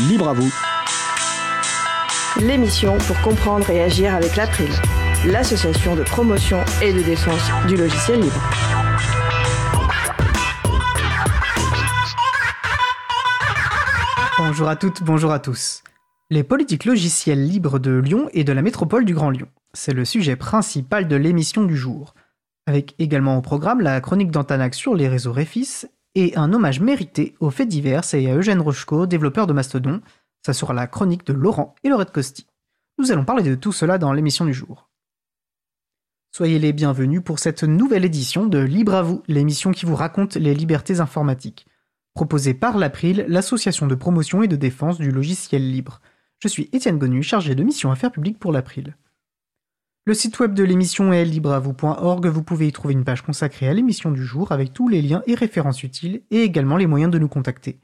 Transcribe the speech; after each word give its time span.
libre 0.00 0.28
à 0.28 0.34
vous. 0.34 0.52
L'émission 2.38 2.98
pour 2.98 3.18
comprendre 3.22 3.70
et 3.70 3.82
agir 3.82 4.14
avec 4.14 4.36
l'April, 4.36 4.68
l'association 5.26 5.96
de 5.96 6.02
promotion 6.02 6.58
et 6.82 6.92
de 6.92 7.00
défense 7.00 7.50
du 7.66 7.76
logiciel 7.76 8.20
libre. 8.20 8.40
Bonjour 14.38 14.68
à 14.68 14.76
toutes, 14.76 15.02
bonjour 15.02 15.32
à 15.32 15.38
tous. 15.38 15.82
Les 16.28 16.42
politiques 16.42 16.84
logicielles 16.84 17.46
libres 17.46 17.78
de 17.78 17.92
Lyon 17.92 18.28
et 18.32 18.44
de 18.44 18.52
la 18.52 18.62
métropole 18.62 19.06
du 19.06 19.14
Grand 19.14 19.30
Lyon. 19.30 19.48
C'est 19.72 19.94
le 19.94 20.04
sujet 20.04 20.36
principal 20.36 21.08
de 21.08 21.16
l'émission 21.16 21.64
du 21.64 21.76
jour. 21.76 22.14
Avec 22.66 22.94
également 22.98 23.38
au 23.38 23.42
programme 23.42 23.80
la 23.80 24.00
chronique 24.00 24.30
d'Antanac 24.30 24.74
sur 24.74 24.94
les 24.94 25.08
réseaux 25.08 25.32
Réfis 25.32 25.86
et 26.16 26.36
un 26.36 26.52
hommage 26.52 26.80
mérité 26.80 27.36
aux 27.38 27.50
faits 27.50 27.68
divers 27.68 28.02
et 28.14 28.28
à 28.28 28.34
Eugène 28.34 28.60
Rochko, 28.60 29.06
développeur 29.06 29.46
de 29.46 29.52
Mastodon. 29.52 30.00
Ça 30.44 30.52
sera 30.52 30.74
la 30.74 30.88
chronique 30.88 31.26
de 31.26 31.32
Laurent 31.32 31.76
et 31.84 31.88
Laurette 31.88 32.10
Costi. 32.10 32.46
Nous 32.98 33.12
allons 33.12 33.24
parler 33.24 33.44
de 33.44 33.54
tout 33.54 33.72
cela 33.72 33.98
dans 33.98 34.12
l'émission 34.12 34.44
du 34.44 34.54
jour. 34.54 34.88
Soyez 36.34 36.58
les 36.58 36.72
bienvenus 36.72 37.22
pour 37.22 37.38
cette 37.38 37.62
nouvelle 37.62 38.04
édition 38.04 38.46
de 38.46 38.58
Libre 38.58 38.94
à 38.94 39.02
vous, 39.02 39.22
l'émission 39.28 39.70
qui 39.70 39.86
vous 39.86 39.94
raconte 39.94 40.34
les 40.34 40.54
libertés 40.54 41.00
informatiques 41.00 41.66
proposé 42.16 42.54
par 42.54 42.78
l'April, 42.78 43.26
l'association 43.28 43.86
de 43.86 43.94
promotion 43.94 44.42
et 44.42 44.48
de 44.48 44.56
défense 44.56 44.98
du 44.98 45.10
logiciel 45.10 45.70
libre. 45.70 46.00
Je 46.38 46.48
suis 46.48 46.70
Étienne 46.72 46.98
Gonu, 46.98 47.22
chargé 47.22 47.54
de 47.54 47.62
mission 47.62 47.92
affaires 47.92 48.10
publiques 48.10 48.38
pour 48.38 48.52
l'April. 48.52 48.96
Le 50.08 50.14
site 50.14 50.38
web 50.38 50.54
de 50.54 50.62
l'émission 50.62 51.12
est 51.12 51.24
libreavou.org, 51.24 52.26
vous 52.26 52.44
pouvez 52.44 52.68
y 52.68 52.72
trouver 52.72 52.94
une 52.94 53.02
page 53.02 53.22
consacrée 53.22 53.68
à 53.68 53.74
l'émission 53.74 54.12
du 54.12 54.24
jour 54.24 54.52
avec 54.52 54.72
tous 54.72 54.88
les 54.88 55.02
liens 55.02 55.24
et 55.26 55.34
références 55.34 55.82
utiles 55.82 56.22
et 56.30 56.42
également 56.42 56.76
les 56.76 56.86
moyens 56.86 57.10
de 57.10 57.18
nous 57.18 57.26
contacter. 57.26 57.80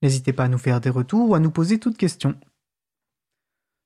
N'hésitez 0.00 0.32
pas 0.32 0.44
à 0.44 0.48
nous 0.48 0.56
faire 0.56 0.80
des 0.80 0.88
retours 0.88 1.28
ou 1.28 1.34
à 1.34 1.38
nous 1.38 1.50
poser 1.50 1.78
toutes 1.78 1.98
questions. 1.98 2.34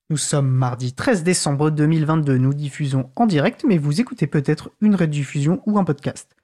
Nous 0.08 0.18
sommes 0.18 0.50
mardi 0.50 0.92
13 0.92 1.24
décembre 1.24 1.70
2022, 1.70 2.38
nous 2.38 2.54
diffusons 2.54 3.10
en 3.16 3.26
direct 3.26 3.64
mais 3.66 3.76
vous 3.76 4.00
écoutez 4.00 4.28
peut-être 4.28 4.70
une 4.80 4.94
rediffusion 4.94 5.60
ou 5.66 5.76
un 5.76 5.84
podcast 5.84 6.36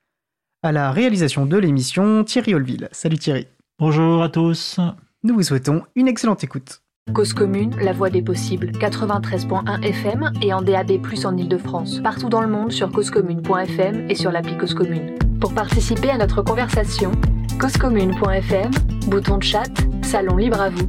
à 0.65 0.73
la 0.73 0.91
réalisation 0.91 1.47
de 1.47 1.57
l'émission 1.57 2.25
Thierry 2.25 2.55
Olville. 2.55 2.89
Salut 2.91 3.19
Thierry. 3.19 3.47
Bonjour 3.79 4.21
à 4.21 4.31
tous. 4.31 4.81
Nous 5.23 5.35
vous 5.35 5.45
souhaitons 5.45 5.85
une 5.95 6.09
excellente 6.09 6.43
écoute. 6.43 6.83
Cause 7.15 7.33
commune, 7.33 7.75
la 7.81 7.93
voix 7.93 8.11
des 8.11 8.21
possibles, 8.21 8.73
93.1 8.73 9.81
FM 9.83 10.33
et 10.43 10.53
en 10.53 10.61
DAB+, 10.61 11.01
en 11.25 11.37
Ile-de-France. 11.37 12.01
Partout 12.03 12.29
dans 12.29 12.41
le 12.41 12.49
monde 12.49 12.73
sur 12.73 12.91
causecommune.fm 12.91 14.11
et 14.11 14.15
sur 14.15 14.33
l'appli 14.33 14.59
Cause 14.59 14.75
Commune. 14.75 15.17
Pour 15.41 15.55
participer 15.55 16.11
à 16.11 16.19
notre 16.19 16.43
conversation, 16.43 17.13
causecommune.fm, 17.61 18.71
bouton 19.07 19.39
de 19.39 19.45
chat, 19.45 19.71
salon 20.03 20.37
libre 20.37 20.61
à 20.61 20.69
vous. 20.69 20.89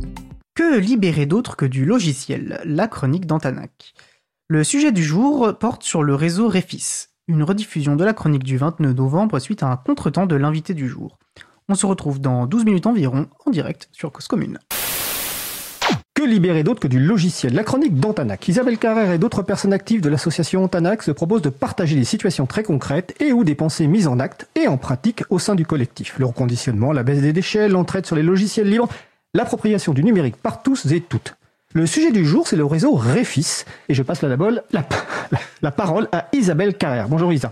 Que 0.56 0.80
libérer 0.80 1.28
d'autre 1.28 1.56
que 1.56 1.66
du 1.66 1.86
logiciel? 1.86 2.62
La 2.66 2.88
chronique 2.88 3.28
d'Antanac. 3.28 3.94
Le 4.50 4.64
sujet 4.64 4.92
du 4.92 5.04
jour 5.04 5.56
porte 5.60 5.84
sur 5.84 6.02
le 6.02 6.16
réseau 6.16 6.50
Refis, 6.50 7.10
une 7.28 7.44
rediffusion 7.44 7.96
de 7.96 8.04
la 8.04 8.14
chronique 8.14 8.44
du 8.44 8.58
29 8.58 8.96
novembre 8.96 9.38
suite 9.38 9.62
à 9.62 9.68
un 9.68 9.78
contretemps 9.78 10.26
de 10.26 10.36
l'invité 10.36 10.74
du 10.74 10.88
jour. 10.88 11.20
On 11.70 11.76
se 11.76 11.86
retrouve 11.86 12.20
dans 12.20 12.48
12 12.48 12.66
minutes 12.66 12.88
environ 12.88 13.28
en 13.46 13.52
direct 13.52 13.88
sur 13.92 14.12
Cause 14.12 14.28
Commune. 14.28 14.58
Que 16.18 16.24
libérer 16.24 16.64
d'autre 16.64 16.80
que 16.80 16.88
du 16.88 17.00
logiciel? 17.00 17.54
La 17.54 17.64
chronique 17.64 18.00
d'Antanac. 18.00 18.48
Isabelle 18.48 18.80
Carrère 18.80 19.12
et 19.12 19.20
d'autres 19.20 19.44
personnes 19.44 19.72
actives 19.72 20.02
de 20.02 20.10
l'association 20.10 20.64
Antanac 20.64 21.04
se 21.04 21.12
proposent 21.12 21.44
de 21.44 21.50
partager 21.52 21.96
des 21.96 22.06
situations 22.06 22.48
très 22.48 22.64
concrètes 22.64 23.14
et 23.20 23.32
ou 23.32 23.44
des 23.44 23.54
pensées 23.54 23.86
mises 23.86 24.08
en 24.08 24.20
acte 24.20 24.48
et 24.56 24.68
en 24.68 24.78
pratique 24.78 25.22
au 25.30 25.38
sein 25.38 25.54
du 25.54 25.64
collectif. 25.64 26.16
Le 26.18 26.26
reconditionnement, 26.26 26.92
la 26.92 27.04
baisse 27.04 27.22
des 27.22 27.34
déchets, 27.34 27.70
l'entraide 27.70 28.08
sur 28.08 28.16
les 28.16 28.24
logiciels 28.24 28.68
libres, 28.68 28.90
l'appropriation 29.36 29.94
du 29.94 30.04
numérique 30.04 30.38
par 30.38 30.64
tous 30.64 30.92
et 30.92 31.02
toutes. 31.02 31.36
Le 31.74 31.86
sujet 31.86 32.12
du 32.12 32.26
jour, 32.26 32.48
c'est 32.48 32.56
le 32.56 32.66
réseau 32.66 32.96
Réfis. 32.96 33.66
Et 33.88 33.94
je 33.94 34.02
passe 34.02 34.24
la, 34.24 34.30
la, 34.72 34.84
la, 35.62 35.72
parole 35.72 36.10
à 36.12 36.30
Isabelle 36.34 36.74
Carrère. 36.74 37.10
Bonjour 37.10 37.32
Isa. 37.32 37.52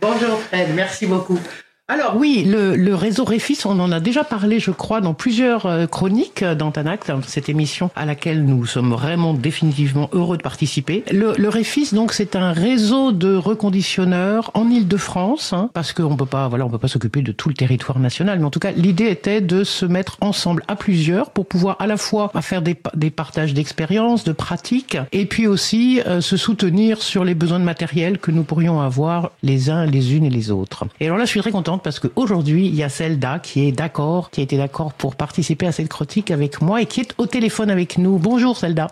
Bonjour 0.00 0.38
Fred, 0.38 0.68
merci 0.76 1.08
beaucoup. 1.08 1.40
Alors 1.86 2.16
oui, 2.16 2.46
le, 2.46 2.94
réseau 2.94 3.24
Réfis, 3.24 3.58
on 3.66 3.78
en 3.78 3.92
a 3.92 4.00
déjà 4.00 4.24
parlé, 4.24 4.58
je 4.58 4.70
crois, 4.70 5.02
dans 5.02 5.12
plusieurs 5.12 5.66
euh, 5.66 5.86
chroniques 5.86 6.42
d'Antanact, 6.42 7.12
cette 7.26 7.50
émission 7.50 7.90
à 7.94 8.06
laquelle 8.06 8.42
nous 8.42 8.64
sommes 8.64 8.92
vraiment 8.92 9.34
définitivement 9.34 10.08
heureux 10.12 10.38
de 10.38 10.42
participer. 10.42 11.04
Le, 11.12 11.34
le 11.36 11.48
Réfis, 11.50 11.94
donc, 11.94 12.14
c'est 12.14 12.36
un 12.36 12.52
réseau 12.52 13.12
de 13.12 13.36
reconditionneurs 13.36 14.50
en 14.54 14.70
Île-de-France, 14.70 15.52
hein, 15.52 15.68
parce 15.74 15.92
qu'on 15.92 16.16
peut 16.16 16.24
pas, 16.24 16.48
voilà, 16.48 16.64
on 16.64 16.70
peut 16.70 16.78
pas 16.78 16.88
s'occuper 16.88 17.20
de 17.20 17.32
tout 17.32 17.50
le 17.50 17.54
territoire 17.54 17.98
national, 17.98 18.38
mais 18.38 18.46
en 18.46 18.50
tout 18.50 18.60
cas, 18.60 18.70
l'idée 18.70 19.10
était 19.10 19.42
de 19.42 19.62
se 19.62 19.84
mettre 19.84 20.16
ensemble 20.22 20.62
à 20.68 20.76
plusieurs 20.76 21.32
pour 21.32 21.44
pouvoir 21.44 21.76
à 21.80 21.86
la 21.86 21.98
fois 21.98 22.32
faire 22.40 22.62
des, 22.62 22.78
des 22.94 23.10
partages 23.10 23.52
d'expériences, 23.52 24.24
de 24.24 24.32
pratiques, 24.32 24.96
et 25.12 25.26
puis 25.26 25.46
aussi 25.46 26.00
euh, 26.06 26.22
se 26.22 26.38
soutenir 26.38 27.02
sur 27.02 27.24
les 27.24 27.34
besoins 27.34 27.60
de 27.60 27.64
matériel 27.64 28.18
que 28.18 28.30
nous 28.30 28.42
pourrions 28.42 28.80
avoir 28.80 29.32
les 29.42 29.68
uns, 29.68 29.84
les 29.84 30.14
unes 30.14 30.24
et 30.24 30.30
les 30.30 30.50
autres. 30.50 30.84
Et 30.98 31.04
alors 31.04 31.18
là, 31.18 31.26
je 31.26 31.30
suis 31.30 31.40
très 31.40 31.50
content 31.50 31.73
parce 31.82 32.00
qu'aujourd'hui, 32.00 32.66
il 32.66 32.74
y 32.74 32.82
a 32.82 32.88
Zelda 32.88 33.38
qui 33.38 33.66
est 33.66 33.72
d'accord, 33.72 34.30
qui 34.30 34.40
a 34.40 34.44
été 34.44 34.56
d'accord 34.56 34.92
pour 34.92 35.16
participer 35.16 35.66
à 35.66 35.72
cette 35.72 35.88
critique 35.88 36.30
avec 36.30 36.60
moi 36.60 36.82
et 36.82 36.86
qui 36.86 37.00
est 37.00 37.14
au 37.18 37.26
téléphone 37.26 37.70
avec 37.70 37.98
nous. 37.98 38.18
Bonjour 38.18 38.56
Zelda. 38.56 38.88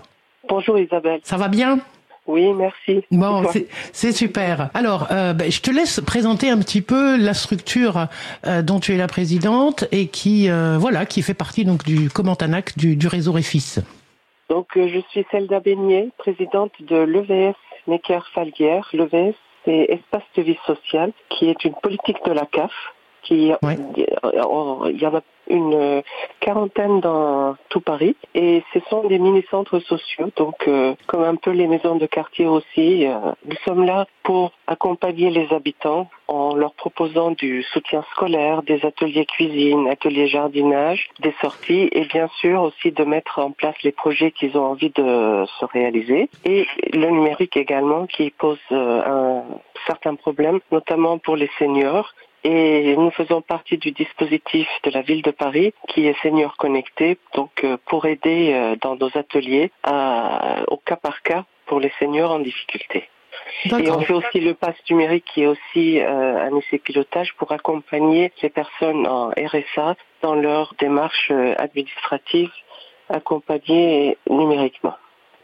Bonjour 0.48 0.78
Isabelle. 0.78 1.20
Ça 1.22 1.36
va 1.36 1.48
bien? 1.48 1.80
Oui, 2.26 2.52
merci. 2.52 3.02
Bon, 3.10 3.42
c'est 3.92 4.12
super. 4.12 4.70
Alors, 4.74 5.08
euh, 5.10 5.32
ben, 5.32 5.50
je 5.50 5.60
te 5.60 5.70
laisse 5.70 6.00
présenter 6.00 6.50
un 6.50 6.58
petit 6.58 6.80
peu 6.80 7.16
la 7.16 7.34
structure 7.34 8.06
euh, 8.46 8.62
dont 8.62 8.78
tu 8.78 8.94
es 8.94 8.96
la 8.96 9.08
présidente 9.08 9.84
et 9.90 10.06
qui, 10.06 10.48
euh, 10.48 10.76
voilà, 10.78 11.04
qui 11.04 11.22
fait 11.22 11.34
partie 11.34 11.64
donc 11.64 11.84
du 11.84 12.10
Commentanac 12.10 12.78
du, 12.78 12.94
du 12.94 13.08
réseau 13.08 13.32
REFIS. 13.32 13.80
Donc, 14.48 14.68
je 14.76 15.00
suis 15.10 15.26
Zelda 15.32 15.58
Beignet, 15.58 16.10
présidente 16.18 16.72
de 16.80 16.96
l'EVS 16.96 17.56
Necker 17.88 18.20
Falguière. 18.32 18.88
L'EVS, 18.92 19.34
c'est 19.64 19.86
Espace 19.88 20.22
de 20.36 20.42
vie 20.42 20.58
sociale, 20.66 21.12
qui 21.28 21.48
est 21.48 21.64
une 21.64 21.74
politique 21.74 22.18
de 22.24 22.32
la 22.32 22.46
CAF. 22.46 22.72
Qui, 23.22 23.52
il 23.52 25.00
y 25.00 25.06
en 25.06 25.14
a 25.14 25.22
une 25.48 26.02
quarantaine 26.40 27.00
dans 27.00 27.56
tout 27.68 27.80
Paris 27.80 28.16
et 28.34 28.62
ce 28.72 28.80
sont 28.88 29.06
des 29.06 29.18
mini-centres 29.18 29.80
sociaux, 29.80 30.30
donc 30.36 30.66
euh, 30.68 30.94
comme 31.06 31.22
un 31.22 31.36
peu 31.36 31.50
les 31.50 31.66
maisons 31.66 31.96
de 31.96 32.06
quartier 32.06 32.46
aussi. 32.46 33.06
Euh, 33.06 33.32
nous 33.44 33.56
sommes 33.64 33.84
là 33.84 34.06
pour 34.22 34.52
accompagner 34.66 35.30
les 35.30 35.52
habitants 35.52 36.08
en 36.28 36.54
leur 36.54 36.74
proposant 36.74 37.32
du 37.32 37.62
soutien 37.62 38.04
scolaire, 38.12 38.62
des 38.62 38.84
ateliers 38.84 39.26
cuisine, 39.26 39.88
ateliers 39.88 40.28
jardinage, 40.28 41.08
des 41.20 41.34
sorties 41.40 41.88
et 41.92 42.04
bien 42.06 42.28
sûr 42.40 42.62
aussi 42.62 42.92
de 42.92 43.04
mettre 43.04 43.38
en 43.38 43.50
place 43.50 43.74
les 43.82 43.92
projets 43.92 44.30
qu'ils 44.30 44.56
ont 44.56 44.64
envie 44.64 44.90
de 44.90 45.44
se 45.58 45.64
réaliser. 45.64 46.30
Et 46.44 46.66
le 46.92 47.08
numérique 47.10 47.56
également 47.56 48.06
qui 48.06 48.30
pose 48.30 48.58
euh, 48.70 49.02
un 49.04 49.44
certain 49.86 50.14
problème, 50.14 50.60
notamment 50.70 51.18
pour 51.18 51.36
les 51.36 51.50
seniors 51.58 52.14
et 52.44 52.96
nous 52.96 53.10
faisons 53.10 53.40
partie 53.40 53.78
du 53.78 53.92
dispositif 53.92 54.68
de 54.84 54.90
la 54.90 55.02
ville 55.02 55.22
de 55.22 55.30
Paris 55.30 55.72
qui 55.88 56.06
est 56.06 56.20
Senior 56.22 56.56
Connecté, 56.56 57.18
donc 57.34 57.50
euh, 57.64 57.76
pour 57.86 58.06
aider 58.06 58.52
euh, 58.52 58.76
dans 58.80 58.96
nos 58.96 59.10
ateliers 59.16 59.70
au 60.68 60.76
cas 60.78 60.96
par 60.96 61.22
cas 61.22 61.44
pour 61.66 61.80
les 61.80 61.92
seniors 61.98 62.32
en 62.32 62.40
difficulté. 62.40 63.08
Et 63.66 63.90
on 63.90 64.00
fait 64.00 64.12
aussi 64.12 64.40
le 64.40 64.54
pass 64.54 64.74
numérique 64.90 65.24
qui 65.32 65.42
est 65.42 65.46
aussi 65.46 66.00
euh, 66.00 66.46
un 66.46 66.56
essai 66.56 66.78
pilotage 66.78 67.34
pour 67.34 67.52
accompagner 67.52 68.32
les 68.42 68.50
personnes 68.50 69.06
en 69.06 69.30
RSA 69.30 69.94
dans 70.20 70.34
leur 70.34 70.74
démarche 70.78 71.30
administrative 71.58 72.50
accompagnée 73.08 74.16
numériquement. 74.28 74.94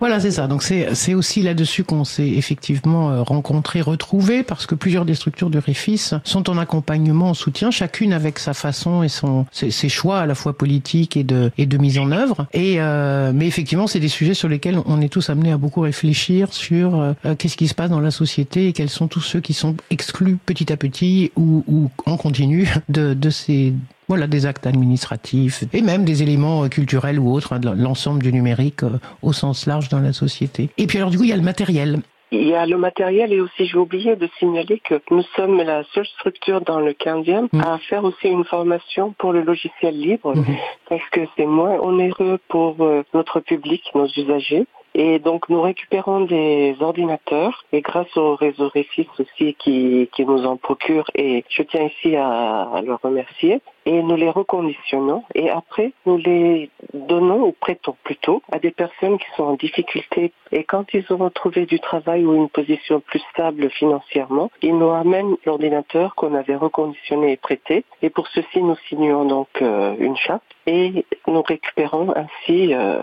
Voilà, 0.00 0.20
c'est 0.20 0.31
ça. 0.31 0.47
Donc 0.47 0.62
c'est 0.62 1.14
aussi 1.14 1.42
là-dessus 1.42 1.82
qu'on 1.82 2.04
s'est 2.04 2.28
effectivement 2.28 3.10
euh, 3.10 3.22
rencontrés, 3.22 3.81
retrouvés, 3.81 4.42
parce 4.44 4.66
que 4.66 4.75
plusieurs 4.75 5.04
des 5.04 5.14
structures 5.14 5.50
de 5.50 5.59
Réfis 5.59 6.12
sont 6.22 6.48
en 6.48 6.56
accompagnement, 6.56 7.31
en 7.31 7.34
soutien, 7.34 7.70
chacune 7.70 8.12
avec 8.12 8.38
sa 8.38 8.54
façon 8.54 9.03
et 9.03 9.08
son 9.08 9.47
ses, 9.50 9.88
choix 9.88 10.20
à 10.20 10.26
la 10.26 10.34
fois 10.34 10.56
politiques 10.56 11.16
et 11.16 11.25
de 11.25 11.50
et 11.58 11.67
de 11.67 11.78
mise 11.78 11.99
en 11.99 12.12
œuvre. 12.12 12.46
Et 12.52 12.76
euh, 12.78 13.32
mais 13.34 13.46
effectivement, 13.46 13.87
c'est 13.87 14.00
des 14.00 14.08
sujets 14.08 14.34
sur 14.34 14.49
lesquels 14.49 14.81
on 14.87 15.00
est 15.00 15.08
tous 15.08 15.31
amenés 15.31 15.52
à 15.52 15.56
beaucoup 15.56 15.81
réfléchir 15.81 16.52
sur 16.52 17.00
euh, 17.00 17.14
qu'est-ce 17.37 17.56
qui 17.56 17.67
se 17.67 17.75
passe 17.75 17.90
dans 17.90 18.00
la 18.00 18.12
société 18.12 18.69
et 18.69 18.72
quels 18.72 18.90
sont 18.90 19.08
tous 19.08 19.20
ceux 19.20 19.40
qui 19.40 19.52
sont 19.52 19.75
exclus 19.90 20.38
petit 20.46 20.72
à 20.72 20.76
petit 20.76 21.32
ou, 21.37 21.64
ou 21.67 21.90
en 22.06 22.17
continu 22.17 22.72
de 22.88 23.14
de 23.14 23.31
ces 23.31 23.72
voilà, 24.08 24.26
des 24.26 24.46
actes 24.46 24.66
administratifs 24.66 25.64
et 25.72 25.82
même 25.82 26.05
des 26.05 26.22
éléments 26.22 26.64
euh, 26.64 26.69
culturels 26.69 27.19
ou 27.19 27.32
autres, 27.32 27.52
hein, 27.52 27.60
l'ensemble 27.76 28.22
du 28.22 28.32
numérique 28.32 28.82
euh, 28.82 28.99
au 29.22 29.32
sens 29.32 29.66
large 29.66 29.88
dans 29.88 30.00
la 30.00 30.12
société. 30.12 30.70
Et 30.78 30.87
puis 30.87 30.99
alors 30.99 31.10
du 31.10 31.19
coup, 31.19 31.25
il 31.25 31.31
y 31.31 31.32
a 31.32 31.37
le 31.37 31.43
matériel. 31.43 32.00
Il 32.31 32.46
y 32.46 32.55
a 32.55 32.66
le 32.66 32.76
matériel 32.76 33.32
et 33.32 33.40
aussi 33.40 33.66
j'ai 33.66 33.78
oublié 33.78 34.14
de 34.14 34.28
signaler 34.38 34.81
que 34.81 35.00
nous 35.10 35.22
sommes 35.34 35.62
la 35.62 35.82
seule 35.94 36.06
structure 36.06 36.60
dans 36.60 36.78
le 36.78 36.93
15e 36.93 37.49
mm. 37.50 37.60
à 37.60 37.78
faire 37.78 38.05
aussi 38.05 38.28
une 38.28 38.44
formation 38.44 39.14
pour 39.19 39.32
le 39.32 39.40
logiciel 39.40 39.99
libre 39.99 40.34
mm-hmm. 40.34 40.58
parce 40.90 41.08
que 41.10 41.20
c'est 41.37 41.46
moins 41.46 41.78
onéreux 41.78 42.38
pour 42.49 42.76
euh, 42.81 43.02
notre 43.14 43.40
public, 43.40 43.82
nos 43.94 44.06
usagers. 44.06 44.66
Et 44.94 45.19
donc 45.19 45.49
nous 45.49 45.61
récupérons 45.61 46.23
des 46.23 46.76
ordinateurs. 46.81 47.64
Et 47.73 47.81
grâce 47.81 48.17
au 48.17 48.35
réseau 48.35 48.69
Réfis 48.69 49.08
aussi 49.19 49.55
qui, 49.55 50.08
qui 50.12 50.25
nous 50.25 50.44
en 50.44 50.56
procure 50.56 51.05
et 51.14 51.44
je 51.49 51.62
tiens 51.62 51.85
ici 51.85 52.17
à, 52.17 52.81
le 52.85 52.94
remercier. 52.94 53.61
Et 53.87 54.02
nous 54.02 54.17
les 54.17 54.31
reconditionnons. 54.31 55.25
Et 55.35 55.50
après 55.50 55.93
nous 56.06 56.17
les 56.17 56.70
donnons 56.93 57.46
ou 57.46 57.52
prêtons 57.52 57.96
plutôt 58.05 58.43
à 58.52 58.58
des 58.58 58.70
personnes 58.70 59.19
qui 59.19 59.26
sont 59.37 59.44
en 59.44 59.55
difficulté. 59.55 60.32
Et 60.52 60.64
quand 60.64 60.85
ils 60.93 61.05
auront 61.11 61.31
trouvé 61.31 61.67
du 61.67 61.81
travail 61.81 62.25
ou 62.25 62.34
une 62.34 62.49
position 62.49 63.00
plus 63.00 63.23
stable 63.32 63.70
financièrement, 63.70 64.50
ils 64.62 64.76
nous 64.76 64.88
ramènent 64.88 65.37
l'ordinateur 65.46 66.14
qu'on 66.14 66.34
avait 66.34 66.56
reconditionné 66.56 67.32
et 67.32 67.37
prêté. 67.37 67.84
Et 68.02 68.11
pour 68.11 68.29
ceci 68.29 68.62
nous 68.62 68.76
signons 68.88 69.25
donc 69.25 69.49
euh, 69.62 69.94
une 69.99 70.17
charte. 70.17 70.43
Et 70.67 71.06
nous 71.26 71.43
récupérons 71.43 72.12
ainsi 72.14 72.75
euh, 72.75 73.02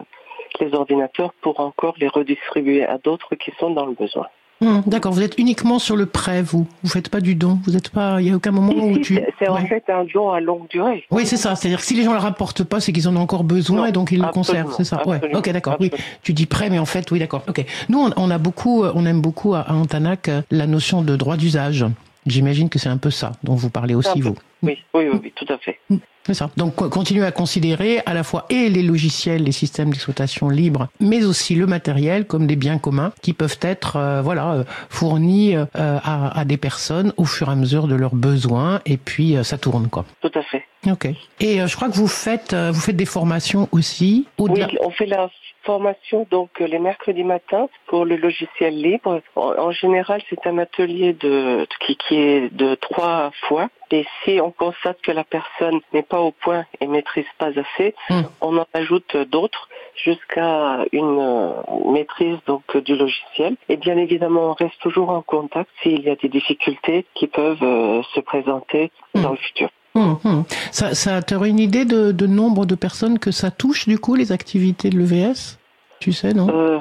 les 0.59 0.73
ordinateurs 0.73 1.33
pour 1.41 1.59
encore 1.59 1.95
les 1.99 2.07
redistribuer 2.07 2.85
à 2.85 2.97
d'autres 2.97 3.35
qui 3.35 3.51
sont 3.59 3.71
dans 3.71 3.85
le 3.85 3.93
besoin. 3.93 4.27
Hum, 4.61 4.83
d'accord, 4.87 5.11
vous 5.11 5.21
êtes 5.21 5.37
uniquement 5.37 5.79
sur 5.79 5.97
le 5.97 6.05
prêt, 6.05 6.41
vous. 6.41 6.65
Vous 6.81 6.89
faites 6.89 7.09
pas 7.09 7.19
du 7.19 7.35
don. 7.35 7.59
Vous 7.65 7.73
n'êtes 7.73 7.89
pas. 7.89 8.21
Il 8.21 8.27
y 8.27 8.31
a 8.31 8.35
aucun 8.35 8.51
moment 8.51 8.71
où 8.71 8.97
tu. 8.99 9.19
C'est 9.37 9.49
en 9.49 9.57
fait 9.57 9.83
un 9.89 10.05
don 10.05 10.31
à 10.31 10.39
longue 10.39 10.69
durée. 10.69 11.03
Oui, 11.11 11.25
c'est 11.25 11.35
ça. 11.35 11.55
C'est-à-dire 11.55 11.79
que 11.79 11.85
si 11.85 11.93
les 11.93 12.03
gens 12.03 12.13
le 12.13 12.19
rapportent 12.19 12.63
pas, 12.63 12.79
c'est 12.79 12.93
qu'ils 12.93 13.09
en 13.09 13.15
ont 13.17 13.19
encore 13.19 13.43
besoin 13.43 13.87
et 13.87 13.91
donc 13.91 14.11
ils 14.11 14.21
le 14.21 14.29
conservent. 14.29 14.73
C'est 14.77 14.85
ça. 14.85 15.05
Ouais. 15.05 15.19
Ok, 15.33 15.49
d'accord. 15.51 15.75
Oui. 15.79 15.91
Tu 16.23 16.31
dis 16.31 16.45
prêt, 16.45 16.69
mais 16.69 16.79
en 16.79 16.85
fait, 16.85 17.11
oui, 17.11 17.19
d'accord. 17.19 17.43
Ok. 17.49 17.65
Nous, 17.89 17.99
on, 18.15 18.31
a 18.31 18.37
beaucoup, 18.37 18.85
on 18.85 19.05
aime 19.05 19.19
beaucoup 19.19 19.55
à, 19.55 19.65
Antanac 19.69 20.29
la 20.51 20.67
notion 20.67 21.01
de 21.01 21.15
droit 21.17 21.35
d'usage. 21.35 21.85
J'imagine 22.25 22.69
que 22.69 22.79
c'est 22.79 22.89
un 22.89 22.97
peu 22.97 23.11
ça 23.11 23.33
dont 23.43 23.55
vous 23.55 23.69
parlez 23.69 23.95
aussi, 23.95 24.21
vous. 24.21 24.35
Oui, 24.63 24.77
oui, 24.93 25.05
oui, 25.11 25.33
tout 25.35 25.45
à 25.53 25.57
fait. 25.57 25.79
C'est 26.25 26.33
ça. 26.33 26.49
Donc 26.57 26.75
continuer 26.89 27.23
à 27.23 27.31
considérer 27.31 28.01
à 28.07 28.15
la 28.15 28.23
fois 28.23 28.45
et 28.49 28.67
les 28.69 28.81
logiciels, 28.81 29.43
les 29.43 29.51
systèmes 29.51 29.91
d'exploitation 29.91 30.49
libres, 30.49 30.87
mais 30.99 31.23
aussi 31.23 31.53
le 31.53 31.67
matériel 31.67 32.25
comme 32.25 32.47
des 32.47 32.55
biens 32.55 32.79
communs 32.79 33.13
qui 33.21 33.33
peuvent 33.33 33.59
être 33.61 33.97
euh, 33.97 34.21
voilà 34.23 34.53
euh, 34.53 34.63
fournis 34.89 35.55
euh, 35.55 35.65
à, 35.75 36.39
à, 36.39 36.45
des 36.45 36.57
personnes 36.57 37.13
au 37.17 37.25
fur 37.25 37.49
et 37.49 37.51
à 37.51 37.55
mesure 37.55 37.87
de 37.87 37.93
leurs 37.93 38.15
besoins 38.15 38.81
et 38.87 38.97
puis 38.97 39.35
ça 39.43 39.59
tourne 39.59 39.87
quoi. 39.87 40.05
Tout 40.21 40.31
à 40.33 40.41
fait. 40.41 40.63
Ok. 40.87 41.09
Et 41.39 41.67
je 41.67 41.75
crois 41.75 41.89
que 41.89 41.95
vous 41.95 42.07
faites 42.07 42.55
vous 42.55 42.81
faites 42.81 42.95
des 42.95 43.05
formations 43.05 43.69
aussi. 43.71 44.27
Oui, 44.39 44.63
on 44.81 44.89
fait 44.89 45.05
la 45.05 45.29
formation 45.65 46.25
donc 46.29 46.59
les 46.59 46.79
mercredis 46.79 47.23
matins 47.23 47.67
pour 47.87 48.05
le 48.05 48.15
logiciel 48.15 48.79
libre. 48.79 49.21
En, 49.35 49.71
général, 49.71 50.21
c'est 50.29 50.45
un 50.47 50.57
atelier 50.57 51.13
de 51.13 51.67
qui, 51.81 51.95
qui 51.97 52.15
est 52.15 52.53
de 52.53 52.75
trois 52.75 53.31
fois. 53.47 53.69
Et 53.91 54.05
si 54.23 54.39
on 54.41 54.51
constate 54.51 54.99
que 55.01 55.11
la 55.11 55.23
personne 55.23 55.79
n'est 55.93 56.03
pas 56.03 56.19
au 56.19 56.31
point 56.31 56.65
et 56.81 56.87
maîtrise 56.87 57.25
pas 57.37 57.49
assez, 57.49 57.95
hmm. 58.09 58.21
on 58.41 58.57
en 58.57 58.65
ajoute 58.73 59.15
d'autres 59.15 59.69
jusqu'à 59.95 60.85
une 60.91 61.19
euh, 61.19 61.91
maîtrise 61.91 62.37
donc 62.45 62.75
du 62.77 62.95
logiciel. 62.95 63.55
Et 63.69 63.77
bien 63.77 63.97
évidemment, 63.97 64.51
on 64.51 64.53
reste 64.53 64.79
toujours 64.81 65.09
en 65.09 65.21
contact 65.21 65.69
s'il 65.81 66.01
y 66.01 66.09
a 66.09 66.15
des 66.15 66.29
difficultés 66.29 67.05
qui 67.13 67.27
peuvent 67.27 67.63
euh, 67.63 68.01
se 68.13 68.19
présenter 68.19 68.91
hmm. 69.13 69.21
dans 69.21 69.31
le 69.31 69.37
futur. 69.37 69.69
Hmm, 69.95 70.43
ça, 70.71 70.93
ça 70.93 71.21
tu 71.21 71.35
aurais 71.35 71.49
une 71.49 71.59
idée 71.59 71.85
de, 71.85 72.11
de, 72.11 72.27
nombre 72.27 72.65
de 72.65 72.75
personnes 72.75 73.17
que 73.17 73.31
ça 73.31 73.49
touche 73.49 73.87
du 73.87 73.97
coup 73.97 74.15
les 74.15 74.33
activités 74.33 74.89
de 74.89 74.97
l'EVS 74.97 75.57
Tu 76.01 76.11
sais, 76.11 76.33
non? 76.33 76.49
Euh, 76.49 76.79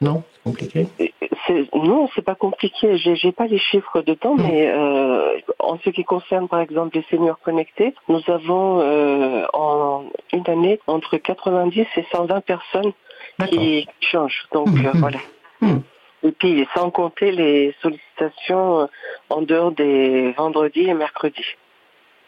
Non, 0.00 0.24
c'est 0.32 0.42
compliqué? 0.42 0.88
Non, 1.74 2.08
c'est 2.14 2.22
pas 2.22 2.34
compliqué. 2.34 2.96
J'ai 2.96 3.32
pas 3.32 3.46
les 3.46 3.58
chiffres 3.58 4.02
de 4.02 4.14
temps, 4.14 4.34
mais 4.36 4.68
euh, 4.68 5.38
en 5.58 5.78
ce 5.78 5.90
qui 5.90 6.04
concerne 6.04 6.48
par 6.48 6.60
exemple 6.60 6.96
les 6.96 7.04
seniors 7.10 7.38
connectés, 7.40 7.94
nous 8.08 8.22
avons 8.28 8.80
euh, 8.80 9.44
en 9.52 10.04
une 10.32 10.48
année 10.48 10.80
entre 10.86 11.16
90 11.16 11.86
et 11.96 12.06
120 12.12 12.40
personnes 12.40 12.92
qui 13.48 13.86
changent. 14.00 14.46
Donc 14.52 14.68
mmh, 14.68 14.86
euh, 14.86 14.90
voilà. 14.94 15.18
Et 16.22 16.32
puis 16.32 16.66
sans 16.74 16.90
compter 16.90 17.32
les 17.32 17.74
sollicitations 17.80 18.88
en 19.30 19.42
dehors 19.42 19.72
des 19.72 20.32
vendredis 20.32 20.88
et 20.88 20.94
mercredis. 20.94 21.56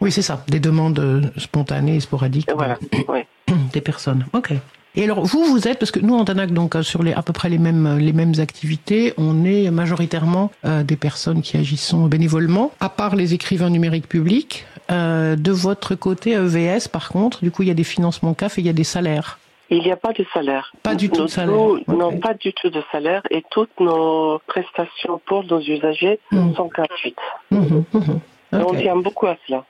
Oui, 0.03 0.11
c'est 0.11 0.23
ça, 0.23 0.45
des 0.49 0.59
demandes 0.59 1.33
spontanées 1.37 1.95
et 1.97 2.01
sporadiques. 2.01 2.49
Voilà. 2.53 2.77
Des 3.73 3.81
personnes. 3.81 4.27
Ok. 4.33 4.53
Et 4.95 5.05
alors 5.05 5.25
vous, 5.25 5.45
vous 5.45 5.69
êtes 5.69 5.79
parce 5.79 5.91
que 5.91 6.01
nous 6.01 6.15
en 6.15 6.25
Tanac, 6.25 6.51
donc 6.51 6.75
euh, 6.75 6.83
sur 6.83 7.03
les 7.03 7.13
à 7.13 7.23
peu 7.23 7.33
près 7.33 7.49
les 7.49 7.59
mêmes 7.59 7.99
les 7.99 8.13
mêmes 8.13 8.35
activités, 8.39 9.15
on 9.17 9.45
est 9.45 9.71
majoritairement 9.71 10.51
euh, 10.67 10.83
des 10.83 10.97
personnes 10.97 11.41
qui 11.41 11.57
agissent 11.57 11.95
bénévolement, 11.95 12.73
à 12.81 12.89
part 12.89 13.15
les 13.15 13.33
écrivains 13.33 13.71
numériques 13.71 14.09
publics. 14.09 14.67
Euh, 14.91 15.37
de 15.37 15.53
votre 15.53 15.95
côté 15.95 16.33
EVS, 16.33 16.89
par 16.89 17.09
contre, 17.09 17.41
du 17.43 17.51
coup, 17.51 17.63
il 17.63 17.69
y 17.69 17.71
a 17.71 17.75
des 17.75 17.85
financements 17.85 18.35
CAF 18.35 18.59
et 18.59 18.63
il 18.63 18.67
y 18.67 18.71
a 18.71 18.75
des 18.75 18.85
salaires. 18.85 19.39
Il 19.71 19.79
n'y 19.79 19.93
a 19.93 19.97
pas 19.97 20.13
de 20.13 20.27
salaire. 20.35 20.73
Pas 20.83 20.95
du 20.95 21.09
tout 21.09 21.23
de 21.23 21.27
salaire. 21.29 21.57
Non, 21.89 22.19
pas 22.19 22.35
du 22.35 22.53
tout 22.53 22.69
de 22.69 22.83
salaire 22.91 23.23
et 23.31 23.43
toutes 23.51 23.81
nos 23.81 24.41
prestations 24.47 25.21
pour 25.25 25.45
nos 25.45 25.61
usagers 25.61 26.19
mmh. 26.33 26.55
sont 26.55 26.67
gratuites. 26.67 27.17
Mmh, 27.51 27.85
mmh, 27.95 28.01
on 28.53 28.75
tient 28.75 28.97
beaucoup 28.97 29.27
à 29.27 29.37
cela. 29.47 29.65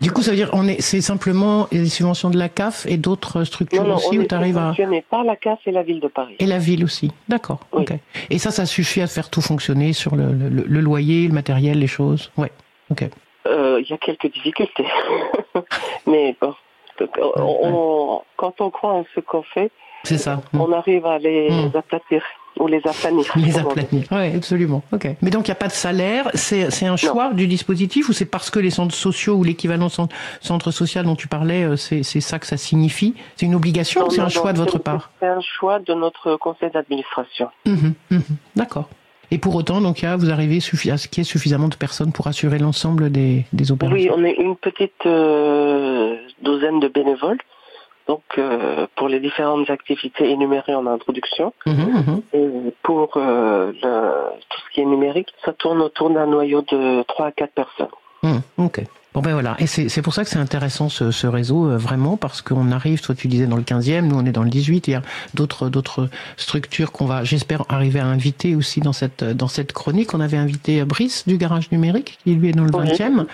Du 0.00 0.10
coup, 0.10 0.22
ça 0.22 0.30
veut 0.30 0.36
dire 0.36 0.50
on 0.52 0.66
est, 0.66 0.80
c'est 0.80 1.00
simplement 1.00 1.68
les 1.72 1.86
subventions 1.86 2.30
de 2.30 2.38
la 2.38 2.48
CAF 2.48 2.86
et 2.86 2.96
d'autres 2.96 3.44
structures 3.44 3.88
aussi 3.88 4.18
où 4.18 4.24
tu 4.24 4.34
arrives 4.34 4.58
à. 4.58 4.74
par 5.10 5.24
la 5.24 5.36
CAF 5.36 5.58
et 5.66 5.72
la 5.72 5.82
ville 5.82 6.00
de 6.00 6.08
Paris. 6.08 6.36
Et 6.38 6.46
la 6.46 6.58
ville 6.58 6.84
aussi. 6.84 7.10
D'accord. 7.28 7.60
Et 8.30 8.38
ça, 8.38 8.50
ça 8.50 8.66
suffit 8.66 9.00
à 9.00 9.06
faire 9.06 9.30
tout 9.30 9.40
fonctionner 9.40 9.92
sur 9.92 10.16
le, 10.16 10.32
le, 10.32 10.80
loyer, 10.80 11.28
le 11.28 11.34
matériel, 11.34 11.78
les 11.78 11.86
choses? 11.86 12.30
Ouais. 12.36 12.50
Ok. 12.90 13.04
Euh, 13.46 13.80
il 13.80 13.88
y 13.88 13.92
a 13.92 13.98
quelques 13.98 14.32
difficultés, 14.32 14.86
mais 16.06 16.34
bon, 16.40 16.54
quand 18.36 18.60
on 18.60 18.70
croit 18.70 18.92
en 18.92 19.04
ce 19.14 19.20
qu'on 19.20 19.42
fait, 19.42 19.70
c'est 20.02 20.18
ça. 20.18 20.40
On 20.52 20.72
arrive 20.72 21.06
à 21.06 21.18
les 21.18 21.50
mmh. 21.50 21.76
aplatir 21.76 22.22
ou 22.58 22.66
les 22.66 22.80
aplanir. 22.84 23.32
Les 23.36 23.58
aplanir, 23.58 24.04
oui, 24.10 24.34
absolument. 24.34 24.82
Ok. 24.92 25.08
Mais 25.22 25.30
donc 25.30 25.46
il 25.46 25.50
n'y 25.50 25.56
a 25.56 25.56
pas 25.56 25.68
de 25.68 25.72
salaire, 25.72 26.30
c'est 26.34 26.86
un 26.86 26.96
choix 26.96 27.32
du 27.32 27.46
dispositif 27.46 28.08
ou 28.08 28.12
c'est 28.12 28.26
parce 28.26 28.50
que 28.50 28.58
les 28.58 28.70
centres 28.70 28.94
sociaux 28.94 29.34
ou 29.34 29.44
l'équivalent 29.44 29.88
centre, 29.88 30.70
social 30.70 31.04
dont 31.04 31.16
tu 31.16 31.28
parlais, 31.28 31.64
euh, 31.64 31.76
c'est 31.76 32.02
ça 32.02 32.38
que 32.38 32.46
ça 32.46 32.56
signifie? 32.56 33.14
C'est 33.36 33.46
une 33.46 33.54
obligation 33.54 34.06
ou 34.06 34.10
c'est 34.10 34.20
un 34.20 34.28
choix 34.28 34.52
de 34.52 34.58
votre 34.58 34.78
part? 34.78 35.10
C'est 35.20 35.26
un 35.26 35.40
choix 35.40 35.78
de 35.78 35.94
notre 35.94 36.36
conseil 36.36 36.70
d'administration. 36.70 37.48
Mmh, 37.64 37.92
mmh. 38.10 38.18
D'accord. 38.56 38.88
Et 39.30 39.38
pour 39.38 39.54
autant, 39.56 39.80
donc, 39.80 40.04
vous 40.04 40.30
arrivez 40.30 40.58
à 40.58 40.60
ce 40.60 41.08
qu'il 41.08 41.20
y 41.20 41.20
ait 41.20 41.24
suffisamment 41.24 41.68
de 41.68 41.74
personnes 41.74 42.12
pour 42.12 42.26
assurer 42.28 42.58
l'ensemble 42.58 43.10
des, 43.10 43.44
des, 43.52 43.72
opérations? 43.72 43.96
Oui, 43.96 44.10
on 44.14 44.24
est 44.24 44.34
une 44.34 44.56
petite 44.56 45.04
euh, 45.04 46.16
douzaine 46.42 46.78
de 46.78 46.88
bénévoles 46.88 47.38
donc 48.06 48.22
euh, 48.38 48.86
pour 48.96 49.08
les 49.08 49.20
différentes 49.20 49.68
activités 49.70 50.30
énumérées 50.30 50.74
en 50.74 50.86
introduction. 50.86 51.52
Mhm, 51.66 51.74
mhm. 51.74 52.22
Et 52.32 52.74
pour 52.82 53.16
euh, 53.16 53.72
tout 53.72 54.60
ce 54.68 54.74
qui 54.74 54.80
est 54.80 54.84
numérique, 54.84 55.32
ça 55.44 55.52
tourne 55.52 55.80
autour 55.80 56.10
d'un 56.10 56.26
noyau 56.26 56.62
de 56.62 57.02
3 57.04 57.26
à 57.26 57.32
4 57.32 57.52
personnes. 57.52 57.86
Mhm, 58.22 58.40
ok. 58.58 58.82
Bon 59.14 59.22
ben 59.22 59.32
voilà, 59.32 59.56
et 59.58 59.66
c'est 59.66 60.02
pour 60.02 60.12
ça 60.12 60.24
que 60.24 60.28
c'est 60.28 60.38
intéressant 60.38 60.90
ce, 60.90 61.10
ce 61.10 61.26
réseau 61.26 61.70
euh, 61.70 61.78
vraiment 61.78 62.18
parce 62.18 62.42
qu'on 62.42 62.70
arrive, 62.70 63.00
toi 63.00 63.14
tu 63.14 63.28
disais 63.28 63.46
dans 63.46 63.56
le 63.56 63.62
15e, 63.62 64.02
nous 64.02 64.14
on 64.14 64.26
est 64.26 64.32
dans 64.32 64.42
le 64.42 64.50
18, 64.50 64.88
il 64.88 64.90
y 64.90 64.94
a 64.94 65.00
d'autres 65.32 65.70
d'autres 65.70 66.10
structures 66.36 66.92
qu'on 66.92 67.06
va, 67.06 67.24
j'espère, 67.24 67.64
arriver 67.70 67.98
à 67.98 68.04
inviter 68.04 68.54
aussi 68.54 68.80
dans 68.80 68.92
cette 68.92 69.24
dans 69.24 69.48
cette 69.48 69.72
chronique. 69.72 70.12
On 70.12 70.20
avait 70.20 70.36
invité 70.36 70.84
Brice 70.84 71.26
du 71.26 71.38
garage 71.38 71.70
numérique 71.72 72.18
qui 72.24 72.34
lui 72.34 72.50
est 72.50 72.52
dans 72.52 72.64
le 72.64 72.70
20e, 72.70 73.24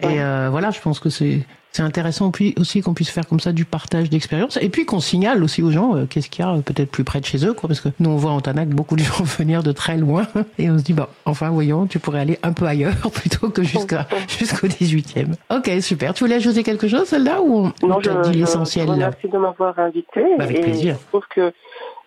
et 0.00 0.16
voilà, 0.50 0.72
je 0.72 0.80
pense 0.80 0.98
que 0.98 1.08
c'est 1.08 1.46
c'est 1.72 1.82
intéressant 1.82 2.32
aussi 2.56 2.80
qu'on 2.80 2.94
puisse 2.94 3.10
faire 3.10 3.26
comme 3.26 3.40
ça 3.40 3.52
du 3.52 3.64
partage 3.64 4.10
d'expérience 4.10 4.58
et 4.60 4.68
puis 4.68 4.84
qu'on 4.84 5.00
signale 5.00 5.42
aussi 5.44 5.62
aux 5.62 5.70
gens 5.70 5.96
euh, 5.96 6.06
qu'est-ce 6.06 6.28
qu'il 6.30 6.44
y 6.44 6.48
a 6.48 6.52
euh, 6.52 6.60
peut-être 6.60 6.90
plus 6.90 7.04
près 7.04 7.20
de 7.20 7.24
chez 7.24 7.44
eux 7.46 7.52
quoi 7.52 7.68
parce 7.68 7.80
que 7.80 7.90
nous 8.00 8.10
on 8.10 8.16
voit 8.16 8.32
en 8.32 8.40
Tanac 8.40 8.68
beaucoup 8.68 8.96
de 8.96 9.02
gens 9.04 9.22
venir 9.24 9.62
de 9.62 9.72
très 9.72 9.96
loin 9.96 10.26
et 10.58 10.70
on 10.70 10.78
se 10.78 10.82
dit 10.82 10.94
bah 10.94 11.10
enfin 11.24 11.50
voyons 11.50 11.86
tu 11.86 11.98
pourrais 11.98 12.20
aller 12.20 12.38
un 12.42 12.52
peu 12.52 12.66
ailleurs 12.66 13.10
plutôt 13.14 13.50
que 13.50 13.62
jusqu'à 13.62 14.06
jusqu'au 14.38 14.66
18e. 14.66 15.34
OK, 15.50 15.70
super. 15.80 16.14
Tu 16.14 16.24
voulais 16.24 16.36
ajouter 16.36 16.62
quelque 16.62 16.88
chose 16.88 17.04
celle-là 17.04 17.40
ou 17.42 17.70
on 17.82 17.86
non, 17.86 18.00
je, 18.00 18.30
dit 18.30 18.38
l'essentiel 18.38 18.88
Merci 18.96 19.28
de 19.28 19.38
m'avoir 19.38 19.78
invité 19.78 20.22
bah, 20.36 20.44
avec 20.44 20.62
plaisir. 20.62 20.96
Je 21.00 21.06
trouve 21.08 21.24
que 21.34 21.52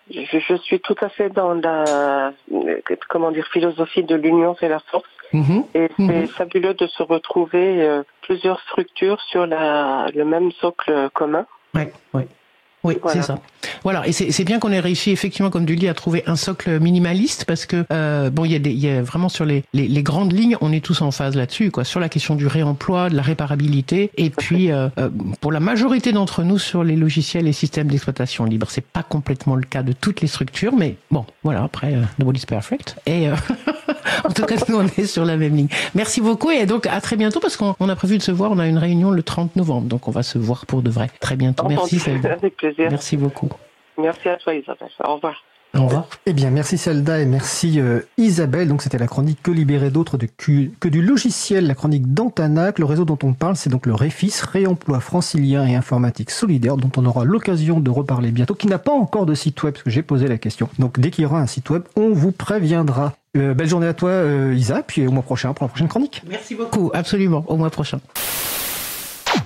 je, 0.10 0.40
je, 0.40 0.56
suis 0.56 0.80
tout 0.80 0.96
à 1.02 1.10
fait 1.10 1.30
dans 1.30 1.54
la 1.54 2.34
comment 3.10 3.32
dire 3.32 3.48
philosophie 3.54 4.04
de 4.04 4.16
l'union 4.16 4.56
c'est 4.60 4.68
la 4.68 4.80
force 4.80 5.06
Mhm. 5.34 5.64
Et 5.74 5.88
c'est 5.98 6.04
mhm. 6.04 6.28
fabuleux 6.28 6.74
de 6.74 6.88
se 6.88 7.04
retrouver 7.04 7.82
euh, 7.82 8.04
plusieurs 8.22 8.60
structures 8.62 9.22
sur 9.22 9.46
la, 9.46 10.08
le 10.14 10.26
même 10.26 10.52
socle 10.54 11.10
commun. 11.14 11.46
Oui, 11.74 11.84
oui. 12.84 12.98
Oui, 13.04 13.12
c'est 13.14 13.22
ça. 13.22 13.40
Voilà, 13.84 14.08
et 14.08 14.12
c'est 14.12 14.44
bien 14.44 14.60
qu'on 14.60 14.72
ait 14.72 14.80
réussi 14.80 15.12
effectivement, 15.12 15.50
comme 15.50 15.66
tu 15.66 15.76
dis, 15.76 15.88
à 15.88 15.94
trouver 15.94 16.24
un 16.28 16.36
socle 16.36 16.80
minimaliste 16.80 17.46
parce 17.46 17.66
que 17.66 17.86
euh, 17.92 18.30
bon, 18.30 18.46
il 18.46 18.52
y 18.52 18.56
a 18.56 18.60
des, 18.60 18.72
y 18.72 18.90
a 18.90 19.02
vraiment 19.02 19.30
sur 19.30 19.46
les, 19.46 19.64
les, 19.74 19.88
les, 19.88 20.04
grandes 20.04 20.34
lignes, 20.34 20.58
on 20.62 20.72
est 20.72 20.84
tous 20.84 21.02
en 21.02 21.12
phase 21.12 21.36
là-dessus, 21.36 21.72
quoi, 21.72 21.84
sur 21.84 22.00
la 22.00 22.10
question 22.10 22.36
du 22.36 22.48
réemploi, 22.48 23.10
de 23.10 23.16
la 23.16 23.22
réparabilité, 23.22 24.12
et 24.18 24.30
puis 24.30 24.72
euh, 24.72 24.90
euh, 24.98 25.10
pour 25.40 25.52
la 25.52 25.60
majorité 25.60 26.12
d'entre 26.12 26.44
nous 26.44 26.58
sur 26.58 26.84
les 26.84 26.96
logiciels 26.96 27.48
et 27.48 27.54
systèmes 27.54 27.88
d'exploitation 27.88 28.46
libre, 28.46 28.68
c'est 28.70 28.86
pas 28.86 29.04
complètement 29.04 29.56
le 29.56 29.64
cas 29.64 29.84
de 29.84 29.94
toutes 29.94 30.22
les 30.22 30.28
structures, 30.28 30.76
mais 30.76 30.96
bon, 31.10 31.26
voilà, 31.44 31.64
après, 31.64 31.94
euh, 31.94 32.02
nobody's 32.20 32.46
perfect, 32.46 32.98
et 33.06 33.30
euh, 33.30 33.36
en 34.24 34.30
tout 34.30 34.44
cas, 34.44 34.56
nous 34.68 34.78
on 34.78 34.86
est 34.86 35.06
sur 35.06 35.26
la 35.26 35.38
même 35.38 35.56
ligne. 35.56 35.70
Merci 35.96 36.22
beaucoup 36.22 36.52
et 36.52 36.66
donc 36.66 36.88
à 36.88 37.00
très 37.02 37.16
bientôt 37.16 37.40
parce 37.40 37.58
qu'on 37.58 37.90
a 37.90 37.96
prévu 37.96 38.18
de 38.18 38.24
se 38.24 38.32
voir, 38.32 38.52
on 38.52 38.60
a 38.60 38.68
une 38.68 38.78
réunion 38.78 39.12
le 39.12 39.24
30 39.24 39.56
novembre, 39.56 39.88
donc 39.88 40.08
on 40.08 40.12
va 40.12 40.24
se 40.24 40.38
voir 40.38 40.66
pour 40.66 40.82
de 40.82 40.90
vrai 40.90 41.10
très 41.20 41.36
bientôt. 41.36 41.68
Merci. 41.68 42.02
Avec 42.24 42.58
plaisir. 42.58 42.71
Merci 42.78 43.18
beaucoup. 43.18 43.50
Merci 43.98 44.30
à 44.30 44.38
toi 44.38 44.54
Isabelle. 44.54 44.90
Au 45.04 45.16
revoir. 45.16 45.44
Au 45.74 45.86
revoir. 45.86 46.08
Eh 46.26 46.34
bien, 46.34 46.50
merci 46.50 46.76
Zelda 46.76 47.22
et 47.22 47.26
merci 47.26 47.80
euh, 47.80 48.02
Isabelle. 48.18 48.68
Donc, 48.68 48.82
c'était 48.82 48.98
la 48.98 49.08
chronique 49.08 49.42
Que 49.42 49.52
libérer 49.52 49.90
d'autres 49.90 50.18
que 50.18 50.90
du 50.90 51.02
logiciel, 51.02 51.66
la 51.66 51.76
chronique 51.76 52.14
d'Antanac. 52.14 52.78
Le 52.78 52.84
réseau 52.84 53.06
dont 53.06 53.18
on 53.24 53.34
parle, 53.34 53.56
c'est 53.56 53.70
donc 53.70 53.86
le 53.86 53.94
REFIS, 53.94 54.42
Réemploi 54.52 55.00
Francilien 55.00 55.66
et 55.66 55.76
Informatique 55.76 56.30
Solidaire, 56.30 56.76
dont 56.76 56.92
on 56.98 57.06
aura 57.06 57.24
l'occasion 57.24 57.80
de 57.80 57.90
reparler 57.90 58.32
bientôt, 58.32 58.54
qui 58.54 58.68
n'a 58.68 58.80
pas 58.80 58.92
encore 58.92 59.26
de 59.26 59.34
site 59.34 59.64
web, 59.64 59.74
parce 59.74 59.84
que 59.84 59.90
j'ai 59.90 60.04
posé 60.04 60.28
la 60.28 60.38
question. 60.38 60.68
Donc, 60.78 61.00
dès 61.00 61.10
qu'il 61.10 61.24
y 61.24 61.26
aura 61.26 61.40
un 61.40 61.48
site 61.48 61.70
web, 61.70 61.84
on 61.96 62.12
vous 62.12 62.34
préviendra. 62.34 63.14
Euh, 63.38 63.54
belle 63.54 63.70
journée 63.70 63.88
à 63.88 63.94
toi, 63.94 64.10
euh, 64.10 64.54
Isa, 64.54 64.84
puis 64.84 65.08
au 65.08 65.12
mois 65.12 65.24
prochain 65.24 65.54
pour 65.54 65.64
la 65.64 65.70
prochaine 65.70 65.88
chronique. 65.88 66.22
Merci 66.28 66.56
beaucoup. 66.56 66.92
Absolument. 66.94 67.46
Au 67.48 67.56
mois 67.56 67.70
prochain. 67.70 68.02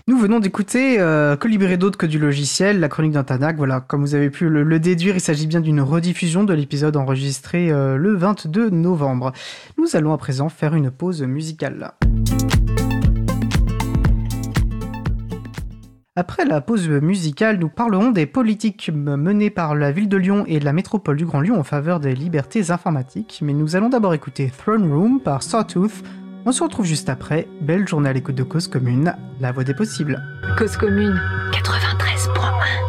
Nous 0.08 0.20
venons 0.20 0.40
d'écouter 0.40 1.00
euh, 1.00 1.36
Que 1.36 1.48
libérer 1.48 1.78
d'autres 1.78 1.98
que 1.98 2.06
du 2.06 2.20
logiciel, 2.20 2.80
la 2.80 2.90
chronique 2.90 3.14
d'Antanac. 3.14 3.58
Voilà, 3.58 3.80
comme 3.80 4.02
vous 4.02 4.14
avez 4.14 4.30
pu 4.30 4.50
le, 4.50 4.80
déduire, 4.80 5.16
il 5.16 5.20
s'agit 5.20 5.48
bien 5.48 5.62
d'une 5.62 5.82
rediffusion 5.82 6.44
de 6.44 6.54
l'épisode 6.54 6.96
enregistré 6.96 7.72
euh, 7.72 7.98
le 7.98 8.16
22 8.16 8.70
novembre. 8.70 9.32
Nous 9.80 9.96
allons 9.96 10.14
à 10.14 10.20
présent 10.20 10.48
faire 10.48 10.76
une 10.76 10.92
pause 10.92 11.24
musicale. 11.24 11.94
Après 16.16 16.46
la 16.46 16.62
pause 16.62 16.88
musicale, 16.88 17.58
nous 17.58 17.70
parlerons 17.70 18.12
des 18.12 18.28
politiques 18.28 18.92
menées 18.94 19.50
par 19.50 19.74
la 19.74 19.92
ville 19.92 20.08
de 20.08 20.18
Lyon 20.18 20.44
et 20.48 20.60
la 20.60 20.72
métropole 20.72 21.18
du 21.18 21.26
Grand 21.26 21.42
Lyon 21.42 21.60
en 21.60 21.64
faveur 21.64 22.00
des 22.00 22.14
libertés 22.14 22.70
informatiques. 22.70 23.40
Mais 23.42 23.54
nous 23.54 23.76
allons 23.76 23.90
d'abord 23.90 24.14
écouter 24.14 24.52
Throne 24.56 24.88
Room 24.94 25.20
par 25.20 25.42
Sawtooth. 25.42 26.04
On 26.48 26.52
se 26.52 26.62
retrouve 26.64 26.86
juste 26.86 27.10
après. 27.10 27.48
Belle 27.62 27.88
journée 27.88 28.10
à 28.10 28.14
l'écoute 28.14 28.36
de 28.36 28.44
Cause 28.44 28.68
Commune, 28.68 29.16
la 29.40 29.52
voix 29.52 29.64
des 29.64 29.74
possibles. 29.74 30.22
Cause 30.58 30.78
commune 30.78 31.20
93.1. 31.52 32.85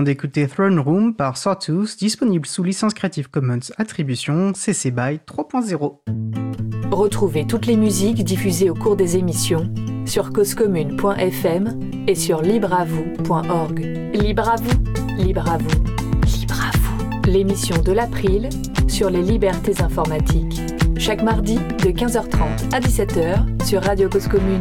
venons 0.00 0.06
d'écouter 0.06 0.48
Throne 0.48 0.78
Room 0.78 1.14
par 1.14 1.36
Sawtooth, 1.36 1.98
disponible 1.98 2.46
sous 2.46 2.62
licence 2.62 2.94
Creative 2.94 3.28
Commons 3.28 3.70
Attribution 3.76 4.52
CC 4.54 4.90
BY 4.90 5.20
3.0. 5.26 5.98
Retrouvez 6.90 7.46
toutes 7.46 7.66
les 7.66 7.76
musiques 7.76 8.24
diffusées 8.24 8.70
au 8.70 8.74
cours 8.74 8.96
des 8.96 9.18
émissions 9.18 9.70
sur 10.06 10.32
causecommune.fm 10.32 11.80
et 12.06 12.14
sur 12.14 12.40
libreavoue.org. 12.40 13.78
Libre 14.14 14.48
à 14.48 14.56
vous, 14.56 15.22
libre 15.22 15.50
à 15.50 15.58
vous, 15.58 15.84
libre 16.38 16.60
à 16.62 16.70
vous. 16.78 17.30
L'émission 17.30 17.76
de 17.82 17.92
l'April 17.92 18.48
sur 18.88 19.10
les 19.10 19.22
libertés 19.22 19.82
informatiques. 19.82 20.62
Chaque 20.98 21.22
mardi 21.22 21.56
de 21.56 21.90
15h30 21.90 22.72
à 22.72 22.80
17h 22.80 23.64
sur 23.64 23.82
Radio 23.82 24.08
Cause 24.08 24.28
Commune. 24.28 24.60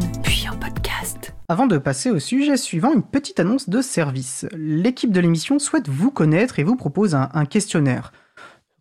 Avant 1.51 1.65
de 1.65 1.79
passer 1.79 2.11
au 2.11 2.19
sujet 2.19 2.57
suivant, 2.57 2.93
une 2.93 3.01
petite 3.01 3.39
annonce 3.39 3.69
de 3.69 3.81
service. 3.81 4.45
L'équipe 4.55 5.11
de 5.11 5.19
l'émission 5.19 5.57
souhaite 5.57 5.89
vous 5.89 6.11
connaître 6.11 6.59
et 6.59 6.63
vous 6.63 6.75
propose 6.75 7.15
un, 7.15 7.45
questionnaire. 7.45 8.13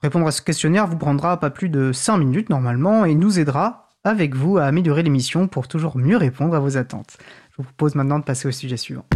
Répondre 0.02 0.26
à 0.26 0.32
ce 0.32 0.42
questionnaire 0.42 0.86
vous 0.86 0.98
prendra 0.98 1.40
pas 1.40 1.48
plus 1.48 1.70
de 1.70 1.92
5 1.92 2.18
minutes 2.18 2.50
normalement 2.50 3.06
et 3.06 3.14
nous 3.14 3.40
aidera 3.40 3.88
avec 4.04 4.34
vous 4.34 4.58
à 4.58 4.64
améliorer 4.64 5.02
l'émission 5.02 5.48
pour 5.48 5.66
toujours 5.66 5.96
mieux 5.96 6.18
répondre 6.18 6.54
à 6.54 6.58
vos 6.58 6.76
attentes. 6.76 7.16
Je 7.52 7.56
vous 7.56 7.62
propose 7.62 7.94
maintenant 7.94 8.18
de 8.18 8.24
passer 8.24 8.48
au 8.48 8.52
sujet 8.52 8.76
suivant. 8.76 9.06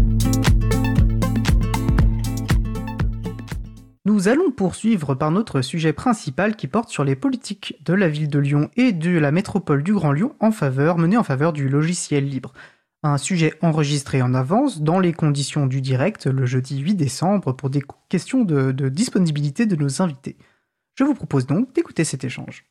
Nous 4.07 4.29
allons 4.29 4.51
poursuivre 4.51 5.15
par 5.15 5.31
notre 5.31 5.61
sujet 5.61 5.93
principal 5.93 6.57
qui 6.57 6.69
porte 6.69 6.89
sur 6.89 7.05
les 7.05 7.17
politiques 7.17 7.77
de 7.85 7.93
la 7.93 8.09
ville 8.09 8.29
de 8.29 8.39
Lyon 8.39 8.71
et 8.79 8.93
de 8.93 9.19
la 9.19 9.31
métropole 9.31 9.83
du 9.83 9.93
Grand 9.93 10.13
Lyon 10.13 10.35
en 10.41 10.53
faveur, 10.53 10.97
menées 10.97 11.19
en 11.19 11.23
faveur 11.23 11.53
du 11.53 11.69
logiciel 11.69 12.27
libre. 12.27 12.55
Un 13.03 13.19
sujet 13.19 13.55
enregistré 13.63 14.23
en 14.23 14.33
avance 14.33 14.81
dans 14.81 15.01
les 15.01 15.13
conditions 15.13 15.67
du 15.67 15.81
direct 15.81 16.27
le 16.27 16.47
jeudi 16.47 16.79
8 16.79 16.95
décembre 16.95 17.53
pour 17.53 17.69
des 17.69 17.83
questions 18.09 18.45
de, 18.45 18.89
disponibilité 18.89 19.67
de 19.67 19.77
nos 19.77 20.03
invités. 20.03 20.37
Je 20.97 21.05
vous 21.05 21.15
propose 21.15 21.47
donc 21.47 21.73
d'écouter 21.75 22.05
cet 22.05 22.23
échange. 22.23 22.65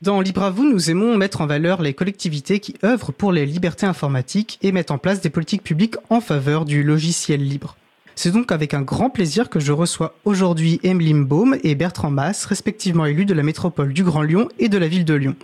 Dans 0.00 0.20
Libre 0.20 0.44
à 0.44 0.50
vous, 0.50 0.64
nous 0.64 0.90
aimons 0.90 1.16
mettre 1.16 1.40
en 1.40 1.46
valeur 1.46 1.82
les 1.82 1.94
collectivités 1.94 2.60
qui 2.60 2.76
œuvrent 2.84 3.12
pour 3.12 3.32
les 3.32 3.46
libertés 3.46 3.86
informatiques 3.86 4.58
et 4.62 4.70
mettent 4.70 4.90
en 4.90 4.98
place 4.98 5.20
des 5.20 5.30
politiques 5.30 5.64
publiques 5.64 5.96
en 6.08 6.20
faveur 6.20 6.64
du 6.64 6.82
logiciel 6.82 7.42
libre. 7.42 7.76
C'est 8.14 8.30
donc 8.30 8.52
avec 8.52 8.74
un 8.74 8.82
grand 8.82 9.10
plaisir 9.10 9.50
que 9.50 9.58
je 9.58 9.72
reçois 9.72 10.14
aujourd'hui 10.24 10.78
Emeline 10.84 11.24
Baum 11.24 11.56
et 11.64 11.74
Bertrand 11.74 12.10
Mass, 12.10 12.44
respectivement 12.44 13.06
élus 13.06 13.24
de 13.24 13.34
la 13.34 13.42
métropole 13.42 13.92
du 13.92 14.04
Grand 14.04 14.22
Lyon 14.22 14.48
et 14.58 14.68
de 14.68 14.78
la 14.78 14.86
ville 14.86 15.04
de 15.04 15.14
Lyon. 15.14 15.36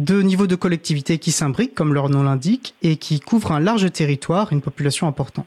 Deux 0.00 0.22
niveaux 0.22 0.46
de 0.46 0.54
collectivités 0.54 1.18
qui 1.18 1.30
s'imbriquent, 1.30 1.74
comme 1.74 1.92
leur 1.92 2.08
nom 2.08 2.22
l'indique, 2.22 2.74
et 2.80 2.96
qui 2.96 3.20
couvrent 3.20 3.52
un 3.52 3.60
large 3.60 3.92
territoire 3.92 4.50
et 4.50 4.54
une 4.54 4.62
population 4.62 5.06
importante. 5.06 5.44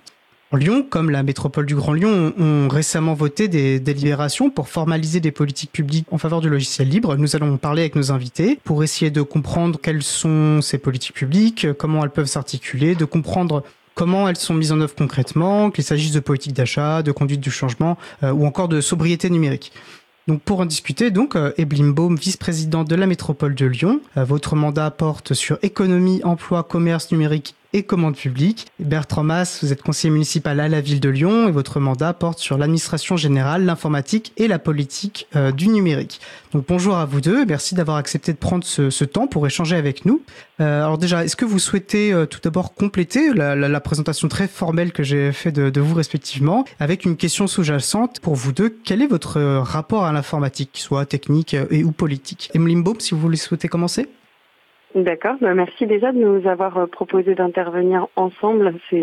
Lyon, 0.54 0.86
comme 0.88 1.10
la 1.10 1.24
métropole 1.24 1.66
du 1.66 1.74
Grand 1.74 1.94
Lyon, 1.94 2.36
ont 2.38 2.68
récemment 2.68 3.16
voté 3.16 3.48
des 3.48 3.80
délibérations 3.80 4.52
pour 4.52 4.70
formaliser 4.70 5.20
des 5.22 5.32
politiques 5.32 5.72
publiques 5.72 6.06
en 6.12 6.20
faveur 6.20 6.40
du 6.40 6.50
logiciel 6.50 6.88
libre. 6.88 7.16
Nous 7.16 7.36
allons 7.36 7.58
parler 7.58 7.82
avec 7.82 7.96
nos 7.96 8.12
invités 8.12 8.60
pour 8.64 8.84
essayer 8.84 9.10
de 9.10 9.24
comprendre 9.24 9.80
quelles 9.82 10.04
sont 10.04 10.62
ces 10.62 10.78
politiques 10.78 11.16
publiques, 11.16 11.66
comment 11.80 12.04
elles 12.04 12.12
peuvent 12.12 12.28
s'articuler, 12.28 12.94
de 12.94 13.06
comprendre 13.06 13.64
comment 13.96 14.30
elles 14.30 14.38
sont 14.38 14.54
mises 14.54 14.72
en 14.72 14.80
œuvre 14.82 14.94
concrètement, 14.94 15.72
qu'il 15.72 15.84
s'agisse 15.84 16.12
de 16.12 16.20
politique 16.20 16.54
d'achat, 16.54 17.02
de 17.02 17.12
conduite 17.12 17.42
du 17.42 17.50
changement 17.50 17.98
euh, 18.22 18.32
ou 18.32 18.46
encore 18.46 18.68
de 18.68 18.82
sobriété 18.82 19.32
numérique. 19.32 19.72
Donc 20.28 20.42
pour 20.42 20.62
en 20.62 20.66
discuter, 20.66 21.12
donc 21.12 21.36
euh, 21.36 21.52
Baum, 21.58 22.16
vice-président 22.16 22.84
de 22.84 22.96
la 22.96 23.06
métropole 23.08 23.56
de 23.56 23.66
Lyon. 23.66 24.00
Euh, 24.16 24.24
votre 24.24 24.56
mandat 24.56 24.90
porte 24.90 25.34
sur 25.34 25.58
économie, 25.62 26.22
emploi, 26.24 26.64
commerce 26.64 27.12
numérique 27.12 27.56
et 27.74 27.84
commande 27.84 28.16
publique. 28.16 28.68
Bertrand 28.80 29.24
Mass, 29.24 29.64
vous 29.64 29.74
êtes 29.74 29.82
conseiller 29.82 30.12
municipal 30.12 30.60
à 30.60 30.68
la 30.68 30.80
ville 30.80 31.00
de 31.00 31.10
Lyon 31.10 31.48
et 31.48 31.52
votre 31.52 31.80
mandat 31.80 32.14
porte 32.14 32.40
sur 32.40 32.58
l'administration 32.58 33.18
générale, 33.18 33.66
l'informatique 33.66 34.32
et 34.38 34.48
la 34.48 34.60
politique 34.60 35.28
euh, 35.36 35.52
du 35.52 35.68
numérique. 35.68 36.22
Donc 36.54 36.66
bonjour 36.68 36.96
à 36.96 37.06
vous 37.06 37.20
deux 37.20 37.46
merci 37.46 37.76
d'avoir 37.76 37.98
accepté 37.98 38.32
de 38.32 38.38
prendre 38.38 38.64
ce, 38.64 38.90
ce, 38.90 39.06
temps 39.06 39.28
pour 39.28 39.46
échanger 39.48 39.76
avec 39.76 40.06
nous. 40.06 40.22
Euh, 40.62 40.84
alors 40.84 40.98
déjà, 40.98 41.26
est-ce 41.26 41.36
que 41.36 41.46
vous 41.46 41.60
souhaitez 41.60 42.14
euh, 42.14 42.26
tout 42.26 42.40
d'abord 42.44 42.74
compléter 42.74 43.34
la, 43.34 43.56
la, 43.56 43.68
la, 43.68 43.80
présentation 43.80 44.28
très 44.28 44.48
formelle 44.48 44.92
que 44.92 45.04
j'ai 45.04 45.32
fait 45.32 45.52
de, 45.52 45.70
de, 45.70 45.82
vous 45.82 45.96
respectivement 45.96 46.66
avec 46.80 47.06
une 47.06 47.18
question 47.18 47.48
sous-jacente 47.48 48.20
pour 48.20 48.36
vous 48.36 48.52
deux 48.52 48.70
Quel 48.84 49.02
est 49.02 49.08
votre 49.08 49.42
rapport 49.42 50.06
à 50.06 50.14
l'informatique, 50.14 50.72
soit 50.74 51.06
technique 51.06 51.56
et 51.72 51.84
ou 51.84 51.92
politique? 51.92 52.52
Emeline 52.54 52.84
Baum, 52.84 53.00
si 53.00 53.16
vous 53.16 53.20
voulez 53.20 53.38
souhaiter 53.38 53.68
commencer 53.68 54.08
D'accord, 54.96 55.36
bah, 55.42 55.54
merci 55.56 55.88
déjà 55.88 56.12
de 56.12 56.20
nous 56.20 56.48
avoir 56.48 56.78
euh, 56.78 56.86
proposé 56.86 57.34
d'intervenir 57.36 58.08
ensemble, 58.16 58.76
c'est 58.90 59.02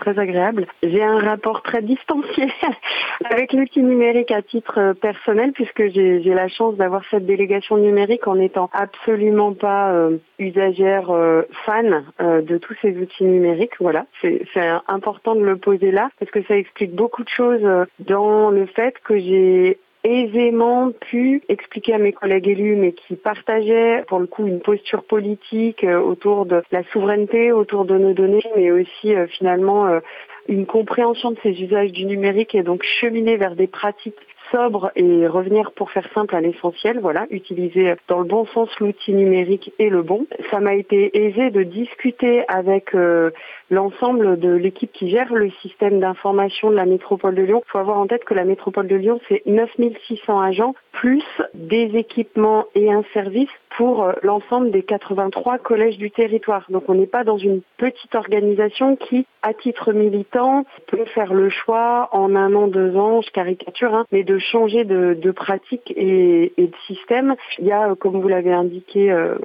très 0.00 0.18
agréable. 0.18 0.66
J'ai 0.82 1.02
un 1.02 1.18
rapport 1.18 1.62
très 1.62 1.82
distancié 1.82 2.50
avec 3.24 3.52
l'outil 3.52 3.82
numérique 3.82 4.30
à 4.32 4.42
titre 4.42 4.78
euh, 4.78 4.94
personnel 4.94 5.52
puisque 5.52 5.88
j'ai 5.90 6.34
la 6.34 6.48
chance 6.48 6.76
d'avoir 6.76 7.02
cette 7.10 7.26
délégation 7.26 7.76
numérique 7.76 8.26
en 8.26 8.36
n'étant 8.36 8.70
absolument 8.72 9.52
pas 9.52 9.92
euh, 9.92 10.16
usagère 10.38 11.10
euh, 11.10 11.42
fan 11.66 12.04
euh, 12.20 12.40
de 12.40 12.56
tous 12.58 12.74
ces 12.80 12.96
outils 12.96 13.24
numériques. 13.24 13.78
Voilà, 13.78 14.06
c'est 14.22 14.42
important 14.88 15.34
de 15.34 15.44
le 15.44 15.56
poser 15.56 15.90
là 15.92 16.10
parce 16.18 16.30
que 16.30 16.42
ça 16.44 16.56
explique 16.56 16.94
beaucoup 16.94 17.22
de 17.22 17.28
choses 17.28 17.86
dans 18.00 18.50
le 18.50 18.66
fait 18.66 18.94
que 19.04 19.18
j'ai 19.18 19.78
aisément 20.04 20.92
pu 20.92 21.42
expliquer 21.48 21.94
à 21.94 21.98
mes 21.98 22.12
collègues 22.12 22.48
élus, 22.48 22.76
mais 22.76 22.92
qui 22.92 23.16
partageaient 23.16 24.04
pour 24.08 24.18
le 24.18 24.26
coup 24.26 24.46
une 24.46 24.60
posture 24.60 25.04
politique 25.04 25.84
euh, 25.84 26.00
autour 26.00 26.46
de 26.46 26.62
la 26.72 26.82
souveraineté, 26.84 27.52
autour 27.52 27.84
de 27.84 27.98
nos 27.98 28.14
données, 28.14 28.42
mais 28.56 28.70
aussi 28.70 29.14
euh, 29.14 29.26
finalement 29.26 29.86
euh, 29.86 30.00
une 30.48 30.66
compréhension 30.66 31.30
de 31.32 31.38
ces 31.42 31.50
usages 31.62 31.92
du 31.92 32.06
numérique 32.06 32.54
et 32.54 32.62
donc 32.62 32.82
cheminer 32.82 33.36
vers 33.36 33.56
des 33.56 33.66
pratiques 33.66 34.14
sobre 34.50 34.90
et 34.96 35.26
revenir 35.26 35.72
pour 35.72 35.90
faire 35.90 36.08
simple 36.14 36.34
à 36.34 36.40
l'essentiel, 36.40 37.00
voilà, 37.00 37.26
utiliser 37.30 37.94
dans 38.08 38.18
le 38.18 38.24
bon 38.24 38.46
sens 38.46 38.68
l'outil 38.80 39.12
numérique 39.12 39.72
et 39.78 39.88
le 39.88 40.02
bon. 40.02 40.26
Ça 40.50 40.60
m'a 40.60 40.74
été 40.74 41.24
aisé 41.26 41.50
de 41.50 41.62
discuter 41.62 42.44
avec 42.48 42.94
euh, 42.94 43.30
l'ensemble 43.70 44.38
de 44.38 44.50
l'équipe 44.50 44.92
qui 44.92 45.10
gère 45.10 45.32
le 45.32 45.50
système 45.62 46.00
d'information 46.00 46.70
de 46.70 46.76
la 46.76 46.86
métropole 46.86 47.34
de 47.34 47.42
Lyon. 47.42 47.62
Il 47.66 47.70
faut 47.70 47.78
avoir 47.78 47.98
en 47.98 48.06
tête 48.06 48.24
que 48.24 48.34
la 48.34 48.44
métropole 48.44 48.88
de 48.88 48.96
Lyon, 48.96 49.20
c'est 49.28 49.42
9600 49.46 50.40
agents 50.40 50.74
plus 50.92 51.24
des 51.54 51.96
équipements 51.96 52.66
et 52.74 52.92
un 52.92 53.04
service 53.14 53.48
pour 53.76 54.04
euh, 54.04 54.12
l'ensemble 54.22 54.70
des 54.70 54.82
83 54.82 55.58
collèges 55.58 55.98
du 55.98 56.10
territoire. 56.10 56.66
Donc 56.68 56.88
on 56.88 56.94
n'est 56.94 57.06
pas 57.06 57.24
dans 57.24 57.38
une 57.38 57.62
petite 57.76 58.14
organisation 58.14 58.96
qui, 58.96 59.26
à 59.42 59.54
titre 59.54 59.92
militant, 59.92 60.64
peut 60.86 61.04
faire 61.06 61.32
le 61.32 61.48
choix 61.48 62.08
en 62.12 62.34
un 62.34 62.54
an, 62.54 62.66
deux 62.66 62.96
ans, 62.96 63.22
je 63.22 63.30
caricature, 63.30 63.94
hein, 63.94 64.04
mais 64.12 64.24
de 64.24 64.38
changer 64.38 64.84
de, 64.84 65.16
de 65.20 65.30
pratique 65.30 65.92
et, 65.96 66.52
et, 66.56 66.66
de 66.66 66.76
système. 66.86 67.36
Il 67.58 67.66
y 67.66 67.72
a, 67.72 67.94
comme 67.94 68.20
vous 68.20 68.28
l'avez 68.28 68.52
indiqué, 68.52 69.10
euh, 69.10 69.36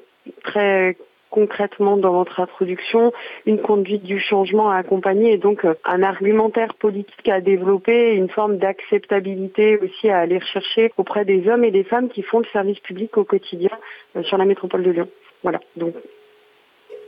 très 0.44 0.98
concrètement 1.36 1.98
dans 1.98 2.14
votre 2.14 2.40
introduction, 2.40 3.12
une 3.46 3.62
conduite 3.62 4.04
du 4.04 4.20
changement 4.20 4.72
à 4.72 4.78
accompagner 4.78 5.34
et 5.34 5.38
donc 5.38 5.66
euh, 5.66 5.74
un 5.84 6.02
argumentaire 6.02 6.74
politique 6.76 7.28
à 7.28 7.42
développer, 7.42 8.16
une 8.16 8.30
forme 8.30 8.58
d'acceptabilité 8.58 9.78
aussi 9.78 10.10
à 10.10 10.20
aller 10.20 10.40
rechercher 10.40 10.94
auprès 10.98 11.26
des 11.26 11.50
hommes 11.50 11.66
et 11.66 11.72
des 11.72 11.84
femmes 11.84 12.08
qui 12.08 12.24
font 12.24 12.40
le 12.40 12.46
service 12.54 12.80
public 12.80 13.18
au 13.18 13.26
quotidien 13.26 13.72
euh, 14.16 14.24
sur 14.24 14.38
la 14.38 14.46
métropole 14.46 14.84
de 14.84 14.92
Lyon. 14.92 15.10
Voilà, 15.44 15.60
donc 15.76 15.94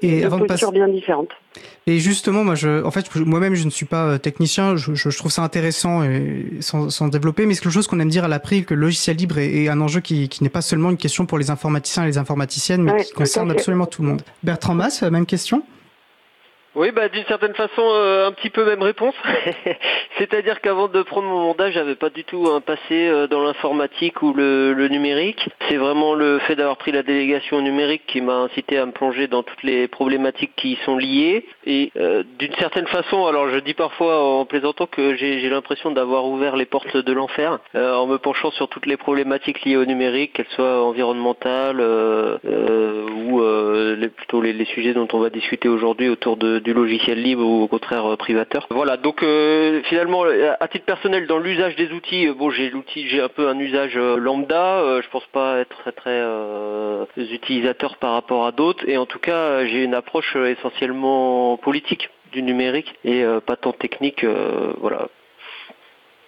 et 0.02 0.24
avant 0.24 0.40
de 0.40 0.46
passer 0.46 0.70
bien 0.72 0.88
différentes. 0.88 1.30
Et 1.88 2.00
justement, 2.00 2.44
moi, 2.44 2.56
je, 2.56 2.84
en 2.84 2.92
fait, 2.92 3.14
moi-même, 3.16 3.56
je 3.56 3.66
ne 3.66 3.70
suis 3.70 3.86
pas 3.86 4.06
euh, 4.06 4.18
technicien. 4.18 4.76
Je, 4.76 4.94
je, 4.94 5.10
je 5.10 5.18
trouve 5.18 5.32
ça 5.32 5.44
intéressant 5.44 6.04
et 6.04 6.46
sans, 6.60 6.90
sans, 6.90 7.08
développer, 7.08 7.46
mais 7.46 7.54
c'est 7.54 7.62
quelque 7.62 7.72
chose 7.72 7.88
qu'on 7.88 8.00
aime 8.00 8.10
dire 8.10 8.26
à 8.26 8.28
l'April 8.28 8.66
que 8.66 8.74
le 8.74 8.82
logiciel 8.82 9.16
libre 9.16 9.38
est, 9.38 9.64
est 9.64 9.70
un 9.70 9.80
enjeu 9.82 10.02
qui, 10.02 10.30
qui 10.30 10.44
n'est 10.44 10.50
pas 10.50 10.62
seulement 10.62 10.92
une 10.92 10.98
question 10.98 11.26
pour 11.26 11.38
les 11.38 11.50
informaticiens 11.50 12.04
et 12.04 12.08
les 12.08 12.18
informaticiennes, 12.18 12.84
mais 12.84 12.92
Ouais, 12.92 13.04
qui 13.04 13.14
concerne 13.14 13.52
absolument 13.52 13.86
tout 13.86 14.02
le 14.02 14.10
monde. 14.10 14.22
Bertrand 14.44 14.74
Mass, 14.74 15.02
même 15.04 15.26
question? 15.26 15.64
Oui, 16.78 16.92
bah 16.92 17.10
d'une 17.10 17.26
certaine 17.26 17.56
façon, 17.56 17.82
euh, 17.82 18.28
un 18.28 18.32
petit 18.34 18.52
peu 18.52 18.64
même 18.64 18.84
réponse. 18.84 19.16
C'est-à-dire 20.20 20.62
qu'avant 20.62 20.88
de 20.88 21.02
prendre 21.02 21.28
mon 21.28 21.40
mandat, 21.40 21.72
j'avais 21.72 21.96
pas 21.96 22.12
du 22.12 22.24
tout 22.24 22.52
un 22.54 22.62
passé 22.62 23.08
euh, 23.08 23.26
dans 23.26 23.42
l'informatique 23.42 24.22
ou 24.22 24.32
le, 24.32 24.88
numérique. 24.88 25.50
C'est 25.68 25.78
vraiment 25.78 26.14
le 26.14 26.38
fait 26.38 26.56
d'avoir 26.56 26.78
pris 26.78 26.92
la 26.92 27.02
délégation 27.02 27.62
numérique 27.62 28.04
qui 28.06 28.22
m'a 28.22 28.36
incité 28.36 28.78
à 28.78 28.86
me 28.86 28.92
plonger 28.92 29.28
dans 29.28 29.42
toutes 29.42 29.64
les 29.64 29.88
problématiques 29.88 30.52
qui 30.56 30.74
y 30.74 30.76
sont 30.86 30.98
liées. 30.98 31.46
Et 31.66 31.92
euh, 31.98 32.22
d'une 32.38 32.54
certaine 32.60 32.86
façon, 32.86 33.26
alors 33.26 33.50
je 33.50 33.58
dis 33.58 33.74
parfois 33.74 34.24
en 34.24 34.46
plaisantant 34.46 34.86
que 34.86 35.16
j'ai 35.16 35.50
l'impression 35.50 35.90
d'avoir 35.90 36.26
ouvert 36.26 36.56
les 36.56 36.66
portes 36.66 36.96
de 36.96 37.12
l'enfer 37.12 37.58
euh, 37.74 37.96
en 37.96 38.06
me 38.06 38.18
penchant 38.18 38.52
sur 38.52 38.70
toutes 38.70 38.86
les 38.86 38.98
problématiques 38.98 39.66
liées 39.66 39.78
au 39.78 39.86
numérique, 39.86 40.34
qu'elles 40.34 40.46
soient 40.56 40.84
environnementales 40.84 41.80
euh, 41.80 42.38
ou 43.26 43.42
plutôt 44.16 44.42
les 44.42 44.66
sujets 44.66 44.94
dont 44.94 45.08
on 45.14 45.20
va 45.20 45.30
discuter 45.30 45.68
aujourd'hui 45.68 46.10
autour 46.10 46.38
de, 46.38 46.60
du 46.68 46.74
logiciel 46.74 47.22
libre 47.24 47.46
ou 47.46 47.64
au 47.64 47.68
contraire 47.70 48.06
euh, 48.06 48.18
privateur. 48.18 48.68
Voilà, 48.72 48.98
donc 48.98 49.24
euh, 49.24 49.82
finalement, 49.84 50.24
à 50.60 50.68
titre 50.68 50.84
personnel, 50.86 51.26
dans 51.26 51.40
l'usage 51.40 51.78
des 51.78 51.90
outils, 51.94 52.28
euh, 52.28 52.34
bon, 52.34 52.50
j'ai 52.50 52.70
l'outil, 52.70 53.08
j'ai 53.08 53.22
un 53.22 53.30
peu 53.30 53.48
un 53.48 53.58
usage 53.58 53.96
euh, 53.96 54.18
lambda. 54.18 54.80
euh, 54.82 55.02
je 55.02 55.10
pense 55.10 55.26
pas 55.32 55.60
être 55.60 55.78
très 55.78 55.94
très 55.94 56.20
euh, 56.22 57.06
utilisateur 57.16 57.96
par 57.96 58.12
rapport 58.12 58.46
à 58.46 58.52
d'autres, 58.52 58.84
et 58.90 58.98
en 58.98 59.06
tout 59.06 59.20
cas, 59.20 59.32
euh, 59.38 59.66
j'ai 59.68 59.82
une 59.86 59.94
approche 59.94 60.36
euh, 60.36 60.52
essentiellement 60.52 61.56
politique 61.56 62.10
du 62.34 62.44
numérique 62.44 62.94
et 63.06 63.24
euh, 63.24 63.40
pas 63.40 63.56
tant 63.56 63.72
technique. 63.72 64.26
euh, 64.26 64.74
voilà. 64.82 65.08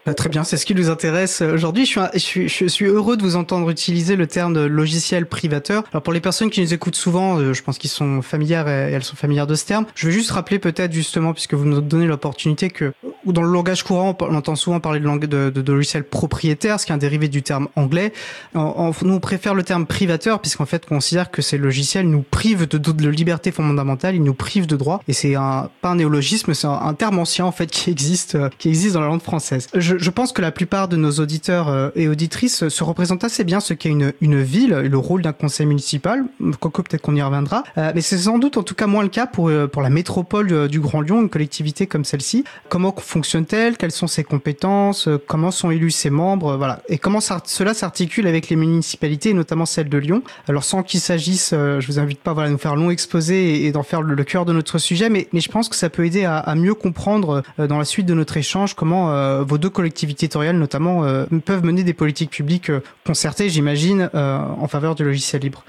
Bah, 0.10 0.16
Très 0.16 0.30
bien, 0.30 0.44
c'est 0.44 0.58
ce 0.58 0.66
qui 0.66 0.74
nous 0.74 0.90
intéresse 0.90 1.42
aujourd'hui. 1.42 1.86
Je 1.86 2.68
suis, 2.68 2.86
heureux 2.86 3.16
de 3.16 3.22
vous 3.22 3.36
entendre 3.36 3.70
utiliser 3.70 4.16
le 4.16 4.26
terme 4.26 4.56
de 4.56 4.62
logiciel 4.62 5.28
privateur. 5.28 5.84
Alors 5.92 6.02
pour 6.02 6.14
les 6.14 6.20
personnes 6.20 6.50
qui 6.50 6.62
nous 6.62 6.74
écoutent 6.74 6.96
souvent, 6.96 7.38
euh, 7.38 7.54
je 7.54 7.62
pense 7.62 7.78
qu'ils 7.78 7.92
sont 7.92 8.24
familières 8.24 8.68
et 8.68 8.92
elles 8.92 9.04
sont 9.04 9.16
familières 9.16 9.46
de 9.46 9.54
ce 9.54 9.66
terme. 9.68 9.86
Je 9.94 10.08
vais 10.08 10.12
juste 10.12 10.32
rappeler 10.32 10.58
peut-être 10.58 10.94
justement, 10.94 11.34
puisque 11.34 11.54
vous 11.54 11.66
nous 11.66 11.80
donnez 11.80 12.08
l'opportunité 12.08 12.72
que, 12.72 12.92
ou 13.24 13.34
dans 13.34 13.44
le 13.44 13.52
langage 13.52 13.84
courant, 13.84 14.18
on 14.20 14.34
entend 14.34 14.56
souvent 14.56 14.80
parler 14.80 15.00
de, 15.00 15.06
langue- 15.06 15.28
de, 15.28 15.72
logiciel 15.72 16.04
propriétaire, 16.04 16.80
ce 16.80 16.88
qui 16.88 16.92
est 16.92 16.96
un 16.96 16.98
dérivé 16.98 17.28
du 17.28 17.44
terme 17.44 17.68
anglais. 17.76 18.12
Nous 18.56 18.64
on 19.04 19.20
préfère 19.20 19.54
le 19.54 19.62
terme 19.62 19.86
privateur, 19.86 20.42
puisqu'en 20.42 20.66
fait 20.66 20.86
on 20.90 20.96
considère 20.96 21.30
que 21.30 21.44
ces 21.44 21.60
logiciels 21.60 22.10
nous 22.10 22.24
privent 22.24 22.68
de, 22.68 23.10
liberté 23.10 23.52
fondamentale, 23.52 24.16
ils 24.16 24.24
nous 24.24 24.34
privent 24.34 24.66
de 24.66 24.76
droits, 24.76 25.02
et 25.08 25.14
c'est 25.14 25.36
un, 25.36 25.70
pas 25.84 25.90
un 25.90 25.96
néologisme, 25.98 26.56
c'est 26.56 26.66
un, 26.66 26.96
terme 26.96 27.20
ancien 27.20 27.46
en 27.46 27.52
fait 27.52 27.68
qui 27.68 27.92
existe, 27.92 28.34
euh, 28.34 28.50
qui 28.58 28.70
existe 28.70 28.96
dans 28.96 29.02
la 29.02 29.08
langue 29.08 29.22
française. 29.22 29.68
Je 30.00 30.10
pense 30.10 30.32
que 30.32 30.42
la 30.42 30.52
plupart 30.52 30.88
de 30.88 30.96
nos 30.98 31.12
auditeurs 31.12 31.70
euh, 31.70 31.90
et 31.96 32.08
auditrices 32.08 32.68
se 32.68 32.84
représentent 32.84 33.24
assez 33.24 33.44
bien 33.44 33.60
ce 33.60 33.74
qu'est 33.74 33.90
une, 33.90 34.14
une 34.22 34.42
ville 34.42 34.70
le 34.70 34.98
rôle 34.98 35.22
d'un 35.22 35.34
conseil 35.34 35.66
municipal, 35.66 36.26
quoique 36.60 36.82
peut-être 36.82 37.02
qu'on 37.02 37.16
y 37.16 37.22
reviendra, 37.22 37.64
Euh, 37.78 37.92
mais 37.96 38.02
c'est 38.02 38.18
sans 38.18 38.40
doute 38.40 38.58
en 38.58 38.64
tout 38.64 38.76
cas 38.76 38.88
moins 38.88 39.04
le 39.04 39.10
cas 39.10 39.28
pour, 39.28 39.50
euh, 39.50 39.68
pour 39.68 39.82
la 39.82 39.90
métropole 39.90 40.52
euh, 40.52 40.68
du 40.68 40.80
Grand 40.80 41.02
Lyon, 41.02 41.22
une 41.22 41.30
collectivité 41.30 41.88
comme 41.88 42.06
celle-ci. 42.06 42.44
Comment 42.68 42.92
fonctionne 42.92 43.20
fonctionne-t-elle? 43.20 43.78
Quelles 43.78 43.92
sont 43.92 44.08
ses 44.08 44.24
compétences? 44.24 45.08
Comment 45.28 45.52
sont 45.52 45.72
élus 45.72 45.92
ses 45.92 46.10
membres? 46.10 46.56
Voilà. 46.56 46.82
Et 46.88 46.98
comment 46.98 47.20
cela 47.20 47.74
s'articule 47.74 48.28
avec 48.28 48.50
les 48.50 48.56
municipalités, 48.56 49.34
notamment 49.34 49.66
celle 49.66 49.90
de 49.90 49.98
Lyon? 49.98 50.24
Alors 50.48 50.64
sans 50.64 50.84
qu'il 50.84 51.00
s'agisse, 51.00 51.52
je 51.52 51.86
vous 51.86 52.00
invite 52.00 52.20
pas 52.20 52.34
voilà, 52.34 52.50
à 52.50 52.52
nous 52.52 52.58
faire 52.58 52.76
long 52.76 52.90
exposé 52.90 53.66
et, 53.66 53.72
d'en 53.72 53.84
faire 53.84 54.02
le, 54.02 54.24
cœur 54.24 54.46
de 54.46 54.54
notre 54.54 54.78
sujet, 54.78 55.10
mais, 55.10 55.28
mais 55.34 55.42
je 55.42 55.50
pense 55.50 55.70
que 55.70 55.76
ça 55.76 55.90
peut 55.90 56.06
aider 56.06 56.26
à 56.26 56.56
mieux 56.56 56.74
comprendre 56.74 57.44
dans 57.58 57.78
la 57.78 57.86
suite 57.86 58.06
de 58.06 58.14
notre 58.14 58.38
échange 58.38 58.74
comment 58.74 59.44
vos 59.44 59.58
deux 59.58 59.70
collectivités 59.70 59.89
territoriales 59.94 60.58
notamment 60.58 61.04
peuvent 61.46 61.64
mener 61.64 61.84
des 61.84 61.94
politiques 61.94 62.32
publiques 62.32 62.72
concertées, 63.06 63.50
j'imagine, 63.50 64.10
en 64.14 64.68
faveur 64.68 64.96
du 64.96 65.04
logiciel 65.04 65.42
libre. 65.42 65.64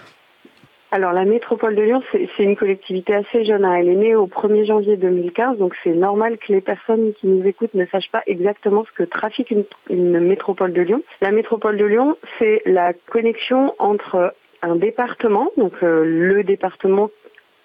Alors 0.93 1.13
la 1.13 1.25
métropole 1.25 1.77
de 1.77 1.83
Lyon, 1.83 2.03
c'est 2.11 2.43
une 2.43 2.57
collectivité 2.57 3.15
assez 3.15 3.45
jeune. 3.45 3.65
Hein. 3.65 3.75
Elle 3.75 3.89
est 3.89 3.95
née 3.95 4.17
au 4.17 4.27
1er 4.27 4.65
janvier 4.65 4.97
2015, 4.97 5.59
donc 5.59 5.77
c'est 5.85 5.95
normal 5.95 6.37
que 6.37 6.53
les 6.53 6.61
personnes 6.61 7.13
qui 7.15 7.29
nous 7.29 7.47
écoutent 7.47 7.75
ne 7.75 7.87
sachent 7.87 8.11
pas 8.11 8.25
exactement 8.27 8.85
ce 8.85 8.91
que 8.93 9.05
trafique 9.05 9.55
une, 9.89 10.19
métropole 10.19 10.73
de 10.73 10.83
Lyon. 10.83 11.03
La 11.21 11.31
métropole 11.31 11.77
de 11.77 11.85
Lyon, 11.85 12.17
c'est 12.39 12.63
la 12.67 12.93
connexion 12.93 13.73
entre 13.79 14.35
un 14.63 14.75
département, 14.75 15.53
donc 15.57 15.75
euh, 15.85 16.05
le 16.05 16.43
département 16.43 17.11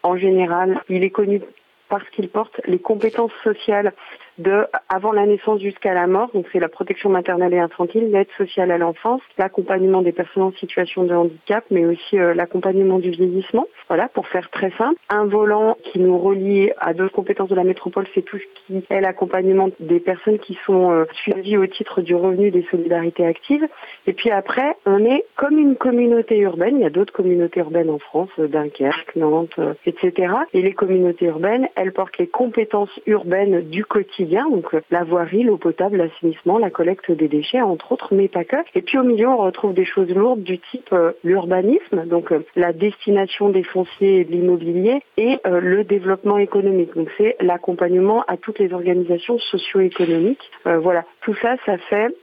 en 0.04 0.18
général, 0.18 0.80
il 0.88 1.04
est 1.04 1.10
connu 1.10 1.42
parce 1.90 2.08
qu'il 2.12 2.30
porte 2.30 2.62
les 2.66 2.80
compétences 2.80 3.34
sociales 3.44 3.94
de 4.38 4.66
avant 4.90 5.12
la 5.12 5.26
naissance 5.26 5.62
jusqu'à 5.62 5.94
la 5.94 6.08
mort. 6.08 6.30
Donc 6.34 6.48
c'est 6.52 6.60
la 6.60 6.70
protection 6.70 7.10
maternelle 7.10 7.54
et 7.54 7.60
infantile, 7.60 8.12
l'aide 8.12 8.28
sociale 8.38 8.72
à 8.72 8.78
l'enfance, 8.78 9.22
l'accompagnement 9.38 10.02
des 10.02 10.12
personnes 10.12 10.44
en 10.44 10.52
situation 10.54 11.04
de 11.04 11.14
handicap, 11.14 11.64
mais 11.72 11.86
aussi 11.86 12.18
euh, 12.18 12.34
l'accompagnement 12.34 13.00
du 13.00 13.12
vieillissement. 13.12 13.68
Voilà, 13.88 14.08
pour 14.10 14.28
faire 14.28 14.50
très 14.50 14.72
simple. 14.72 15.00
Un 15.10 15.26
volant 15.26 15.78
qui 15.84 16.00
nous 16.00 16.18
relie 16.18 16.72
à 16.80 16.94
d'autres 16.94 17.14
compétences 17.14 17.50
de 17.50 17.56
la 17.56 17.64
métropole, 17.64 18.06
c'est 18.14 18.24
tout 18.24 18.38
ce 18.38 18.44
qui 18.68 18.84
est 18.90 19.02
l'accompagnement 19.02 19.70
des 19.80 20.00
personnes 20.00 20.40
qui 20.40 20.58
sont 20.66 20.92
euh, 20.92 21.06
suivies 21.14 21.58
au 21.58 21.68
titre 21.68 22.02
du 22.02 22.16
revenu 22.16 22.52
des 22.52 22.66
solidarités 22.72 23.26
actives. 23.26 23.68
Et 24.08 24.14
puis 24.14 24.32
après, 24.32 24.76
on 24.86 25.04
est 25.06 25.26
comme 25.36 25.58
une 25.58 25.76
communauté 25.76 26.38
urbaine. 26.40 26.78
Il 26.78 26.82
y 26.82 26.86
a 26.86 26.90
d'autres 26.90 27.14
communautés 27.14 27.60
urbaines 27.60 27.90
en 27.90 28.00
France, 28.00 28.30
euh, 28.40 28.48
Dunkerque, 28.48 29.16
Nantes, 29.16 29.60
etc. 29.86 30.34
Et 30.54 30.62
les 30.62 30.74
communautés 30.74 31.26
urbaines, 31.26 31.70
elles 31.76 31.94
portent 31.94 32.18
les 32.18 32.28
compétences 32.28 33.00
urbaines 33.06 33.62
du 33.62 33.86
quotidien 33.86 34.25
donc 34.26 34.74
euh, 34.74 34.82
la 34.92 35.04
voirie, 35.04 35.44
l'eau 35.44 35.58
potable, 35.58 35.98
l'assainissement, 35.98 36.58
la 36.58 36.70
collecte 36.70 37.12
des 37.12 37.28
déchets, 37.28 37.62
entre 37.62 37.92
autres, 37.92 38.14
mais 38.14 38.28
pas 38.28 38.44
que. 38.44 38.58
Et 38.74 38.82
puis 38.82 38.98
au 38.98 39.04
milieu, 39.04 39.28
on 39.28 39.38
retrouve 39.38 39.74
des 39.74 39.86
choses 39.86 40.10
lourdes 40.10 40.44
du 40.44 40.60
type 40.60 40.90
euh, 40.94 41.12
l'urbanisme, 41.24 42.06
donc 42.06 42.32
euh, 42.32 42.46
la 42.56 42.74
destination 42.74 43.50
des 43.50 43.64
fonciers 43.64 44.22
et 44.22 44.26
de 44.26 44.32
l'immobilier, 44.32 45.02
et 45.18 45.40
le 45.46 45.84
développement 45.84 46.38
économique. 46.38 46.96
Donc 46.96 47.10
c'est 47.18 47.36
l'accompagnement 47.40 48.24
à 48.28 48.38
toutes 48.38 48.60
les 48.60 48.74
organisations 48.74 49.38
socio-économiques. 49.40 50.52
voilà, 50.66 51.06
tout 51.22 51.36
ça, 51.36 51.56
ça 51.66 51.78
fait 51.78 52.14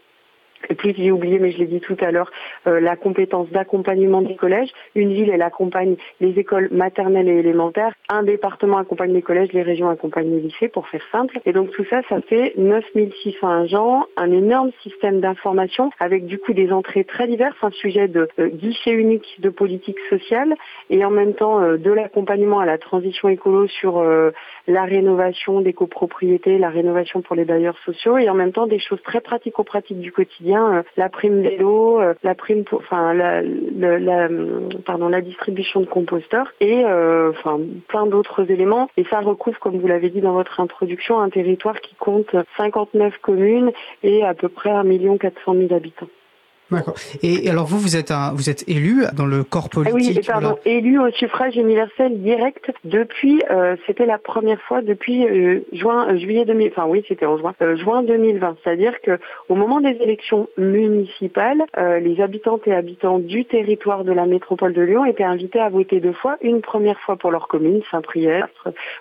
et 0.68 0.75
puis 0.75 0.94
j'ai 0.96 1.11
oublié, 1.11 1.38
mais 1.38 1.51
je 1.51 1.59
l'ai 1.59 1.66
dit 1.66 1.81
tout 1.81 1.96
à 2.01 2.11
l'heure, 2.11 2.31
euh, 2.66 2.81
la 2.81 2.96
compétence 2.96 3.48
d'accompagnement 3.51 4.22
des 4.22 4.37
collèges. 4.37 4.70
Une 4.94 5.12
ville, 5.12 5.31
elle 5.31 5.42
accompagne 5.42 5.96
les 6.20 6.38
écoles 6.38 6.68
maternelles 6.70 7.29
et 7.29 7.38
élémentaires. 7.38 7.94
Un 8.09 8.22
département 8.22 8.79
accompagne 8.79 9.12
les 9.12 9.22
collèges, 9.22 9.53
les 9.53 9.62
régions 9.62 9.88
accompagnent 9.88 10.31
les 10.31 10.40
lycées, 10.40 10.68
pour 10.68 10.88
faire 10.88 11.03
simple. 11.11 11.40
Et 11.44 11.53
donc 11.53 11.70
tout 11.70 11.85
ça, 11.90 12.03
ça 12.09 12.20
fait 12.22 12.55
9600 12.57 13.48
agents, 13.48 14.07
un 14.16 14.31
énorme 14.31 14.70
système 14.83 15.20
d'information 15.20 15.90
avec 15.98 16.27
du 16.27 16.38
coup 16.38 16.53
des 16.53 16.72
entrées 16.72 17.05
très 17.05 17.27
diverses, 17.27 17.57
un 17.62 17.70
sujet 17.70 18.09
de 18.09 18.29
euh, 18.38 18.48
guichet 18.48 18.92
unique 18.92 19.40
de 19.40 19.48
politique 19.48 19.98
sociale 20.09 20.55
et 20.90 21.05
en 21.05 21.11
même 21.11 21.35
temps 21.35 21.61
euh, 21.61 21.77
de 21.77 21.90
l'accompagnement 21.90 22.61
à 22.61 22.66
la 22.66 22.79
transition 22.79 23.29
écolo 23.29 23.66
sur 23.68 24.03
la 24.66 24.85
rénovation 24.85 25.61
des 25.61 25.72
copropriétés, 25.72 26.59
la 26.59 26.70
rénovation 26.70 27.22
pour 27.22 27.37
les 27.37 27.44
bailleurs 27.44 27.79
sociaux 27.85 28.18
et 28.18 28.29
en 28.29 28.35
même 28.35 28.53
temps 28.53 28.66
des 28.66 28.79
choses 28.79 29.03
très 29.03 29.20
pratico-pratiques 29.20 30.01
du 30.01 30.12
quotidien 30.12 30.52
euh, 30.61 30.83
la 30.97 31.09
prime 31.09 31.41
vélo, 31.43 32.01
euh, 32.01 32.15
la 32.23 32.35
prime 32.35 32.65
pour, 32.65 32.81
enfin 32.81 33.15
la, 33.15 33.43
la, 33.43 34.29
pardon, 34.85 35.09
la 35.09 35.21
distribution 35.21 35.81
de 35.81 35.87
composteurs 35.87 36.53
et 36.61 36.85
euh, 36.85 37.31
enfin 37.31 37.61
plein 37.88 38.07
d'autres 38.07 38.51
éléments. 38.51 38.88
Et 38.97 39.05
ça 39.05 39.21
recouvre, 39.21 39.59
comme 39.59 39.79
vous 39.79 39.87
l'avez 39.87 40.11
dit 40.11 40.21
dans 40.21 40.33
votre 40.33 40.61
introduction, 40.61 41.21
un 41.21 41.31
territoire 41.31 41.81
qui 41.81 41.95
compte 41.95 42.35
59 42.57 43.19
communes 43.19 43.73
et 44.03 44.25
à 44.25 44.35
peu 44.35 44.49
près 44.49 44.71
1 44.71 45.17
400 45.19 45.55
000 45.55 45.75
habitants. 45.75 46.09
D'accord. 46.78 46.94
Et 47.22 47.48
alors 47.48 47.66
vous, 47.66 47.78
vous 47.78 47.96
êtes 47.96 48.11
un, 48.11 48.32
vous 48.32 48.50
êtes 48.50 48.68
élu 48.68 49.04
dans 49.14 49.26
le 49.26 49.44
corps 49.44 49.68
ah 49.72 49.74
politique. 49.74 50.18
Oui, 50.18 50.26
pardon, 50.26 50.58
élu 50.64 50.98
au 50.98 51.11
suffrage 51.11 51.56
universel 51.56 52.20
direct 52.20 52.70
depuis, 52.85 53.42
euh, 53.50 53.76
c'était 53.87 54.06
la 54.06 54.18
première 54.18 54.61
fois 54.62 54.82
depuis 54.82 55.26
euh, 55.26 55.61
juin, 55.72 56.08
euh, 56.08 56.18
juillet 56.18 56.44
2000, 56.44 56.68
enfin 56.68 56.87
oui, 56.87 57.04
c'était 57.08 57.26
en 57.26 57.38
juin, 57.38 57.54
juin 57.76 58.02
2020. 58.02 58.56
C'est-à-dire 58.62 59.00
que 59.00 59.18
au 59.48 59.54
moment 59.54 59.80
des 59.80 59.96
élections 60.00 60.48
municipales, 60.56 61.62
les 61.76 62.20
habitantes 62.20 62.66
et 62.66 62.74
habitants 62.74 63.18
du 63.18 63.44
territoire 63.44 64.04
de 64.04 64.12
la 64.12 64.26
métropole 64.26 64.72
de 64.72 64.82
Lyon 64.82 65.04
étaient 65.04 65.24
invités 65.24 65.61
à 65.61 65.68
voter 65.68 66.00
deux 66.00 66.12
fois, 66.12 66.37
une 66.40 66.61
première 66.61 66.98
fois 67.00 67.16
pour 67.16 67.30
leur 67.30 67.48
commune, 67.48 67.82
Saint-Priest, 67.90 68.48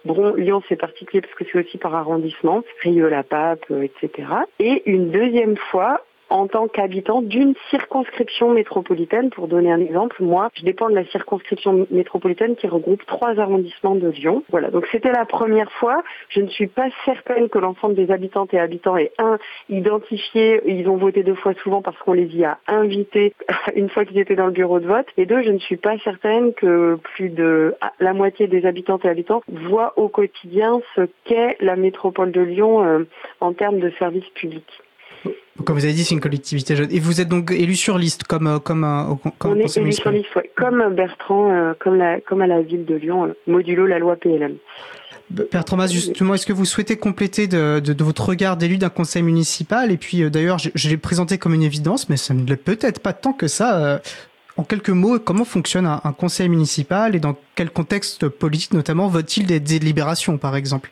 Bron, 0.05 0.33
Lyon 0.35 0.61
c'est 0.67 0.75
particulier 0.75 1.21
parce 1.21 1.33
que 1.33 1.43
c'est 1.51 1.59
aussi 1.59 1.77
par 1.77 1.95
arrondissement, 1.95 2.63
Rieux-la-Pape, 2.81 3.65
etc. 3.71 4.27
Et 4.59 4.83
une 4.89 5.11
deuxième 5.11 5.57
fois 5.57 6.01
en 6.31 6.47
tant 6.47 6.67
qu'habitant 6.67 7.21
d'une 7.21 7.53
circonscription 7.69 8.51
métropolitaine. 8.51 9.29
Pour 9.29 9.47
donner 9.47 9.71
un 9.71 9.81
exemple, 9.81 10.23
moi, 10.23 10.49
je 10.55 10.63
dépends 10.63 10.89
de 10.89 10.95
la 10.95 11.05
circonscription 11.05 11.85
métropolitaine 11.91 12.55
qui 12.55 12.67
regroupe 12.67 13.05
trois 13.05 13.37
arrondissements 13.37 13.95
de 13.95 14.07
Lyon. 14.07 14.43
Voilà, 14.49 14.71
donc 14.71 14.87
c'était 14.91 15.11
la 15.11 15.25
première 15.25 15.71
fois. 15.73 16.03
Je 16.29 16.39
ne 16.39 16.47
suis 16.47 16.67
pas 16.67 16.87
certaine 17.05 17.49
que 17.49 17.59
l'ensemble 17.59 17.95
des 17.95 18.11
habitantes 18.11 18.53
et 18.53 18.59
habitants 18.59 18.95
est 18.95 19.11
un 19.19 19.37
identifié, 19.69 20.61
ils 20.65 20.87
ont 20.87 20.97
voté 20.97 21.23
deux 21.23 21.35
fois 21.35 21.53
souvent 21.55 21.81
parce 21.81 21.97
qu'on 21.99 22.13
les 22.13 22.33
y 22.35 22.45
a 22.45 22.57
invités 22.67 23.33
une 23.75 23.89
fois 23.89 24.05
qu'ils 24.05 24.19
étaient 24.19 24.35
dans 24.35 24.47
le 24.47 24.53
bureau 24.53 24.79
de 24.79 24.87
vote. 24.87 25.07
Et 25.17 25.25
deux, 25.25 25.43
je 25.43 25.51
ne 25.51 25.59
suis 25.59 25.77
pas 25.77 25.97
certaine 25.99 26.53
que 26.53 26.97
plus 27.15 27.29
de 27.29 27.75
la 27.99 28.13
moitié 28.13 28.47
des 28.47 28.65
habitantes 28.65 29.03
et 29.03 29.09
habitants 29.09 29.43
voient 29.49 29.93
au 29.97 30.07
quotidien 30.07 30.81
ce 30.95 31.01
qu'est 31.25 31.57
la 31.59 31.75
métropole 31.75 32.31
de 32.31 32.41
Lyon 32.41 32.85
euh, 32.85 33.03
en 33.41 33.51
termes 33.53 33.79
de 33.79 33.89
services 33.99 34.29
publics. 34.35 34.81
Comme 35.65 35.77
vous 35.77 35.83
avez 35.83 35.93
dit, 35.93 36.03
c'est 36.03 36.15
une 36.15 36.21
collectivité 36.21 36.75
jeune. 36.75 36.91
Et 36.91 36.99
vous 36.99 37.21
êtes 37.21 37.27
donc 37.27 37.51
élu 37.51 37.75
sur 37.75 37.97
liste, 37.97 38.23
comme 38.23 38.47
euh, 38.47 38.59
comme 38.59 38.83
un 38.83 39.19
comme 39.37 39.51
On 39.51 39.55
est 39.55 39.77
élu 39.77 39.91
sur 39.91 40.11
liste, 40.11 40.35
ouais. 40.35 40.49
Comme 40.55 40.93
Bertrand, 40.95 41.51
euh, 41.51 41.73
comme 41.79 41.95
la 41.95 42.19
comme 42.21 42.41
à 42.41 42.47
la 42.47 42.61
ville 42.61 42.85
de 42.85 42.95
Lyon, 42.95 43.25
euh, 43.25 43.33
modulo 43.47 43.85
la 43.85 43.99
loi 43.99 44.15
PLM. 44.15 44.55
Bertrand 45.29 45.77
Mas, 45.77 45.93
justement, 45.93 46.33
est-ce 46.33 46.45
que 46.45 46.51
vous 46.51 46.65
souhaitez 46.65 46.97
compléter 46.97 47.47
de, 47.47 47.79
de, 47.79 48.03
votre 48.03 48.27
regard 48.27 48.57
d'élu 48.57 48.77
d'un 48.77 48.89
conseil 48.89 49.23
municipal? 49.23 49.89
Et 49.89 49.95
puis, 49.95 50.29
d'ailleurs, 50.29 50.57
je, 50.57 50.71
je 50.75 50.89
l'ai 50.89 50.97
présenté 50.97 51.37
comme 51.37 51.53
une 51.53 51.63
évidence, 51.63 52.09
mais 52.09 52.17
ça 52.17 52.33
ne 52.33 52.45
l'est 52.45 52.57
peut-être 52.57 52.99
pas 52.99 53.13
tant 53.13 53.31
que 53.31 53.47
ça. 53.47 54.01
en 54.57 54.63
quelques 54.65 54.89
mots, 54.89 55.19
comment 55.19 55.45
fonctionne 55.45 55.85
un, 55.85 56.01
un, 56.03 56.11
conseil 56.11 56.49
municipal 56.49 57.15
et 57.15 57.21
dans 57.21 57.37
quel 57.55 57.69
contexte 57.69 58.27
politique, 58.27 58.73
notamment, 58.73 59.07
vote-t-il 59.07 59.47
des 59.47 59.61
délibérations, 59.61 60.37
par 60.37 60.57
exemple? 60.57 60.91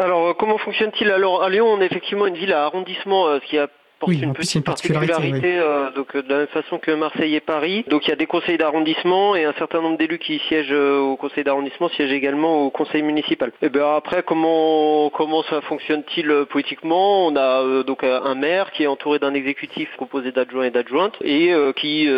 Alors, 0.00 0.34
comment 0.34 0.56
fonctionne-t-il? 0.56 1.10
Alors, 1.10 1.42
à 1.42 1.50
Lyon, 1.50 1.66
on 1.66 1.80
est 1.82 1.86
effectivement 1.86 2.26
une 2.26 2.34
ville 2.34 2.54
à 2.54 2.64
arrondissement, 2.64 3.28
euh, 3.28 3.38
ce 3.40 3.46
qui 3.46 3.58
a 3.58 3.68
oui, 4.06 4.20
une 4.22 4.32
petite 4.32 4.64
particularité, 4.64 5.58
euh, 5.58 5.90
donc 5.90 6.14
euh, 6.14 6.22
de 6.22 6.28
la 6.28 6.38
même 6.38 6.46
façon 6.48 6.78
que 6.78 6.90
Marseille 6.92 7.34
et 7.34 7.40
Paris. 7.40 7.84
Donc 7.88 8.06
il 8.06 8.10
y 8.10 8.12
a 8.12 8.16
des 8.16 8.26
conseils 8.26 8.56
d'arrondissement 8.56 9.36
et 9.36 9.44
un 9.44 9.52
certain 9.54 9.82
nombre 9.82 9.98
d'élus 9.98 10.18
qui 10.18 10.40
siègent 10.48 10.72
euh, 10.72 10.98
au 10.98 11.16
conseil 11.16 11.44
d'arrondissement 11.44 11.88
siègent 11.90 12.12
également 12.12 12.64
au 12.64 12.70
conseil 12.70 13.02
municipal. 13.02 13.52
Et 13.60 13.68
bien 13.68 13.94
après 13.94 14.22
comment 14.22 15.10
comment 15.10 15.42
ça 15.44 15.60
fonctionne-t-il 15.62 16.46
politiquement? 16.48 17.26
On 17.26 17.36
a 17.36 17.82
donc 17.82 18.04
un 18.04 18.34
maire 18.34 18.72
qui 18.72 18.84
est 18.84 18.86
entouré 18.86 19.18
d'un 19.18 19.34
exécutif 19.34 19.88
composé 19.96 20.32
d'adjoints 20.32 20.64
et 20.64 20.70
d'adjointes 20.70 21.16
et 21.22 21.52
qui 21.76 22.08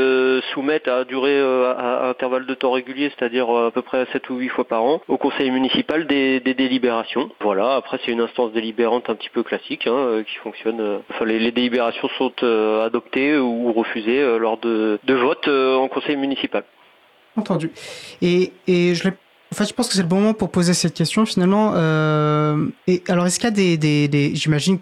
soumettent 0.52 0.88
à 0.88 1.04
durée 1.04 1.40
à, 1.40 2.08
intervalle 2.08 2.46
de 2.46 2.54
temps 2.54 2.72
régulier, 2.72 3.10
c'est-à-dire 3.16 3.50
à 3.50 3.70
peu 3.70 3.82
près 3.82 4.06
7 4.12 4.30
ou 4.30 4.36
8 4.36 4.48
fois 4.48 4.64
par 4.64 4.84
an, 4.84 5.00
au 5.08 5.16
conseil 5.16 5.50
municipal 5.50 6.06
des, 6.06 6.40
délibérations. 6.40 7.30
Voilà, 7.40 7.74
après 7.74 7.98
c'est 8.04 8.12
une 8.12 8.20
instance 8.20 8.52
délibérante 8.52 9.10
un 9.10 9.14
petit 9.14 9.30
peu 9.30 9.42
classique 9.42 9.86
hein, 9.86 10.22
qui 10.26 10.36
fonctionne. 10.36 11.00
Enfin 11.10 11.24
les, 11.24 11.38
les 11.38 11.50
délibérations 11.50 11.71
sont 12.18 12.32
euh, 12.42 12.86
adoptées 12.86 13.36
ou 13.38 13.72
refusées 13.72 14.20
euh, 14.20 14.38
lors 14.38 14.58
de, 14.58 14.98
de 15.04 15.14
votes 15.14 15.48
euh, 15.48 15.76
en 15.76 15.88
conseil 15.88 16.16
municipal. 16.16 16.64
Entendu. 17.36 17.70
Et, 18.20 18.52
et 18.66 18.94
je 18.94 19.08
je 19.50 19.72
pense 19.74 19.88
que 19.88 19.94
c'est 19.94 20.02
le 20.02 20.08
bon 20.08 20.20
moment 20.20 20.34
pour 20.34 20.50
poser 20.50 20.72
cette 20.72 20.94
question 20.94 21.26
finalement. 21.26 21.74
et 22.86 23.02
alors, 23.08 23.26
est-ce 23.26 23.38
qu'il 23.38 23.48
y 23.50 23.52
a 23.52 23.54
des, 23.54 23.76
des, 23.76 24.08
des 24.08 24.34
j'imagine 24.34 24.78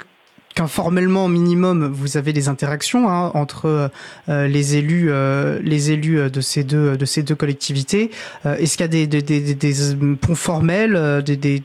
qu'informellement 0.54 1.26
au 1.26 1.28
minimum 1.28 1.86
vous 1.86 2.16
avez 2.16 2.32
des 2.32 2.48
interactions 2.48 3.08
hein, 3.08 3.30
entre 3.34 3.90
euh, 4.28 4.48
les 4.48 4.76
élus 4.76 5.08
euh, 5.10 5.60
les 5.62 5.92
élus 5.92 6.30
de 6.30 6.40
ces 6.40 6.64
deux 6.64 6.96
de 6.96 7.04
ces 7.04 7.22
deux 7.22 7.36
collectivités 7.36 8.10
euh, 8.46 8.56
est-ce 8.56 8.76
qu'il 8.76 8.92
y 8.92 9.02
a 9.02 9.06
des, 9.06 10.16
ponts 10.20 10.34
formels 10.34 11.22
des, 11.24 11.62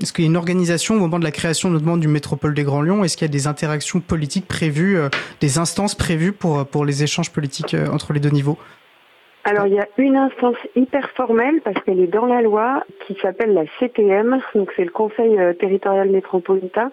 est-ce 0.00 0.12
qu'il 0.12 0.24
y 0.24 0.26
a 0.26 0.30
une 0.30 0.36
organisation 0.36 0.94
au 0.94 0.98
moment 0.98 1.18
de 1.18 1.24
la 1.24 1.30
création 1.30 1.70
notamment 1.70 1.98
du 1.98 2.08
métropole 2.08 2.54
des 2.54 2.64
Grands 2.64 2.82
Lyon 2.82 3.04
est-ce 3.04 3.16
qu'il 3.16 3.26
y 3.26 3.30
a 3.30 3.32
des 3.32 3.46
interactions 3.46 4.00
politiques 4.00 4.48
prévues 4.48 4.98
des 5.40 5.58
instances 5.58 5.94
prévues 5.94 6.32
pour 6.32 6.66
pour 6.66 6.84
les 6.84 7.02
échanges 7.02 7.30
politiques 7.30 7.76
entre 7.92 8.12
les 8.14 8.20
deux 8.20 8.30
niveaux 8.30 8.58
Alors 9.48 9.66
il 9.66 9.72
y 9.72 9.80
a 9.80 9.88
une 9.96 10.18
instance 10.18 10.58
hyper 10.76 11.08
formelle 11.12 11.62
parce 11.64 11.82
qu'elle 11.82 12.00
est 12.00 12.06
dans 12.06 12.26
la 12.26 12.42
loi 12.42 12.84
qui 13.06 13.14
s'appelle 13.22 13.54
la 13.54 13.64
CTM, 13.78 14.42
donc 14.54 14.70
c'est 14.76 14.84
le 14.84 14.90
Conseil 14.90 15.38
euh, 15.38 15.54
territorial 15.54 16.10
métropolitain 16.10 16.92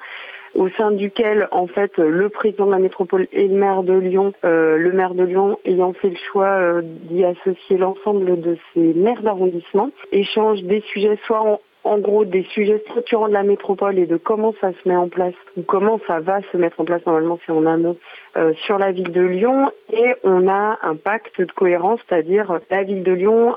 au 0.54 0.70
sein 0.70 0.92
duquel 0.92 1.50
en 1.52 1.68
fait 1.68 1.98
le 1.98 2.30
président 2.30 2.68
de 2.68 2.72
la 2.72 2.80
métropole 2.80 3.28
et 3.34 3.50
le 3.50 3.56
maire 3.56 3.84
de 3.84 3.92
Lyon, 3.92 4.32
euh, 4.46 4.78
le 4.78 4.94
maire 4.94 5.16
de 5.16 5.24
Lyon 5.24 5.60
ayant 5.66 5.92
fait 5.92 6.12
le 6.12 6.16
choix 6.32 6.48
euh, 6.48 6.82
d'y 6.82 7.26
associer 7.26 7.78
l'ensemble 7.78 8.40
de 8.40 8.58
ses 8.74 8.94
maires 8.94 9.22
d'arrondissement, 9.22 9.90
échangent 10.14 10.64
des 10.64 10.80
sujets 10.94 11.20
soit 11.26 11.42
en, 11.42 11.60
en 11.86 12.00
gros 12.00 12.26
des 12.26 12.44
sujets 12.44 12.82
structurants 12.90 13.28
de 13.28 13.34
la 13.34 13.44
métropole 13.44 13.98
et 14.00 14.08
de 14.08 14.18
comment 14.18 14.54
ça 14.60 14.72
se 14.72 14.90
met 14.90 14.96
en 14.96 15.08
place 15.08 15.36
ou 15.56 15.62
comment 15.62 16.00
ça 16.08 16.20
va 16.20 16.42
se 16.52 16.58
mettre 16.58 16.80
en 16.80 16.86
place 16.86 17.06
normalement 17.06 17.40
c'est 17.46 17.52
en 17.52 17.66
un 17.66 17.78
mot 17.78 17.98
euh, 18.38 18.54
sur 18.66 18.78
la 18.78 18.92
ville 18.92 19.12
de 19.12 19.22
Lyon. 19.22 19.72
Et 19.94 20.16
on 20.24 20.48
a 20.48 20.80
un 20.82 20.96
pacte 20.96 21.40
de 21.40 21.52
cohérence, 21.52 22.00
c'est-à-dire 22.10 22.60
la 22.70 22.84
ville 22.84 23.04
de 23.04 23.14
Lyon 23.14 23.56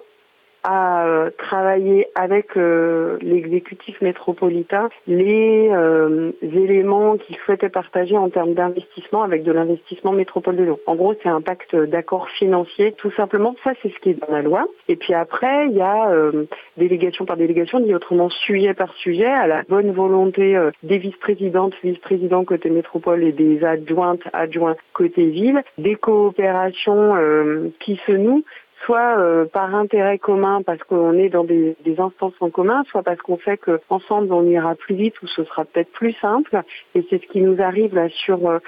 à 0.68 1.06
euh, 1.06 1.30
travailler 1.38 2.08
avec 2.14 2.54
euh, 2.58 3.16
l'exécutif 3.22 3.98
métropolitain 4.02 4.90
les 5.06 5.70
euh, 5.72 6.32
éléments 6.42 7.16
qu'il 7.16 7.36
souhaitait 7.36 7.70
partager 7.70 8.18
en 8.18 8.28
termes 8.28 8.52
d'investissement 8.52 9.22
avec 9.22 9.44
de 9.44 9.52
l'investissement 9.52 10.12
métropole 10.12 10.56
de 10.56 10.64
Lyon. 10.64 10.78
En 10.84 10.94
gros, 10.94 11.14
c'est 11.22 11.30
un 11.30 11.40
pacte 11.40 11.74
d'accord 11.74 12.28
financier, 12.28 12.92
tout 12.92 13.10
simplement. 13.12 13.56
Ça, 13.64 13.72
c'est 13.82 13.88
ce 13.88 13.98
qui 14.00 14.10
est 14.10 14.20
dans 14.20 14.30
la 14.30 14.42
loi. 14.42 14.66
Et 14.88 14.96
puis 14.96 15.14
après, 15.14 15.68
il 15.68 15.76
y 15.76 15.80
a 15.80 16.10
euh, 16.10 16.44
délégation 16.76 17.24
par 17.24 17.38
délégation, 17.38 17.80
dit 17.80 17.94
autrement 17.94 18.28
sujet 18.28 18.74
par 18.74 18.92
sujet, 18.96 19.24
à 19.24 19.46
la 19.46 19.62
bonne 19.70 19.92
volonté 19.92 20.54
euh, 20.54 20.70
des 20.82 20.98
vice-présidentes, 20.98 21.72
vice-présidents 21.82 22.44
côté 22.44 22.68
métropole 22.68 23.24
et 23.24 23.32
des 23.32 23.64
adjointes, 23.64 24.22
adjoints 24.34 24.76
côté 24.92 25.30
ville, 25.30 25.62
des 25.78 25.94
coopérations 25.94 27.16
euh, 27.16 27.70
qui 27.80 27.98
se 28.06 28.12
nouent 28.12 28.44
soit 28.84 29.18
euh, 29.18 29.44
par 29.44 29.74
intérêt 29.74 30.18
commun 30.18 30.62
parce 30.62 30.82
qu'on 30.84 31.14
est 31.14 31.28
dans 31.28 31.44
des, 31.44 31.76
instances 31.98 32.34
en 32.40 32.50
commun, 32.50 32.84
soit 32.90 33.02
parce 33.02 33.20
qu'on 33.20 33.38
sait 33.38 33.56
qu'ensemble 33.56 34.32
on 34.32 34.44
ira 34.44 34.74
plus 34.74 34.94
vite 34.94 35.20
ou 35.22 35.26
ce 35.26 35.44
sera 35.44 35.64
peut-être 35.64 35.90
plus 35.92 36.12
simple. 36.20 36.62
Et 36.94 37.04
c'est 37.10 37.20
ce 37.20 37.26
qui 37.28 37.40
nous 37.40 37.60
arrive 37.60 37.98
sur 38.10 38.48
euh, 38.48 38.58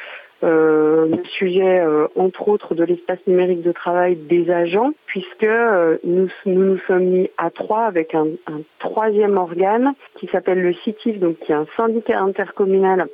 euh, 0.43 1.07
le 1.07 1.25
sujet, 1.25 1.83
entre 2.17 2.49
autres, 2.49 2.75
de 2.75 2.83
l'espace 2.85 3.19
numérique 3.27 3.63
de 3.63 3.73
travail 3.73 4.17
des 4.17 4.51
agents, 4.51 4.93
puisque 5.07 5.47
nous, 6.03 6.29
nous 6.47 6.79
sommes 6.87 7.05
mis 7.05 7.31
à 7.37 7.51
trois 7.51 7.85
avec 7.85 8.15
un, 8.15 8.27
un 8.47 8.63
troisième 8.79 9.37
organe 9.37 9.93
qui 10.17 10.29
s'appelle 10.29 10.63
le 10.63 10.73
CITIF, 10.73 11.19
donc 11.19 11.39
qui 11.41 11.53
est 11.53 11.57
un 11.57 11.67
syndicat 11.77 12.21
intercommunal 12.21 13.07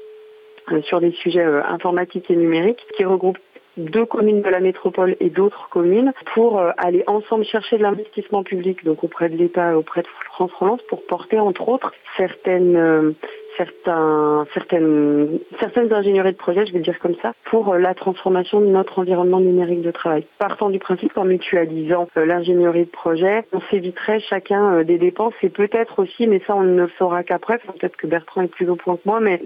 sur 0.83 1.01
les 1.01 1.13
sujets 1.13 1.45
informatiques 1.45 2.31
et 2.31 2.37
numériques, 2.37 2.85
qui 2.97 3.05
regroupe 3.05 3.39
deux 3.77 4.07
communes 4.07 4.43
de 4.43 4.49
la 4.49 4.61
métropole 4.61 5.17
et 5.21 5.31
d'autres 5.31 5.69
communes 5.71 6.13
pour 6.35 6.59
euh, 6.59 6.71
aller 6.79 7.05
ensemble 7.07 7.45
chercher 7.45 7.79
de 7.79 7.83
l'investissement 7.83 8.43
public, 8.43 8.85
donc 8.85 9.05
auprès 9.05 9.29
de 9.29 9.37
l'État, 9.37 9.77
auprès 9.77 10.03
de 10.03 10.09
France 10.33 10.53
Relance, 10.59 10.81
pour 10.89 11.05
porter 11.07 11.39
entre 11.39 11.69
autres 11.69 11.93
certaines 12.17 12.77
euh, 12.77 13.13
certaines, 13.57 15.39
certaines 15.59 15.93
ingénieries 15.93 16.33
de 16.33 16.37
projet, 16.37 16.67
je 16.67 16.73
vais 16.73 16.81
dire 16.81 16.99
comme 16.99 17.15
ça, 17.23 17.33
pour 17.45 17.73
euh, 17.73 17.79
la 17.79 17.95
transformation 17.95 18.61
de 18.61 18.67
notre 18.67 18.99
environnement 18.99 19.41
numérique 19.41 19.83
de 19.83 19.91
travail. 19.91 20.27
Partant 20.39 20.71
du 20.71 20.79
principe 20.79 21.13
qu'en 21.13 21.25
mutualisant 21.25 22.09
euh, 22.17 22.27
l'ingénierie 22.27 22.85
de 22.85 22.91
projet, 22.91 23.45
on 23.53 23.61
s'éviterait 23.71 24.21
chacun 24.21 24.75
euh, 24.75 24.85
des 24.85 24.99
dépenses 24.99 25.35
et 25.43 25.49
peut-être 25.49 26.01
aussi, 26.01 26.27
mais 26.27 26.41
ça 26.47 26.55
on 26.55 26.63
ne 26.63 26.83
le 26.83 26.91
saura 26.99 27.23
qu'après, 27.23 27.59
peut-être 27.59 27.97
que 27.97 28.07
Bertrand 28.07 28.43
est 28.43 28.49
plus 28.49 28.69
au 28.69 28.77
point 28.77 28.97
que 28.97 29.03
moi, 29.05 29.21
mais 29.21 29.41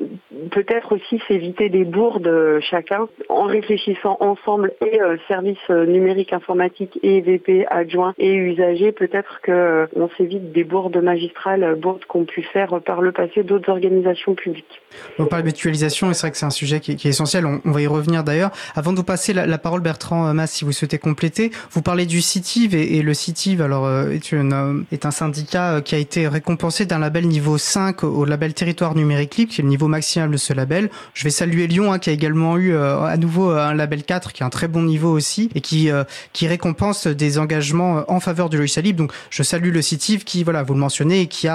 peut-être 0.51 0.93
aussi 0.93 1.21
s'éviter 1.29 1.69
des 1.69 1.85
bourdes 1.85 2.61
chacun 2.61 3.09
en 3.29 3.45
réfléchissant 3.45 4.17
ensemble 4.21 4.73
et 4.85 4.99
services 5.29 5.69
numériques 5.69 6.33
informatiques 6.33 6.99
et 7.03 7.21
VP 7.21 7.67
adjoints 7.69 8.15
et 8.19 8.35
usagers, 8.35 8.93
peut-être 8.93 9.41
que 9.43 9.89
on 9.95 10.09
s'évite 10.11 10.53
des 10.53 10.65
bourdes 10.65 10.97
magistrales, 10.97 11.77
bourdes 11.77 12.05
qu'ont 12.05 12.25
pu 12.25 12.43
faire 12.43 12.81
par 12.81 13.01
le 13.01 13.13
passé 13.13 13.43
d'autres 13.43 13.71
organisations 13.71 14.00
publique. 14.37 14.81
On 15.19 15.27
parle 15.27 15.43
de 15.43 15.47
mutualisation 15.47 16.11
et 16.11 16.15
c'est 16.15 16.23
vrai 16.23 16.31
que 16.31 16.37
c'est 16.37 16.47
un 16.47 16.51
sujet 16.51 16.81
qui 16.81 16.93
est, 16.93 17.07
essentiel. 17.07 17.47
On, 17.47 17.71
va 17.71 17.81
y 17.81 17.87
revenir 17.87 18.25
d'ailleurs. 18.25 18.51
Avant 18.75 18.93
de 18.93 18.97
vous 18.97 19.05
passer 19.05 19.33
la, 19.33 19.59
parole, 19.59 19.81
Bertrand 19.81 20.33
Mas, 20.35 20.51
si 20.51 20.65
vous 20.65 20.73
souhaitez 20.73 20.99
compléter, 20.99 21.51
vous 21.71 21.83
parlez 21.83 22.07
du 22.07 22.21
CITIV 22.21 22.75
et, 22.75 22.97
et 22.97 23.03
le 23.03 23.15
CITIV 23.15 23.63
alors 23.63 23.87
euh, 23.87 24.11
est, 24.11 24.33
une, 24.33 24.53
euh, 24.53 24.83
est 24.93 25.07
un 25.07 25.11
syndicat 25.11 25.75
euh, 25.75 25.81
qui 25.81 25.95
a 25.95 25.99
été 25.99 26.27
récompensé 26.29 26.87
d'un 26.87 26.99
label 26.99 27.27
niveau 27.27 27.59
5 27.59 28.05
au 28.05 28.25
label 28.25 28.55
territoire 28.55 28.95
numérique 28.95 29.37
libre, 29.37 29.53
qui 29.53 29.61
est 29.61 29.65
le 29.65 29.69
niveau 29.69 29.89
maximal 29.89 30.31
de 30.31 30.37
ce 30.37 30.53
label. 30.53 30.91
Je 31.15 31.25
vais 31.25 31.31
saluer 31.31 31.67
Lyon 31.67 31.93
hein, 31.93 31.99
qui 31.99 32.11
a 32.11 32.13
également 32.13 32.57
eu 32.57 32.75
à 32.77 33.17
nouveau 33.17 33.51
un 33.51 33.75
label 33.75 34.05
4 34.05 34.33
qui 34.33 34.43
est 34.43 34.47
un 34.47 34.51
très 34.51 34.69
bon 34.69 34.83
niveau 34.83 35.11
aussi 35.11 35.51
et 35.55 35.61
qui 35.61 35.91
récompense 36.43 37.07
des 37.07 37.39
engagements 37.39 38.05
en 38.09 38.21
faveur 38.21 38.49
du 38.49 38.57
logiciel 38.57 38.85
libre. 38.85 38.99
Donc 38.99 39.13
je 39.31 39.43
salue 39.43 39.73
le 39.73 39.83
CITIV 39.83 40.25
qui 40.25 40.45
voilà 40.45 40.63
vous 40.63 40.75
le 40.75 40.81
mentionnez 40.81 41.27
qui, 41.27 41.49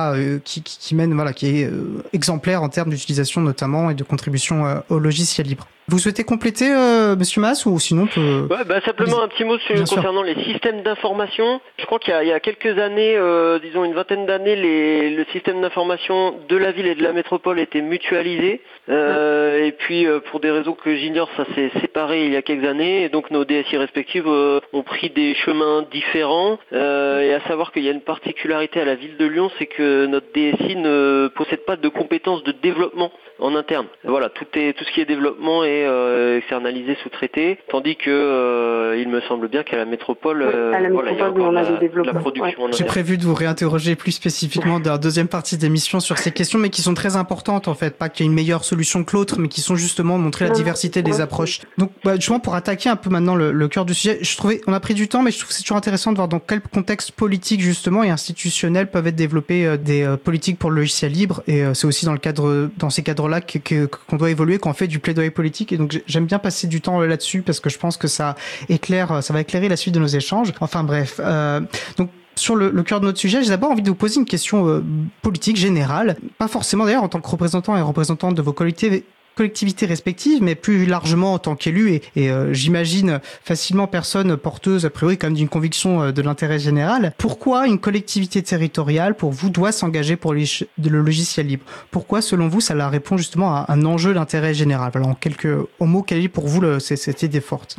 qui, 0.43 0.95
mène 0.95 1.13
voilà 1.13 1.33
qui 1.33 1.47
est 1.47 1.69
exemplaire 2.13 2.34
en 2.61 2.69
termes 2.69 2.89
d'utilisation 2.89 3.41
notamment 3.41 3.89
et 3.89 3.95
de 3.95 4.03
contribution 4.03 4.65
euh, 4.65 4.79
au 4.89 4.99
logiciel 4.99 5.47
libre. 5.47 5.67
Vous 5.87 5.99
souhaitez 5.99 6.23
compléter, 6.23 6.71
euh, 6.71 7.15
Monsieur 7.15 7.41
Mass, 7.41 7.65
ou 7.67 7.79
sinon 7.79 8.07
peut... 8.07 8.47
ouais, 8.49 8.63
bah, 8.65 8.81
Simplement 8.81 9.21
un 9.21 9.27
petit 9.27 9.43
mot 9.43 9.57
sur, 9.59 9.75
concernant 9.75 10.23
les 10.23 10.35
systèmes 10.43 10.81
d'information. 10.81 11.61
Je 11.77 11.85
crois 11.85 11.99
qu'il 11.99 12.13
y, 12.23 12.27
y, 12.27 12.31
a 12.31 12.39
quelques 12.39 12.79
années, 12.79 13.15
euh, 13.15 13.59
disons 13.59 13.85
une 13.85 13.93
vingtaine 13.93 14.25
d'années, 14.25 14.55
le 14.55 15.25
système 15.31 15.61
d'information 15.61 16.35
de 16.49 16.55
la 16.57 16.71
ville 16.71 16.87
et 16.87 16.95
de 16.95 17.03
la 17.03 17.13
métropole 17.13 17.59
était 17.59 17.81
mutualisé. 17.81 18.61
Euh, 18.89 19.65
et 19.65 19.71
puis, 19.71 20.05
euh, 20.05 20.19
pour 20.19 20.39
des 20.39 20.51
raisons 20.51 20.73
que 20.73 20.95
j'ignore, 20.95 21.29
ça 21.37 21.45
s'est 21.55 21.71
séparé 21.81 22.25
il 22.25 22.33
y 22.33 22.35
a 22.35 22.41
quelques 22.41 22.65
années. 22.65 23.03
Et 23.03 23.09
donc, 23.09 23.31
nos 23.31 23.45
DSI 23.45 23.77
respectives 23.77 24.27
euh, 24.27 24.59
ont 24.73 24.83
pris 24.83 25.09
des 25.09 25.33
chemins 25.35 25.85
différents. 25.91 26.59
Euh, 26.73 27.21
et 27.21 27.33
à 27.33 27.41
savoir 27.47 27.71
qu'il 27.71 27.83
y 27.83 27.89
a 27.89 27.91
une 27.91 28.01
particularité 28.01 28.81
à 28.81 28.85
la 28.85 28.95
ville 28.95 29.17
de 29.17 29.25
Lyon, 29.25 29.49
c'est 29.57 29.65
que 29.65 30.05
notre 30.05 30.27
DSI 30.33 30.75
ne 30.75 31.29
possède 31.35 31.65
pas 31.65 31.75
de 31.75 31.89
compétences 31.89 32.43
de 32.43 32.51
développement 32.51 33.11
en 33.39 33.55
interne. 33.55 33.87
Voilà, 34.03 34.29
tout 34.29 34.45
est 34.53 34.73
tout 34.77 34.83
ce 34.85 34.91
qui 34.93 35.01
est 35.01 35.05
développement 35.05 35.63
est 35.63 35.85
euh, 35.85 36.37
externalisé, 36.37 36.97
sous-traité, 37.03 37.59
tandis 37.69 37.95
que 37.95 38.09
euh, 38.09 38.97
il 38.97 39.09
me 39.09 39.21
semble 39.21 39.47
bien 39.47 39.63
qu'à 39.63 39.77
la 39.77 39.85
métropole, 39.85 40.41
euh, 40.41 40.71
la 40.71 40.89
voilà, 40.89 41.11
il 41.11 41.17
y 41.17 41.21
a 41.21 41.29
encore 41.29 41.47
on 41.47 41.55
a 41.55 41.63
la, 41.63 41.77
des 41.77 41.91
la 41.93 42.13
production 42.13 42.65
ouais. 42.65 42.71
J'ai 42.73 42.85
prévu 42.85 43.17
de 43.17 43.23
vous 43.23 43.33
réinterroger 43.33 43.95
plus 43.95 44.11
spécifiquement 44.11 44.79
dans 44.79 44.91
la 44.91 44.97
deuxième 44.97 45.27
partie 45.27 45.57
d'émission 45.57 45.99
sur 45.99 46.17
ces 46.17 46.31
questions, 46.31 46.59
mais 46.59 46.69
qui 46.69 46.81
sont 46.81 46.93
très 46.93 47.15
importantes 47.15 47.67
en 47.67 47.73
fait, 47.73 47.97
pas 47.97 48.09
qu'il 48.09 48.25
y 48.25 48.27
ait 48.27 48.31
une 48.31 48.35
meilleure 48.35 48.63
solution 48.63 49.03
que 49.03 49.15
l'autre, 49.15 49.39
mais 49.39 49.47
qui 49.47 49.61
sont 49.61 49.75
justement 49.75 50.17
de 50.17 50.23
montrer 50.23 50.45
la 50.45 50.51
diversité 50.51 51.01
des 51.01 51.21
approches. 51.21 51.61
Donc, 51.77 51.91
bah, 52.03 52.15
justement, 52.15 52.39
pour 52.39 52.55
attaquer 52.55 52.89
un 52.89 52.95
peu 52.95 53.09
maintenant 53.09 53.35
le, 53.35 53.51
le 53.51 53.67
cœur 53.67 53.85
du 53.85 53.93
sujet, 53.93 54.19
je 54.21 54.37
trouvais, 54.37 54.61
on 54.67 54.73
a 54.73 54.79
pris 54.79 54.93
du 54.93 55.07
temps, 55.07 55.21
mais 55.21 55.31
je 55.31 55.37
trouve 55.39 55.49
que 55.49 55.53
c'est 55.53 55.63
toujours 55.63 55.77
intéressant 55.77 56.11
de 56.11 56.17
voir 56.17 56.27
dans 56.27 56.39
quel 56.39 56.61
contexte 56.61 57.11
politique 57.11 57.61
justement 57.61 58.03
et 58.03 58.09
institutionnel 58.09 58.89
peuvent 58.89 59.07
être 59.07 59.15
développées 59.15 59.65
euh, 59.65 59.77
des 59.77 60.03
euh, 60.03 60.17
politiques 60.17 60.57
pour 60.57 60.69
le 60.69 60.77
logiciel 60.77 61.11
libre, 61.11 61.43
et 61.47 61.63
euh, 61.63 61.73
c'est 61.73 61.87
aussi 61.87 62.05
dans 62.05 62.13
le 62.13 62.19
cadre, 62.19 62.69
dans 62.77 62.89
ces 62.89 63.03
cadres-là 63.03 63.24
que, 63.41 63.85
qu'on 63.85 64.17
doit 64.17 64.29
évoluer, 64.29 64.57
qu'on 64.57 64.73
fait 64.73 64.87
du 64.87 64.99
plaidoyer 64.99 65.31
politique, 65.31 65.71
et 65.71 65.77
donc 65.77 66.01
j'aime 66.07 66.25
bien 66.25 66.39
passer 66.39 66.67
du 66.67 66.81
temps 66.81 66.99
là-dessus 66.99 67.41
parce 67.41 67.59
que 67.59 67.69
je 67.69 67.77
pense 67.77 67.97
que 67.97 68.07
ça 68.07 68.35
éclaire, 68.69 69.23
ça 69.23 69.33
va 69.33 69.41
éclairer 69.41 69.69
la 69.69 69.77
suite 69.77 69.93
de 69.93 69.99
nos 69.99 70.07
échanges. 70.07 70.53
Enfin 70.61 70.83
bref, 70.83 71.19
euh, 71.23 71.61
donc 71.97 72.09
sur 72.35 72.55
le, 72.55 72.69
le, 72.69 72.83
cœur 72.83 72.99
de 72.99 73.05
notre 73.05 73.19
sujet, 73.19 73.43
j'ai 73.43 73.49
d'abord 73.49 73.71
envie 73.71 73.81
de 73.81 73.89
vous 73.89 73.95
poser 73.95 74.19
une 74.19 74.25
question 74.25 74.67
euh, 74.67 74.83
politique 75.21 75.57
générale, 75.57 76.17
pas 76.37 76.47
forcément 76.47 76.85
d'ailleurs 76.85 77.03
en 77.03 77.09
tant 77.09 77.21
que 77.21 77.27
représentant 77.27 77.77
et 77.77 77.81
représentante 77.81 78.35
de 78.35 78.41
vos 78.41 78.53
collectivités 78.53 79.05
collectivités 79.35 79.85
respectives, 79.85 80.41
mais 80.41 80.55
plus 80.55 80.85
largement 80.85 81.33
en 81.33 81.39
tant 81.39 81.55
qu'élu 81.55 81.91
et, 81.91 82.01
et 82.15 82.31
euh, 82.31 82.53
j'imagine 82.53 83.19
facilement 83.43 83.87
personne 83.87 84.37
porteuse 84.37 84.85
a 84.85 84.89
priori 84.89 85.17
quand 85.17 85.27
même 85.27 85.35
d'une 85.35 85.49
conviction 85.49 86.01
euh, 86.01 86.11
de 86.11 86.21
l'intérêt 86.21 86.59
général. 86.59 87.13
Pourquoi 87.17 87.67
une 87.67 87.79
collectivité 87.79 88.41
territoriale 88.41 89.15
pour 89.15 89.31
vous 89.31 89.49
doit 89.49 89.71
s'engager 89.71 90.15
pour 90.15 90.33
le, 90.33 90.43
le 90.81 91.01
logiciel 91.01 91.47
libre? 91.47 91.65
Pourquoi 91.91 92.21
selon 92.21 92.47
vous 92.47 92.61
ça 92.61 92.73
la 92.73 92.89
répond 92.89 93.17
justement 93.17 93.53
à 93.55 93.65
un 93.69 93.85
enjeu 93.85 94.13
d'intérêt 94.13 94.53
général? 94.53 94.91
Alors 94.95 95.09
en 95.09 95.15
quelques 95.15 95.57
en 95.79 95.85
mots, 95.85 96.01
quelle 96.01 96.23
est 96.23 96.29
pour 96.29 96.47
vous 96.47 96.61
le, 96.61 96.79
cette 96.79 97.21
idée 97.23 97.41
forte? 97.41 97.77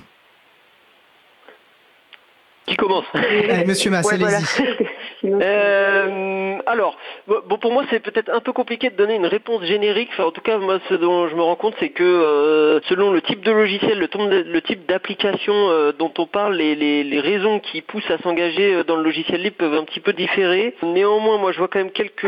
Qui 2.66 2.77
commence? 2.77 3.05
Allez, 3.14 3.64
Monsieur 3.64 3.90
Mass, 3.90 4.07
ouais, 4.07 4.14
allez-y. 4.14 4.29
Voilà. 4.29 4.40
Euh, 5.24 6.59
alors, 6.66 6.96
bon, 7.26 7.59
pour 7.59 7.72
moi, 7.72 7.85
c'est 7.90 8.00
peut-être 8.00 8.31
un 8.31 8.40
peu 8.40 8.52
compliqué 8.52 8.90
de 8.90 8.96
donner 8.96 9.14
une 9.14 9.26
réponse 9.26 9.64
générique. 9.64 10.11
En 10.18 10.31
tout 10.31 10.40
cas, 10.40 10.59
moi, 10.59 10.79
ce 10.88 10.94
dont 10.94 11.29
je 11.29 11.35
me 11.35 11.42
rends 11.42 11.57
compte, 11.57 11.74
c'est 11.79 11.90
que 11.90 12.05
euh, 12.05 12.81
selon 12.88 13.11
le 13.11 13.22
type 13.22 13.42
de 13.42 13.50
logiciel, 13.50 13.98
le, 13.98 14.61
type 14.62 14.87
d'application 14.87 15.55
euh, 15.55 15.92
dont 15.92 16.12
on 16.18 16.26
parle, 16.26 16.57
les, 16.57 16.74
les, 16.74 17.05
les, 17.05 17.20
raisons 17.20 17.61
qui 17.61 17.83
poussent 17.83 18.11
à 18.11 18.18
s'engager 18.18 18.85
dans 18.85 18.96
le 18.96 19.02
logiciel 19.02 19.42
libre 19.42 19.57
peuvent 19.57 19.74
un 19.74 19.85
petit 19.85 20.00
peu 20.00 20.12
différer. 20.12 20.74
Néanmoins, 20.83 21.38
moi, 21.38 21.52
je 21.52 21.59
vois 21.59 21.68
quand 21.68 21.79
même 21.79 21.92
quelques 21.92 22.26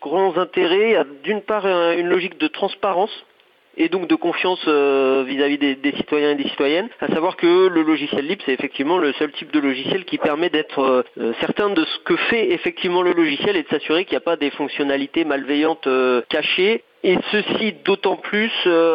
grands 0.00 0.36
intérêts. 0.36 0.90
Il 0.90 0.92
y 0.92 0.96
a 0.96 1.06
d'une 1.24 1.42
part 1.42 1.66
une 1.66 2.08
logique 2.08 2.38
de 2.38 2.48
transparence 2.48 3.12
et 3.76 3.88
donc 3.88 4.08
de 4.08 4.14
confiance 4.14 4.62
euh, 4.68 5.24
vis-à-vis 5.26 5.58
des, 5.58 5.74
des, 5.74 5.92
citoyens 5.92 6.30
et 6.30 6.34
des 6.34 6.48
citoyennes, 6.48 6.88
à 7.00 7.08
savoir 7.08 7.36
que 7.36 7.68
le 7.68 7.82
logiciel 7.82 8.26
libre, 8.26 8.42
c'est 8.44 8.52
effectivement 8.52 8.98
le 8.98 9.12
seul 9.14 9.32
type 9.32 9.52
de 9.52 9.60
logiciel 9.60 10.04
qui 10.04 10.18
permet 10.18 10.50
d'être 10.50 11.04
euh, 11.18 11.32
certain 11.40 11.70
de 11.70 11.84
ce 11.84 11.98
que 12.04 12.16
fait 12.16 12.52
effectivement 12.52 13.02
le 13.02 13.12
logiciel 13.12 13.56
et 13.56 13.62
de 13.62 13.68
s'assurer 13.68 14.04
qu'il 14.04 14.14
n'y 14.14 14.18
a 14.18 14.20
pas 14.20 14.36
des 14.36 14.50
fonctionnalités 14.50 15.24
malveillantes 15.24 15.86
euh, 15.86 16.22
cachées, 16.28 16.84
et 17.04 17.16
ceci 17.32 17.74
d'autant 17.84 18.14
plus 18.14 18.52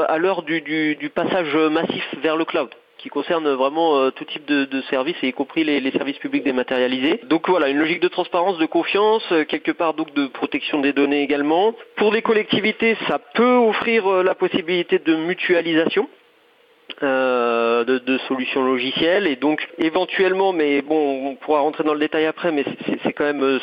à 0.07 0.17
l'heure 0.17 0.43
du, 0.43 1.11
passage 1.13 1.53
massif 1.55 2.05
vers 2.21 2.37
le 2.37 2.45
cloud 2.45 2.69
qui 3.07 3.09
concerne 3.09 3.49
vraiment 3.53 3.99
euh, 3.99 4.11
tout 4.11 4.25
type 4.25 4.45
de, 4.45 4.81
services, 4.89 5.15
et 5.23 5.29
y 5.29 5.33
compris 5.33 5.63
les, 5.63 5.91
services 5.91 6.17
publics 6.17 6.43
dématérialisés. 6.43 7.21
Donc 7.23 7.47
voilà, 7.47 7.69
une 7.69 7.77
logique 7.77 8.01
de 8.01 8.09
transparence, 8.09 8.57
de 8.57 8.65
confiance, 8.65 9.23
euh, 9.31 9.45
quelque 9.45 9.71
part 9.71 9.93
donc 9.93 10.13
de 10.13 10.27
protection 10.27 10.81
des 10.81 10.91
données 10.91 11.21
également. 11.21 11.73
Pour 11.95 12.11
les 12.11 12.21
collectivités, 12.21 12.97
ça 13.07 13.19
peut 13.19 13.55
offrir 13.55 14.05
euh, 14.07 14.23
la 14.23 14.35
possibilité 14.35 14.99
de 14.99 15.15
mutualisation. 15.15 16.09
de, 17.01 18.17
solutions 18.27 18.63
logicielles 18.65 19.27
et 19.27 19.35
donc 19.35 19.59
éventuellement 19.77 20.51
mais 20.51 20.81
bon 20.81 21.01
on 21.29 21.35
pourra 21.35 21.59
rentrer 21.59 21.83
dans 21.83 21.93
le 21.93 21.99
détail 21.99 22.25
après 22.25 22.51
mais 22.51 22.65
c'est 23.03 23.13
quand 23.13 23.29
même 23.31 23.59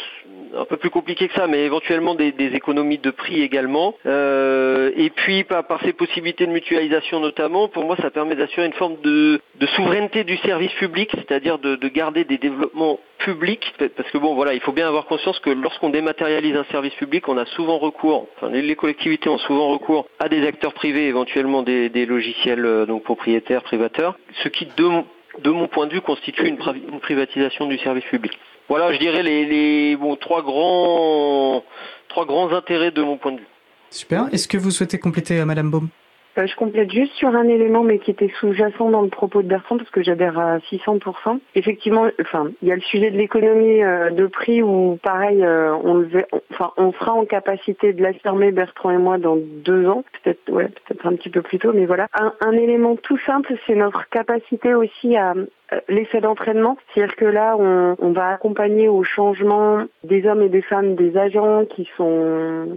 un 0.57 0.65
peu 0.65 0.77
plus 0.77 0.91
compliqué 0.91 1.29
que 1.29 1.35
ça, 1.35 1.47
mais 1.47 1.65
éventuellement 1.65 2.15
des, 2.15 2.33
économies 2.39 2.99
de 2.99 3.11
prix 3.11 3.43
également. 3.43 3.95
Euh, 4.07 4.91
et 4.97 5.11
puis 5.11 5.45
par, 5.45 5.67
par 5.67 5.81
ces 5.83 5.93
possibilités 5.93 6.47
de 6.47 6.53
mutualisation 6.53 7.21
notamment, 7.21 7.69
pour 7.69 7.85
moi 7.85 7.97
ça 7.97 8.11
permet 8.11 8.35
d'assurer 8.35 8.67
une 8.67 8.73
forme 8.75 8.97
de, 9.03 9.41
souveraineté 9.77 10.25
du 10.25 10.37
service 10.39 10.73
public, 10.73 11.11
c'est-à-dire 11.15 11.59
de, 11.59 11.77
de 11.77 11.89
garder 11.89 12.25
des 12.25 12.39
développements 12.39 13.01
publics, 13.19 13.75
parce 13.97 14.11
que 14.11 14.19
bon 14.19 14.35
voilà, 14.35 14.55
il 14.55 14.61
faut 14.61 14.73
bien 14.73 14.87
avoir 14.87 15.07
conscience 15.07 15.39
que 15.41 15.51
lorsqu'on 15.51 15.91
dématérialise 15.91 16.57
un 16.57 16.65
service 16.65 16.95
public, 16.95 17.29
on 17.29 17.39
a 17.39 17.47
souvent 17.47 17.79
recours, 17.79 18.29
enfin 18.37 18.51
les, 18.51 18.77
collectivités 18.77 19.29
ont 19.29 19.39
souvent 19.39 19.69
recours 19.69 20.07
à 20.19 20.29
des 20.29 20.47
acteurs 20.47 20.75
privés, 20.75 21.07
éventuellement 21.07 21.63
des, 21.63 22.07
logiciels 22.07 22.65
euh, 22.65 22.87
donc 22.87 23.03
propriétaires, 23.05 23.63
privateurs, 23.63 24.17
ce 24.43 24.49
qui 24.49 24.67
de 24.77 24.85
mon- 24.85 25.07
de 25.43 25.51
mon 25.51 25.67
point 25.67 25.87
de 25.89 25.95
vue, 25.95 26.01
constitue 26.01 26.47
une 26.47 26.59
privatisation 27.01 27.67
du 27.67 27.77
service 27.79 28.05
public. 28.05 28.33
Voilà, 28.69 28.93
je 28.93 28.99
dirais 28.99 29.23
les, 29.23 29.45
les 29.45 29.97
bon, 29.97 30.17
trois 30.17 30.43
grands 30.43 31.63
trois 32.09 32.25
grands 32.27 32.53
intérêts 32.53 32.91
de 32.93 33.03
mon 33.03 33.17
point 33.17 33.33
de 33.33 33.39
vue. 33.39 33.47
Super. 33.91 34.27
Est-ce 34.33 34.49
que 34.49 34.57
vous 34.57 34.71
souhaitez 34.71 34.99
compléter, 34.99 35.39
euh, 35.41 35.45
Madame 35.45 35.71
Baum 35.71 35.89
Euh, 36.37 36.47
je 36.47 36.57
complète 36.57 36.91
juste 36.91 37.13
sur 37.15 37.29
un 37.29 37.47
élément, 37.47 37.85
mais 37.85 37.99
qui 37.99 38.11
était 38.11 38.33
sous-jacent 38.41 38.91
dans 38.91 39.03
le 39.03 39.09
propos 39.09 39.43
de 39.43 39.49
Bertrand, 39.49 39.77
parce 39.77 39.91
que 39.91 40.03
j'adhère 40.03 40.39
à 40.39 40.59
600%. 40.59 41.39
Effectivement, 41.55 42.09
enfin, 42.21 42.51
il 42.63 42.69
y 42.69 42.73
a 42.73 42.75
le 42.75 42.81
sujet 42.81 43.11
de 43.11 43.17
l'économie 43.17 43.83
euh, 43.83 44.11
de 44.11 44.27
prix 44.27 44.63
où, 44.63 44.99
pareil, 45.03 45.45
euh, 45.45 45.73
on 45.85 45.95
le, 45.95 46.25
enfin, 46.53 46.73
on 46.77 46.93
sera 46.93 47.13
en 47.13 47.25
capacité 47.25 47.93
de 47.93 48.03
l'affirmer, 48.03 48.51
Bertrand 48.51 48.91
et 48.91 48.99
moi, 48.99 49.19
dans 49.19 49.37
deux 49.37 49.87
ans, 49.87 50.03
peut-être, 50.23 50.51
ouais, 50.51 50.69
peut-être 50.87 51.07
un 51.07 51.15
petit 51.15 51.31
peu 51.31 51.43
plus 51.43 51.59
tôt, 51.59 51.73
mais 51.73 51.87
voilà. 51.87 52.09
Un, 52.15 52.33
un 52.41 52.53
élément 52.53 52.97
tout 52.97 53.19
simple, 53.27 53.55
c'est 53.67 53.77
notre 53.77 54.09
capacité 54.09 54.75
aussi 54.75 55.17
à 55.17 55.35
euh, 55.73 55.81
l'effet 55.89 56.21
d'entraînement, 56.21 56.77
c'est-à-dire 56.95 57.17
que 57.17 57.25
là, 57.25 57.57
on, 57.59 57.97
on 57.99 58.13
va 58.13 58.29
accompagner 58.29 58.89
au 58.89 59.03
changement 59.03 59.85
des 60.03 60.27
hommes 60.27 60.43
et 60.43 60.49
des 60.49 60.63
femmes, 60.63 60.95
des 60.95 61.17
agents 61.17 61.65
qui 61.65 61.89
sont 61.97 62.69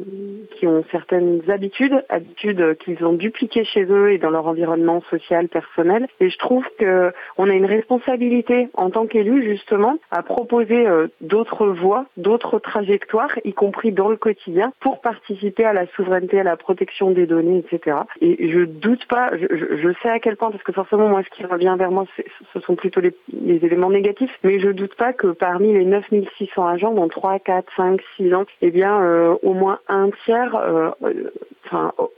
qui 0.51 0.65
ont 0.67 0.83
certaines 0.91 1.41
habitudes, 1.49 2.03
habitudes 2.09 2.77
qu'ils 2.79 3.03
ont 3.05 3.13
dupliquées 3.13 3.63
chez 3.65 3.83
eux 3.85 4.11
et 4.11 4.17
dans 4.17 4.29
leur 4.29 4.47
environnement 4.47 5.01
social, 5.09 5.47
personnel. 5.49 6.07
Et 6.19 6.29
je 6.29 6.37
trouve 6.37 6.65
que 6.79 7.11
on 7.37 7.49
a 7.49 7.53
une 7.53 7.65
responsabilité 7.65 8.69
en 8.73 8.89
tant 8.89 9.05
qu'élu 9.05 9.43
justement 9.43 9.97
à 10.11 10.23
proposer 10.23 10.87
euh, 10.87 11.07
d'autres 11.21 11.67
voies, 11.67 12.05
d'autres 12.17 12.59
trajectoires, 12.59 13.31
y 13.43 13.53
compris 13.53 13.91
dans 13.91 14.09
le 14.09 14.17
quotidien, 14.17 14.71
pour 14.79 15.01
participer 15.01 15.65
à 15.65 15.73
la 15.73 15.87
souveraineté, 15.87 16.39
à 16.39 16.43
la 16.43 16.57
protection 16.57 17.11
des 17.11 17.25
données, 17.27 17.63
etc. 17.69 17.97
Et 18.21 18.49
je 18.49 18.61
doute 18.61 19.05
pas, 19.07 19.31
je, 19.37 19.45
je- 19.77 19.93
sais 20.01 20.09
à 20.09 20.19
quel 20.19 20.35
point, 20.37 20.51
parce 20.51 20.63
que 20.63 20.71
forcément 20.71 21.07
moi 21.07 21.23
ce 21.23 21.29
qui 21.35 21.43
revient 21.45 21.75
vers 21.77 21.91
moi, 21.91 22.05
ce 22.53 22.59
sont 22.59 22.75
plutôt 22.89 23.01
les, 23.01 23.65
éléments 23.65 23.89
négatifs, 23.89 24.31
mais 24.43 24.59
je 24.59 24.69
doute 24.69 24.95
pas 24.95 25.13
que 25.13 25.27
parmi 25.27 25.73
les 25.73 25.85
9600 25.85 26.65
agents, 26.65 26.93
dans 26.93 27.07
3, 27.07 27.39
4, 27.39 27.67
5, 27.75 28.01
6 28.15 28.33
ans, 28.33 28.45
eh 28.61 28.71
bien 28.71 29.01
euh, 29.01 29.35
au 29.43 29.53
moins 29.53 29.79
un 29.87 30.09
tiers 30.25 30.55
euh, 30.55 30.91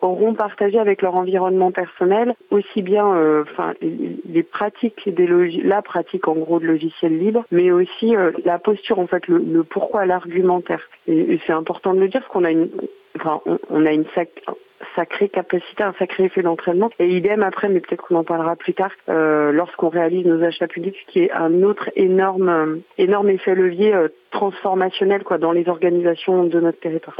auront 0.01 0.33
partagé 0.33 0.77
avec 0.77 1.01
leur 1.01 1.15
environnement 1.15 1.71
personnel 1.71 2.35
aussi 2.51 2.81
bien 2.81 3.11
euh, 3.15 3.43
les, 3.81 4.43
pratiques 4.43 5.09
des 5.13 5.27
la 5.63 5.81
pratique 5.81 6.27
en 6.27 6.35
gros 6.35 6.59
de 6.59 6.65
logiciels 6.65 7.17
libres, 7.17 7.45
mais 7.51 7.71
aussi 7.71 8.13
la 8.45 8.59
posture 8.59 8.99
en 8.99 9.07
fait, 9.07 9.27
le, 9.27 9.63
pourquoi, 9.63 10.05
l'argumentaire. 10.05 10.87
Et, 11.07 11.39
c'est 11.47 11.53
important 11.53 11.93
de 11.93 11.99
le 11.99 12.09
dire 12.09 12.21
parce 12.21 12.31
qu'on 12.31 12.43
a 12.43 12.51
une, 12.51 12.69
enfin, 13.15 13.41
on 13.69 13.85
a 13.85 13.91
une 13.91 14.05
sac- 14.15 14.43
sacrée 14.95 15.29
capacité, 15.29 15.83
un 15.83 15.93
sacré 15.99 16.25
effet 16.25 16.41
d'entraînement. 16.41 16.89
Et 16.99 17.07
idem 17.09 17.43
après, 17.43 17.69
mais 17.69 17.79
peut-être 17.79 18.03
qu'on 18.03 18.15
en 18.15 18.23
parlera 18.23 18.55
plus 18.55 18.73
tard, 18.73 18.91
euh, 19.09 19.51
lorsqu'on 19.51 19.89
réalise 19.89 20.25
nos 20.25 20.43
achats 20.43 20.67
publics, 20.67 21.05
qui 21.07 21.19
est 21.23 21.31
un 21.31 21.63
autre 21.63 21.89
énorme, 21.95 22.49
euh, 22.49 22.75
énorme 22.97 23.29
effet 23.29 23.55
levier 23.55 23.93
euh, 23.93 24.07
transformationnel 24.31 25.23
quoi, 25.23 25.37
dans 25.37 25.51
les 25.51 25.67
organisations 25.67 26.43
de 26.43 26.59
notre 26.59 26.79
territoire. 26.79 27.17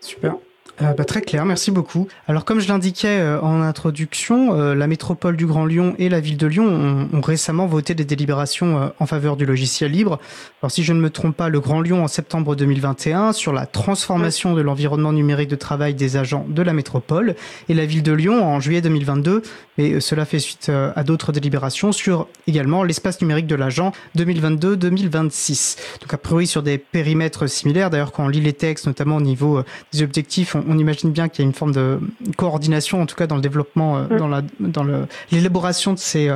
Super. 0.00 0.34
Euh, 0.82 0.94
bah, 0.94 1.04
très 1.04 1.20
clair, 1.20 1.44
merci 1.44 1.70
beaucoup. 1.70 2.08
Alors 2.26 2.44
comme 2.44 2.60
je 2.60 2.68
l'indiquais 2.68 3.20
euh, 3.20 3.40
en 3.40 3.60
introduction, 3.60 4.54
euh, 4.54 4.74
la 4.74 4.86
métropole 4.86 5.36
du 5.36 5.46
Grand 5.46 5.66
Lyon 5.66 5.94
et 5.98 6.08
la 6.08 6.20
ville 6.20 6.36
de 6.36 6.46
Lyon 6.46 6.66
ont, 6.66 7.08
ont 7.16 7.20
récemment 7.20 7.66
voté 7.66 7.94
des 7.94 8.04
délibérations 8.04 8.78
euh, 8.78 8.88
en 8.98 9.06
faveur 9.06 9.36
du 9.36 9.44
logiciel 9.44 9.90
libre. 9.90 10.18
Alors 10.62 10.70
si 10.70 10.82
je 10.82 10.92
ne 10.92 11.00
me 11.00 11.10
trompe 11.10 11.36
pas, 11.36 11.48
le 11.48 11.60
Grand 11.60 11.80
Lyon 11.80 12.02
en 12.02 12.08
septembre 12.08 12.56
2021 12.56 13.32
sur 13.32 13.52
la 13.52 13.66
transformation 13.66 14.54
de 14.54 14.62
l'environnement 14.62 15.12
numérique 15.12 15.48
de 15.48 15.56
travail 15.56 15.94
des 15.94 16.16
agents 16.16 16.46
de 16.48 16.62
la 16.62 16.72
métropole 16.72 17.34
et 17.68 17.74
la 17.74 17.84
ville 17.84 18.02
de 18.02 18.12
Lyon 18.12 18.42
en 18.42 18.60
juillet 18.60 18.80
2022, 18.80 19.42
mais 19.80 19.92
euh, 19.92 20.00
cela 20.00 20.24
fait 20.24 20.38
suite 20.38 20.68
euh, 20.68 20.92
à 20.94 21.04
d'autres 21.04 21.32
délibérations 21.32 21.92
sur 21.92 22.28
également 22.46 22.84
l'espace 22.84 23.20
numérique 23.20 23.46
de 23.46 23.54
l'agent 23.54 23.92
2022-2026. 24.18 25.78
Donc 26.00 26.12
a 26.12 26.18
priori 26.18 26.46
sur 26.46 26.62
des 26.62 26.78
périmètres 26.78 27.46
similaires. 27.46 27.90
D'ailleurs 27.90 28.12
quand 28.12 28.24
on 28.24 28.28
lit 28.28 28.40
les 28.40 28.52
textes, 28.52 28.86
notamment 28.86 29.16
au 29.16 29.20
niveau 29.22 29.58
euh, 29.58 29.64
des 29.92 30.02
objectifs, 30.02 30.54
on, 30.54 30.64
on 30.68 30.78
imagine 30.78 31.10
bien 31.10 31.28
qu'il 31.28 31.44
y 31.44 31.46
a 31.46 31.48
une 31.48 31.54
forme 31.54 31.72
de 31.72 31.98
coordination, 32.36 33.00
en 33.00 33.06
tout 33.06 33.16
cas 33.16 33.26
dans 33.26 33.36
le 33.36 33.42
développement, 33.42 33.96
euh, 33.96 34.10
Mm. 34.10 34.16
dans 34.18 34.28
la 34.28 34.42
dans 34.60 34.84
l'élaboration 35.30 35.92
de 35.92 35.98
ces 35.98 36.28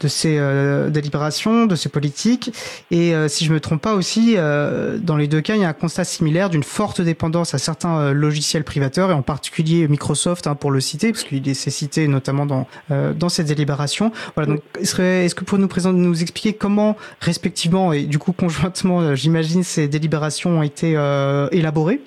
de 0.00 0.08
ces 0.08 0.38
euh, 0.38 0.90
délibérations, 0.90 1.66
de 1.66 1.76
ces 1.76 1.88
politiques. 1.88 2.52
Et 2.90 3.14
euh, 3.14 3.28
si 3.28 3.44
je 3.44 3.52
me 3.52 3.60
trompe 3.60 3.82
pas 3.82 3.94
aussi, 3.94 4.34
euh, 4.36 4.98
dans 4.98 5.16
les 5.16 5.28
deux 5.28 5.40
cas, 5.40 5.54
il 5.54 5.60
y 5.60 5.64
a 5.64 5.68
un 5.68 5.74
constat 5.74 6.04
similaire 6.04 6.50
d'une 6.50 6.62
forte 6.62 7.00
dépendance 7.00 7.54
à 7.54 7.58
certains 7.58 8.12
logiciels 8.12 8.64
privateurs 8.64 9.10
et 9.10 9.14
en 9.14 9.22
particulier 9.22 9.86
Microsoft 9.88 10.46
hein, 10.46 10.54
pour 10.54 10.70
le 10.70 10.80
citer, 10.80 11.12
parce 11.12 11.24
qu'il 11.24 11.46
est 11.46 11.54
cité 11.54 12.08
notamment 12.08 12.46
dans 12.46 12.66
dans 12.88 13.28
cette 13.28 13.46
délibération. 13.46 14.12
Voilà. 14.34 14.52
Donc, 14.52 14.62
est-ce 14.80 15.00
est-ce 15.00 15.34
que 15.34 15.40
vous 15.40 15.46
pouvez 15.46 15.62
nous 15.62 15.68
présenter, 15.68 15.98
nous 15.98 16.22
expliquer 16.22 16.52
comment 16.52 16.96
respectivement 17.20 17.92
et 17.92 18.02
du 18.02 18.18
coup 18.18 18.32
conjointement, 18.32 19.00
euh, 19.00 19.14
j'imagine, 19.14 19.62
ces 19.62 19.88
délibérations 19.88 20.58
ont 20.58 20.62
été 20.62 20.96
euh, 20.96 21.48
élaborées? 21.52 22.00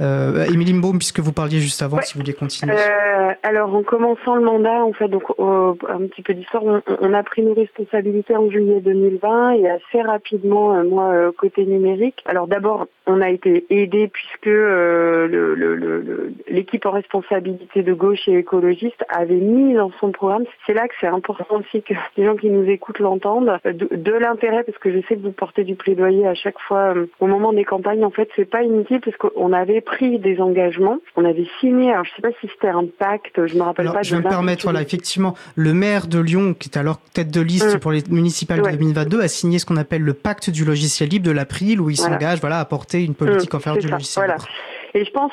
Euh, 0.00 0.44
Émilie 0.46 0.72
Mbaum, 0.74 0.98
puisque 0.98 1.20
vous 1.20 1.32
parliez 1.32 1.58
juste 1.58 1.82
avant, 1.82 1.98
Ouais. 1.98 2.02
si 2.04 2.14
vous 2.14 2.20
vouliez 2.20 2.32
continuer. 2.34 2.74
Euh, 2.74 3.32
alors, 3.42 3.74
en 3.74 3.82
commençant 3.82 4.34
le 4.34 4.42
mandat, 4.42 4.82
en 4.84 4.92
fait, 4.92 5.08
donc 5.08 5.24
euh, 5.38 5.74
un 5.88 6.06
petit 6.06 6.22
peu 6.22 6.34
d'histoire, 6.34 6.64
on, 6.64 6.80
on 7.00 7.12
a 7.12 7.22
pris 7.22 7.42
nos 7.42 7.54
responsabilités 7.54 8.34
en 8.36 8.48
juillet 8.50 8.80
2020 8.80 9.52
et 9.52 9.68
assez 9.68 10.00
rapidement, 10.02 10.74
euh, 10.74 10.84
moi, 10.84 11.10
euh, 11.12 11.32
côté 11.36 11.64
numérique. 11.66 12.22
Alors 12.26 12.46
d'abord, 12.46 12.86
on 13.06 13.20
a 13.20 13.28
été 13.30 13.64
aidé 13.70 14.08
puisque 14.08 14.46
euh, 14.46 15.26
le- 15.26 15.54
le- 15.54 15.74
le- 15.76 16.00
le- 16.00 16.32
l'équipe 16.48 16.86
en 16.86 16.92
responsabilité 16.92 17.82
de 17.82 17.92
gauche 17.92 18.26
et 18.28 18.38
écologiste 18.38 19.04
avait 19.08 19.34
mis 19.34 19.74
dans 19.74 19.90
son 20.00 20.12
programme. 20.12 20.44
C'est 20.66 20.74
là 20.74 20.86
que 20.88 20.94
c'est 21.00 21.06
important 21.08 21.46
aussi 21.56 21.82
que 21.82 21.94
les 22.16 22.24
gens 22.24 22.36
qui 22.36 22.50
nous 22.50 22.68
écoutent 22.68 23.00
l'entendent, 23.00 23.58
de, 23.64 23.88
de 23.94 24.12
l'intérêt, 24.12 24.62
parce 24.64 24.78
que 24.78 24.90
je 24.92 24.98
sais 25.08 25.16
que 25.16 25.22
vous 25.22 25.32
portez 25.32 25.64
du 25.64 25.74
plaidoyer 25.74 26.26
à 26.26 26.34
chaque 26.34 26.58
fois 26.60 26.94
euh, 26.94 27.06
au 27.20 27.26
moment 27.26 27.52
des 27.52 27.64
campagnes. 27.64 28.04
En 28.04 28.10
fait, 28.10 28.28
c'est 28.36 28.48
pas 28.48 28.62
inutile 28.62 29.00
parce 29.00 29.16
qu'on 29.16 29.52
avait 29.52 29.80
pris 29.96 30.18
des 30.18 30.40
engagements, 30.40 30.98
on 31.16 31.24
avait 31.24 31.46
signé. 31.60 31.92
Alors 31.92 32.04
je 32.04 32.10
sais 32.16 32.22
pas 32.22 32.30
si 32.40 32.48
c'était 32.52 32.68
un 32.68 32.84
pacte, 32.98 33.46
je 33.46 33.54
me 33.56 33.62
rappelle 33.62 33.86
Alors, 33.86 33.94
pas. 33.96 34.02
je 34.02 34.14
vais 34.16 34.22
me 34.22 34.28
permettre, 34.28 34.64
voilà, 34.64 34.82
effectivement, 34.82 35.34
le 35.56 35.72
maire 35.74 36.06
de 36.06 36.18
Lyon, 36.18 36.54
qui 36.58 36.68
est 36.68 36.78
alors 36.78 36.98
tête 37.12 37.30
de 37.30 37.40
liste 37.40 37.76
Mm. 37.76 37.78
pour 37.80 37.92
les 37.92 38.02
municipales 38.10 38.60
Ouais. 38.62 38.72
de 38.72 38.76
2022, 38.76 39.20
a 39.20 39.28
signé 39.28 39.58
ce 39.58 39.66
qu'on 39.66 39.76
appelle 39.76 40.02
le 40.02 40.14
pacte 40.14 40.50
du 40.50 40.64
logiciel 40.64 41.08
libre 41.08 41.26
de 41.26 41.30
l'April, 41.32 41.80
où 41.80 41.90
il 41.90 41.96
Voilà. 41.96 42.14
s'engage, 42.14 42.40
voilà, 42.40 42.58
à 42.60 42.64
porter 42.64 43.04
une 43.04 43.14
politique 43.14 43.52
Mm, 43.52 43.56
en 43.56 43.60
faveur 43.60 43.78
du 43.82 43.88
ça, 43.88 43.94
logiciel 43.94 44.24
voilà. 44.26 44.34
libre. 44.36 44.48
Et 44.94 45.04
je 45.04 45.10
pense, 45.12 45.30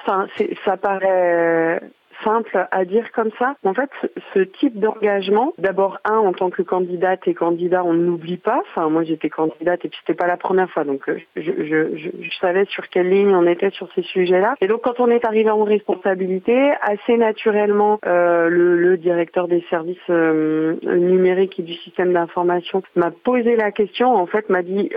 ça 0.66 0.78
paraît 0.78 1.82
simple 2.24 2.68
à 2.72 2.86
dire 2.86 3.12
comme 3.12 3.32
ça. 3.40 3.56
En 3.64 3.74
fait, 3.74 3.90
ce, 4.34 4.40
type 4.40 4.80
d'engagement, 4.80 5.54
d'abord 5.58 6.00
un 6.06 6.18
en 6.18 6.34
tant 6.34 6.50
que 6.50 6.62
candidate 6.62 7.28
et 7.28 7.34
candidat, 7.34 7.84
on 7.84 7.94
n'oublie 7.94 8.38
pas. 8.38 8.62
Enfin, 8.70 8.90
moi 8.90 9.04
j'étais 9.04 9.30
candidate 9.30 9.86
et 9.86 9.90
puis 9.90 10.00
c'était 10.06 10.18
pas 10.18 10.28
la 10.28 10.38
première 10.38 10.70
fois, 10.70 10.84
donc 10.84 11.08
euh, 11.10 11.20
je, 11.36 11.42
je, 11.42 11.98
je, 11.98 12.10
je 12.22 12.38
savais 12.40 12.66
sur 12.66 12.88
quelle 12.90 13.10
ligne 13.10 13.36
on 13.36 13.46
était 13.46 13.72
sur 13.72 13.92
ces 13.94 14.04
sujets-là. 14.04 14.56
Et 14.62 14.68
donc 14.68 14.82
quand 14.82 15.00
on 15.00 15.10
est 15.10 15.26
arrivé 15.26 15.50
en 15.50 15.64
responsabilité, 15.64 16.72
assez 16.82 17.18
naturellement, 17.18 18.00
euh, 18.06 18.50
le, 18.50 18.78
le 18.78 18.98
directeur 18.98 19.48
des 19.48 19.64
services 19.70 19.98
euh, 20.10 20.76
numériques 20.84 21.60
et 21.60 21.64
du 21.64 21.74
système 21.74 22.14
d'information 22.14 22.82
m'a 22.96 23.12
posé 23.12 23.56
la 23.56 23.72
question. 23.72 24.16
En 24.16 24.26
fait, 24.26 24.50
m'a 24.50 24.64
dit 24.64 24.90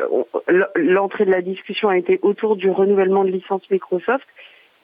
euh, 0.48 0.64
l'entrée 0.76 1.24
de 1.24 1.30
la 1.30 1.42
discussion 1.42 1.88
a 1.88 1.96
été 1.96 2.18
autour 2.22 2.56
du 2.56 2.70
renouvellement 2.70 3.24
de 3.24 3.30
licence 3.30 3.68
Microsoft. 3.70 4.26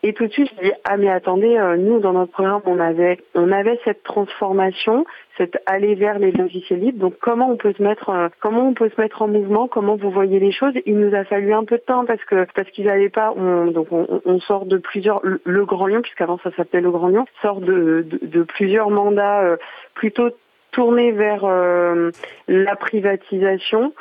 Et 0.06 0.12
tout 0.12 0.28
de 0.28 0.32
suite, 0.32 0.48
je 0.56 0.68
dis 0.68 0.72
ah 0.84 0.96
mais 0.96 1.10
attendez, 1.10 1.58
euh, 1.58 1.76
nous 1.76 1.98
dans 1.98 2.12
notre 2.12 2.30
programme 2.30 2.60
on 2.64 2.78
avait 2.78 3.18
on 3.34 3.50
avait 3.50 3.76
cette 3.84 4.04
transformation, 4.04 5.04
cette 5.36 5.58
aller 5.66 5.96
vers 5.96 6.20
les 6.20 6.30
logiciels 6.30 6.78
libres. 6.78 7.00
Donc 7.00 7.14
comment 7.20 7.50
on 7.50 7.56
peut 7.56 7.72
se 7.76 7.82
mettre 7.82 8.10
euh, 8.10 8.28
comment 8.40 8.68
on 8.68 8.72
peut 8.72 8.88
se 8.88 9.00
mettre 9.00 9.22
en 9.22 9.26
mouvement, 9.26 9.66
comment 9.66 9.96
vous 9.96 10.12
voyez 10.12 10.38
les 10.38 10.52
choses? 10.52 10.74
Il 10.86 10.96
nous 11.00 11.12
a 11.12 11.24
fallu 11.24 11.52
un 11.52 11.64
peu 11.64 11.78
de 11.78 11.82
temps 11.82 12.04
parce 12.04 12.22
que 12.22 12.46
parce 12.54 12.70
qu'ils 12.70 12.86
n'allaient 12.86 13.08
pas. 13.08 13.34
On, 13.36 13.72
donc 13.72 13.88
on, 13.90 14.38
sort 14.38 14.66
de 14.66 14.76
plusieurs 14.76 15.20
le, 15.24 15.64
Grand 15.64 15.88
Lyon 15.88 16.02
puisqu'avant 16.02 16.38
ça 16.44 16.52
s'appelait 16.52 16.82
le 16.82 16.92
Grand 16.92 17.08
Lyon 17.08 17.24
sort 17.42 17.60
de 17.60 18.06
de, 18.22 18.42
plusieurs 18.44 18.90
mandats 18.90 19.40
euh, 19.42 19.56
plutôt 19.94 20.28
tourné 20.70 21.10
vers 21.10 21.46
la 22.46 22.76
privatisation. 22.76 23.92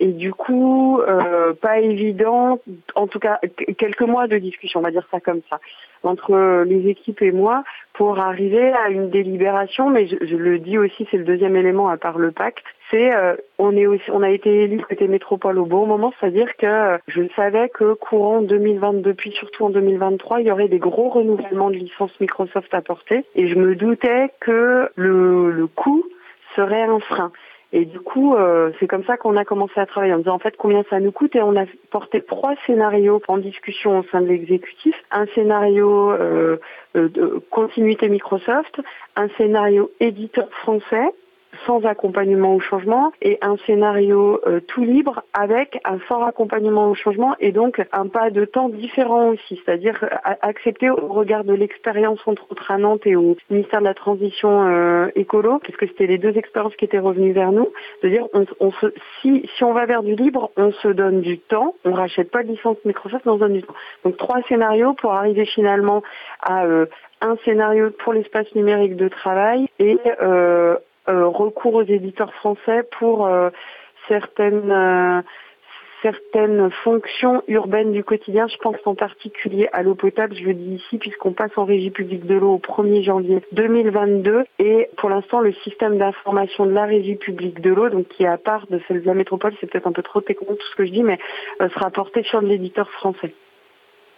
Et 0.00 0.08
du 0.08 0.32
coup, 0.32 0.98
euh, 1.00 1.52
pas 1.52 1.78
évident, 1.78 2.58
en 2.94 3.06
tout 3.06 3.18
cas 3.18 3.38
quelques 3.76 4.00
mois 4.00 4.26
de 4.28 4.38
discussion, 4.38 4.80
on 4.80 4.82
va 4.82 4.90
dire 4.90 5.06
ça 5.10 5.20
comme 5.20 5.42
ça, 5.50 5.60
entre 6.02 6.64
les 6.64 6.88
équipes 6.88 7.20
et 7.20 7.32
moi 7.32 7.64
pour 7.92 8.18
arriver 8.18 8.72
à 8.72 8.88
une 8.88 9.10
délibération. 9.10 9.90
Mais 9.90 10.06
je, 10.06 10.16
je 10.22 10.36
le 10.36 10.58
dis 10.58 10.78
aussi, 10.78 11.06
c'est 11.10 11.18
le 11.18 11.24
deuxième 11.24 11.54
élément 11.54 11.90
à 11.90 11.98
part 11.98 12.18
le 12.18 12.32
pacte, 12.32 12.64
c'est 12.90 13.14
euh, 13.14 13.36
on 13.58 13.76
est 13.76 13.86
aussi, 13.86 14.10
on 14.10 14.22
a 14.22 14.30
été 14.30 14.62
élu 14.62 14.80
côté 14.80 15.06
métropole 15.06 15.58
au 15.58 15.66
bon 15.66 15.86
moment, 15.86 16.14
c'est-à-dire 16.18 16.56
que 16.56 16.66
euh, 16.66 16.98
je 17.06 17.22
savais 17.36 17.68
que 17.68 17.92
courant 17.92 18.40
2022 18.40 19.12
puis 19.14 19.32
surtout 19.32 19.66
en 19.66 19.70
2023, 19.70 20.40
il 20.40 20.46
y 20.46 20.50
aurait 20.50 20.68
des 20.68 20.78
gros 20.78 21.10
renouvellements 21.10 21.70
de 21.70 21.76
licences 21.76 22.18
Microsoft 22.20 22.72
apportés 22.72 23.26
et 23.34 23.48
je 23.48 23.54
me 23.54 23.76
doutais 23.76 24.30
que 24.40 24.88
le, 24.96 25.50
le 25.50 25.66
coût 25.66 26.04
serait 26.56 26.82
un 26.82 27.00
frein. 27.00 27.30
Et 27.72 27.84
du 27.84 28.00
coup, 28.00 28.34
euh, 28.34 28.72
c'est 28.80 28.88
comme 28.88 29.04
ça 29.04 29.16
qu'on 29.16 29.36
a 29.36 29.44
commencé 29.44 29.78
à 29.78 29.86
travailler 29.86 30.12
en 30.12 30.18
disant 30.18 30.34
en 30.34 30.38
fait 30.40 30.56
combien 30.56 30.82
ça 30.90 30.98
nous 30.98 31.12
coûte 31.12 31.36
et 31.36 31.42
on 31.42 31.56
a 31.56 31.66
porté 31.90 32.20
trois 32.20 32.54
scénarios 32.66 33.22
en 33.28 33.38
discussion 33.38 34.00
au 34.00 34.02
sein 34.10 34.20
de 34.20 34.26
l'exécutif. 34.26 34.94
Un 35.12 35.26
scénario 35.34 36.10
euh, 36.10 36.58
de 36.94 37.40
continuité 37.50 38.08
Microsoft, 38.08 38.80
un 39.14 39.28
scénario 39.38 39.90
éditeur 40.00 40.50
français 40.62 41.10
sans 41.66 41.84
accompagnement 41.84 42.54
au 42.54 42.60
changement 42.60 43.12
et 43.22 43.38
un 43.42 43.56
scénario 43.66 44.40
euh, 44.46 44.60
tout 44.60 44.84
libre 44.84 45.22
avec 45.32 45.80
un 45.84 45.98
fort 45.98 46.24
accompagnement 46.24 46.90
au 46.90 46.94
changement 46.94 47.34
et 47.40 47.52
donc 47.52 47.82
un 47.92 48.06
pas 48.08 48.30
de 48.30 48.44
temps 48.44 48.68
différent 48.68 49.28
aussi, 49.28 49.60
c'est-à-dire 49.64 50.04
accepter 50.42 50.90
au 50.90 51.08
regard 51.08 51.44
de 51.44 51.54
l'expérience 51.54 52.20
entre 52.26 52.46
à 52.68 52.78
Nantes 52.78 53.06
et 53.06 53.16
au 53.16 53.36
ministère 53.48 53.80
de 53.80 53.86
la 53.86 53.94
Transition 53.94 54.66
euh, 54.66 55.08
écolo, 55.14 55.58
puisque 55.58 55.88
c'était 55.88 56.06
les 56.06 56.18
deux 56.18 56.36
expériences 56.36 56.76
qui 56.76 56.84
étaient 56.84 56.98
revenues 56.98 57.32
vers 57.32 57.52
nous, 57.52 57.68
de 58.02 58.08
dire 58.08 58.26
on, 58.32 58.44
on 58.60 58.70
se, 58.72 58.86
si, 59.20 59.48
si 59.56 59.64
on 59.64 59.72
va 59.72 59.86
vers 59.86 60.02
du 60.02 60.14
libre, 60.14 60.50
on 60.56 60.72
se 60.72 60.88
donne 60.88 61.20
du 61.20 61.38
temps, 61.38 61.74
on 61.84 61.92
rachète 61.92 62.30
pas 62.30 62.42
de 62.42 62.48
licence 62.48 62.76
Microsoft, 62.84 63.26
on 63.26 63.34
se 63.34 63.40
donne 63.40 63.54
du 63.54 63.62
temps. 63.62 63.74
Donc 64.04 64.16
trois 64.16 64.40
scénarios 64.48 64.94
pour 64.94 65.12
arriver 65.12 65.46
finalement 65.46 66.02
à 66.42 66.64
euh, 66.64 66.86
un 67.20 67.36
scénario 67.44 67.90
pour 67.90 68.12
l'espace 68.12 68.52
numérique 68.54 68.96
de 68.96 69.08
travail 69.08 69.68
et 69.78 69.98
euh, 70.06 70.20
euh, 70.22 70.76
recours 71.06 71.74
aux 71.74 71.84
éditeurs 71.84 72.32
français 72.34 72.84
pour 72.98 73.26
euh, 73.26 73.50
certaines 74.08 74.70
euh, 74.70 75.22
certaines 76.02 76.70
fonctions 76.82 77.42
urbaines 77.46 77.92
du 77.92 78.02
quotidien. 78.02 78.46
Je 78.48 78.56
pense 78.56 78.76
en 78.86 78.94
particulier 78.94 79.68
à 79.74 79.82
l'eau 79.82 79.94
potable, 79.94 80.34
je 80.34 80.44
le 80.44 80.54
dis 80.54 80.76
ici, 80.76 80.96
puisqu'on 80.96 81.34
passe 81.34 81.50
en 81.56 81.66
régie 81.66 81.90
publique 81.90 82.24
de 82.24 82.36
l'eau 82.36 82.54
au 82.54 82.58
1er 82.58 83.02
janvier 83.02 83.42
2022. 83.52 84.44
Et 84.60 84.88
pour 84.96 85.10
l'instant, 85.10 85.40
le 85.40 85.52
système 85.52 85.98
d'information 85.98 86.64
de 86.64 86.72
la 86.72 86.86
régie 86.86 87.16
publique 87.16 87.60
de 87.60 87.70
l'eau, 87.70 87.90
donc 87.90 88.08
qui 88.08 88.22
est 88.22 88.28
à 88.28 88.38
part 88.38 88.66
de 88.68 88.80
celle 88.88 89.02
de 89.02 89.06
la 89.06 89.12
métropole, 89.12 89.52
c'est 89.60 89.70
peut-être 89.70 89.86
un 89.86 89.92
peu 89.92 90.02
trop 90.02 90.22
technique 90.22 90.48
tout 90.48 90.66
ce 90.70 90.76
que 90.76 90.86
je 90.86 90.92
dis, 90.92 91.02
mais 91.02 91.18
sera 91.58 91.90
porté 91.90 92.22
sur 92.22 92.40
l'éditeur 92.40 92.90
français. 92.90 93.34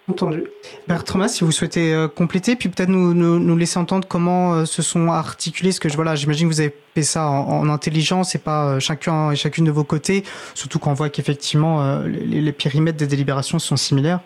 Entendu. 0.08 0.44
Bertrand, 0.88 1.28
si 1.28 1.44
vous 1.44 1.52
souhaitez 1.52 1.94
euh, 1.94 2.08
compléter, 2.08 2.56
puis 2.56 2.68
peut-être 2.68 2.88
nous, 2.88 3.14
nous, 3.14 3.38
nous, 3.38 3.56
laisser 3.56 3.78
entendre 3.78 4.08
comment 4.08 4.54
euh, 4.54 4.64
se 4.64 4.82
sont 4.82 5.08
articulés, 5.12 5.70
parce 5.70 5.78
que 5.78 5.88
je, 5.88 5.94
voilà, 5.94 6.16
j'imagine 6.16 6.48
que 6.48 6.54
vous 6.54 6.60
avez 6.60 6.74
fait 6.94 7.04
ça 7.04 7.28
en, 7.28 7.60
en 7.60 7.68
intelligence 7.68 8.34
et 8.34 8.38
pas 8.38 8.66
euh, 8.66 8.80
chacun 8.80 9.30
et 9.30 9.36
chacune 9.36 9.64
de 9.64 9.70
vos 9.70 9.84
côtés, 9.84 10.24
surtout 10.54 10.80
quand 10.80 10.90
on 10.90 10.94
voit 10.94 11.08
qu'effectivement 11.08 12.00
les, 12.00 12.40
les 12.40 12.52
périmètres 12.52 12.98
des 12.98 13.06
délibérations 13.06 13.60
sont 13.60 13.76
similaires. 13.76 14.20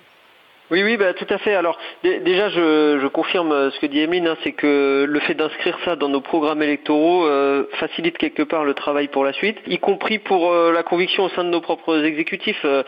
Oui, 0.71 0.83
oui, 0.83 0.97
bah, 0.97 1.15
tout 1.15 1.27
à 1.31 1.39
fait. 1.39 1.55
Alors 1.55 1.79
déjà, 2.03 2.49
je, 2.49 2.99
je 3.01 3.07
confirme 3.07 3.53
euh, 3.53 3.71
ce 3.71 3.79
que 3.79 3.87
dit 3.87 4.01
Emeline, 4.01 4.27
hein, 4.27 4.37
c'est 4.43 4.51
que 4.53 5.07
le 5.09 5.21
fait 5.21 5.35
d'inscrire 5.35 5.79
ça 5.85 5.95
dans 5.95 6.09
nos 6.09 6.21
programmes 6.21 6.61
électoraux 6.61 7.25
euh, 7.25 7.65
facilite 7.75 8.19
quelque 8.19 8.43
part 8.43 8.65
le 8.65 8.75
travail 8.75 9.07
pour 9.07 9.25
la 9.25 9.33
suite, 9.33 9.59
y 9.69 9.79
compris 9.79 10.19
pour 10.19 10.51
euh, 10.51 10.73
la 10.73 10.83
conviction 10.83 11.25
au 11.25 11.29
sein 11.31 11.45
de 11.45 11.51
nos 11.51 11.61
propres 11.61 12.05
exécutifs. 12.05 12.61
Euh, 12.65 12.83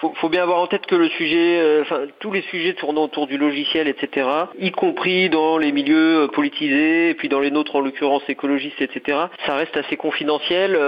faut, 0.00 0.14
faut, 0.16 0.28
bien 0.30 0.42
avoir 0.42 0.60
en 0.60 0.66
tête 0.66 0.86
que 0.86 0.94
le 0.94 1.08
sujet, 1.10 1.60
euh, 1.60 1.82
enfin 1.82 2.00
tous 2.18 2.32
les 2.32 2.42
sujets 2.42 2.72
tournant 2.72 3.04
autour 3.04 3.26
du 3.26 3.36
logiciel, 3.36 3.88
etc., 3.88 4.26
y 4.58 4.70
compris 4.70 5.28
dans 5.28 5.58
les 5.58 5.72
milieux 5.72 6.28
politisés, 6.32 7.10
et 7.10 7.14
puis 7.14 7.28
dans 7.28 7.40
les 7.40 7.50
nôtres 7.50 7.76
en 7.76 7.80
l'occurrence 7.80 8.22
écologistes, 8.28 8.80
etc., 8.80 9.18
ça 9.44 9.54
reste 9.54 9.76
assez 9.76 9.96
confidentiel, 9.96 10.78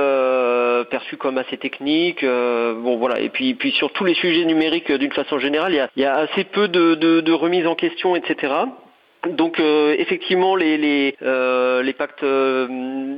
perçu 0.90 1.16
comme 1.16 1.36
assez 1.36 1.58
technique. 1.58 2.24
bon 2.24 2.96
voilà. 2.96 3.20
Et 3.20 3.28
puis, 3.28 3.54
puis 3.54 3.72
sur 3.72 3.92
tous 3.92 4.04
les 4.04 4.14
sujets 4.14 4.44
numériques 4.44 4.90
d'une 4.90 5.12
façon 5.12 5.38
générale, 5.38 5.72
il 5.72 5.76
y 5.76 5.80
a, 5.80 5.90
il 5.96 6.02
y 6.02 6.06
a 6.06 6.29
assez 6.30 6.44
peu 6.44 6.68
de, 6.68 7.32
remise 7.32 7.66
en 7.66 7.74
question, 7.74 8.16
etc. 8.16 8.52
Donc 9.28 9.60
euh, 9.60 9.94
effectivement 9.98 10.56
les 10.56 10.78
les, 10.78 11.14
euh, 11.22 11.92
pactes, 11.92 12.22
euh, 12.22 12.66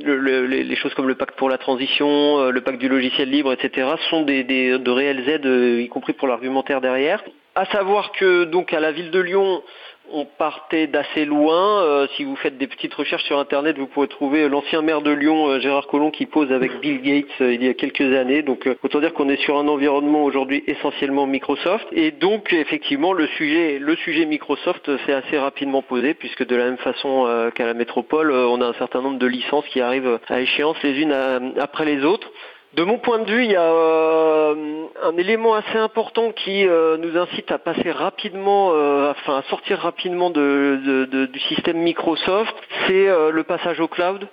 le, 0.03 0.45
les, 0.45 0.75
choses 0.75 0.93
comme 0.95 1.07
le 1.07 1.15
pacte 1.15 1.37
pour 1.37 1.49
la 1.49 1.57
transition, 1.57 2.49
le 2.49 2.61
pacte 2.61 2.79
du 2.79 2.89
logiciel 2.89 3.29
libre, 3.29 3.53
etc. 3.53 3.87
sont 4.09 4.23
des, 4.23 4.43
des 4.43 4.77
de 4.77 4.91
réelles 4.91 5.27
aides, 5.29 5.45
y 5.45 5.87
compris 5.87 6.13
pour 6.13 6.27
l'argumentaire 6.27 6.81
derrière. 6.81 7.23
À 7.55 7.65
savoir 7.67 8.11
que 8.11 8.43
donc 8.45 8.73
à 8.73 8.79
la 8.79 8.91
ville 8.91 9.11
de 9.11 9.19
Lyon, 9.19 9.63
on 10.11 10.25
partait 10.25 10.87
d'assez 10.87 11.25
loin. 11.25 11.83
Euh, 11.83 12.07
si 12.15 12.23
vous 12.23 12.35
faites 12.35 12.57
des 12.57 12.67
petites 12.67 12.93
recherches 12.93 13.23
sur 13.23 13.39
Internet, 13.39 13.77
vous 13.77 13.87
pourrez 13.87 14.07
trouver 14.07 14.47
l'ancien 14.49 14.81
maire 14.81 15.01
de 15.01 15.11
Lyon, 15.11 15.47
euh, 15.47 15.59
Gérard 15.59 15.87
Collomb, 15.87 16.11
qui 16.11 16.25
pose 16.25 16.51
avec 16.51 16.79
Bill 16.81 17.01
Gates 17.01 17.41
euh, 17.41 17.53
il 17.53 17.63
y 17.63 17.69
a 17.69 17.73
quelques 17.73 18.01
années. 18.01 18.41
Donc 18.41 18.69
autant 18.83 18.99
dire 18.99 19.13
qu'on 19.13 19.29
est 19.29 19.41
sur 19.41 19.57
un 19.57 19.67
environnement 19.67 20.23
aujourd'hui 20.23 20.63
essentiellement 20.67 21.25
Microsoft. 21.25 21.87
Et 21.91 22.11
donc 22.11 22.53
effectivement, 22.53 23.13
le 23.13 23.27
sujet, 23.27 23.79
le 23.79 23.95
sujet 23.95 24.25
Microsoft 24.25 24.89
s'est 25.05 25.13
assez 25.13 25.37
rapidement 25.37 25.81
posé, 25.81 26.13
puisque 26.13 26.45
de 26.45 26.55
la 26.55 26.65
même 26.65 26.77
façon 26.77 27.27
qu'à 27.55 27.65
la 27.65 27.73
métropole, 27.73 28.31
on 28.31 28.61
a 28.61 28.67
un 28.67 28.73
certain 28.73 29.01
nombre 29.01 29.19
de 29.19 29.27
licences 29.27 29.65
qui 29.67 29.81
arrivent 29.81 30.19
à 30.27 30.41
échéance 30.41 30.77
les 30.83 30.99
unes 31.01 31.11
à, 31.11 31.39
après 31.61 31.85
les 31.85 32.03
autres. 32.03 32.29
De 32.75 32.83
mon 32.83 32.97
point 32.97 33.19
de 33.19 33.29
vue, 33.29 33.45
il 33.45 33.51
y 33.51 33.55
a 33.55 33.61
euh, 33.61 34.85
un 35.03 35.15
élément 35.17 35.53
assez 35.53 35.77
important 35.77 36.31
qui 36.31 36.67
euh, 36.67 36.97
nous 36.97 37.19
incite 37.19 37.51
à 37.51 37.59
passer 37.59 37.91
rapidement, 37.91 38.71
euh, 38.73 39.11
enfin 39.11 39.37
à 39.37 39.43
sortir 39.43 39.77
rapidement 39.77 40.31
de, 40.31 41.05
du 41.31 41.39
système 41.41 41.77
Microsoft, 41.77 42.55
c'est 42.87 43.07
le 43.31 43.43
passage 43.43 43.79
au 43.79 43.87
cloud 43.87 44.27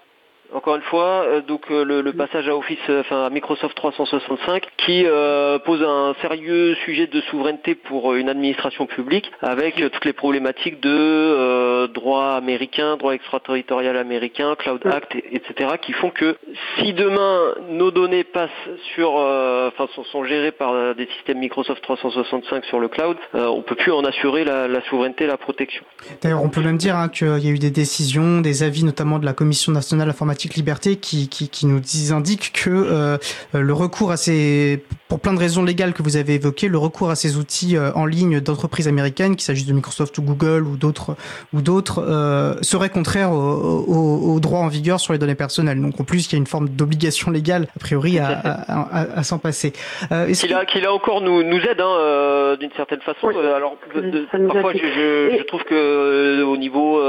encore 0.55 0.77
une 0.77 0.83
fois, 0.83 1.25
euh, 1.27 1.41
donc 1.43 1.63
euh, 1.71 1.85
le, 1.85 2.01
le, 2.01 2.13
passage 2.13 2.49
à 2.49 2.57
Office, 2.57 2.79
euh, 2.89 3.01
enfin 3.01 3.27
à 3.27 3.31
Microsoft 3.31 3.75
365, 3.77 4.65
qui 4.79 5.05
euh, 5.07 5.59
pose 5.59 5.83
un 5.83 6.15
sérieux 6.21 6.75
sujet 6.85 7.07
de 7.07 7.21
souveraineté 7.23 7.75
pour 7.75 8.15
une 8.15 8.29
administration 8.29 8.87
publique, 8.87 9.31
avec 9.43 9.77
toutes 9.77 10.05
les 10.05 10.13
problématiques 10.13 10.81
de 10.81 10.91
euh, 10.91 11.87
droit 11.89 12.33
américain, 12.33 12.97
droit 12.97 13.15
extraterritorial 13.15 13.97
américain, 13.97 14.55
Cloud 14.59 14.81
Act, 14.87 15.15
etc., 15.15 15.71
qui 15.81 15.93
font 15.93 16.11
que 16.11 16.37
si 16.79 16.93
demain 16.93 17.55
nos 17.71 17.91
données 17.91 18.25
passent 18.25 18.51
sur, 18.95 19.13
enfin 19.13 19.87
sont, 19.95 20.05
sont, 20.05 20.25
gérées 20.25 20.53
par 20.53 20.95
des 20.95 21.07
systèmes 21.17 21.39
Microsoft 21.39 21.83
365 21.83 22.65
sur 22.65 22.81
le 22.81 22.89
cloud, 22.89 23.17
on 23.35 23.63
peut 23.63 23.75
plus 23.75 23.93
en 23.93 24.05
assurer 24.05 24.45
la, 24.45 24.69
la 24.69 24.83
souveraineté, 24.83 25.27
la 25.27 25.37
protection. 25.37 25.85
D'ailleurs, 26.23 26.43
on 26.43 26.49
peut 26.49 26.61
même 26.61 26.77
dire 26.77 26.97
hein, 26.97 27.09
qu'il 27.09 27.39
y 27.39 27.49
a 27.49 27.51
eu 27.51 27.59
des 27.59 27.71
décisions, 27.71 28.41
des 28.41 28.63
avis 28.63 28.85
notamment 28.85 29.19
de 29.19 29.25
la 29.25 29.33
Commission 29.33 29.73
nationale 29.73 30.09
informatique 30.09 30.40
Liberté 30.49 30.97
qui, 30.97 31.29
qui, 31.29 31.49
qui 31.49 31.67
nous 31.67 31.81
indique 32.13 32.53
que 32.53 32.71
euh, 32.71 33.19
le 33.53 33.73
recours 33.73 34.11
à 34.11 34.17
ces, 34.17 34.83
pour 35.11 35.19
plein 35.19 35.35
de 35.35 35.39
raisons 35.41 35.65
légales 35.65 35.93
que 35.93 36.03
vous 36.05 36.17
avez 36.17 36.35
évoquées, 36.35 36.69
le 36.69 36.79
recours 36.79 37.11
à 37.11 37.17
ces 37.17 37.37
outils 37.37 37.77
euh, 37.77 37.91
en 37.95 38.07
ligne 38.07 38.41
d'entreprises 38.41 38.87
américaines, 38.87 39.35
qu'il 39.35 39.43
s'agisse 39.43 39.67
de 39.67 39.73
Microsoft 39.73 40.17
ou 40.19 40.23
Google 40.23 40.63
ou 40.63 40.77
d'autres, 40.77 41.17
ou 41.53 41.61
d'autres, 41.61 41.99
euh, 41.99 42.55
serait 42.63 42.91
contraire 42.91 43.33
au, 43.33 43.37
au, 43.37 44.35
au, 44.35 44.41
droit 44.41 44.61
en 44.61 44.69
vigueur 44.69 45.01
sur 45.01 45.13
les 45.13 45.19
données 45.19 45.35
personnelles. 45.35 45.81
Donc 45.83 46.01
en 46.01 46.05
plus, 46.05 46.27
il 46.29 46.33
y 46.33 46.35
a 46.37 46.39
une 46.39 46.47
forme 46.47 46.69
d'obligation 46.69 47.33
légale 47.33 47.67
a 47.77 47.81
priori 47.81 48.21
à, 48.21 48.29
à, 48.29 49.01
à, 49.01 49.19
à 49.19 49.23
s'en 49.25 49.39
passer. 49.39 49.73
Euh, 50.13 50.33
qui, 50.33 50.47
là, 50.47 50.65
qui 50.65 50.81
là 50.81 50.93
encore 50.93 51.21
nous, 51.23 51.43
nous 51.43 51.59
aide 51.59 51.81
hein, 51.81 51.97
euh, 51.99 52.57
d'une 52.57 52.73
certaine 52.77 53.01
façon. 53.01 53.27
Oui. 53.27 53.35
Alors 53.37 53.77
de, 53.93 54.01
de, 54.01 54.27
parfois, 54.47 54.73
je, 54.75 54.79
je, 54.79 55.39
je, 55.39 55.43
trouve 55.43 55.65
que 55.65 56.43
au 56.45 56.57
niveau 56.57 57.03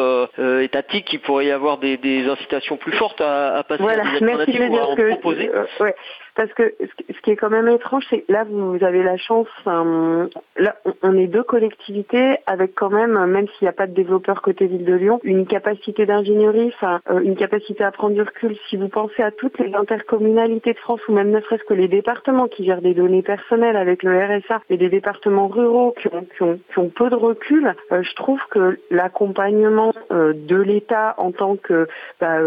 étatique, 0.60 1.14
il 1.14 1.20
pourrait 1.20 1.46
y 1.46 1.52
avoir 1.52 1.78
des, 1.78 1.98
des 1.98 2.28
incitations 2.28 2.78
plus 2.78 2.94
fortes 2.94 3.21
à, 3.22 3.58
à 3.60 3.64
passer 3.64 3.82
voilà, 3.84 4.04
à 4.04 4.20
des 4.20 4.26
alternatives 4.26 4.70
ou 4.70 4.78
à 4.78 4.90
en 4.90 4.96
que, 4.96 5.10
proposer. 5.10 5.50
Euh, 5.54 5.66
ouais. 5.80 5.96
Parce 6.36 6.52
que 6.54 6.74
ce 6.80 7.22
qui 7.22 7.32
est 7.32 7.36
quand 7.36 7.50
même 7.50 7.68
étrange, 7.68 8.06
c'est 8.10 8.24
là 8.30 8.46
vous 8.50 8.84
avez 8.84 9.04
la 9.04 9.18
chance, 9.18 9.48
euh, 9.68 10.28
là 10.58 10.76
on 11.02 11.16
est 11.18 11.28
deux 11.28 11.44
collectivités 11.44 12.38
avec 12.46 12.74
quand 12.74 12.90
même, 12.90 13.26
même 13.26 13.48
s'il 13.48 13.66
n'y 13.66 13.70
a 13.70 13.74
pas 13.74 13.88
de 13.88 13.94
développeur 13.94 14.42
côté 14.42 14.68
ville 14.68 14.86
de 14.86 14.94
Lyon, 14.94 15.20
une 15.24 15.46
capacité 15.46 16.06
d'ingénierie, 16.06 16.72
enfin 16.74 17.02
euh, 17.10 17.20
une 17.20 17.36
capacité 17.36 17.84
à 17.84 17.92
prendre 17.92 18.16
du 18.16 18.22
recul. 18.22 18.56
Si 18.70 18.78
vous 18.78 18.88
pensez 18.88 19.22
à 19.22 19.32
toutes 19.32 19.60
les 19.60 19.74
intercommunalités 19.76 20.74
de 20.74 20.80
France 20.80 21.02
ou 21.10 21.14
même 21.14 21.32
ne 21.32 21.42
serait-ce 21.42 21.66
que 21.66 21.74
les 21.74 21.90
départements 21.90 22.48
qui 22.48 22.66
gèrent 22.66 22.82
des 22.82 22.94
données 22.94 23.24
personnelles 23.24 23.76
avec 23.76 24.02
le 24.04 24.18
RSA 24.18 24.62
et 24.70 24.78
des 24.78 24.90
départements 24.90 25.50
ruraux 25.50 25.94
qui 26.00 26.08
ont, 26.08 26.26
qui 26.38 26.44
ont, 26.44 26.60
qui 26.72 26.80
ont 26.80 26.90
peu 26.90 27.10
de 27.10 27.16
recul, 27.16 27.76
euh, 27.92 28.04
je 28.04 28.16
trouve 28.16 28.40
que 28.52 28.80
l'accompagnement 28.90 29.94
de 30.10 30.56
l'État 30.56 31.16
en 31.18 31.32
tant 31.32 31.56
que 31.56 31.88
bah, 32.20 32.38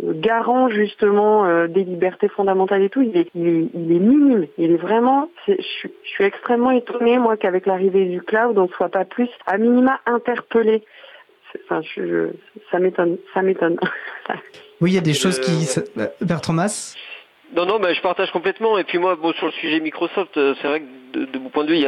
garant 0.00 0.68
justement 0.68 1.66
des 1.66 1.84
libertés 1.84 2.28
fondamentales 2.28 2.82
et 2.82 2.88
tout, 2.88 3.02
il 3.14 3.20
est, 3.20 3.28
il 3.34 3.46
est, 3.46 3.68
il 3.74 3.92
est 3.92 3.98
minime. 4.00 4.46
Il 4.58 4.72
est 4.72 4.76
vraiment, 4.76 5.30
est, 5.46 5.56
je, 5.60 5.88
je, 6.02 6.08
suis 6.08 6.24
extrêmement 6.24 6.70
étonnée, 6.72 7.18
moi, 7.18 7.36
qu'avec 7.36 7.66
l'arrivée 7.66 8.06
du 8.06 8.20
cloud, 8.20 8.58
on 8.58 8.64
ne 8.64 8.68
soit 8.68 8.88
pas 8.88 9.04
plus, 9.04 9.28
à 9.46 9.56
minima, 9.58 10.00
interpellé. 10.06 10.82
Enfin, 11.64 11.80
je, 11.82 12.06
je- 12.06 12.60
ça 12.70 12.78
m'étonne, 12.80 13.16
ça 13.32 13.42
m'étonne. 13.42 13.76
Oui, 14.80 14.90
il 14.90 14.94
y 14.94 14.98
a 14.98 15.02
des 15.02 15.14
choses 15.14 15.38
Euh, 15.38 15.42
qui... 15.42 15.80
Euh, 16.00 16.06
Bertrand 16.20 16.52
Mas? 16.52 16.96
Non, 17.54 17.66
non, 17.66 17.78
mais 17.78 17.94
je 17.94 18.00
partage 18.00 18.30
complètement. 18.32 18.78
Et 18.78 18.84
puis 18.84 18.98
moi, 18.98 19.14
bon, 19.16 19.32
sur 19.34 19.46
le 19.46 19.52
sujet 19.52 19.78
Microsoft, 19.78 20.36
euh, 20.36 20.54
c'est 20.60 20.66
vrai 20.66 20.80
que 20.80 20.86
de, 21.18 21.24
de 21.26 21.38
mon 21.38 21.48
point 21.50 21.62
de 21.62 21.68
vue, 21.68 21.76
il 21.76 21.82
y 21.82 21.86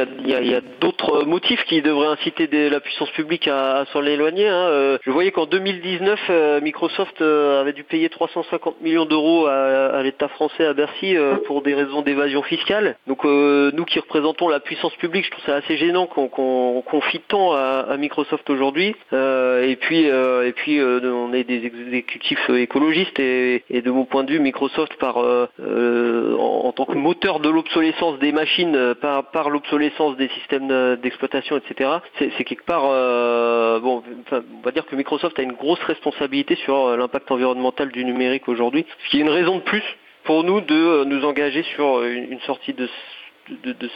a, 0.53 0.57
a- 0.57 0.61
d'autres 0.79 1.25
motifs 1.25 1.61
qui 1.65 1.81
devraient 1.81 2.07
inciter 2.07 2.47
des- 2.47 2.69
la 2.69 2.79
puissance 2.79 3.09
publique 3.11 3.49
à, 3.49 3.79
à 3.79 3.85
s'en 3.87 4.01
éloigner. 4.05 4.47
hein. 4.47 4.53
Euh, 4.69 4.97
Je 5.03 5.11
voyais 5.11 5.31
qu'en 5.31 5.45
2019, 5.45 6.17
euh, 6.29 6.61
Microsoft 6.61 7.21
avait 7.21 7.73
dû 7.73 7.83
payer 7.83 8.07
350 8.07 8.79
millions 8.79 9.03
d'euros 9.03 9.47
à, 9.47 9.87
à 9.87 10.03
l'État 10.03 10.29
français 10.29 10.63
à 10.65 10.73
Bercy 10.73 11.17
pour 11.45 11.61
des 11.61 11.73
raisons 11.73 12.01
d'évasion 12.01 12.41
fiscale. 12.43 12.95
Donc 13.07 13.25
euh, 13.25 13.71
nous 13.73 13.83
qui 13.83 13.99
représentons 13.99 14.47
la 14.47 14.61
puissance 14.61 14.95
publique, 14.95 15.25
je 15.25 15.31
trouve 15.31 15.43
ça 15.45 15.55
assez 15.57 15.75
gênant 15.75 16.05
qu'on 16.07 16.29
confie 16.85 17.19
tant 17.27 17.51
à, 17.51 17.85
à 17.89 17.97
Microsoft 17.97 18.49
aujourd'hui. 18.49 18.95
Euh, 19.11 19.67
et 19.67 19.75
puis, 19.75 20.09
euh, 20.09 20.47
et 20.47 20.53
puis 20.53 20.79
on 20.81 21.33
est 21.33 21.43
des 21.43 21.65
exécutifs 21.65 22.49
écologistes 22.51 23.19
et, 23.19 23.63
et 23.69 23.81
de 23.81 23.91
mon 23.91 24.05
point 24.05 24.23
de 24.23 24.31
vue, 24.31 24.39
Microsoft 24.39 24.95
par 24.95 25.17
euh, 25.59 26.35
en, 26.37 26.71
tant 26.71 26.85
que 26.85 26.97
moteur 26.97 27.39
de 27.39 27.49
l'obsolescence 27.49 28.19
des 28.19 28.31
machines, 28.31 28.75
euh, 28.75 28.93
par, 28.93 29.49
l'obsolescence 29.49 30.15
des 30.17 30.29
systèmes 30.29 30.97
d'exploitation, 30.97 31.57
etc. 31.57 31.89
C'est 32.19 32.43
quelque 32.43 32.65
part, 32.65 32.83
euh, 32.85 33.79
bon, 33.79 34.03
on 34.31 34.61
va 34.63 34.71
dire 34.71 34.85
que 34.85 34.95
Microsoft 34.95 35.39
a 35.39 35.41
une 35.41 35.53
grosse 35.53 35.81
responsabilité 35.83 36.55
sur 36.57 36.75
euh, 36.75 36.97
l'impact 36.97 37.31
environnemental 37.31 37.91
du 37.91 38.05
numérique 38.05 38.47
aujourd'hui, 38.47 38.85
ce 39.05 39.09
qui 39.09 39.17
est 39.17 39.21
une 39.21 39.29
raison 39.29 39.55
de 39.57 39.63
plus 39.63 39.83
pour 40.25 40.43
nous 40.43 40.61
de 40.61 40.75
euh, 40.75 41.05
nous 41.05 41.25
engager 41.25 41.63
sur 41.75 42.03
une, 42.03 42.39
sortie 42.41 42.73
de, 42.73 42.87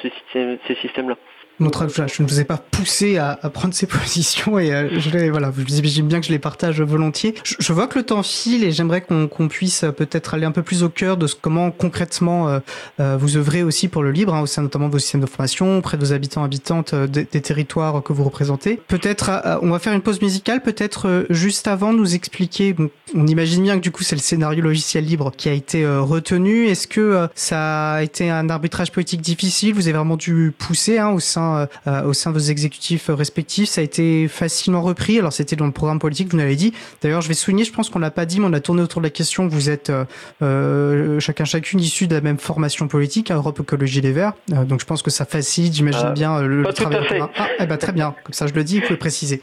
ces 0.02 0.76
systèmes-là. 0.76 1.18
Je 1.60 2.24
ne 2.24 2.28
vous 2.28 2.40
ai 2.40 2.44
pas 2.44 2.58
poussé 2.58 3.18
à, 3.18 3.36
prendre 3.54 3.74
ces 3.74 3.86
positions 3.88 4.58
et 4.58 4.74
euh, 4.74 5.00
je 5.00 5.10
les, 5.10 5.30
voilà, 5.30 5.52
imaginez 5.58 6.08
bien 6.08 6.20
que 6.20 6.26
je 6.26 6.32
les 6.32 6.40
partage 6.40 6.82
volontiers. 6.82 7.36
Je, 7.44 7.74
vois 7.74 7.88
que 7.88 8.00
le 8.00 8.06
temps 8.06 8.24
file 8.24 8.64
et 8.64 8.72
j'aimerais 8.72 9.02
qu'on 9.02 9.48
puisse 9.48 9.84
euh, 9.84 9.92
peut-être 9.92 10.34
aller 10.34 10.46
un 10.46 10.52
peu 10.52 10.64
plus 10.64 10.84
au 10.84 10.90
cœur 10.90 11.18
de 11.18 11.28
comment 11.40 11.72
concrètement 11.72 12.50
euh, 12.50 12.60
euh, 13.00 13.18
vous 13.20 13.38
œuvrez 13.38 13.64
aussi 13.64 13.88
pour 13.88 14.04
le 14.04 14.12
libre, 14.12 14.34
hein, 14.34 14.42
au 14.42 14.46
sein 14.46 14.62
notamment 14.62 14.88
de 14.88 14.94
vos 14.94 15.00
systèmes 15.00 15.22
de 15.22 15.26
formation, 15.26 15.78
auprès 15.78 15.98
de 15.98 16.06
vos 16.06 16.14
habitants 16.14 16.44
habitantes 16.44 16.96
des, 16.96 17.26
territoires 17.26 18.04
que 18.04 18.14
vous 18.14 18.24
représentez. 18.24 18.80
Peut-être, 18.88 19.60
on 19.62 19.70
va 19.70 19.80
faire 19.80 19.94
une 19.94 20.02
pause 20.02 20.22
musicale, 20.22 20.62
peut-être 20.62 21.26
juste 21.30 21.68
avant 21.68 21.92
nous 21.92 22.14
expliquer. 22.14 22.76
On 23.16 23.26
imagine 23.26 23.64
bien 23.64 23.76
que 23.78 23.82
du 23.82 23.92
coup 23.92 24.04
c'est 24.04 24.16
le 24.16 24.22
scénario 24.22 24.62
logiciel 24.62 25.06
libre 25.06 25.32
qui 25.36 25.50
a 25.50 25.54
été 25.54 25.86
retenu. 25.88 26.68
Est-ce 26.68 26.88
que 26.88 27.28
ça 27.34 27.94
a 27.94 28.04
été 28.04 28.30
un 28.30 28.50
arbitrage 28.50 28.92
politique 28.92 29.22
difficile? 29.22 29.74
Vous 29.74 29.88
avez 29.88 29.98
vraiment 29.98 30.18
dû 30.18 30.54
pousser 30.58 31.00
hein, 31.00 31.10
au 31.10 31.20
sein 31.20 31.41
euh, 31.42 31.66
euh, 31.88 32.04
au 32.04 32.14
sein 32.14 32.32
de 32.32 32.38
vos 32.38 32.46
exécutifs 32.46 33.10
respectifs. 33.10 33.70
Ça 33.70 33.82
a 33.82 33.84
été 33.84 34.28
facilement 34.28 34.82
repris. 34.82 35.20
Alors 35.20 35.34
c'était 35.34 35.56
dans 35.56 35.66
le 35.66 35.72
programme 35.72 36.00
politique, 36.00 36.30
vous 36.32 36.38
l'avez 36.38 36.56
dit. 36.56 36.74
D'ailleurs, 37.02 37.22
je 37.22 37.28
vais 37.28 37.34
souligner, 37.34 37.64
je 37.64 37.74
pense 37.74 37.90
qu'on 37.90 38.00
l'a 38.00 38.12
pas 38.12 38.26
dit, 38.26 38.40
mais 38.40 38.48
on 38.48 38.54
a 38.54 38.60
tourné 38.60 38.82
autour 38.82 39.02
de 39.02 39.06
la 39.08 39.12
question. 39.12 39.48
Vous 39.48 39.70
êtes 39.70 39.90
euh, 39.90 40.06
euh, 40.42 41.20
chacun 41.20 41.46
chacune 41.46 41.80
issus 41.80 42.08
de 42.08 42.16
la 42.16 42.22
même 42.22 42.38
formation 42.38 42.88
politique, 42.88 43.32
Europe 43.32 43.60
Écologie 43.60 44.02
Les 44.02 44.12
Verts. 44.12 44.34
Euh, 44.54 44.66
donc 44.66 44.80
je 44.80 44.86
pense 44.86 45.02
que 45.02 45.12
ça 45.12 45.26
facilite, 45.26 45.74
j'imagine 45.74 46.14
bien 46.14 46.42
le, 46.42 46.64
pas 46.64 46.70
le 46.70 46.74
tout 46.76 46.84
travail. 46.84 47.00
à 47.00 47.04
fait. 47.04 47.22
en 47.22 47.28
commun. 47.28 47.32
Ah, 47.38 47.48
eh 47.60 47.66
ben 47.66 47.78
très 47.78 47.92
bien. 47.92 48.16
Comme 48.24 48.34
ça, 48.34 48.48
je 48.48 48.54
le 48.54 48.64
dis. 48.64 48.80
Vous 48.80 48.88
pouvez 48.88 48.98
préciser. 48.98 49.42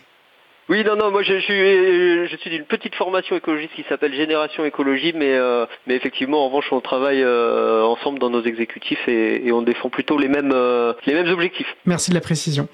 Oui, 0.69 0.85
non, 0.85 0.97
non, 0.97 1.11
moi 1.11 1.23
je, 1.23 1.33
je 1.35 1.41
suis, 1.41 2.29
je 2.29 2.37
suis 2.41 2.51
d'une 2.51 2.64
petite 2.66 2.95
formation 2.95 3.35
écologiste 3.37 3.73
qui 3.75 3.85
s'appelle 3.89 4.12
Génération 4.14 4.66
Écologie, 4.66 5.14
mais, 5.14 5.33
euh, 5.33 5.64
mais 5.87 5.95
effectivement, 5.97 6.45
en 6.45 6.49
revanche, 6.49 6.66
on 6.73 6.81
travaille 6.81 7.23
euh, 7.23 7.83
ensemble 7.85 8.19
dans 8.19 8.29
nos 8.29 8.43
exécutifs 8.43 9.09
et, 9.09 9.47
et 9.47 9.51
on 9.53 9.62
défend 9.62 9.89
plutôt 9.89 10.19
les 10.19 10.29
mêmes, 10.29 10.53
euh, 10.55 10.93
les 11.07 11.14
mêmes 11.14 11.29
objectifs. 11.29 11.75
Merci 11.87 12.11
de 12.11 12.14
la 12.14 12.21
précision. 12.21 12.69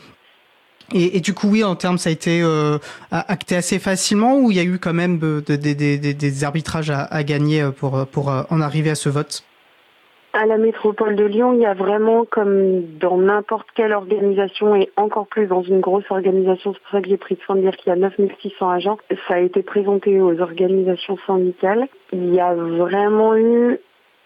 Et, 0.93 1.17
et 1.17 1.21
du 1.21 1.35
coup, 1.35 1.49
oui, 1.49 1.63
en 1.63 1.77
termes, 1.77 1.97
ça 1.99 2.11
a 2.11 2.13
été 2.13 2.43
euh, 2.43 2.79
acté 3.11 3.55
assez 3.57 3.79
facilement 3.79 4.39
ou 4.39 4.51
il 4.51 4.57
y 4.57 4.61
a 4.61 4.65
eu 4.65 4.79
quand 4.81 4.93
même 4.93 5.19
euh, 5.23 5.41
de- 5.47 5.57
de- 5.57 5.73
de- 5.73 5.97
de- 5.97 6.13
des 6.13 6.45
arbitrages 6.45 6.91
à, 6.91 7.05
à 7.05 7.23
gagner 7.23 7.63
euh, 7.63 7.71
pour, 7.71 7.97
euh, 7.97 8.05
pour 8.05 8.31
euh, 8.31 8.43
en 8.51 8.61
arriver 8.61 8.91
à 8.91 8.95
ce 8.97 9.09
vote? 9.09 9.45
À 10.37 10.47
la 10.47 10.59
métropole 10.59 11.15
de 11.15 11.25
Lyon, 11.25 11.53
il 11.53 11.61
y 11.61 11.65
a 11.65 11.75
vraiment, 11.75 12.25
comme 12.25 12.83
dans 12.99 13.17
n'importe 13.19 13.69
quelle 13.77 13.93
organisation 13.93 14.75
et 14.75 14.91
encore 14.97 15.29
plus 15.29 15.47
dans 15.47 15.63
une 15.63 15.79
grosse 15.79 16.11
organisation, 16.11 16.73
c'est 16.73 16.83
pour 16.83 16.91
ça 16.91 17.01
que 17.01 17.09
j'ai 17.09 17.17
pris 17.17 17.39
soin 17.47 17.55
de 17.55 17.61
dire 17.61 17.77
qu'il 17.77 17.91
y 17.91 17.93
a 17.93 17.97
9600 17.97 18.69
agents, 18.69 18.99
ça 19.29 19.35
a 19.35 19.39
été 19.39 19.63
présenté 19.63 20.21
aux 20.21 20.41
organisations 20.41 21.17
syndicales. 21.25 21.87
Il 22.13 22.35
y 22.35 22.41
a 22.41 22.53
vraiment 22.53 23.37
eu 23.37 23.79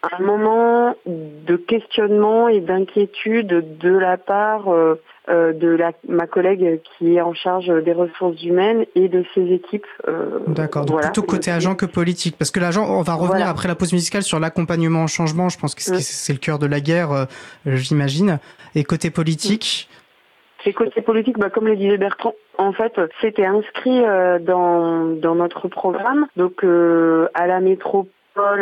un 0.03 0.23
moment 0.23 0.95
de 1.07 1.57
questionnement 1.57 2.49
et 2.49 2.61
d'inquiétude 2.61 3.77
de 3.79 3.91
la 3.91 4.17
part 4.17 4.69
euh, 4.69 4.95
de 5.29 5.69
la, 5.69 5.93
ma 6.09 6.27
collègue 6.27 6.81
qui 6.99 7.17
est 7.17 7.21
en 7.21 7.35
charge 7.35 7.67
des 7.85 7.93
ressources 7.93 8.43
humaines 8.43 8.85
et 8.95 9.09
de 9.09 9.25
ses 9.35 9.53
équipes. 9.53 9.87
euh, 10.09 10.39
D'accord, 10.47 10.85
donc 10.87 10.93
voilà. 10.97 11.09
plutôt 11.09 11.23
côté 11.23 11.51
agent 11.51 11.75
que 11.75 11.87
politique. 11.87 12.37
Parce 12.39 12.51
que 12.51 12.61
l'agent, 12.61 12.87
on 12.89 13.03
va 13.03 13.15
revenir 13.15 13.37
Voilà. 13.37 13.51
après 13.51 13.69
la 13.69 13.75
pause 13.75 13.93
musicale 13.93 14.23
sur 14.23 14.41
l'accompagnement 14.41 15.05
au 15.05 15.09
changement. 15.09 15.49
Je 15.49 15.59
pense 15.59 15.75
que 15.75 15.83
c'est 15.83 16.33
Mm. 16.33 16.37
le 16.37 16.41
cœur 16.41 16.59
de 16.59 16.67
la 16.67 16.81
guerre, 16.81 17.13
euh, 17.13 17.25
j'imagine. 17.67 18.39
Et 18.75 18.85
côté 18.85 19.11
politique, 19.11 19.89
C'est 20.65 20.73
côté 20.73 21.01
politique, 21.03 21.39
bah, 21.39 21.51
comme 21.51 21.67
le 21.69 21.77
disait 21.77 21.99
Bertrand, 21.99 22.35
en 22.59 22.73
fait, 22.73 22.93
c'était 23.21 23.47
inscrit 23.47 24.03
euh, 24.05 24.39
dans, 24.41 25.05
dans 25.07 25.37
notre 25.37 25.69
programme. 25.69 26.27
Donc, 26.37 26.65
euh, 26.65 27.29
à 27.35 27.47
la 27.47 27.61
métropole, 27.61 28.09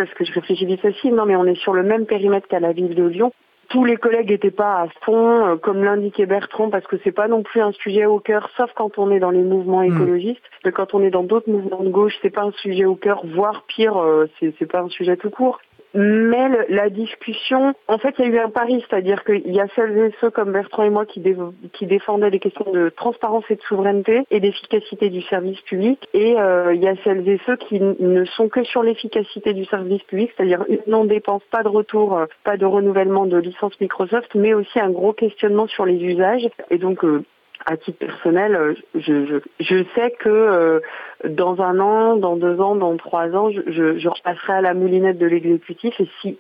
est-ce 0.03 0.14
que 0.14 0.25
je 0.27 0.33
réfléchis 0.33 0.67
vite 0.67 0.85
aussi 0.85 1.11
Non, 1.11 1.25
mais 1.25 1.37
on 1.37 1.47
est 1.47 1.55
sur 1.57 1.73
le 1.73 1.83
même 1.83 2.05
périmètre 2.05 2.49
qu'à 2.49 2.61
la 2.61 2.73
ville 2.73 2.95
de 2.95 3.05
Lyon. 3.05 3.33
Tous 3.69 3.85
les 3.85 3.97
collègues 3.97 4.31
n'étaient 4.31 4.51
pas 4.51 4.83
à 4.83 4.89
fond, 5.05 5.47
euh, 5.47 5.57
comme 5.57 5.83
l'indiquait 5.83 6.27
Bertrand, 6.27 6.71
parce 6.71 6.87
que 6.87 6.97
c'est 7.03 7.12
pas 7.12 7.29
non 7.29 7.43
plus 7.43 7.61
un 7.61 7.73
sujet 7.73 8.07
au 8.07 8.21
cœur, 8.21 8.49
sauf 8.57 8.71
quand 8.75 8.99
on 8.99 9.11
est 9.11 9.19
dans 9.19 9.31
les 9.31 9.43
mouvements 9.43 9.83
Mm. 9.83 9.95
écologistes. 9.95 10.43
Mais 10.64 10.73
quand 10.73 10.95
on 10.95 11.03
est 11.03 11.11
dans 11.11 11.25
d'autres 11.25 11.51
mouvements 11.51 11.83
de 11.83 11.91
gauche, 11.91 12.14
c'est 12.23 12.31
pas 12.31 12.43
un 12.43 12.53
sujet 12.53 12.85
au 12.85 12.95
cœur, 12.95 13.23
voire 13.27 13.64
pire, 13.67 13.97
euh, 13.97 14.27
c'est 14.41 14.71
pas 14.71 14.81
un 14.81 14.89
sujet 14.89 15.17
tout 15.17 15.31
court. 15.31 15.61
Mais 15.97 16.49
la 16.69 16.91
discussion, 16.91 17.73
en 17.89 17.97
fait, 17.99 18.15
il 18.19 18.27
y 18.27 18.29
a 18.29 18.31
eu 18.33 18.39
un 18.39 18.51
pari, 18.51 18.85
c'est-à-dire 18.87 19.25
qu'il 19.25 19.51
y 19.51 19.61
a 19.61 19.67
celles 19.75 19.97
et 19.97 20.15
ceux 20.21 20.31
comme 20.31 20.53
Bertrand 20.53 20.83
et 20.83 20.91
moi 20.91 21.07
qui, 21.07 21.21
dé- 21.21 21.37
qui 21.73 21.87
défendaient 21.87 22.29
les 22.29 22.39
questions 22.39 22.71
de 22.71 22.91
transparence 22.91 23.45
et 23.49 23.57
de 23.57 23.63
souveraineté 23.63 24.25
et 24.31 24.41
d'efficacité 24.41 25.09
du 25.09 25.23
service 25.23 25.61
public, 25.63 26.07
et 26.13 26.39
euh, 26.39 26.75
il 26.75 26.83
y 26.83 26.89
a 26.89 26.95
celles 27.03 27.27
et 27.27 27.41
ceux 27.47 27.57
qui 27.57 27.81
ne 27.81 28.25
sont 28.27 28.49
que 28.51 28.63
sur 28.65 28.83
l'efficacité 28.83 29.55
du 29.55 29.65
service 29.65 30.03
public, 30.03 30.31
c'est-à-dire 30.37 30.65
une 30.69 30.81
non-dépense, 30.87 31.43
pas 31.51 31.63
de 31.63 31.69
retour, 31.69 32.19
euh, 32.19 32.27
pas 32.45 32.59
de 32.59 32.67
renouvellement 32.67 33.25
de 33.25 33.39
licence 33.39 33.81
Microsoft, 33.81 34.35
mais 34.35 34.53
aussi 34.53 34.79
un 34.79 34.91
gros 34.91 35.15
questionnement 35.15 35.67
sur 35.67 35.87
les 35.87 35.97
usages. 35.97 36.47
Et 36.71 36.77
donc, 36.77 37.05
euh, 37.05 37.25
à 37.65 37.77
titre 37.77 37.99
personnel, 37.99 38.55
euh, 38.55 38.75
je, 38.95 39.27
je, 39.27 39.37
je 39.61 39.85
sais 39.95 40.11
que 40.13 40.29
euh, 40.29 40.81
dans 41.29 41.61
un 41.61 41.81
an, 41.81 42.17
dans 42.17 42.37
deux 42.37 42.61
ans, 42.61 42.77
dans 42.77 42.97
trois 42.97 43.29
ans, 43.31 43.51
je, 43.51 43.61
je, 43.67 43.99
je 43.99 44.09
repasserai 44.09 44.55
à 44.55 44.61
la 44.61 44.75
moulinette 44.75 45.19
de 45.19 45.27
l'exécutif 45.27 45.99
et 46.01 46.09
si 46.21 46.39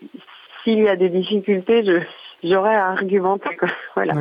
s'il 0.62 0.80
y 0.80 0.88
a 0.88 0.96
des 0.96 1.08
difficultés, 1.08 1.84
je 1.84 2.00
j'aurai 2.48 2.74
à 2.74 2.86
argumenter. 2.88 3.50
Voilà. 3.94 4.12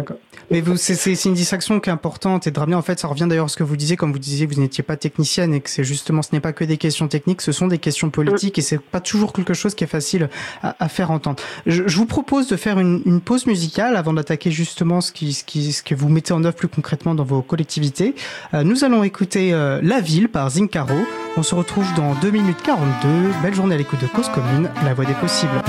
Mais 0.51 0.63
c'est- 0.77 1.25
une 1.25 1.33
distinction 1.33 1.81
qui 1.81 1.89
est 1.89 1.93
importante 1.93 2.47
et 2.47 2.53
très 2.53 2.65
bien. 2.65 2.77
En 2.77 2.81
fait, 2.81 2.97
ça 2.97 3.09
revient 3.09 3.25
d'ailleurs 3.27 3.45
à 3.45 3.49
ce 3.49 3.57
que 3.57 3.63
vous 3.63 3.75
disiez, 3.75 3.97
comme 3.97 4.13
vous 4.13 4.19
disiez, 4.19 4.45
vous 4.45 4.61
n'étiez 4.61 4.85
pas 4.85 4.95
technicienne 4.95 5.53
et 5.53 5.59
que 5.59 5.69
c'est 5.69 5.83
justement, 5.83 6.21
ce 6.21 6.29
n'est 6.31 6.39
pas 6.39 6.53
que 6.53 6.63
des 6.63 6.77
questions 6.77 7.09
techniques, 7.09 7.41
ce 7.41 7.51
sont 7.51 7.67
des 7.67 7.77
questions 7.77 8.09
politiques 8.09 8.57
et 8.57 8.61
c'est 8.61 8.79
pas 8.79 9.01
toujours 9.01 9.33
quelque 9.33 9.53
chose 9.53 9.75
qui 9.75 9.83
est 9.83 9.87
facile 9.87 10.29
à, 10.63 10.77
à 10.79 10.87
faire 10.87 11.11
entendre. 11.11 11.43
Je, 11.65 11.83
je 11.87 11.97
vous 11.97 12.05
propose 12.05 12.47
de 12.47 12.55
faire 12.55 12.79
une, 12.79 13.01
une 13.05 13.19
pause 13.19 13.47
musicale 13.47 13.97
avant 13.97 14.13
d'attaquer 14.13 14.49
justement 14.49 15.01
ce 15.01 15.11
qui, 15.11 15.33
ce 15.33 15.43
qui, 15.43 15.73
ce 15.73 15.83
que 15.83 15.93
vous 15.93 16.07
mettez 16.07 16.31
en 16.31 16.41
œuvre 16.45 16.55
plus 16.55 16.69
concrètement 16.69 17.15
dans 17.15 17.25
vos 17.25 17.41
collectivités. 17.41 18.15
Euh, 18.53 18.63
nous 18.63 18.85
allons 18.85 19.03
écouter 19.03 19.53
euh, 19.53 19.81
La 19.83 19.99
Ville 19.99 20.29
par 20.29 20.49
Zincaro. 20.51 20.95
On 21.35 21.43
se 21.43 21.53
retrouve 21.53 21.87
dans 21.95 22.13
2 22.21 22.31
minutes 22.31 22.61
42. 22.63 23.09
Belle 23.43 23.53
journée 23.53 23.75
à 23.75 23.77
l'écoute 23.77 23.99
de 24.01 24.07
Cause 24.07 24.29
Commune, 24.29 24.69
la 24.85 24.93
voix 24.93 25.03
des 25.03 25.13
possibles. 25.15 25.61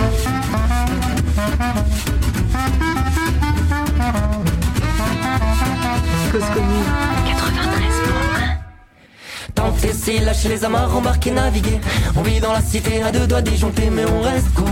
Tenter, 9.57 9.93
c'est 9.93 10.19
lâcher 10.19 10.51
les 10.51 10.65
amarres, 10.65 10.95
embarquer, 10.97 11.31
naviguer. 11.33 11.81
On 12.15 12.23
vit 12.23 12.39
dans 12.39 12.53
la 12.53 12.61
cité 12.61 13.03
à 13.03 13.11
deux 13.11 13.27
doigts 13.27 13.43
disjonctés, 13.43 13.91
mais 13.91 14.05
on 14.05 14.21
reste 14.21 14.53
cool. 14.55 14.67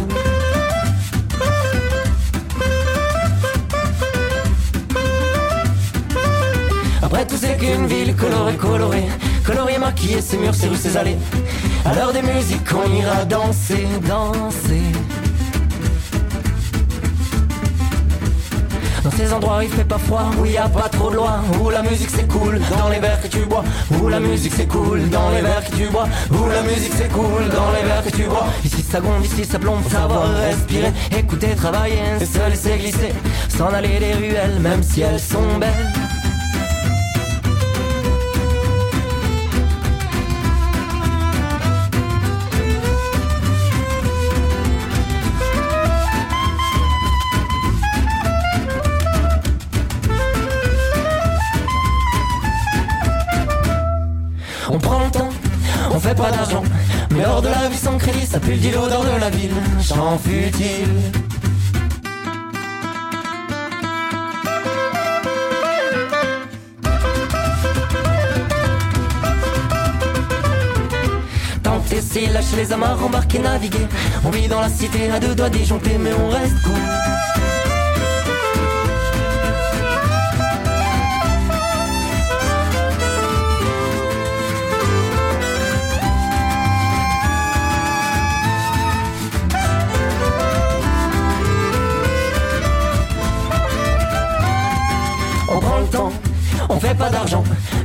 Après 7.03 7.27
tout, 7.27 7.37
c'est 7.41 7.57
qu'une 7.57 7.87
ville 7.87 8.15
colorée, 8.15 8.57
colorée. 8.57 9.09
Coloriée, 9.45 9.79
maquillée, 9.79 10.21
ses 10.21 10.37
murs, 10.37 10.55
ses 10.55 10.69
rues, 10.69 10.77
ses 10.77 10.97
allées. 10.97 11.19
À 11.85 11.95
l'heure 11.95 12.13
des 12.13 12.23
musiques, 12.23 12.73
on 12.75 12.93
ira 12.95 13.25
danser, 13.25 13.87
danser. 14.07 14.93
Dans 19.05 19.11
ces 19.11 19.35
endroits 19.35 19.63
il 19.63 19.69
fait 19.69 19.85
pas 19.85 19.99
froid, 19.99 20.31
où 20.41 20.47
y 20.47 20.57
a 20.57 20.67
pas 20.67 20.89
trop 20.89 21.11
de 21.11 21.17
loi, 21.17 21.41
où 21.61 21.69
la 21.69 21.83
musique 21.83 22.09
c'est 22.09 22.27
cool, 22.27 22.59
dans 22.79 22.89
les 22.89 23.01
verres 23.01 23.21
que 23.21 23.29
tu 23.29 23.41
bois, 23.41 23.63
où 24.01 24.09
la 24.09 24.19
musique 24.19 24.55
c'est 24.57 24.67
cool, 24.67 25.11
dans 25.11 25.29
les 25.29 25.43
verres 25.43 25.63
que 25.63 25.77
tu 25.77 25.87
bois, 25.89 26.09
où 26.31 26.49
la 26.49 26.63
musique 26.63 26.93
c'est 26.97 27.13
cool, 27.13 27.47
dans 27.53 27.71
les 27.73 27.87
verres 27.87 28.03
que 28.03 28.17
tu 28.17 28.23
bois. 28.25 28.47
Ici 28.65 28.83
ça 28.83 29.01
gonfle, 29.01 29.27
ici 29.27 29.45
ça 29.45 29.59
plombe, 29.59 29.87
savoir 29.91 30.35
respirer, 30.37 30.91
écouter, 31.19 31.55
travailler, 31.55 31.99
et 32.19 32.25
se 32.25 32.49
laisser 32.49 32.79
glisser, 32.79 33.13
s'en 33.55 33.75
aller 33.75 33.99
des 33.99 34.15
ruelles, 34.15 34.59
même 34.61 34.83
si 34.83 35.03
elles 35.03 35.21
sont 35.21 35.59
belles. 35.61 36.04
Pas 56.17 56.31
d'argent. 56.31 56.63
Mais 57.11 57.23
l'or 57.23 57.43
de 57.43 57.49
la 57.49 57.69
vie 57.69 57.77
sans 57.77 57.97
crédit, 57.99 58.27
ça 58.27 58.41
pue 58.41 58.55
l'odeur 58.55 59.05
de 59.05 59.21
la 59.21 59.31
ville. 59.31 59.55
Chant 59.81 60.19
futile. 60.19 60.89
Tenter, 71.63 72.01
c'est 72.01 72.27
lâcher 72.27 72.57
les 72.57 72.73
amarres, 72.73 73.05
embarquer, 73.05 73.39
naviguer. 73.39 73.87
On 74.25 74.31
vit 74.31 74.49
dans 74.49 74.61
la 74.61 74.69
cité 74.69 75.11
à 75.11 75.21
deux 75.21 75.35
doigts 75.35 75.51
disjonctés, 75.51 75.99
mais 75.99 76.13
on 76.13 76.29
reste 76.29 76.61
cool. 76.63 76.73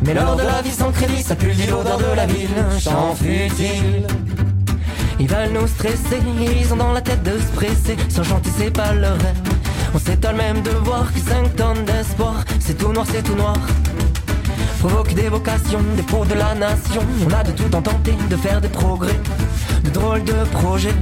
Mais 0.09 0.15
l'or 0.15 0.35
de 0.35 0.41
la 0.41 0.63
vie 0.63 0.71
sans 0.71 0.91
crédit, 0.91 1.21
ça 1.21 1.35
pue 1.35 1.53
l'odeur 1.69 1.99
de 1.99 2.15
la 2.15 2.25
ville. 2.25 2.49
Chant 2.79 3.13
futile. 3.13 4.07
Ils 5.19 5.27
veulent 5.27 5.51
nous 5.53 5.67
stresser, 5.67 6.19
ils 6.59 6.73
ont 6.73 6.77
dans 6.77 6.93
la 6.93 7.01
tête 7.01 7.21
de 7.21 7.37
se 7.37 7.51
presser. 7.53 7.95
Sont 8.09 8.23
gentils, 8.23 8.49
c'est 8.57 8.71
pas 8.71 8.91
leur 8.93 9.13
rêve. 9.13 9.37
On 9.93 9.99
s'étonne 9.99 10.37
même 10.37 10.63
de 10.63 10.71
voir 10.71 11.13
que 11.13 11.19
5 11.19 11.55
tonnes 11.55 11.85
d'espoir, 11.85 12.43
c'est 12.59 12.75
tout 12.75 12.91
noir, 12.91 13.05
c'est 13.11 13.21
tout 13.21 13.35
noir. 13.35 13.55
Provoque 14.79 15.13
des 15.13 15.29
vocations, 15.29 15.83
des 15.95 16.01
pros 16.01 16.25
de 16.25 16.33
la 16.33 16.55
nation. 16.55 17.03
On 17.27 17.31
a 17.31 17.43
de 17.43 17.51
tout 17.51 17.75
en 17.75 17.81
tenter, 17.83 18.15
de 18.31 18.35
faire 18.35 18.61
des 18.61 18.69
progrès, 18.69 19.19
de 19.83 19.91
drôles 19.91 20.23
de 20.23 20.33
projets. 20.53 20.95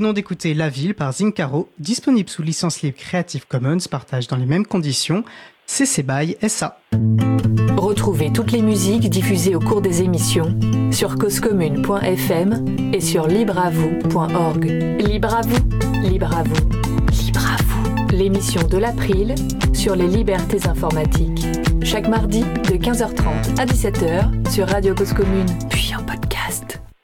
Venons 0.00 0.12
d'écouter 0.14 0.54
La 0.54 0.70
Ville 0.70 0.94
par 0.94 1.12
Zincaro, 1.12 1.68
disponible 1.78 2.30
sous 2.30 2.42
licence 2.42 2.80
libre 2.80 2.96
Creative 2.96 3.46
Commons, 3.46 3.80
partage 3.90 4.28
dans 4.28 4.36
les 4.36 4.46
mêmes 4.46 4.64
conditions. 4.64 5.24
CC 5.66 6.02
BY 6.02 6.38
SA. 6.48 6.80
Retrouvez 7.76 8.32
toutes 8.32 8.50
les 8.50 8.62
musiques 8.62 9.10
diffusées 9.10 9.54
au 9.54 9.60
cours 9.60 9.82
des 9.82 10.00
émissions 10.00 10.58
sur 10.90 11.16
causecommune.fm 11.16 12.94
et 12.94 13.00
sur 13.02 13.26
libreavoue.org. 13.26 14.64
Libre 15.06 15.34
à 15.34 15.42
vous, 15.42 16.08
libre 16.08 16.34
à 16.34 16.44
vous, 16.44 16.68
libre 17.22 17.46
à 17.46 17.62
vous. 17.62 18.16
L'émission 18.16 18.66
de 18.66 18.78
l'April 18.78 19.34
sur 19.74 19.96
les 19.96 20.08
libertés 20.08 20.66
informatiques. 20.66 21.44
Chaque 21.82 22.08
mardi 22.08 22.40
de 22.40 22.76
15h30 22.76 23.60
à 23.60 23.66
17h 23.66 24.50
sur 24.50 24.66
Radio 24.66 24.94
Cause 24.94 25.12
Commune, 25.12 25.46
puis 25.68 25.92
en 25.94 26.02
podcast. 26.02 26.19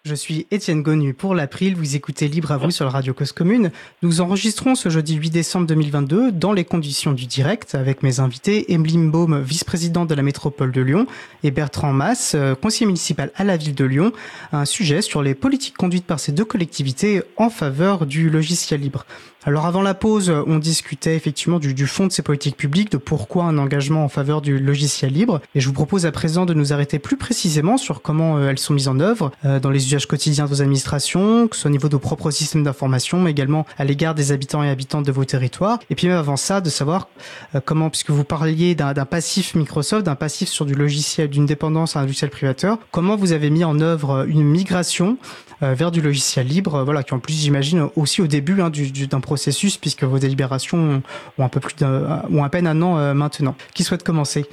Je 0.06 0.14
suis 0.14 0.46
Étienne 0.52 0.84
Gonu 0.84 1.14
pour 1.14 1.34
l'April, 1.34 1.74
vous 1.74 1.96
écoutez 1.96 2.28
Libre 2.28 2.52
à 2.52 2.58
vous 2.58 2.70
sur 2.70 2.84
la 2.84 2.92
radio 2.92 3.12
Cause 3.12 3.32
Commune. 3.32 3.72
Nous 4.02 4.20
enregistrons 4.20 4.76
ce 4.76 4.88
jeudi 4.88 5.16
8 5.16 5.30
décembre 5.30 5.66
2022 5.66 6.30
dans 6.30 6.52
les 6.52 6.64
conditions 6.64 7.10
du 7.10 7.26
direct 7.26 7.74
avec 7.74 8.04
mes 8.04 8.20
invités 8.20 8.72
Emeline 8.72 9.10
Baume, 9.10 9.42
vice-présidente 9.42 10.08
de 10.08 10.14
la 10.14 10.22
métropole 10.22 10.70
de 10.70 10.80
Lyon 10.80 11.08
et 11.42 11.50
Bertrand 11.50 11.92
Mass, 11.92 12.34
euh, 12.36 12.54
conseiller 12.54 12.86
municipal 12.86 13.32
à 13.34 13.42
la 13.42 13.56
ville 13.56 13.74
de 13.74 13.84
Lyon, 13.84 14.12
un 14.52 14.64
sujet 14.64 15.02
sur 15.02 15.24
les 15.24 15.34
politiques 15.34 15.76
conduites 15.76 16.06
par 16.06 16.20
ces 16.20 16.30
deux 16.30 16.44
collectivités 16.44 17.24
en 17.36 17.50
faveur 17.50 18.06
du 18.06 18.30
logiciel 18.30 18.82
libre. 18.82 19.06
Alors 19.48 19.64
avant 19.64 19.80
la 19.80 19.94
pause, 19.94 20.28
on 20.48 20.58
discutait 20.58 21.14
effectivement 21.14 21.60
du, 21.60 21.72
du 21.72 21.86
fond 21.86 22.08
de 22.08 22.12
ces 22.12 22.22
politiques 22.22 22.56
publiques, 22.56 22.90
de 22.90 22.96
pourquoi 22.96 23.44
un 23.44 23.58
engagement 23.58 24.04
en 24.04 24.08
faveur 24.08 24.42
du 24.42 24.58
logiciel 24.58 25.12
libre. 25.12 25.40
Et 25.54 25.60
je 25.60 25.68
vous 25.68 25.72
propose 25.72 26.04
à 26.04 26.10
présent 26.10 26.46
de 26.46 26.52
nous 26.52 26.72
arrêter 26.72 26.98
plus 26.98 27.16
précisément 27.16 27.76
sur 27.76 28.02
comment 28.02 28.38
euh, 28.38 28.50
elles 28.50 28.58
sont 28.58 28.74
mises 28.74 28.88
en 28.88 28.98
œuvre 28.98 29.30
euh, 29.44 29.60
dans 29.60 29.70
les 29.70 29.86
usages 29.86 30.06
quotidiens 30.06 30.46
de 30.46 30.48
vos 30.48 30.62
administrations, 30.62 31.46
que 31.46 31.54
ce 31.54 31.62
soit 31.62 31.68
au 31.68 31.70
niveau 31.70 31.86
de 31.86 31.92
vos 31.92 32.00
propres 32.00 32.32
systèmes 32.32 32.64
d'information, 32.64 33.20
mais 33.20 33.30
également 33.30 33.66
à 33.78 33.84
l'égard 33.84 34.16
des 34.16 34.32
habitants 34.32 34.64
et 34.64 34.68
habitantes 34.68 35.06
de 35.06 35.12
vos 35.12 35.24
territoires. 35.24 35.78
Et 35.90 35.94
puis 35.94 36.08
même 36.08 36.18
avant 36.18 36.36
ça, 36.36 36.60
de 36.60 36.68
savoir 36.68 37.06
euh, 37.54 37.60
comment, 37.64 37.88
puisque 37.88 38.10
vous 38.10 38.24
parliez 38.24 38.74
d'un 38.74 38.94
passif 39.04 39.54
Microsoft, 39.54 40.06
d'un 40.06 40.16
passif 40.16 40.48
sur 40.48 40.66
du 40.66 40.74
logiciel, 40.74 41.30
d'une 41.30 41.46
dépendance 41.46 41.94
à 41.94 42.00
un 42.00 42.02
logiciel 42.02 42.30
privateur, 42.30 42.80
comment 42.90 43.14
vous 43.14 43.30
avez 43.30 43.50
mis 43.50 43.62
en 43.62 43.78
œuvre 43.78 44.26
une 44.28 44.42
migration 44.42 45.18
vers 45.62 45.90
du 45.90 46.00
logiciel 46.00 46.46
libre, 46.46 46.74
euh, 46.76 46.84
voilà, 46.84 47.02
qui 47.02 47.14
en 47.14 47.18
plus 47.18 47.34
j'imagine 47.34 47.88
aussi 47.96 48.20
au 48.22 48.26
début 48.26 48.60
hein, 48.60 48.70
du- 48.70 48.90
du- 48.90 49.06
d'un 49.06 49.20
processus, 49.20 49.76
puisque 49.76 50.04
vos 50.04 50.18
délibérations 50.18 50.78
ont, 50.78 51.02
ont 51.38 51.44
un 51.44 51.48
peu 51.48 51.60
plus 51.60 51.74
d'un, 51.76 52.22
ont 52.30 52.44
à 52.44 52.48
peine 52.48 52.66
un 52.66 52.80
an 52.82 52.98
euh, 52.98 53.14
maintenant. 53.14 53.54
Qui 53.74 53.82
souhaite 53.84 54.02
commencer? 54.02 54.46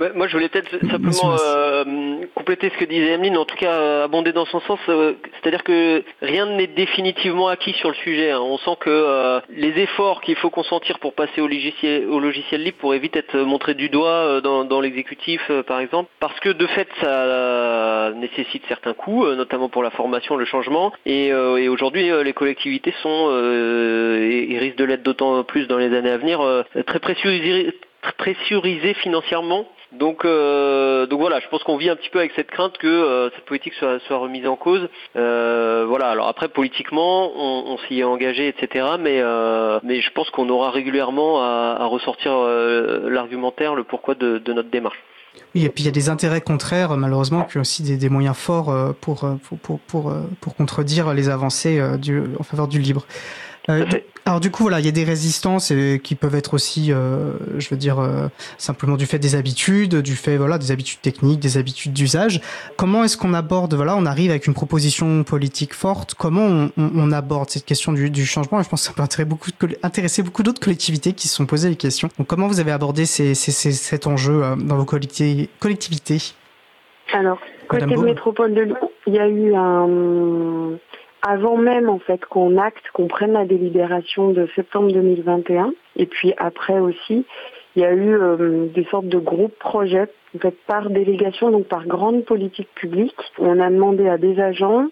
Ouais, 0.00 0.12
moi, 0.14 0.28
je 0.28 0.34
voulais 0.34 0.48
peut-être 0.48 0.70
simplement 0.88 1.36
euh, 1.40 2.07
compléter 2.34 2.70
ce 2.70 2.78
que 2.78 2.84
disait 2.84 3.12
Emeline, 3.12 3.36
en 3.36 3.44
tout 3.44 3.56
cas 3.56 3.72
euh, 3.72 4.04
abonder 4.04 4.32
dans 4.32 4.46
son 4.46 4.60
sens. 4.60 4.78
euh, 4.88 5.14
C'est-à-dire 5.40 5.64
que 5.64 6.02
rien 6.22 6.46
n'est 6.46 6.66
définitivement 6.66 7.48
acquis 7.48 7.72
sur 7.74 7.88
le 7.88 7.94
sujet. 7.96 8.30
hein. 8.30 8.40
On 8.40 8.58
sent 8.58 8.76
que 8.80 8.90
euh, 8.90 9.40
les 9.50 9.78
efforts 9.82 10.20
qu'il 10.20 10.36
faut 10.36 10.50
consentir 10.50 10.98
pour 10.98 11.14
passer 11.14 11.40
au 11.40 11.46
logiciel, 11.46 12.62
libre 12.62 12.78
pourraient 12.78 12.98
vite 12.98 13.16
être 13.16 13.36
montrés 13.38 13.74
du 13.74 13.88
doigt 13.88 14.40
dans, 14.40 14.80
l'exécutif, 14.80 15.40
par 15.66 15.80
exemple, 15.80 16.10
parce 16.20 16.38
que 16.40 16.50
de 16.50 16.66
fait, 16.66 16.88
ça 17.00 18.12
nécessite 18.14 18.62
certains 18.68 18.94
coûts, 18.94 19.26
notamment 19.34 19.68
pour 19.68 19.82
la 19.82 19.90
formation, 19.90 20.36
le 20.36 20.44
changement. 20.44 20.92
Et, 21.06 21.32
aujourd'hui, 21.68 22.10
les 22.24 22.32
collectivités 22.32 22.94
sont 23.02 23.30
et, 23.30 24.58
risquent 24.58 24.78
de 24.78 24.84
l'être 24.84 25.02
d'autant 25.02 25.42
plus 25.44 25.66
dans 25.66 25.78
les 25.78 25.94
années 25.94 26.10
à 26.10 26.18
venir 26.18 26.40
très 26.86 27.00
pressurisées 27.00 28.94
financièrement 28.94 29.66
donc, 29.92 30.24
euh, 30.24 31.06
donc 31.06 31.20
voilà, 31.20 31.40
je 31.40 31.48
pense 31.48 31.62
qu'on 31.62 31.78
vit 31.78 31.88
un 31.88 31.96
petit 31.96 32.10
peu 32.10 32.18
avec 32.18 32.32
cette 32.36 32.50
crainte 32.50 32.76
que 32.76 32.86
euh, 32.86 33.30
cette 33.34 33.46
politique 33.46 33.72
soit, 33.74 33.98
remise 34.10 34.46
en 34.46 34.56
cause. 34.56 34.86
Euh, 35.16 35.86
voilà. 35.88 36.10
Alors 36.10 36.28
après, 36.28 36.48
politiquement, 36.48 37.32
on, 37.34 37.78
s'y 37.86 38.00
est 38.00 38.04
engagé, 38.04 38.48
etc. 38.48 38.86
Mais, 39.00 39.20
euh, 39.20 39.80
mais 39.82 40.02
je 40.02 40.10
pense 40.12 40.28
qu'on 40.30 40.48
aura 40.50 40.70
régulièrement 40.70 41.40
à, 41.40 41.78
à 41.80 41.86
ressortir 41.86 42.32
euh, 42.34 43.08
l'argumentaire, 43.08 43.74
le 43.74 43.84
pourquoi 43.84 44.14
de, 44.14 44.38
de 44.38 44.52
notre 44.52 44.68
démarche. 44.68 44.98
Oui, 45.54 45.64
et 45.64 45.70
puis 45.70 45.84
il 45.84 45.86
y 45.86 45.88
a 45.88 45.92
des 45.92 46.10
intérêts 46.10 46.40
contraires, 46.40 46.96
malheureusement, 46.96 47.42
puis 47.42 47.58
aussi 47.58 47.82
des, 47.82 47.96
des 47.96 48.08
moyens 48.10 48.36
forts 48.36 48.70
euh, 48.70 48.92
pour, 49.00 49.24
pour, 49.42 49.58
pour, 49.58 49.80
pour, 49.80 50.12
pour 50.40 50.54
contredire 50.54 51.14
les 51.14 51.30
avancées 51.30 51.80
du, 51.98 52.22
en 52.38 52.42
faveur 52.42 52.68
du 52.68 52.78
libre. 52.78 53.06
Euh, 53.70 53.84
alors 54.24 54.40
du 54.40 54.50
coup, 54.50 54.62
voilà, 54.62 54.80
il 54.80 54.86
y 54.86 54.88
a 54.88 54.92
des 54.92 55.04
résistances 55.04 55.72
euh, 55.72 55.98
qui 55.98 56.14
peuvent 56.14 56.34
être 56.34 56.54
aussi, 56.54 56.92
euh, 56.92 57.32
je 57.58 57.68
veux 57.70 57.76
dire, 57.76 57.98
euh, 57.98 58.28
simplement 58.56 58.96
du 58.96 59.04
fait 59.06 59.18
des 59.18 59.34
habitudes, 59.34 59.96
du 59.96 60.16
fait, 60.16 60.36
voilà, 60.38 60.56
des 60.58 60.70
habitudes 60.70 61.00
techniques, 61.02 61.40
des 61.40 61.56
habitudes 61.58 61.92
d'usage. 61.92 62.40
Comment 62.76 63.04
est-ce 63.04 63.16
qu'on 63.16 63.34
aborde, 63.34 63.74
voilà, 63.74 63.94
on 63.96 64.06
arrive 64.06 64.30
avec 64.30 64.46
une 64.46 64.54
proposition 64.54 65.22
politique 65.24 65.74
forte, 65.74 66.14
comment 66.14 66.42
on, 66.46 66.70
on- 66.78 66.90
on 66.94 67.12
aborde 67.12 67.50
cette 67.50 67.64
question 67.66 67.92
du, 67.92 68.10
du 68.10 68.24
changement? 68.26 68.60
Et 68.60 68.64
Je 68.64 68.68
pense 68.68 68.80
que 68.82 68.86
ça 68.88 68.92
peut 68.94 69.02
intéresser 69.02 69.24
beaucoup, 69.28 69.50
intéresser 69.82 70.22
beaucoup 70.22 70.42
d'autres 70.42 70.60
collectivités 70.60 71.12
qui 71.12 71.28
se 71.28 71.34
sont 71.36 71.46
posées 71.46 71.68
les 71.70 71.76
questions. 71.76 72.08
Donc 72.18 72.26
comment 72.26 72.46
vous 72.48 72.60
avez 72.60 72.72
abordé 72.72 73.04
ces, 73.06 73.34
ces- 73.34 73.52
ces- 73.52 73.72
cet 73.72 74.06
enjeu 74.06 74.42
euh, 74.44 74.56
dans 74.56 74.76
vos 74.76 74.84
collectivités, 74.86 76.32
Alors, 77.12 77.38
côté 77.68 77.84
Madame 77.86 78.04
métropole 78.04 78.54
de 78.54 78.60
Lyon, 78.62 78.90
il 79.06 79.14
y 79.14 79.18
a 79.18 79.28
eu 79.28 79.54
un... 79.54 80.78
Avant 81.22 81.56
même, 81.56 81.88
en 81.88 81.98
fait, 81.98 82.24
qu'on 82.24 82.58
acte, 82.58 82.90
qu'on 82.92 83.08
prenne 83.08 83.32
la 83.32 83.44
délibération 83.44 84.30
de 84.30 84.46
septembre 84.54 84.92
2021, 84.92 85.72
et 85.96 86.06
puis 86.06 86.32
après 86.36 86.78
aussi, 86.78 87.24
il 87.74 87.82
y 87.82 87.84
a 87.84 87.92
eu 87.92 88.14
euh, 88.14 88.66
des 88.66 88.84
sortes 88.84 89.08
de 89.08 89.18
groupes 89.18 89.58
projets, 89.58 90.08
en 90.36 90.38
fait, 90.38 90.54
par 90.66 90.90
délégation, 90.90 91.50
donc 91.50 91.66
par 91.66 91.86
grande 91.86 92.24
politique 92.24 92.68
publique. 92.74 93.16
On 93.38 93.58
a 93.60 93.68
demandé 93.68 94.08
à 94.08 94.16
des 94.16 94.40
agents, 94.40 94.86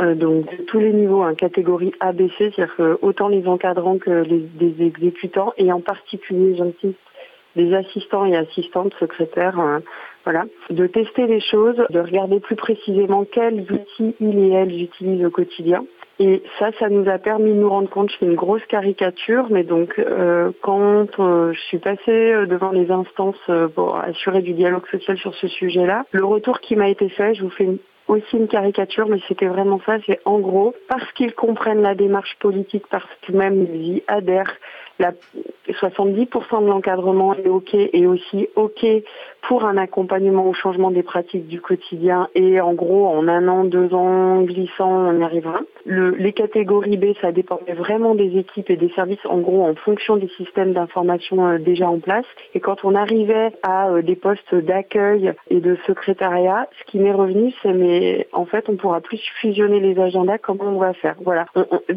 euh, 0.00 0.14
donc 0.14 0.50
de 0.50 0.62
tous 0.64 0.78
les 0.80 0.92
niveaux, 0.92 1.22
hein, 1.22 1.34
catégorie 1.34 1.92
ABC, 2.00 2.52
c'est-à-dire 2.54 2.98
autant 3.02 3.28
les 3.28 3.46
encadrants 3.46 3.98
que 3.98 4.10
les, 4.10 4.86
exécutants, 4.86 5.52
et 5.58 5.70
en 5.72 5.80
particulier, 5.80 6.56
j'insiste, 6.56 6.98
des 7.56 7.74
assistants 7.74 8.24
et 8.26 8.36
assistantes 8.36 8.94
secrétaires, 9.00 9.58
euh, 9.60 9.78
voilà, 10.24 10.44
de 10.70 10.86
tester 10.86 11.26
les 11.26 11.40
choses, 11.40 11.76
de 11.90 12.00
regarder 12.00 12.40
plus 12.40 12.56
précisément 12.56 13.24
quels 13.24 13.60
outils 13.70 14.14
ils 14.20 14.38
et 14.38 14.50
elles 14.50 14.82
utilisent 14.82 15.24
au 15.24 15.30
quotidien. 15.30 15.84
Et 16.20 16.42
ça, 16.58 16.70
ça 16.78 16.88
nous 16.88 17.08
a 17.10 17.18
permis 17.18 17.50
de 17.50 17.58
nous 17.58 17.68
rendre 17.68 17.90
compte, 17.90 18.10
je 18.10 18.18
fais 18.18 18.26
une 18.26 18.36
grosse 18.36 18.64
caricature, 18.66 19.48
mais 19.50 19.64
donc 19.64 19.98
euh, 19.98 20.52
quand 20.62 21.18
euh, 21.18 21.52
je 21.52 21.60
suis 21.62 21.78
passée 21.78 21.98
euh, 22.32 22.46
devant 22.46 22.70
les 22.70 22.88
instances 22.92 23.34
euh, 23.48 23.66
pour 23.66 23.96
assurer 23.96 24.40
du 24.40 24.52
dialogue 24.52 24.86
social 24.92 25.18
sur 25.18 25.34
ce 25.34 25.48
sujet-là, 25.48 26.04
le 26.12 26.24
retour 26.24 26.60
qui 26.60 26.76
m'a 26.76 26.88
été 26.88 27.08
fait, 27.08 27.34
je 27.34 27.42
vous 27.42 27.50
fais 27.50 27.68
aussi 28.06 28.36
une 28.36 28.46
caricature, 28.46 29.08
mais 29.08 29.18
c'était 29.26 29.46
vraiment 29.46 29.80
ça, 29.84 29.96
c'est 30.06 30.20
en 30.24 30.38
gros, 30.38 30.72
parce 30.88 31.10
qu'ils 31.12 31.34
comprennent 31.34 31.82
la 31.82 31.96
démarche 31.96 32.36
politique, 32.38 32.84
parce 32.90 33.08
que 33.22 33.32
même 33.32 33.66
ils 33.74 33.96
y 33.96 34.02
adhèrent, 34.06 34.54
la 34.98 35.12
70% 35.68 36.62
de 36.62 36.68
l'encadrement 36.68 37.34
est 37.34 37.48
OK 37.48 37.74
et 37.74 38.06
aussi 38.06 38.48
OK 38.54 38.86
pour 39.48 39.64
un 39.64 39.76
accompagnement 39.76 40.46
au 40.48 40.52
changement 40.54 40.90
des 40.90 41.02
pratiques 41.02 41.46
du 41.46 41.60
quotidien 41.60 42.28
et 42.34 42.60
en 42.60 42.74
gros 42.74 43.06
en 43.06 43.28
un 43.28 43.46
an, 43.48 43.64
deux 43.64 43.94
ans 43.94 44.42
glissant, 44.42 44.90
on 44.90 45.20
y 45.20 45.22
arrivera. 45.22 45.60
Le, 45.84 46.10
les 46.10 46.32
catégories 46.32 46.96
B, 46.96 47.12
ça 47.20 47.30
dépendait 47.30 47.74
vraiment 47.74 48.14
des 48.14 48.38
équipes 48.38 48.70
et 48.70 48.76
des 48.76 48.88
services 48.90 49.24
en 49.26 49.38
gros 49.38 49.62
en 49.62 49.74
fonction 49.74 50.16
des 50.16 50.28
systèmes 50.28 50.72
d'information 50.72 51.46
euh, 51.46 51.58
déjà 51.58 51.88
en 51.88 51.98
place. 51.98 52.26
Et 52.54 52.60
quand 52.60 52.84
on 52.84 52.94
arrivait 52.94 53.52
à 53.62 53.90
euh, 53.90 54.02
des 54.02 54.16
postes 54.16 54.54
d'accueil 54.54 55.32
et 55.50 55.60
de 55.60 55.76
secrétariat, 55.86 56.66
ce 56.78 56.90
qui 56.90 56.98
m'est 56.98 57.12
revenu, 57.12 57.52
c'est 57.62 57.74
mais 57.74 58.26
en 58.32 58.46
fait 58.46 58.68
on 58.68 58.76
pourra 58.76 59.00
plus 59.00 59.20
fusionner 59.40 59.80
les 59.80 59.98
agendas, 60.00 60.38
comment 60.38 60.64
on 60.64 60.78
va 60.78 60.94
faire? 60.94 61.16
Voilà, 61.22 61.46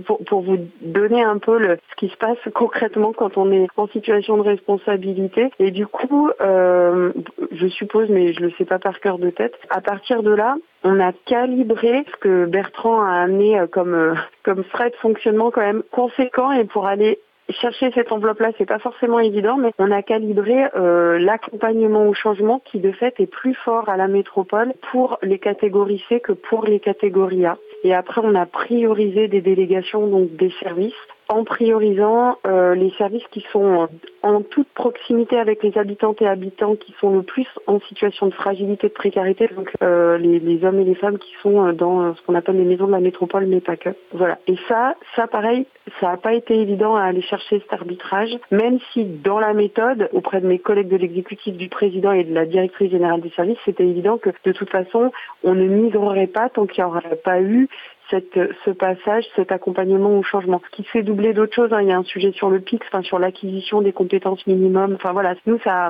pour, 0.05 0.23
pour 0.25 0.41
vous 0.41 0.57
donner 0.81 1.23
un 1.23 1.37
peu 1.37 1.57
le, 1.57 1.77
ce 1.91 1.95
qui 1.95 2.09
se 2.09 2.17
passe 2.17 2.37
concrètement 2.53 3.13
quand 3.13 3.37
on 3.37 3.51
est 3.51 3.67
en 3.77 3.87
situation 3.87 4.37
de 4.37 4.43
responsabilité. 4.43 5.49
Et 5.59 5.71
du 5.71 5.87
coup, 5.87 6.29
euh, 6.41 7.11
je 7.51 7.67
suppose, 7.67 8.09
mais 8.09 8.33
je 8.33 8.41
le 8.41 8.51
sais 8.57 8.65
pas 8.65 8.79
par 8.79 8.99
cœur 8.99 9.19
de 9.19 9.29
tête, 9.29 9.55
à 9.69 9.81
partir 9.81 10.23
de 10.23 10.31
là, 10.31 10.55
on 10.83 10.99
a 10.99 11.11
calibré 11.25 12.05
ce 12.11 12.17
que 12.17 12.45
Bertrand 12.45 13.01
a 13.01 13.21
amené 13.21 13.59
euh, 13.59 13.67
comme, 13.67 13.93
euh, 13.93 14.15
comme 14.43 14.63
frais 14.63 14.89
de 14.89 14.95
fonctionnement 14.95 15.51
quand 15.51 15.61
même 15.61 15.83
conséquent. 15.91 16.51
Et 16.51 16.65
pour 16.65 16.87
aller 16.87 17.19
chercher 17.49 17.91
cette 17.93 18.11
enveloppe-là, 18.11 18.51
c'est 18.57 18.65
pas 18.65 18.79
forcément 18.79 19.19
évident, 19.19 19.57
mais 19.57 19.71
on 19.79 19.91
a 19.91 20.01
calibré 20.01 20.65
euh, 20.75 21.17
l'accompagnement 21.19 22.07
au 22.07 22.13
changement 22.13 22.61
qui 22.65 22.79
de 22.79 22.91
fait 22.91 23.19
est 23.19 23.27
plus 23.27 23.53
fort 23.53 23.89
à 23.89 23.97
la 23.97 24.07
métropole 24.07 24.73
pour 24.91 25.17
les 25.21 25.39
catégories 25.39 26.03
C 26.09 26.19
que 26.19 26.33
pour 26.33 26.65
les 26.65 26.79
catégories 26.79 27.45
A. 27.45 27.57
Et 27.83 27.93
après, 27.93 28.21
on 28.23 28.35
a 28.35 28.45
priorisé 28.45 29.27
des 29.27 29.41
délégations, 29.41 30.07
donc 30.07 30.35
des 30.35 30.51
services, 30.59 30.93
en 31.29 31.43
priorisant 31.43 32.37
euh, 32.45 32.75
les 32.75 32.91
services 32.97 33.25
qui 33.31 33.45
sont 33.51 33.87
en 34.23 34.41
toute 34.41 34.67
proximité 34.69 35.37
avec 35.37 35.63
les 35.63 35.77
habitantes 35.77 36.21
et 36.21 36.27
habitants 36.27 36.75
qui 36.75 36.93
sont 36.99 37.11
le 37.11 37.23
plus 37.23 37.47
en 37.65 37.79
situation 37.81 38.27
de 38.27 38.33
fragilité, 38.33 38.87
de 38.87 38.93
précarité, 38.93 39.49
donc 39.55 39.71
euh, 39.81 40.17
les, 40.17 40.39
les 40.39 40.63
hommes 40.63 40.79
et 40.79 40.83
les 40.83 40.95
femmes 40.95 41.17
qui 41.17 41.31
sont 41.41 41.65
euh, 41.65 41.73
dans 41.73 42.01
euh, 42.01 42.13
ce 42.15 42.21
qu'on 42.23 42.35
appelle 42.35 42.57
les 42.57 42.65
maisons 42.65 42.87
de 42.87 42.91
la 42.91 42.99
métropole, 42.99 43.45
mais 43.45 43.61
pas 43.61 43.75
que. 43.75 43.89
Voilà. 44.13 44.37
Et 44.47 44.55
ça, 44.67 44.95
ça 45.15 45.27
pareil, 45.27 45.65
ça 45.99 46.07
n'a 46.07 46.17
pas 46.17 46.33
été 46.33 46.55
évident 46.55 46.95
à 46.95 47.03
aller 47.03 47.21
chercher 47.21 47.59
cet 47.59 47.73
arbitrage, 47.73 48.37
même 48.51 48.79
si 48.93 49.05
dans 49.05 49.39
la 49.39 49.53
méthode, 49.53 50.09
auprès 50.13 50.41
de 50.41 50.47
mes 50.47 50.59
collègues 50.59 50.89
de 50.89 50.97
l'exécutif, 50.97 51.55
du 51.55 51.69
président 51.69 52.11
et 52.11 52.23
de 52.23 52.33
la 52.33 52.45
directrice 52.45 52.91
générale 52.91 53.21
des 53.21 53.31
services, 53.31 53.57
c'était 53.65 53.87
évident 53.87 54.17
que 54.17 54.29
de 54.43 54.51
toute 54.51 54.69
façon, 54.69 55.11
on 55.43 55.55
ne 55.55 55.67
miserait 55.67 56.27
pas 56.27 56.49
tant 56.49 56.65
qu'il 56.65 56.83
n'y 56.83 56.89
aurait 56.89 57.19
pas 57.23 57.41
eu 57.41 57.67
cette, 58.09 58.39
ce 58.65 58.71
passage, 58.71 59.25
cet 59.35 59.51
accompagnement 59.51 60.17
au 60.17 60.23
changement. 60.23 60.61
Ce 60.71 60.75
qui 60.75 60.87
s'est 60.91 61.03
doublé 61.03 61.33
d'autres 61.33 61.53
choses, 61.53 61.73
hein. 61.73 61.81
il 61.81 61.87
y 61.87 61.91
a 61.91 61.97
un 61.97 62.03
sujet 62.03 62.31
sur 62.31 62.49
le 62.49 62.59
PIX, 62.59 62.85
enfin, 62.87 63.01
sur 63.01 63.19
l'acquisition 63.19 63.81
des 63.81 63.93
compétences 63.93 64.45
minimum. 64.47 64.95
Enfin 64.95 65.11
voilà, 65.13 65.35
nous 65.45 65.59
ça, 65.59 65.89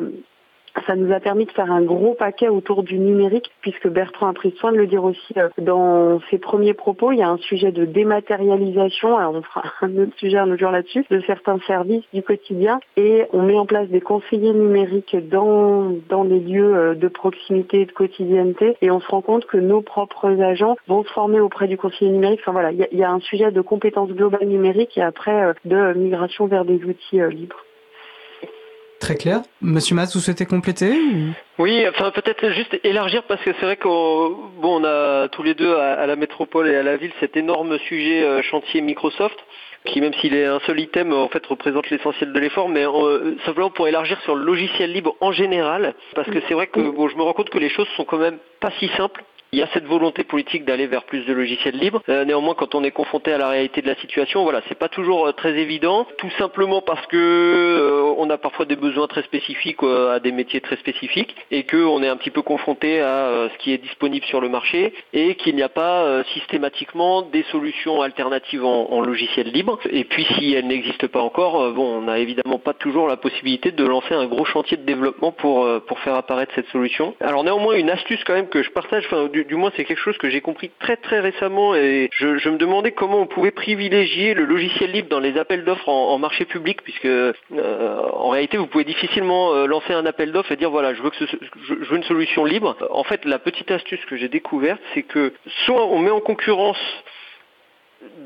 ça 0.86 0.96
nous 0.96 1.12
a 1.14 1.20
permis 1.20 1.46
de 1.46 1.52
faire 1.52 1.72
un 1.72 1.82
gros 1.82 2.14
paquet 2.14 2.48
autour 2.48 2.84
du 2.84 3.00
numérique, 3.00 3.52
puisque 3.62 3.88
Bertrand 3.88 4.28
a 4.28 4.34
pris 4.34 4.54
soin 4.60 4.72
de 4.72 4.78
le 4.78 4.88
dire 4.88 5.04
aussi 5.04 5.34
euh, 5.38 5.50
dans 5.58 6.20
ses 6.30 6.38
premiers 6.38 6.74
propos. 6.74 7.12
Il 7.12 7.20
y 7.20 7.24
a 7.24 7.30
un 7.30 7.38
sujet 7.38 7.72
de 7.72 7.86
dématérialisation, 7.86 9.18
alors 9.18 9.34
on 9.34 9.42
fera 9.42 9.64
un 9.82 9.98
autre 9.98 10.16
sujet 10.18 10.38
un 10.38 10.50
autre 10.52 10.60
jour 10.60 10.72
là-dessus, 10.72 11.06
de 11.10 11.22
certains 11.22 11.60
services 11.68 12.04
du 12.14 12.22
quotidien, 12.22 12.80
et 12.96 13.26
on 13.34 13.44
met 13.44 13.58
en 13.58 13.66
place 13.66 13.88
des 13.90 14.02
conseillers 14.02 14.54
numériques 14.54 15.16
dans, 15.30 15.94
dans 16.10 16.24
les 16.24 16.40
lieux 16.40 16.76
euh, 16.76 16.96
de 16.96 17.08
proximité 17.08 17.82
et 17.82 17.86
de 17.86 17.92
quotidienneté, 17.92 18.76
et 18.82 18.92
on 18.92 19.00
se 19.00 19.08
rend 19.08 19.22
compte 19.22 19.46
que 19.46 19.58
nos 19.58 19.82
propres 19.82 20.42
agents 20.42 20.76
vont 20.88 21.04
se 21.04 21.10
former 21.10 21.40
auprès 21.40 21.68
du 21.68 21.78
conseiller 21.78 22.12
numérique. 22.12 22.40
Enfin 22.44 22.52
voilà, 22.52 22.72
il 22.72 22.78
y 22.78 22.84
a, 22.84 22.88
il 22.92 22.98
y 22.98 23.04
a 23.04 23.12
un 23.12 23.20
sujet 23.20 23.52
de 23.52 23.62
compétences 23.62 24.10
globales 24.10 24.48
numériques 24.48 24.98
et 24.98 25.02
après 25.02 25.44
euh, 25.44 25.54
de 25.66 25.94
migration 25.94 26.48
vers 26.48 26.66
des 26.66 26.84
outils 26.84 27.20
libres. 27.30 27.67
Très 29.00 29.16
clair. 29.16 29.42
Monsieur 29.62 29.96
Mas, 29.96 30.14
vous 30.16 30.20
souhaitez 30.22 30.46
compléter 30.46 30.92
ou- 30.92 31.34
Oui, 31.64 31.86
enfin 31.88 32.10
peut-être 32.12 32.50
juste 32.50 32.80
élargir 32.84 33.24
parce 33.24 33.42
que 33.44 33.52
c'est 33.60 33.66
vrai 33.66 33.78
qu'on 33.78 34.30
bon, 34.60 34.82
on 34.82 34.84
a 34.86 35.28
tous 35.30 35.44
les 35.44 35.54
deux 35.54 35.76
à, 35.76 35.94
à 35.94 36.06
la 36.08 36.16
métropole 36.16 36.68
et 36.68 36.76
à 36.76 36.84
la 36.84 36.98
ville 36.98 37.12
cet 37.20 37.38
énorme 37.38 37.78
sujet 37.80 38.24
euh, 38.24 38.42
chantier 38.42 38.82
Microsoft 38.82 39.38
qui 39.86 40.02
même 40.02 40.14
s'il 40.16 40.34
est 40.36 40.46
un 40.46 40.60
seul 40.66 40.80
item 40.80 41.14
en 41.14 41.30
fait 41.30 41.46
représente 41.46 41.90
l'essentiel 41.92 42.34
de 42.34 42.40
l'effort 42.40 42.68
mais 42.70 42.86
euh, 42.88 43.36
simplement 43.46 43.70
pour 43.70 43.88
élargir 43.88 44.20
sur 44.24 44.36
le 44.36 44.44
logiciel 44.44 44.92
libre 44.92 45.16
en 45.22 45.32
général 45.32 45.94
parce 46.16 46.30
que 46.30 46.40
c'est 46.48 46.54
vrai 46.56 46.68
que 46.68 46.80
bon, 46.80 47.08
je 47.08 47.16
me 47.18 47.22
rends 47.22 47.34
compte 47.34 47.50
que 47.52 47.60
les 47.60 47.70
choses 47.70 47.88
sont 47.96 48.04
quand 48.04 48.18
même 48.18 48.40
pas 48.60 48.72
si 48.80 48.88
simples 48.98 49.24
il 49.52 49.60
y 49.60 49.62
a 49.62 49.68
cette 49.74 49.86
volonté 49.86 50.24
politique 50.24 50.66
d'aller 50.66 50.88
vers 50.88 51.04
plus 51.04 51.26
de 51.26 51.34
logiciels 51.34 51.78
libres. 51.78 52.02
Euh, 52.10 52.26
néanmoins, 52.26 52.56
quand 52.56 52.76
on 52.76 52.84
est 52.84 52.92
confronté 52.92 53.32
à 53.32 53.38
la 53.38 53.50
réalité 53.50 53.82
de 53.82 53.88
la 53.88 53.96
situation, 53.96 54.44
voilà, 54.44 54.62
c'est 54.68 54.78
pas 54.78 54.90
toujours 54.90 55.28
euh, 55.28 55.32
très 55.32 55.58
évident. 55.58 56.06
Tout 56.18 56.32
simplement 56.38 56.82
parce 56.82 57.06
que 57.08 57.18
euh, 57.18 58.14
on 58.18 58.30
a 58.30 58.38
parfois 58.38 58.66
des 58.66 58.76
besoins 58.76 59.08
très 59.08 59.24
spécifiques 59.24 59.84
euh, 59.84 60.16
à 60.16 60.20
des 60.20 60.32
métiers 60.32 60.62
très 60.62 60.76
spécifiques 60.78 61.36
et 61.52 61.64
que 61.64 61.78
on 61.78 62.04
est 62.04 62.08
un 62.08 62.18
petit 62.18 62.32
peu 62.32 62.42
confronté 62.42 63.00
à 63.00 63.28
euh, 63.28 63.50
ce 63.50 63.58
qui 63.64 63.72
est 63.72 63.78
disponible 63.78 64.26
sur 64.26 64.42
le 64.42 64.50
marché 64.50 64.94
et 65.14 65.36
qu'il 65.36 65.56
n'y 65.56 65.64
a 65.64 65.70
pas 65.70 66.04
euh, 66.04 66.24
systématiquement 66.34 67.22
des 67.22 67.44
solutions 67.52 68.02
alternatives 68.02 68.66
en, 68.66 68.92
en 68.92 69.02
logiciel 69.02 69.48
libre. 69.52 69.80
Et 69.90 70.04
puis, 70.04 70.26
si 70.38 70.54
elles 70.54 70.68
n'existent 70.68 71.08
pas 71.08 71.22
encore, 71.22 71.72
bon, 71.74 72.00
on 72.00 72.02
n'a 72.02 72.20
évidemment 72.20 72.60
pas 72.60 72.74
toujours 72.74 73.08
la 73.08 73.18
possibilité 73.18 73.72
de 73.72 73.86
lancer 73.86 74.14
un 74.14 74.26
gros 74.26 74.46
chantier 74.46 74.78
de 74.78 74.84
développement 74.84 75.32
pour 75.32 75.68
pour 75.88 76.00
faire 76.00 76.16
apparaître 76.16 76.52
cette 76.56 76.68
solution. 76.68 77.16
Alors 77.22 77.44
néanmoins, 77.44 77.76
une 77.76 77.90
astuce 77.90 78.24
quand 78.26 78.34
même 78.34 78.50
que 78.50 78.64
je 78.64 78.72
partage, 78.72 79.06
enfin 79.06 79.30
du, 79.44 79.56
moins 79.56 79.72
c'est 79.76 79.86
quelque 79.86 80.00
chose 80.02 80.18
que 80.18 80.30
j'ai 80.30 80.42
compris 80.42 80.72
très 80.80 80.98
très 80.98 81.20
récemment 81.20 81.76
et 81.76 82.10
je, 82.14 82.50
me 82.50 82.58
demandais 82.58 82.92
comment 82.92 83.20
on 83.20 83.26
pouvait 83.28 83.52
privilégier 83.52 84.34
le 84.34 84.46
logiciel 84.46 84.92
libre 84.92 85.10
dans 85.10 85.20
les 85.20 85.38
appels 85.38 85.64
d'offres 85.64 85.90
en, 85.90 86.18
marché 86.18 86.46
public 86.46 86.82
puisque 86.84 87.06
euh, 87.06 87.34
en 88.14 88.30
réalité 88.30 88.58
vous 88.58 88.68
pouvez 88.68 88.84
difficilement 88.84 89.54
euh, 89.54 89.66
lancer 89.68 89.94
un 89.94 90.06
appel 90.06 90.32
d'offres 90.32 90.52
et 90.52 90.56
dire 90.56 90.72
voilà 90.72 90.94
je 90.94 91.02
veux 91.02 91.10
que 91.10 91.18
ce- 91.18 91.38
je, 91.68 91.74
veux 91.74 91.98
une 91.98 92.04
solution 92.04 92.46
libre. 92.46 92.76
En 92.92 93.04
fait 93.04 93.26
la 93.26 93.40
petite 93.40 93.70
astuce 93.72 94.04
que 94.06 94.16
j'ai 94.18 94.30
découverte 94.30 94.82
c'est 94.94 95.04
que 95.04 95.34
soit 95.66 95.86
on 95.86 96.00
met 96.00 96.12
en 96.12 96.22
concurrence 96.22 96.80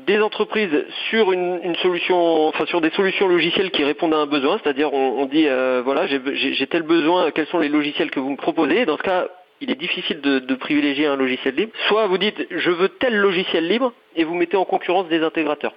des 0.06 0.20
entreprises 0.20 0.84
sur 1.10 1.32
une, 1.32 1.74
solution, 1.76 2.48
enfin 2.48 2.66
sur 2.66 2.80
des 2.80 2.90
solutions 2.90 3.26
logicielles 3.28 3.70
qui 3.70 3.84
répondent 3.84 4.14
à 4.14 4.18
un 4.18 4.26
besoin, 4.26 4.60
c'est-à-dire 4.62 4.92
on, 4.92 5.20
on 5.22 5.26
dit 5.26 5.46
euh, 5.48 5.80
voilà 5.84 6.06
j'ai- 6.06 6.66
tel 6.66 6.82
besoin, 6.82 7.30
quels 7.30 7.46
sont 7.46 7.58
les 7.58 7.68
logiciels 7.68 8.10
que 8.10 8.20
vous 8.20 8.30
me 8.30 8.36
proposez. 8.36 8.84
Dans 8.84 8.96
ce 8.98 9.02
cas, 9.02 9.28
il 9.62 9.70
est 9.70 9.80
difficile 9.80 10.20
de, 10.20 10.54
privilégier 10.54 11.06
un 11.06 11.16
logiciel 11.16 11.54
libre. 11.54 11.72
Soit 11.88 12.06
vous 12.06 12.18
dites 12.18 12.46
je 12.50 12.70
veux 12.70 12.88
tel 12.88 13.16
logiciel 13.16 13.66
libre 13.66 13.92
et 14.16 14.24
vous 14.24 14.34
mettez 14.34 14.56
en 14.56 14.64
concurrence 14.64 15.08
des 15.08 15.22
intégrateurs. 15.22 15.72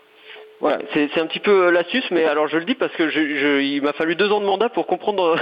Voilà, 0.61 0.79
c'est 0.93 1.19
un 1.19 1.25
petit 1.27 1.41
peu 1.41 1.65
euh, 1.67 1.71
l'astuce, 1.71 2.05
mais 2.11 2.23
alors 2.23 2.47
je 2.47 2.57
le 2.57 2.63
dis 2.63 2.75
parce 2.75 2.93
que 2.93 3.09
je, 3.09 3.19
je- 3.19 3.61
il 3.61 3.81
m'a 3.81 3.91
fallu 3.91 4.15
deux 4.15 4.31
ans 4.31 4.39
de 4.39 4.45
mandat 4.45 4.69
pour 4.69 4.87
comprendre 4.87 5.35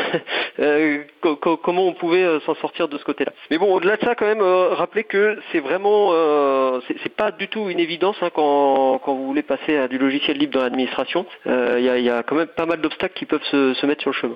euh, 0.59 1.03
co- 1.21 1.35
comment 1.35 1.85
on 1.87 1.93
pouvait 1.93 2.23
euh, 2.23 2.39
s'en 2.47 2.55
sortir 2.55 2.87
de 2.87 2.97
ce 2.97 3.03
côté-là. 3.03 3.31
Mais 3.51 3.59
bon, 3.59 3.71
au-delà 3.75 3.97
de 3.97 4.01
ça, 4.03 4.15
quand 4.15 4.25
même, 4.25 4.41
euh, 4.41 4.69
rappeler 4.69 5.03
que 5.03 5.37
c'est 5.51 5.59
vraiment, 5.59 6.09
euh, 6.13 6.79
c'est 7.03 7.15
pas 7.15 7.29
du 7.31 7.47
tout 7.47 7.69
une 7.69 7.79
évidence 7.79 8.17
hein, 8.23 8.31
quand, 8.33 8.97
quand 9.05 9.13
vous 9.13 9.27
voulez 9.27 9.43
passer 9.43 9.77
à 9.77 9.87
du 9.87 9.99
logiciel 9.99 10.35
libre 10.37 10.53
dans 10.57 10.63
l'administration. 10.63 11.27
Euh, 11.45 11.75
Il 11.77 11.85
y, 11.85 11.89
a, 11.89 11.97
il 11.99 12.03
y 12.05 12.09
a 12.09 12.23
quand 12.23 12.35
même 12.35 12.47
pas 12.47 12.65
mal 12.65 12.81
d'obstacles 12.81 13.13
qui 13.13 13.25
peuvent 13.27 13.45
se, 13.51 13.75
se 13.75 13.85
mettre 13.85 14.01
sur 14.01 14.09
le 14.11 14.15
chemin. 14.15 14.35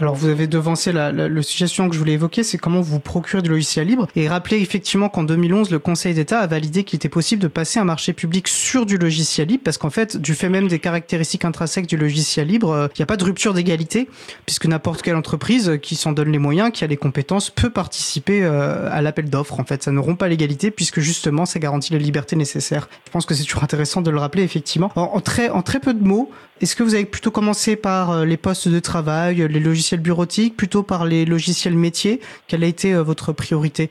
Alors 0.00 0.14
vous 0.14 0.28
avez 0.28 0.46
devancé 0.46 0.90
la, 0.90 1.12
la- 1.12 1.42
suivant 1.42 1.88
que 1.88 1.94
je 1.94 1.98
voulais 1.98 2.12
évoquer, 2.14 2.42
c'est 2.42 2.58
comment 2.58 2.80
vous 2.80 2.98
procurer 2.98 3.42
du 3.42 3.50
logiciel 3.50 3.86
libre. 3.86 4.08
Et 4.16 4.26
rappelez 4.28 4.60
effectivement 4.60 5.08
qu'en 5.08 5.22
2011, 5.22 5.70
le 5.70 5.78
Conseil 5.78 6.14
d'État 6.14 6.40
a 6.40 6.46
validé 6.46 6.82
qu'il 6.82 6.96
était 6.96 7.08
possible 7.10 7.42
de 7.42 7.48
passer 7.48 7.78
un 7.78 7.84
marché 7.84 8.12
public 8.12 8.48
sur 8.48 8.86
du 8.86 8.96
logiciel 8.96 9.48
libre, 9.48 9.62
parce 9.64 9.78
qu'en 9.78 9.90
fait, 9.90 10.16
du 10.16 10.34
fait 10.34 10.48
même 10.48 10.66
des 10.66 10.78
caractéristiques 10.78 11.44
intrinsèques 11.44 11.86
du 11.86 11.96
logiciel 11.96 12.48
libre, 12.48 12.70
euh, 12.70 12.88
il 12.96 13.00
n'y 13.00 13.02
a 13.02 13.06
pas 13.06 13.16
de 13.18 13.24
rupture 13.24 13.52
d'égalité, 13.54 14.08
puisque 14.46 14.66
n'importe 14.66 15.02
quelle 15.02 15.16
entreprise 15.16 15.78
qui 15.82 15.94
s'en 15.94 16.12
donne 16.12 16.32
les 16.32 16.38
moyens, 16.38 16.70
qui 16.72 16.84
a 16.84 16.86
les 16.86 16.96
compétences, 16.96 17.50
peut 17.50 17.70
participer 17.70 18.42
euh, 18.42 18.88
à 18.90 19.02
l'appel 19.02 19.28
d'offres. 19.28 19.60
En 19.60 19.64
fait, 19.64 19.82
ça 19.82 19.92
ne 19.92 19.98
rompt 19.98 20.18
pas 20.18 20.28
l'égalité, 20.28 20.70
puisque 20.70 21.00
justement, 21.00 21.44
ça 21.44 21.58
garantit 21.58 21.92
les 21.92 21.98
libertés 21.98 22.36
nécessaires. 22.36 22.88
Je 23.06 23.10
pense 23.10 23.26
que 23.26 23.34
c'est 23.34 23.44
toujours 23.44 23.62
intéressant 23.62 24.00
de 24.00 24.10
le 24.10 24.18
rappeler, 24.18 24.42
effectivement. 24.42 24.90
En 24.96 25.20
très 25.20 25.80
peu 25.80 25.92
de 25.94 26.02
mots, 26.02 26.30
est-ce 26.62 26.76
que 26.76 26.84
vous 26.84 26.94
avez 26.94 27.04
plutôt 27.04 27.32
commencé 27.32 27.74
par 27.74 28.12
euh, 28.12 28.24
les 28.24 28.36
postes 28.36 28.68
de 28.68 28.78
travail, 28.78 29.42
euh, 29.42 29.48
les 29.48 29.58
logiciels 29.58 29.98
bureautiques, 29.98 30.56
plutôt 30.56 30.84
par 30.84 31.04
les 31.04 31.24
logiciels 31.24 31.74
métiers? 31.74 32.20
Quelle 32.46 32.62
a 32.62 32.68
été 32.68 32.94
euh, 32.94 33.02
votre 33.02 33.32
priorité? 33.32 33.90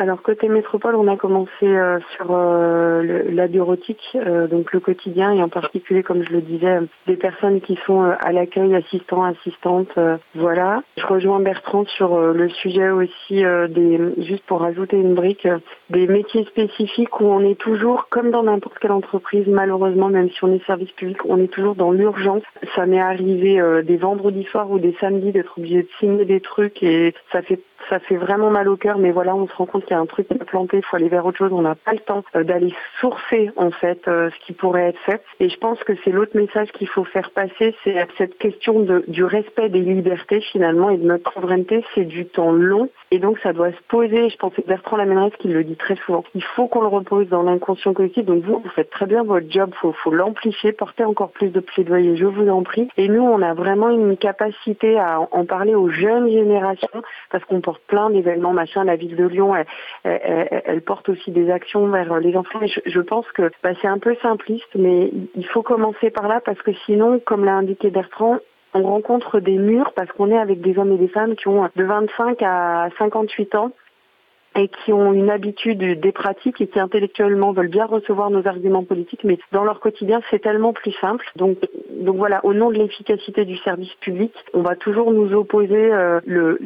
Alors 0.00 0.22
côté 0.22 0.48
métropole, 0.48 0.94
on 0.94 1.08
a 1.08 1.18
commencé 1.18 1.50
euh, 1.62 1.98
sur 2.16 2.28
euh, 2.30 3.22
la 3.28 3.48
bureautique, 3.48 4.00
euh, 4.14 4.46
donc 4.46 4.72
le 4.72 4.80
quotidien 4.80 5.30
et 5.34 5.42
en 5.42 5.50
particulier, 5.50 6.02
comme 6.02 6.22
je 6.22 6.32
le 6.32 6.40
disais, 6.40 6.78
des 7.06 7.18
personnes 7.18 7.60
qui 7.60 7.78
sont 7.84 8.00
à 8.00 8.32
l'accueil, 8.32 8.74
assistants, 8.74 9.24
assistantes, 9.24 9.92
voilà. 10.34 10.82
Je 10.96 11.04
rejoins 11.04 11.40
Bertrand 11.40 11.84
sur 11.84 12.18
le 12.18 12.48
sujet 12.48 12.88
aussi 12.88 13.42
des, 13.68 14.00
juste 14.24 14.44
pour 14.46 14.60
rajouter 14.60 14.96
une 14.96 15.14
brique, 15.14 15.46
des 15.90 16.06
métiers 16.06 16.46
spécifiques 16.46 17.20
où 17.20 17.26
on 17.26 17.40
est 17.40 17.60
toujours, 17.60 18.08
comme 18.08 18.30
dans 18.30 18.44
n'importe 18.44 18.78
quelle 18.78 18.92
entreprise, 18.92 19.46
malheureusement, 19.48 20.08
même 20.08 20.30
si 20.30 20.42
on 20.42 20.54
est 20.54 20.64
service 20.64 20.92
public, 20.92 21.18
on 21.26 21.38
est 21.38 21.52
toujours 21.52 21.74
dans 21.74 21.92
l'urgence. 21.92 22.42
Ça 22.74 22.86
m'est 22.86 23.00
arrivé 23.00 23.60
des 23.84 23.98
vendredis 23.98 24.44
soirs 24.44 24.70
ou 24.70 24.78
des 24.78 24.96
samedis 24.98 25.32
d'être 25.32 25.58
obligé 25.58 25.82
de 25.82 25.88
signer 25.98 26.24
des 26.24 26.40
trucs 26.40 26.82
et 26.82 27.14
ça 27.32 27.42
fait 27.42 27.60
ça 27.88 27.98
fait 28.00 28.16
vraiment 28.16 28.50
mal 28.50 28.68
au 28.68 28.76
cœur, 28.76 28.98
mais 28.98 29.10
voilà, 29.10 29.34
on 29.34 29.46
se 29.46 29.54
rend 29.54 29.66
compte 29.66 29.84
qu'il 29.84 29.94
y 29.94 29.98
a 29.98 30.00
un 30.00 30.06
truc 30.06 30.28
qui 30.28 30.34
est 30.34 30.44
planté, 30.44 30.78
il 30.78 30.84
faut 30.84 30.96
aller 30.96 31.08
vers 31.08 31.24
autre 31.26 31.38
chose, 31.38 31.52
on 31.52 31.62
n'a 31.62 31.74
pas 31.74 31.92
le 31.92 32.00
temps 32.00 32.24
euh, 32.36 32.44
d'aller 32.44 32.74
sourcer 33.00 33.50
en 33.56 33.70
fait 33.70 34.06
euh, 34.08 34.30
ce 34.30 34.46
qui 34.46 34.52
pourrait 34.52 34.88
être 34.88 35.00
fait. 35.00 35.22
Et 35.40 35.48
je 35.48 35.56
pense 35.58 35.82
que 35.84 35.92
c'est 36.04 36.10
l'autre 36.10 36.36
message 36.36 36.70
qu'il 36.72 36.88
faut 36.88 37.04
faire 37.04 37.30
passer, 37.30 37.74
c'est 37.84 37.96
cette 38.18 38.38
question 38.38 38.80
de, 38.80 39.04
du 39.08 39.24
respect 39.24 39.68
des 39.68 39.80
libertés 39.80 40.40
finalement 40.40 40.90
et 40.90 40.96
de 40.96 41.06
notre 41.06 41.32
souveraineté, 41.32 41.84
c'est 41.94 42.04
du 42.04 42.26
temps 42.26 42.52
long 42.52 42.88
et 43.10 43.18
donc 43.18 43.38
ça 43.40 43.52
doit 43.52 43.72
se 43.72 43.82
poser. 43.88 44.28
Je 44.28 44.36
pense 44.36 44.54
que 44.54 44.62
Bertrand 44.62 44.96
Lamenrez 44.96 45.32
qui 45.38 45.48
le 45.48 45.64
dit 45.64 45.76
très 45.76 45.96
souvent. 45.96 46.24
Il 46.34 46.44
faut 46.44 46.68
qu'on 46.68 46.82
le 46.82 46.88
repose 46.88 47.28
dans 47.28 47.42
l'inconscient 47.42 47.92
collectif. 47.92 48.24
Donc 48.24 48.44
vous, 48.44 48.60
vous 48.60 48.68
faites 48.70 48.90
très 48.90 49.06
bien 49.06 49.24
votre 49.24 49.50
job, 49.50 49.72
faut, 49.80 49.92
faut 49.92 50.12
l'amplifier, 50.12 50.72
porter 50.72 51.04
encore 51.04 51.30
plus 51.30 51.48
de 51.48 51.60
plaidoyer, 51.60 52.16
je 52.16 52.26
vous 52.26 52.48
en 52.48 52.62
prie. 52.62 52.88
Et 52.96 53.08
nous, 53.08 53.22
on 53.22 53.42
a 53.42 53.54
vraiment 53.54 53.90
une 53.90 54.16
capacité 54.16 54.98
à 54.98 55.20
en 55.20 55.44
parler 55.44 55.74
aux 55.74 55.88
jeunes 55.88 56.28
générations 56.28 56.88
parce 57.30 57.44
qu'on 57.44 57.60
plein 57.78 58.10
d'événements, 58.10 58.52
machin. 58.52 58.84
La 58.84 58.96
ville 58.96 59.16
de 59.16 59.26
Lyon, 59.26 59.54
elle, 60.04 60.80
porte 60.82 61.08
aussi 61.08 61.30
des 61.30 61.50
actions 61.50 61.86
vers 61.88 62.18
les 62.18 62.36
enfants. 62.36 62.60
Je 62.86 63.00
pense 63.00 63.30
que 63.32 63.50
bah, 63.62 63.70
c'est 63.80 63.88
un 63.88 63.98
peu 63.98 64.16
simpliste, 64.22 64.74
mais 64.74 65.10
il 65.34 65.46
faut 65.46 65.62
commencer 65.62 66.10
par 66.10 66.28
là 66.28 66.40
parce 66.44 66.60
que 66.62 66.72
sinon, 66.86 67.20
comme 67.24 67.44
l'a 67.44 67.54
indiqué 67.54 67.90
Bertrand, 67.90 68.38
on 68.74 68.82
rencontre 68.82 69.40
des 69.40 69.58
murs 69.58 69.92
parce 69.94 70.10
qu'on 70.12 70.30
est 70.30 70.38
avec 70.38 70.60
des 70.60 70.78
hommes 70.78 70.92
et 70.92 70.98
des 70.98 71.08
femmes 71.08 71.34
qui 71.34 71.48
ont 71.48 71.68
de 71.74 71.84
25 71.84 72.40
à 72.42 72.88
58 72.98 73.54
ans 73.56 73.72
et 74.56 74.68
qui 74.68 74.92
ont 74.92 75.12
une 75.12 75.30
habitude 75.30 76.00
des 76.00 76.12
pratiques 76.12 76.60
et 76.60 76.66
qui 76.66 76.80
intellectuellement 76.80 77.52
veulent 77.52 77.68
bien 77.68 77.86
recevoir 77.86 78.30
nos 78.30 78.46
arguments 78.46 78.84
politiques, 78.84 79.24
mais 79.24 79.38
dans 79.52 79.64
leur 79.64 79.80
quotidien, 79.80 80.20
c'est 80.30 80.40
tellement 80.40 80.72
plus 80.72 80.92
simple. 81.00 81.24
Donc, 81.36 81.58
donc 81.90 82.16
voilà, 82.16 82.44
au 82.44 82.52
nom 82.52 82.70
de 82.70 82.74
l'efficacité 82.76 83.44
du 83.44 83.56
service 83.58 83.92
public, 84.00 84.32
on 84.54 84.62
va 84.62 84.74
toujours 84.74 85.12
nous 85.12 85.32
opposer 85.34 85.92
euh, 85.92 86.20
le, 86.26 86.58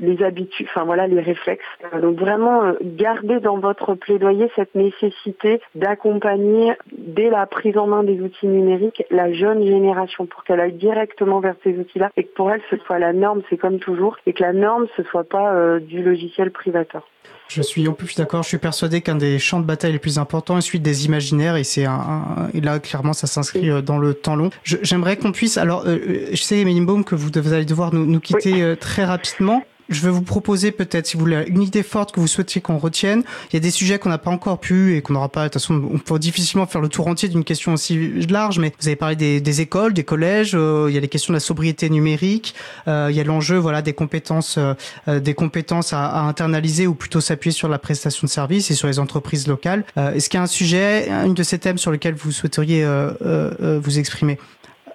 les 0.00 0.22
habitudes, 0.22 0.66
enfin 0.70 0.84
voilà, 0.84 1.06
les 1.06 1.20
réflexes. 1.20 1.64
Donc 2.00 2.18
vraiment, 2.18 2.64
euh, 2.64 2.72
gardez 2.82 3.40
dans 3.40 3.58
votre 3.58 3.94
plaidoyer 3.94 4.50
cette 4.56 4.74
nécessité 4.74 5.60
d'accompagner 5.74 6.72
dès 6.92 7.30
la 7.30 7.46
prise 7.46 7.78
en 7.78 7.86
main 7.86 8.02
des 8.02 8.20
outils 8.20 8.48
numériques 8.48 9.04
la 9.10 9.32
jeune 9.32 9.64
génération 9.64 10.26
pour 10.26 10.44
qu'elle 10.44 10.60
aille 10.60 10.72
directement 10.72 11.40
vers 11.40 11.56
ces 11.62 11.76
outils-là 11.76 12.10
et 12.16 12.24
que 12.24 12.34
pour 12.34 12.50
elle 12.50 12.62
ce 12.70 12.76
soit 12.78 12.98
la 12.98 13.12
norme, 13.12 13.42
c'est 13.48 13.56
comme 13.56 13.78
toujours, 13.78 14.16
et 14.26 14.32
que 14.32 14.42
la 14.42 14.52
norme 14.52 14.86
ce 14.96 15.02
soit 15.04 15.24
pas 15.24 15.54
euh, 15.54 15.80
du 15.80 16.02
logiciel 16.02 16.50
privateur. 16.50 17.06
Je 17.50 17.62
suis 17.62 17.88
en 17.88 17.92
plus 17.92 18.14
d'accord. 18.14 18.44
Je 18.44 18.48
suis 18.48 18.58
persuadé 18.58 19.00
qu'un 19.00 19.16
des 19.16 19.40
champs 19.40 19.58
de 19.58 19.64
bataille 19.64 19.90
les 19.92 19.98
plus 19.98 20.18
importants 20.18 20.56
est 20.56 20.60
celui 20.60 20.78
des 20.78 21.04
imaginaires, 21.04 21.56
et 21.56 21.64
c'est 21.64 21.84
un, 21.84 21.92
un, 21.92 22.48
et 22.54 22.60
là 22.60 22.78
clairement 22.78 23.12
ça 23.12 23.26
s'inscrit 23.26 23.70
euh, 23.70 23.82
dans 23.82 23.98
le 23.98 24.14
temps 24.14 24.36
long. 24.36 24.50
J'aimerais 24.62 25.16
qu'on 25.16 25.32
puisse. 25.32 25.58
Alors, 25.58 25.82
euh, 25.86 26.28
je 26.30 26.40
sais, 26.40 26.64
Mélimbaum, 26.64 27.02
que 27.02 27.16
vous, 27.16 27.30
allez 27.52 27.64
devoir 27.64 27.92
nous, 27.92 28.06
nous 28.06 28.20
quitter 28.20 28.52
oui. 28.52 28.62
euh, 28.62 28.76
très 28.76 29.04
rapidement 29.04 29.64
je 29.90 30.00
vais 30.02 30.10
vous 30.10 30.22
proposer 30.22 30.70
peut-être, 30.70 31.06
si 31.06 31.16
vous 31.16 31.20
voulez, 31.20 31.44
une 31.48 31.62
idée 31.62 31.82
forte 31.82 32.12
que 32.12 32.20
vous 32.20 32.28
souhaitiez 32.28 32.60
qu'on 32.60 32.78
retienne. 32.78 33.24
Il 33.50 33.54
y 33.54 33.56
a 33.56 33.60
des 33.60 33.72
sujets 33.72 33.98
qu'on 33.98 34.08
n'a 34.08 34.18
pas 34.18 34.30
encore 34.30 34.60
pu 34.60 34.96
et 34.96 35.02
qu'on 35.02 35.14
n'aura 35.14 35.28
pas. 35.28 35.42
De 35.42 35.48
toute 35.48 35.54
façon, 35.54 35.82
on 35.92 35.98
peut 35.98 36.18
difficilement 36.18 36.66
faire 36.66 36.80
le 36.80 36.88
tour 36.88 37.08
entier 37.08 37.28
d'une 37.28 37.44
question 37.44 37.74
aussi 37.74 38.26
large. 38.28 38.58
Mais 38.60 38.72
vous 38.80 38.86
avez 38.86 38.96
parlé 38.96 39.16
des, 39.16 39.60
écoles, 39.60 39.92
des 39.92 40.04
collèges. 40.04 40.52
Euh, 40.54 40.86
il 40.88 40.94
y 40.94 40.96
a 40.98 41.00
les 41.00 41.08
questions 41.08 41.32
de 41.32 41.36
la 41.36 41.40
sobriété 41.40 41.90
numérique. 41.90 42.54
Euh, 42.86 43.08
il 43.10 43.16
y 43.16 43.20
a 43.20 43.24
l'enjeu, 43.24 43.56
voilà, 43.56 43.82
des 43.82 43.92
compétences, 43.92 44.58
euh, 44.58 45.20
des 45.20 45.34
compétences 45.34 45.92
à, 45.92 46.06
à, 46.06 46.20
internaliser 46.20 46.86
ou 46.86 46.94
plutôt 46.94 47.20
s'appuyer 47.20 47.52
sur 47.52 47.68
la 47.68 47.78
prestation 47.78 48.26
de 48.26 48.30
services 48.30 48.70
et 48.70 48.74
sur 48.74 48.86
les 48.86 49.00
entreprises 49.00 49.48
locales. 49.48 49.84
Est-ce 49.96 50.28
qu'il 50.28 50.38
y 50.38 50.40
a 50.40 50.44
un 50.44 50.46
sujet, 50.46 51.08
une 51.10 51.34
de 51.34 51.42
ces 51.42 51.58
thèmes 51.58 51.78
sur 51.78 51.90
lequel 51.90 52.14
vous 52.14 52.30
souhaiteriez 52.30 52.86
vous 53.20 53.98
exprimer 53.98 54.38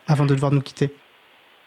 avant 0.08 0.26
de 0.26 0.34
devoir 0.34 0.52
nous 0.52 0.62
quitter? 0.62 0.92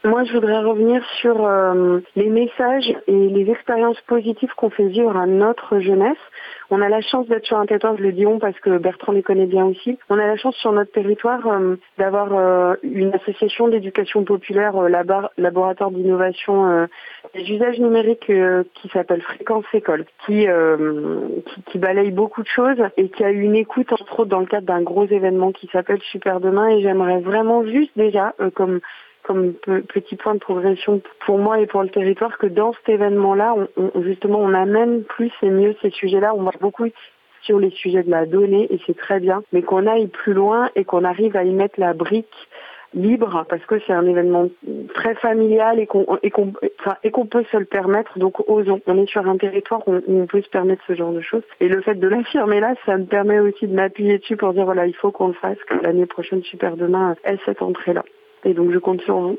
Moi, 0.04 0.22
je 0.22 0.32
voudrais 0.32 0.60
revenir 0.60 1.04
sur 1.20 1.44
euh, 1.44 1.98
les 2.14 2.28
messages 2.28 2.88
et 3.08 3.28
les 3.28 3.50
expériences 3.50 4.00
positives 4.02 4.52
qu'on 4.56 4.70
fait 4.70 4.86
vivre 4.86 5.16
à 5.16 5.26
notre 5.26 5.80
jeunesse. 5.80 6.18
On 6.70 6.80
a 6.80 6.88
la 6.88 7.00
chance 7.00 7.26
d'être 7.26 7.44
sur 7.44 7.58
un 7.58 7.66
territoire, 7.66 7.96
je 7.96 8.04
le 8.04 8.12
dis 8.12 8.24
on 8.24 8.38
parce 8.38 8.58
que 8.60 8.78
Bertrand 8.78 9.10
les 9.10 9.24
connaît 9.24 9.46
bien 9.46 9.64
aussi. 9.64 9.98
On 10.08 10.16
a 10.20 10.26
la 10.28 10.36
chance 10.36 10.54
sur 10.58 10.70
notre 10.70 10.92
territoire 10.92 11.44
euh, 11.48 11.74
d'avoir 11.98 12.32
euh, 12.32 12.76
une 12.84 13.12
association 13.12 13.66
d'éducation 13.66 14.22
populaire, 14.22 14.80
labo 14.82 15.26
laboratoire 15.36 15.90
d'innovation 15.90 16.86
des 17.34 17.50
usages 17.50 17.80
numériques 17.80 18.30
qui 18.74 18.88
s'appelle 18.90 19.22
Fréquence 19.22 19.64
École, 19.72 20.04
qui, 20.24 20.46
qui, 20.46 21.62
qui 21.66 21.78
balaye 21.78 22.12
beaucoup 22.12 22.42
de 22.42 22.48
choses 22.48 22.82
et 22.96 23.08
qui 23.08 23.24
a 23.24 23.32
eu 23.32 23.40
une 23.40 23.56
écoute 23.56 23.92
entre 23.92 24.20
autres 24.20 24.30
dans 24.30 24.40
le 24.40 24.46
cadre 24.46 24.66
d'un 24.66 24.82
gros 24.82 25.06
événement 25.06 25.50
qui 25.50 25.66
s'appelle 25.72 26.00
Super 26.12 26.40
Demain. 26.40 26.68
Et 26.68 26.82
j'aimerais 26.82 27.20
vraiment 27.20 27.64
juste 27.64 27.92
déjà 27.96 28.34
comme 28.54 28.80
comme 29.28 29.52
petit 29.52 30.16
point 30.16 30.34
de 30.34 30.40
progression 30.40 31.02
pour 31.26 31.38
moi 31.38 31.60
et 31.60 31.66
pour 31.66 31.82
le 31.82 31.90
territoire 31.90 32.38
que 32.38 32.46
dans 32.46 32.72
cet 32.72 32.88
événement-là, 32.88 33.54
on, 33.54 33.90
on, 33.94 34.02
justement, 34.02 34.38
on 34.40 34.54
amène 34.54 35.04
plus 35.04 35.30
et 35.42 35.50
mieux 35.50 35.76
ces 35.82 35.90
sujets-là. 35.90 36.34
On 36.34 36.42
voit 36.42 36.52
beaucoup 36.58 36.86
sur 37.42 37.58
les 37.58 37.70
sujets 37.70 38.02
de 38.02 38.10
la 38.10 38.24
donnée 38.24 38.66
et 38.70 38.80
c'est 38.86 38.96
très 38.96 39.20
bien, 39.20 39.42
mais 39.52 39.60
qu'on 39.62 39.86
aille 39.86 40.08
plus 40.08 40.32
loin 40.32 40.70
et 40.76 40.84
qu'on 40.84 41.04
arrive 41.04 41.36
à 41.36 41.44
y 41.44 41.52
mettre 41.52 41.78
la 41.78 41.92
brique 41.92 42.48
libre 42.94 43.44
parce 43.50 43.64
que 43.66 43.78
c'est 43.86 43.92
un 43.92 44.06
événement 44.06 44.48
très 44.94 45.14
familial 45.16 45.78
et 45.78 45.86
qu'on 45.86 46.06
et 46.22 46.30
qu'on 46.30 46.54
enfin, 46.80 46.96
et 47.04 47.10
qu'on 47.10 47.26
peut 47.26 47.44
se 47.52 47.58
le 47.58 47.66
permettre. 47.66 48.18
Donc 48.18 48.48
osons. 48.48 48.80
On 48.86 48.96
est 48.96 49.10
sur 49.10 49.28
un 49.28 49.36
territoire 49.36 49.86
où 49.86 50.00
on 50.08 50.26
peut 50.26 50.40
se 50.40 50.48
permettre 50.48 50.82
ce 50.86 50.94
genre 50.94 51.12
de 51.12 51.20
choses. 51.20 51.42
Et 51.60 51.68
le 51.68 51.82
fait 51.82 51.96
de 51.96 52.08
l'affirmer 52.08 52.60
là 52.60 52.74
ça 52.86 52.96
me 52.96 53.04
permet 53.04 53.40
aussi 53.40 53.66
de 53.66 53.74
m'appuyer 53.74 54.18
dessus 54.18 54.38
pour 54.38 54.54
dire 54.54 54.64
voilà 54.64 54.86
il 54.86 54.94
faut 54.94 55.10
qu'on 55.10 55.28
le 55.28 55.34
fasse 55.34 55.58
que 55.68 55.74
l'année 55.82 56.06
prochaine 56.06 56.42
super 56.42 56.76
demain 56.76 57.14
ait 57.24 57.38
cette 57.44 57.60
entrée 57.60 57.92
là 57.92 58.04
et 58.44 58.54
donc 58.54 58.72
je 58.72 58.78
compte 58.78 59.00
sur 59.02 59.18
vous. 59.18 59.38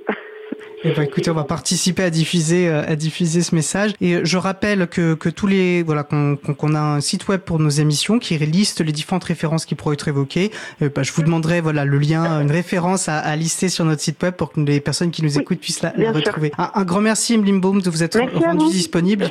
Eh 0.84 0.91
ben, 0.91 1.04
écoutez, 1.04 1.30
on 1.30 1.34
va 1.34 1.43
participer 1.43 2.04
à 2.04 2.10
diffuser, 2.10 2.70
à 2.70 2.95
diffuser 2.95 3.41
ce 3.41 3.54
message. 3.54 3.91
Et 4.00 4.24
je 4.24 4.38
rappelle 4.38 4.88
que, 4.88 5.14
que 5.14 5.28
tous 5.28 5.45
les, 5.45 5.84
voilà, 5.84 6.04
qu'on 6.04 6.38
qu 6.38 6.76
a 6.76 6.93
un 6.95 7.02
site 7.02 7.28
web 7.28 7.41
pour 7.41 7.60
nos 7.60 7.70
émissions 7.70 8.18
qui 8.18 8.38
liste 8.38 8.80
les 8.82 8.93
différentes 8.93 9.26
références 9.26 9.66
qui 9.66 9.76
pourraient 9.76 9.95
être 9.95 10.08
évoquées. 10.08 10.52
Euh, 10.82 10.89
bah, 10.93 11.04
je 11.04 11.12
vous 11.12 11.22
demanderai, 11.22 11.60
voilà, 11.60 11.84
le 11.84 11.97
lien, 11.97 12.41
une 12.41 12.52
référence 12.52 13.10
à, 13.10 13.18
à, 13.18 13.36
lister 13.36 13.68
sur 13.68 13.84
notre 13.84 14.02
site 14.02 14.22
web 14.24 14.34
pour 14.36 14.54
que 14.54 14.62
les 14.62 14.80
personnes 14.80 15.12
qui 15.12 15.24
nous 15.24 15.38
écoutent 15.38 15.60
puissent 15.60 15.82
la, 15.82 15.93
la 15.97 16.12
retrouver. 16.14 16.52
Un, 16.58 16.72
un, 16.74 16.86
grand 16.86 17.02
merci, 17.02 17.34
Emeline 17.34 17.60
Baum, 17.60 17.82
de 17.82 17.89
vous 17.89 18.04
être 18.04 18.20
rendu 18.36 18.66
disponible. 18.68 19.30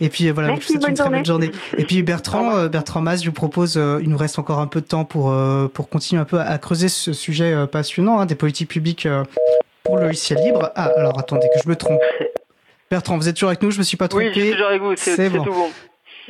Et 0.00 0.08
puis 0.08 0.30
voilà, 0.30 0.48
Merci, 0.48 0.62
je 0.62 0.66
vous 0.74 0.80
souhaite 0.80 0.90
une 0.90 0.96
très 0.96 1.10
bonne 1.10 1.24
journée. 1.24 1.50
Et 1.76 1.84
puis 1.84 2.02
Bertrand, 2.02 2.56
euh, 2.56 2.68
Bertrand 2.68 3.00
Mas, 3.00 3.22
je 3.22 3.26
vous 3.26 3.34
propose, 3.34 3.76
euh, 3.76 3.98
il 4.02 4.08
nous 4.08 4.16
reste 4.16 4.38
encore 4.38 4.60
un 4.60 4.66
peu 4.66 4.80
de 4.80 4.86
temps 4.86 5.04
pour 5.04 5.30
euh, 5.30 5.68
pour 5.68 5.88
continuer 5.88 6.20
un 6.20 6.24
peu 6.24 6.40
à, 6.40 6.56
creuser 6.58 6.88
ce 6.88 7.12
sujet 7.12 7.52
euh, 7.52 7.66
passionnant 7.66 8.20
hein, 8.20 8.26
des 8.26 8.36
politiques 8.36 8.70
publiques 8.70 9.06
euh, 9.06 9.24
pour 9.82 9.96
le 9.96 10.06
logiciel 10.06 10.38
libre. 10.44 10.70
Ah, 10.76 10.90
alors 10.96 11.18
attendez 11.18 11.48
que 11.54 11.60
je 11.62 11.68
me 11.68 11.76
trompe. 11.76 12.00
Bertrand, 12.90 13.18
vous 13.18 13.28
êtes 13.28 13.34
toujours 13.34 13.50
avec 13.50 13.62
nous, 13.62 13.70
je 13.70 13.78
me 13.78 13.82
suis 13.82 13.96
pas 13.96 14.08
trompé. 14.08 14.28
Oui, 14.28 14.32
je 14.34 14.40
suis 14.40 14.52
toujours 14.52 14.68
avec 14.68 14.82
vous, 14.82 14.94
c'est 14.96 15.28
bon. 15.30 15.44
tout 15.44 15.52
bon. 15.52 15.70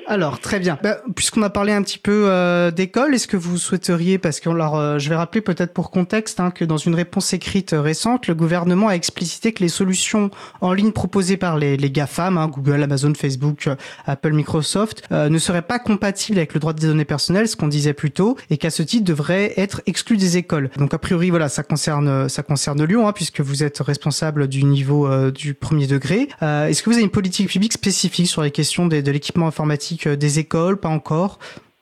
Alors 0.07 0.40
très 0.40 0.59
bien. 0.59 0.78
Bah, 0.82 0.99
Puisqu'on 1.14 1.42
a 1.42 1.51
parlé 1.51 1.72
un 1.72 1.82
petit 1.82 1.99
peu 1.99 2.26
euh, 2.26 2.70
d'école, 2.70 3.14
est-ce 3.14 3.26
que 3.26 3.36
vous 3.36 3.59
souhaiteriez, 3.59 4.18
parce 4.18 4.40
que 4.40 4.49
euh, 4.49 4.99
je 4.99 5.09
vais 5.09 5.16
rappeler 5.16 5.40
peut-être 5.40 5.72
pour 5.72 5.90
contexte 5.90 6.40
hein, 6.40 6.51
que 6.51 6.64
dans 6.64 6.76
une 6.76 6.94
réponse 6.94 7.32
écrite 7.32 7.74
récente, 7.76 8.26
le 8.26 8.34
gouvernement 8.34 8.88
a 8.88 8.92
explicité 8.92 9.53
que 9.53 9.62
les 9.62 9.68
solutions 9.68 10.30
en 10.61 10.72
ligne 10.72 10.92
proposées 10.92 11.36
par 11.36 11.59
les, 11.59 11.76
les 11.76 11.90
GAFAM, 11.90 12.38
hein, 12.38 12.49
Google, 12.49 12.82
Amazon, 12.82 13.12
Facebook, 13.14 13.66
euh, 13.66 13.76
Apple, 14.07 14.32
Microsoft, 14.32 15.03
euh, 15.12 15.28
ne 15.28 15.38
seraient 15.38 15.62
pas 15.62 15.78
compatibles 15.78 16.38
avec 16.38 16.55
le 16.55 16.61
droit 16.61 16.72
des 16.72 16.86
données 16.86 17.05
personnelles, 17.05 17.49
ce 17.49 17.57
qu'on 17.57 17.68
disait 17.68 17.92
plus 17.92 18.11
tôt, 18.11 18.36
et 18.51 18.57
qu'à 18.57 18.70
ce 18.70 18.82
titre 18.82 19.05
devraient 19.05 19.55
être 19.57 19.82
exclus 19.86 20.16
des 20.16 20.36
écoles. 20.36 20.70
Donc 20.76 20.94
a 20.94 20.99
priori, 20.99 21.30
voilà, 21.30 21.49
ça 21.49 21.62
concerne 21.62 22.28
ça 22.28 22.42
concerne 22.42 22.84
Lyon, 22.84 23.09
hein, 23.09 23.12
puisque 23.12 23.40
vous 23.40 23.62
êtes 23.62 23.78
responsable 23.78 24.49
du 24.49 24.64
niveau 24.64 25.07
euh, 25.07 25.30
du 25.30 25.55
premier 25.55 25.86
degré. 25.86 26.28
est-ce 26.40 26.82
que 26.82 26.90
vous 26.90 26.96
avez 26.96 27.05
une 27.05 27.11
politique 27.11 27.49
publique 27.49 27.72
spécifique 27.72 28.28
sur 28.28 28.42
les 28.42 28.51
questions 28.51 28.86
de 28.86 29.11
l'équipement 29.11 29.46
informatique 29.46 29.88
des 29.97 30.39
écoles, 30.39 30.78
pas 30.78 30.89
encore 30.89 31.39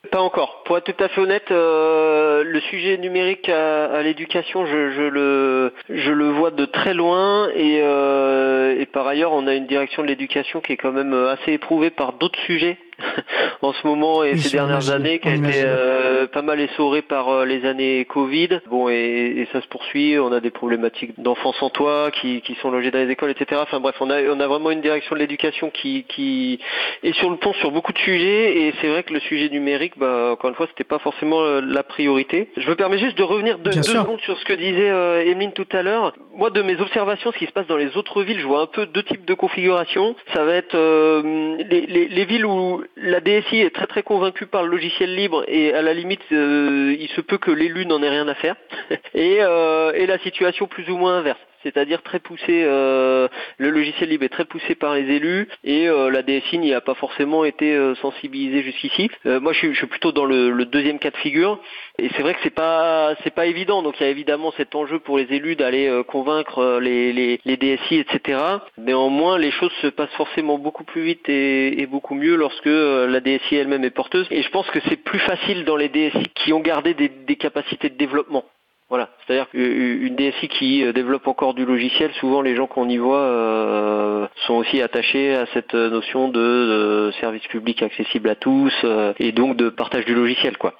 pas 0.07 0.21
encore. 0.21 0.63
Pour 0.63 0.77
être 0.77 0.85
tout 0.85 1.03
à 1.03 1.09
fait 1.09 1.19
honnête, 1.19 1.51
euh, 1.51 2.41
le 2.43 2.61
sujet 2.61 2.97
numérique 2.97 3.49
à, 3.49 4.01
l'éducation, 4.01 4.65
je, 4.65 5.01
le, 5.09 6.29
vois 6.31 6.51
de 6.51 6.65
très 6.65 6.93
loin 6.93 7.49
euh, 7.49 8.79
et 8.79 8.85
par 8.85 9.05
ailleurs, 9.05 9.33
on 9.33 9.47
a 9.47 9.53
une 9.53 9.67
direction 9.67 10.03
de 10.03 10.07
l'éducation 10.07 10.61
qui 10.61 10.73
est 10.73 10.77
quand 10.77 10.93
même 10.93 11.13
assez 11.13 11.51
éprouvée 11.51 11.89
par 11.89 12.13
d'autres 12.13 12.39
sujets 12.45 12.77
en 13.61 13.73
ce 13.73 13.85
moment 13.87 14.23
et 14.23 14.33
Oui, 14.33 14.39
ces 14.39 14.57
dernières 14.57 14.89
années 14.91 15.19
qui 15.19 15.27
a 15.27 15.35
été 15.35 15.61
euh, 15.63 16.27
pas 16.27 16.41
mal 16.41 16.59
essorée 16.59 17.01
par 17.01 17.29
euh, 17.29 17.45
les 17.45 17.65
années 17.65 18.05
Covid. 18.05 18.59
Bon 18.69 18.89
et, 18.89 18.95
et 19.37 19.47
ça 19.51 19.61
se 19.61 19.67
poursuit. 19.67 20.17
On 20.19 20.31
a 20.31 20.39
des 20.39 20.51
problématiques 20.51 21.19
d'enfants 21.19 21.53
sans 21.53 21.69
toit 21.69 22.11
qui, 22.11 22.41
qui 22.41 22.55
sont 22.55 22.71
logés 22.71 22.91
dans 22.91 22.99
les 22.99 23.11
écoles, 23.11 23.31
etc. 23.31 23.61
Enfin 23.63 23.79
bref, 23.79 23.95
on 23.99 24.09
a 24.09 24.21
on 24.23 24.39
a 24.39 24.47
vraiment 24.47 24.71
une 24.71 24.81
direction 24.81 25.15
de 25.15 25.19
l'éducation 25.19 25.69
qui 25.69 26.05
qui 26.07 26.59
est 27.03 27.13
sur 27.13 27.29
le 27.29 27.37
pont 27.37 27.53
sur 27.53 27.71
beaucoup 27.71 27.93
de 27.93 27.97
sujets 27.99 28.57
et 28.61 28.73
c'est 28.81 28.87
vrai 28.87 29.03
que 29.03 29.13
le 29.13 29.19
sujet 29.19 29.49
numérique, 29.49 29.93
bah 29.97 30.29
encore 30.31 30.49
une 30.49 30.55
fois, 30.55 30.67
c'était 30.67 30.83
pas 30.83 30.99
forcément 30.99 31.41
euh, 31.41 31.61
la 31.61 31.83
priorité. 31.83 32.49
Je 32.57 32.69
me 32.69 32.75
permets 32.75 32.97
juste 32.99 33.17
de 33.17 33.23
revenir 33.23 33.57
deux, 33.59 33.71
Bien 33.71 33.81
deux 33.81 33.89
sûr. 33.91 34.01
secondes 34.01 34.21
sur 34.21 34.37
ce 34.37 34.45
que 34.45 34.53
disait 34.53 34.89
euh, 34.89 35.25
Emeline 35.25 35.53
tout 35.53 35.67
à 35.71 35.81
l'heure. 35.83 36.13
Moi, 36.35 36.49
de 36.49 36.61
mes 36.61 36.79
observations, 36.79 37.31
ce 37.31 37.37
qui 37.37 37.45
se 37.47 37.51
passe 37.51 37.67
dans 37.67 37.77
les 37.77 37.97
autres 37.97 38.23
villes, 38.23 38.39
je 38.39 38.45
vois 38.47 38.61
un 38.61 38.65
peu 38.67 38.85
deux 38.85 39.03
types 39.03 39.25
de 39.25 39.33
configurations. 39.33 40.15
Ça 40.33 40.43
va 40.43 40.53
être 40.53 40.75
euh, 40.75 41.55
les, 41.69 41.81
les, 41.87 42.07
les 42.07 42.25
villes 42.25 42.45
où 42.45 42.83
la 42.95 43.19
DSI 43.19 43.61
est 43.61 43.75
très 43.75 43.87
très 43.87 44.03
convaincue 44.03 44.45
par 44.45 44.63
le 44.63 44.69
logiciel 44.69 45.15
libre 45.15 45.43
et 45.47 45.73
à 45.73 45.81
la 45.81 45.93
limite, 45.93 46.21
euh, 46.31 46.95
il 46.99 47.09
se 47.09 47.21
peut 47.21 47.37
que 47.37 47.51
l'élu 47.51 47.85
n'en 47.85 48.01
ait 48.01 48.09
rien 48.09 48.27
à 48.27 48.35
faire. 48.35 48.55
et, 49.13 49.37
euh, 49.41 49.91
et 49.93 50.05
la 50.05 50.17
situation 50.19 50.67
plus 50.67 50.89
ou 50.89 50.97
moins 50.97 51.17
inverse. 51.19 51.39
C'est-à-dire 51.67 52.01
très 52.01 52.19
poussé. 52.19 52.63
euh, 52.63 53.27
le 53.57 53.69
logiciel 53.69 54.09
libre 54.09 54.23
est 54.23 54.29
très 54.29 54.45
poussé 54.45 54.75
par 54.75 54.95
les 54.95 55.01
élus 55.01 55.47
et 55.63 55.87
euh, 55.89 56.09
la 56.09 56.21
DSI 56.21 56.59
n'y 56.59 56.73
a 56.73 56.81
pas 56.81 56.93
forcément 56.93 57.43
été 57.43 57.75
euh, 57.75 57.95
sensibilisée 57.95 58.63
jusqu'ici. 58.63 59.09
Moi, 59.25 59.53
je 59.53 59.73
suis, 59.73 59.87
plutôt 59.87 60.11
dans 60.11 60.25
le, 60.25 60.65
deuxième 60.65 60.99
cas 60.99 61.11
de 61.11 61.17
figure 61.17 61.59
et 61.97 62.09
c'est 62.15 62.21
vrai 62.21 62.33
que 62.33 62.39
c'est 62.43 62.53
pas 62.53 63.15
c'est 63.23 63.33
pas 63.33 63.45
évident. 63.45 63.81
Donc 63.81 63.95
il 63.99 64.03
y 64.03 64.05
a 64.05 64.09
évidemment 64.09 64.53
cet 64.57 64.75
enjeu 64.75 64.99
pour 64.99 65.17
les 65.17 65.27
élus 65.33 65.55
d'aller 65.55 66.01
convaincre 66.07 66.79
les, 66.81 67.13
les, 67.13 67.57
DSI, 67.57 67.99
etc. 67.99 68.39
Néanmoins, 68.77 69.37
les 69.37 69.51
choses 69.51 69.71
se 69.81 69.87
passent 69.87 70.13
forcément 70.17 70.57
beaucoup 70.57 70.83
plus 70.83 71.03
vite 71.03 71.29
et, 71.29 71.85
beaucoup 71.87 72.15
mieux 72.15 72.35
lorsque 72.35 72.65
la 72.65 73.19
DSI 73.19 73.55
elle-même 73.55 73.83
est 73.83 73.91
porteuse. 73.91 74.27
Et 74.29 74.43
je 74.43 74.49
pense 74.49 74.69
que 74.71 74.79
c'est 74.87 75.01
plus 75.03 75.19
facile 75.19 75.63
dans 75.63 75.77
les 75.77 75.89
DSI 75.89 76.27
qui 76.35 76.53
ont 76.53 76.59
gardé 76.59 76.93
des 76.93 77.35
capacités 77.35 77.89
de 77.89 77.95
développement. 77.97 78.43
Voilà, 78.89 79.09
c'est-à-dire 79.25 79.49
qu'une 79.49 80.15
DSI 80.15 80.47
qui 80.47 80.85
euh, 80.85 80.93
développe 80.93 81.27
encore 81.27 81.53
du 81.53 81.65
logiciel, 81.65 82.09
souvent 82.13 82.41
les 82.41 82.55
gens 82.55 82.67
qu'on 82.67 82.87
y 82.87 82.95
voit 82.97 83.19
euh, 83.19 84.27
sont 84.45 84.53
aussi 84.53 84.81
attachés 84.81 85.35
à 85.35 85.45
cette 85.53 85.73
notion 85.73 86.29
de, 86.29 87.11
service 87.19 87.45
public 87.47 87.83
accessible 87.83 88.29
à 88.29 88.35
tous 88.35 88.71
euh, 88.85 89.13
et 89.19 89.33
donc 89.33 89.57
de 89.57 89.67
partage 89.67 90.05
du 90.05 90.15
logiciel, 90.15 90.57
quoi. 90.57 90.73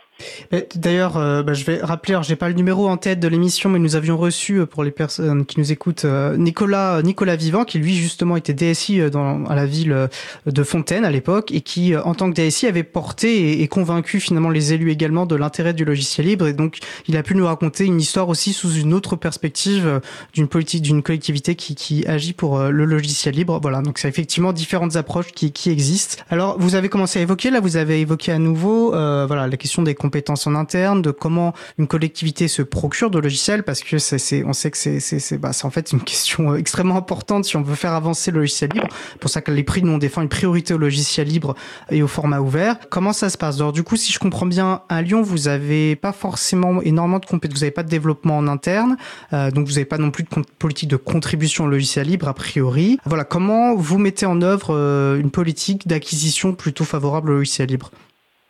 D'ailleurs, 0.75 1.17
euh, 1.17 1.43
bah, 1.43 1.53
je 1.53 1.63
vais 1.63 1.79
rappeler, 1.81 2.17
j'ai 2.23 2.35
pas 2.35 2.47
le 2.47 2.55
numéro 2.55 2.87
en 2.87 2.97
tête 2.97 3.19
de 3.19 3.27
l'émission, 3.27 3.69
mais 3.69 3.79
nous 3.79 3.95
avions 3.95 4.17
reçu 4.17 4.59
euh, 4.59 4.65
pour 4.65 4.83
les 4.83 4.91
personnes 4.91 5.45
qui 5.45 5.59
nous 5.59 5.71
écoutent 5.71 6.05
euh, 6.05 6.37
Nicolas 6.37 7.01
Nicolas 7.03 7.35
Vivant, 7.35 7.65
qui 7.65 7.79
lui 7.79 7.95
justement 7.95 8.35
était 8.35 8.53
DSI 8.53 9.01
euh, 9.01 9.09
dans 9.09 9.45
à 9.45 9.55
la 9.55 9.65
ville 9.65 9.91
euh, 9.91 10.07
de 10.45 10.63
Fontaine 10.63 11.05
à 11.05 11.11
l'époque 11.11 11.51
et 11.51 11.61
qui, 11.61 11.93
euh, 11.93 12.01
en 12.03 12.15
tant 12.15 12.31
que 12.31 12.35
DSI, 12.35 12.67
avait 12.67 12.83
porté 12.83 13.61
et, 13.61 13.67
convaincu 13.67 14.19
finalement 14.19 14.49
les 14.49 14.73
élus 14.73 14.91
également 14.91 15.25
de 15.25 15.35
l'intérêt 15.35 15.73
du 15.73 15.85
logiciel 15.85 16.27
libre. 16.27 16.47
Et 16.47 16.53
donc, 16.53 16.79
il 17.07 17.17
a 17.17 17.23
pu 17.23 17.35
nous 17.35 17.45
raconter 17.45 17.85
une 17.85 17.99
histoire 17.99 18.29
aussi 18.29 18.53
sous 18.53 18.73
une 18.73 18.93
autre 18.93 19.15
perspective 19.15 19.87
euh, 19.87 19.99
d'une 20.33 20.47
politique, 20.47 20.81
d'une 20.81 21.03
collectivité 21.03 21.55
qui, 21.55 21.75
qui 21.75 22.05
agit 22.07 22.33
pour 22.33 22.57
euh, 22.57 22.69
le 22.69 22.85
logiciel 22.85 23.35
libre. 23.35 23.59
Voilà, 23.61 23.81
donc 23.81 23.97
c'est 23.97 24.07
effectivement 24.07 24.53
différentes 24.53 24.95
approches 24.95 25.31
qui, 25.31 25.51
qui 25.51 25.69
existent. 25.69 26.23
Alors, 26.29 26.57
vous 26.59 26.75
avez 26.75 26.89
commencé 26.89 27.19
à 27.19 27.21
évoquer 27.21 27.49
là, 27.51 27.59
vous 27.59 27.77
avez 27.77 28.01
évoqué 28.01 28.31
à 28.31 28.39
nouveau, 28.39 28.93
euh, 28.95 29.25
voilà, 29.27 29.47
la 29.47 29.57
question 29.57 29.83
des 29.83 29.95
compétences 30.07 30.47
en 30.47 30.55
interne, 30.55 31.01
de 31.01 31.11
comment 31.11 31.53
une 31.77 31.85
collectivité 31.85 32.47
se 32.47 32.61
procure 32.61 33.11
de 33.11 33.19
logiciels, 33.19 33.63
parce 33.63 33.81
que 33.81 33.97
c'est, 33.97 34.45
on 34.45 34.53
sait 34.53 34.71
que 34.71 34.77
c'est, 34.77 35.01
c'est, 35.01 35.37
bah, 35.37 35.51
en 35.63 35.69
fait 35.69 35.91
une 35.91 35.99
question 36.13 36.53
euh, 36.53 36.55
extrêmement 36.55 36.95
importante 36.95 37.43
si 37.43 37.57
on 37.57 37.61
veut 37.61 37.75
faire 37.75 37.91
avancer 37.91 38.31
le 38.31 38.39
logiciel 38.39 38.69
libre. 38.73 38.87
Pour 39.19 39.29
ça 39.29 39.41
que 39.41 39.51
les 39.51 39.63
prix, 39.63 39.83
nous, 39.83 39.91
on 39.91 39.97
défend 39.97 40.21
une 40.21 40.29
priorité 40.29 40.73
au 40.73 40.77
logiciel 40.77 41.27
libre 41.27 41.55
et 41.91 42.01
au 42.01 42.07
format 42.07 42.39
ouvert. 42.39 42.77
Comment 42.89 43.11
ça 43.11 43.29
se 43.29 43.37
passe? 43.37 43.57
Alors, 43.57 43.73
du 43.73 43.83
coup, 43.83 43.97
si 43.97 44.13
je 44.13 44.19
comprends 44.19 44.45
bien, 44.45 44.81
à 44.87 45.01
Lyon, 45.01 45.21
vous 45.21 45.49
avez 45.49 45.97
pas 45.97 46.13
forcément 46.13 46.81
énormément 46.81 47.19
de 47.19 47.25
compétences, 47.25 47.57
vous 47.57 47.65
n'avez 47.65 47.71
pas 47.71 47.83
de 47.83 47.89
développement 47.89 48.37
en 48.37 48.47
interne, 48.47 48.95
euh, 49.33 49.51
donc 49.51 49.67
vous 49.67 49.73
n'avez 49.73 49.85
pas 49.85 49.97
non 49.97 50.11
plus 50.11 50.23
de 50.23 50.29
politique 50.57 50.89
de 50.89 50.95
contribution 50.95 51.65
au 51.65 51.67
logiciel 51.67 52.07
libre, 52.07 52.29
a 52.29 52.33
priori. 52.33 52.97
Voilà, 53.05 53.25
comment 53.25 53.75
vous 53.75 53.97
mettez 53.97 54.25
en 54.25 54.41
œuvre 54.41 54.73
euh, 54.73 55.19
une 55.19 55.31
politique 55.31 55.85
d'acquisition 55.85 56.53
plutôt 56.53 56.85
favorable 56.85 57.31
au 57.31 57.33
logiciel 57.33 57.67
libre? 57.67 57.91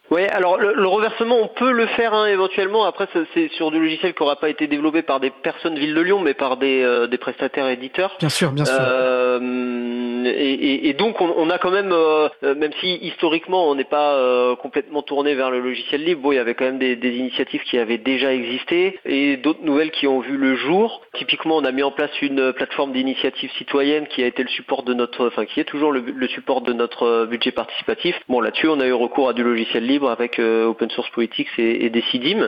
Ouais, 0.09 0.29
alors 0.29 0.57
le, 0.57 0.73
le 0.73 0.87
reversement, 0.87 1.37
on 1.41 1.47
peut 1.47 1.71
le 1.71 1.85
faire 1.87 2.13
hein, 2.13 2.27
éventuellement. 2.27 2.85
Après, 2.85 3.07
c'est 3.33 3.49
sur 3.53 3.71
du 3.71 3.79
logiciel 3.79 4.13
qui 4.13 4.23
n'aura 4.23 4.37
pas 4.37 4.49
été 4.49 4.67
développé 4.67 5.01
par 5.01 5.19
des 5.19 5.29
personnes 5.29 5.77
Ville 5.77 5.93
de 5.93 6.01
Lyon, 6.01 6.19
mais 6.21 6.33
par 6.33 6.55
des, 6.57 6.81
euh, 6.81 7.07
des 7.07 7.17
prestataires 7.17 7.67
éditeurs. 7.67 8.15
Bien 8.19 8.29
sûr, 8.29 8.51
bien 8.51 8.63
sûr. 8.65 8.73
Euh, 8.79 10.23
et, 10.25 10.53
et- 10.53 10.89
et 10.89 10.93
donc, 10.93 11.19
on, 11.21 11.33
on 11.37 11.49
a 11.49 11.57
quand 11.57 11.71
même, 11.71 11.91
euh, 11.91 12.29
euh, 12.43 12.55
même 12.55 12.71
si 12.79 12.95
historiquement 13.01 13.69
on 13.69 13.75
n'est 13.75 13.83
pas 13.83 14.13
euh, 14.15 14.55
complètement 14.55 15.01
tourné 15.01 15.35
vers 15.35 15.51
le 15.51 15.59
logiciel 15.59 16.03
libre, 16.03 16.21
bon, 16.21 16.31
il 16.31 16.35
y 16.35 16.39
avait 16.39 16.53
quand 16.55 16.65
même 16.65 16.79
des, 16.79 16.95
des 16.95 17.15
initiatives 17.15 17.61
qui 17.63 17.77
avaient 17.77 17.97
déjà 17.97 18.33
existé 18.33 18.99
et 19.05 19.37
d'autres 19.37 19.63
nouvelles 19.63 19.91
qui 19.91 20.07
ont 20.07 20.19
vu 20.21 20.37
le 20.37 20.55
jour. 20.55 21.01
Typiquement, 21.15 21.57
on 21.57 21.65
a 21.65 21.71
mis 21.71 21.83
en 21.83 21.91
place 21.91 22.11
une 22.21 22.53
plateforme 22.53 22.93
d'initiative 22.93 23.51
citoyenne 23.57 24.07
qui 24.07 24.23
a 24.23 24.27
été 24.27 24.41
le 24.43 24.49
support 24.49 24.83
de 24.83 24.93
notre, 24.93 25.27
enfin 25.27 25.45
qui 25.45 25.59
est 25.59 25.65
toujours 25.65 25.91
le, 25.91 25.99
le 26.01 26.27
support 26.29 26.61
de 26.61 26.71
notre 26.73 27.03
euh, 27.03 27.25
budget 27.25 27.51
participatif. 27.51 28.15
Bon, 28.29 28.39
là-dessus, 28.39 28.67
on 28.69 28.79
a 28.79 28.87
eu 28.87 28.93
recours 28.93 29.29
à 29.29 29.33
du 29.33 29.43
logiciel 29.43 29.85
libre 29.85 29.96
avec 30.05 30.39
euh, 30.39 30.65
Open 30.65 30.89
Source 30.91 31.09
Politics 31.09 31.49
et, 31.57 31.85
et 31.85 31.89
Decidim. 31.89 32.47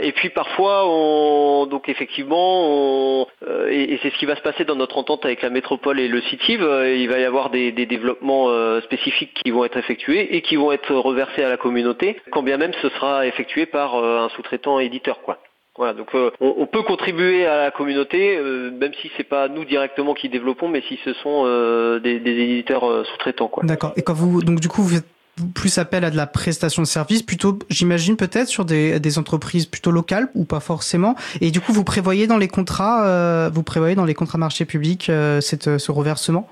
Et 0.00 0.12
puis 0.12 0.30
parfois, 0.30 0.86
on, 0.86 1.66
donc 1.66 1.88
effectivement, 1.90 3.26
euh, 3.46 3.68
et, 3.70 3.98
c'est 4.02 4.10
ce 4.10 4.18
qui 4.18 4.24
va 4.24 4.36
se 4.36 4.40
passer 4.40 4.64
dans 4.64 4.74
notre 4.74 4.96
entente 4.96 5.24
avec 5.26 5.42
la 5.42 5.50
métropole 5.50 6.00
et 6.00 6.08
le 6.08 6.22
CITIV, 6.22 6.62
euh, 6.62 6.96
il 6.96 7.10
va 7.10 7.18
y 7.18 7.24
avoir 7.24 7.50
des, 7.50 7.72
développements 7.72 8.48
spécifiques 8.80 9.34
qui 9.44 9.50
vont 9.50 9.64
être 9.64 9.76
effectués 9.76 10.34
et 10.34 10.40
qui 10.40 10.56
vont 10.56 10.72
être 10.72 10.94
reversés 10.94 11.44
à 11.44 11.50
la 11.50 11.58
communauté, 11.58 12.16
quand 12.30 12.42
bien 12.42 12.56
même 12.56 12.72
ce 12.80 12.88
sera 12.88 13.26
effectué 13.26 13.66
par 13.66 13.96
un 13.96 14.28
sous-traitant 14.30 14.78
éditeur, 14.78 15.20
quoi. 15.22 15.38
Voilà, 15.76 15.94
donc 15.94 16.10
on, 16.40 16.66
peut 16.66 16.82
contribuer 16.82 17.46
à 17.46 17.64
la 17.64 17.70
communauté, 17.70 18.38
même 18.38 18.92
si 19.00 19.10
c'est 19.16 19.24
pas 19.24 19.48
nous 19.48 19.64
directement 19.64 20.14
qui 20.14 20.28
développons, 20.28 20.68
mais 20.68 20.82
si 20.82 20.98
ce 21.04 21.12
sont 21.14 21.44
des, 21.98 22.16
éditeurs 22.16 23.06
sous-traitants. 23.06 23.50
D'accord. 23.62 23.92
Et 23.96 24.02
quand 24.02 24.14
vous, 24.14 24.42
donc 24.42 24.60
du 24.60 24.68
coup, 24.68 24.82
vous 24.82 24.96
faites 24.96 25.06
plus 25.54 25.78
appel 25.78 26.04
à 26.04 26.10
de 26.10 26.16
la 26.16 26.26
prestation 26.26 26.82
de 26.82 26.86
service, 26.86 27.22
plutôt, 27.22 27.58
j'imagine 27.70 28.16
peut-être 28.16 28.48
sur 28.48 28.64
des, 28.64 29.00
des 29.00 29.18
entreprises 29.18 29.66
plutôt 29.66 29.90
locales 29.90 30.28
ou 30.34 30.44
pas 30.44 30.60
forcément. 30.60 31.16
Et 31.40 31.50
du 31.50 31.60
coup, 31.60 31.72
vous 31.72 31.84
prévoyez 31.84 32.26
dans 32.26 32.38
les 32.38 32.48
contrats, 32.48 33.06
euh, 33.06 33.50
vous 33.52 33.62
prévoyez 33.62 33.94
dans 33.94 34.04
les 34.04 34.14
contrats 34.14 34.38
marché 34.38 34.64
public 34.64 35.08
euh, 35.08 35.40
cette, 35.40 35.78
ce 35.78 35.92
reversement? 35.92 36.48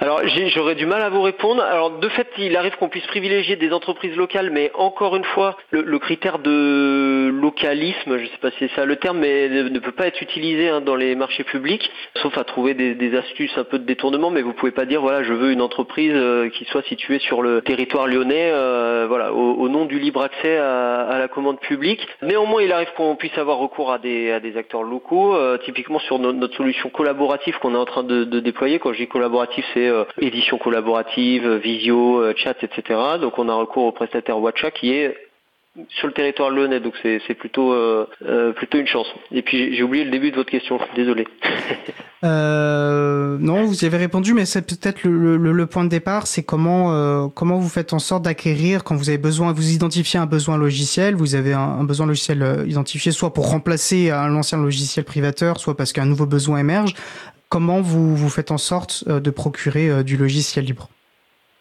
Alors 0.00 0.20
j'aurais 0.54 0.76
du 0.76 0.86
mal 0.86 1.02
à 1.02 1.08
vous 1.08 1.22
répondre. 1.22 1.60
Alors 1.60 1.98
de 1.98 2.08
fait, 2.08 2.28
il 2.38 2.56
arrive 2.56 2.76
qu'on 2.76 2.88
puisse 2.88 3.06
privilégier 3.08 3.56
des 3.56 3.72
entreprises 3.72 4.14
locales, 4.16 4.50
mais 4.52 4.70
encore 4.74 5.16
une 5.16 5.24
fois, 5.24 5.56
le, 5.70 5.82
le 5.82 5.98
critère 5.98 6.38
de 6.38 7.30
localisme, 7.32 8.16
je 8.16 8.22
ne 8.22 8.28
sais 8.28 8.38
pas 8.40 8.52
si 8.52 8.58
c'est 8.60 8.70
ça 8.76 8.84
le 8.84 8.94
terme, 8.94 9.18
mais 9.18 9.48
ne, 9.48 9.78
peut 9.80 9.90
pas 9.90 10.06
être 10.06 10.22
utilisé 10.22 10.68
hein, 10.68 10.80
dans 10.80 10.94
les 10.94 11.16
marchés 11.16 11.42
publics, 11.42 11.90
sauf 12.22 12.38
à 12.38 12.44
trouver 12.44 12.74
des, 12.74 12.94
des 12.94 13.16
astuces 13.16 13.58
un 13.58 13.64
peu 13.64 13.80
de 13.80 13.84
détournement. 13.86 14.30
Mais 14.30 14.42
vous 14.42 14.52
pouvez 14.52 14.70
pas 14.70 14.84
dire 14.84 15.00
voilà, 15.00 15.24
je 15.24 15.32
veux 15.32 15.50
une 15.50 15.60
entreprise 15.60 16.12
euh, 16.14 16.48
qui 16.48 16.64
soit 16.66 16.82
située 16.84 17.18
sur 17.18 17.42
le 17.42 17.60
territoire 17.62 18.06
lyonnais, 18.06 18.50
euh, 18.52 19.06
voilà, 19.08 19.32
au, 19.32 19.54
au 19.54 19.68
nom 19.68 19.84
du 19.84 19.98
libre 19.98 20.22
accès 20.22 20.58
à, 20.58 21.00
à 21.08 21.18
la 21.18 21.26
commande 21.26 21.58
publique. 21.58 22.06
Néanmoins, 22.22 22.62
il 22.62 22.72
arrive 22.72 22.92
qu'on 22.96 23.16
puisse 23.16 23.36
avoir 23.36 23.58
recours 23.58 23.90
à 23.90 23.98
des, 23.98 24.30
à 24.30 24.38
des 24.38 24.56
acteurs 24.56 24.84
locaux, 24.84 25.34
euh, 25.34 25.58
typiquement 25.58 25.98
sur 25.98 26.20
no- 26.20 26.32
notre 26.32 26.56
solution 26.56 26.88
collaborative 26.88 27.58
qu'on 27.58 27.74
est 27.74 27.78
en 27.78 27.84
train 27.84 28.04
de, 28.04 28.22
de 28.22 28.38
déployer. 28.38 28.78
Quand 28.78 28.92
je 28.92 28.98
dis 28.98 29.08
collaboratif, 29.08 29.64
c'est 29.74 29.87
euh, 29.88 30.04
édition 30.20 30.58
collaborative, 30.58 31.46
euh, 31.46 31.56
visio, 31.58 32.20
euh, 32.20 32.34
chat, 32.36 32.56
etc. 32.62 32.98
Donc 33.20 33.38
on 33.38 33.48
a 33.48 33.54
recours 33.54 33.84
au 33.84 33.92
prestataire 33.92 34.38
Watcha 34.38 34.70
qui 34.70 34.92
est 34.92 35.16
sur 35.90 36.08
le 36.08 36.12
territoire 36.12 36.50
lyonnais, 36.50 36.80
donc 36.80 36.94
c'est 37.00 37.34
plutôt 37.34 37.72
plutôt 38.56 38.78
une 38.78 38.88
chance. 38.88 39.06
Et 39.30 39.42
puis 39.42 39.76
j'ai- 39.76 39.84
oublié 39.84 40.04
le 40.04 40.10
début 40.10 40.32
de 40.32 40.36
votre 40.36 40.50
question, 40.50 40.80
désolé. 40.96 41.28
Non, 42.24 43.62
vous 43.64 43.84
y 43.84 43.86
avez 43.86 43.98
répondu, 43.98 44.34
mais 44.34 44.44
c'est 44.44 44.62
peut-être 44.62 45.04
le, 45.04 45.66
point 45.66 45.84
de 45.84 45.88
départ, 45.88 46.26
c'est 46.26 46.42
comment 46.42 47.28
comment 47.28 47.58
vous 47.58 47.68
faites 47.68 47.92
en 47.92 48.00
sorte 48.00 48.24
d'acquérir 48.24 48.82
quand 48.82 48.96
vous 48.96 49.08
avez 49.08 49.18
besoin, 49.18 49.52
vous 49.52 49.70
identifiez 49.70 50.18
un 50.18 50.26
besoin 50.26 50.56
logiciel, 50.58 51.14
vous 51.14 51.36
avez 51.36 51.52
un, 51.52 51.60
un 51.60 51.84
besoin 51.84 52.06
logiciel 52.06 52.64
identifié, 52.66 53.12
soit 53.12 53.32
pour 53.32 53.48
remplacer 53.48 54.10
un 54.10 54.34
ancien 54.34 54.58
logiciel 54.58 55.04
privateur, 55.04 55.60
soit 55.60 55.76
parce 55.76 55.92
qu'un 55.92 56.06
nouveau 56.06 56.26
besoin 56.26 56.58
émerge. 56.58 56.94
Comment 57.48 57.80
vous 57.80 58.14
vous 58.14 58.28
faites 58.28 58.50
en 58.50 58.58
sorte 58.58 59.04
euh, 59.08 59.20
de 59.20 59.30
procurer 59.30 59.88
euh, 59.88 60.02
du 60.02 60.18
logiciel 60.18 60.66
libre? 60.66 60.88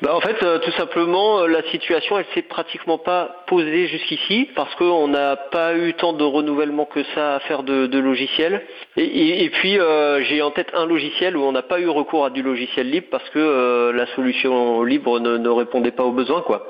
Bah, 0.02 0.14
en 0.14 0.20
fait, 0.20 0.44
euh, 0.44 0.60
tout 0.60 0.72
simplement, 0.74 1.48
la 1.48 1.64
situation, 1.72 2.20
elle 2.20 2.26
s'est 2.36 2.42
pratiquement 2.42 2.98
pas 2.98 3.44
posée 3.48 3.88
jusqu'ici 3.88 4.50
parce 4.54 4.76
qu'on 4.76 5.08
n'a 5.08 5.38
pas 5.38 5.76
eu 5.76 5.94
tant 5.94 6.12
de 6.12 6.26
renouvellement 6.26 6.86
que 6.86 7.04
ça 7.16 7.36
à 7.36 7.40
faire 7.40 7.64
de, 7.64 7.88
de 7.88 8.00
logiciels. 8.00 8.64
Et, 8.98 9.50
puis, 9.54 9.80
j'ai 10.30 10.42
en 10.42 10.52
tête 10.52 10.68
un 10.76 10.86
logiciel 10.86 11.36
où 11.36 11.42
on 11.42 11.52
n'a 11.52 11.64
pas 11.64 11.80
eu 11.80 11.88
recours 11.88 12.26
à 12.26 12.30
du 12.30 12.44
logiciel 12.44 12.92
libre 12.92 13.08
parce 13.10 13.28
que 13.30 13.92
la 13.92 14.06
solution 14.14 14.84
libre 14.84 15.20
ne, 15.20 15.38
ne 15.38 15.50
répondait 15.50 15.92
pas 15.92 16.04
aux 16.04 16.12
besoins, 16.12 16.42
quoi. 16.42 16.68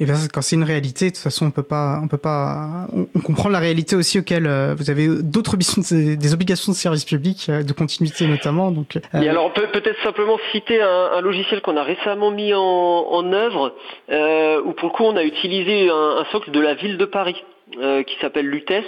Et 0.00 0.04
bien, 0.04 0.14
quand 0.32 0.42
c'est 0.42 0.56
une 0.56 0.64
réalité, 0.64 1.06
de 1.06 1.10
toute 1.14 1.22
façon, 1.22 1.46
on 1.46 1.50
peut 1.50 1.62
pas, 1.62 2.00
on 2.02 2.08
peut 2.08 2.16
pas, 2.18 2.86
on, 2.92 3.20
comprend 3.20 3.48
la 3.48 3.58
réalité 3.58 3.96
aussi 3.96 4.18
auquel 4.18 4.46
euh, 4.46 4.74
vous 4.76 4.90
avez 4.90 5.08
d'autres 5.22 5.56
des 5.56 6.34
obligations 6.34 6.72
de 6.72 6.76
service 6.76 7.04
public, 7.04 7.46
euh, 7.48 7.62
de 7.62 7.72
continuité 7.72 8.26
notamment. 8.26 8.70
Donc, 8.70 8.96
euh, 8.96 9.20
Et 9.22 9.28
alors 9.28 9.52
peut- 9.52 9.68
peut-être 9.72 10.02
simplement 10.02 10.38
citer 10.52 10.80
un, 10.82 11.10
un 11.16 11.20
logiciel 11.20 11.60
qu'on 11.62 11.76
a 11.76 11.82
récemment 11.82 12.30
mis 12.30 12.52
en, 12.54 12.60
en 12.60 13.32
œuvre, 13.32 13.74
où 14.64 14.72
pour 14.72 14.88
le 14.88 14.92
coup 14.94 15.04
on 15.04 15.16
a 15.16 15.22
utilisé 15.24 15.88
un, 15.90 16.18
un 16.20 16.24
socle 16.32 16.50
de 16.50 16.60
la 16.60 16.74
ville 16.74 16.98
de 16.98 17.04
Paris. 17.04 17.36
euh, 17.80 18.04
qui 18.04 18.14
s'appelle 18.20 18.46
Lutès, 18.46 18.84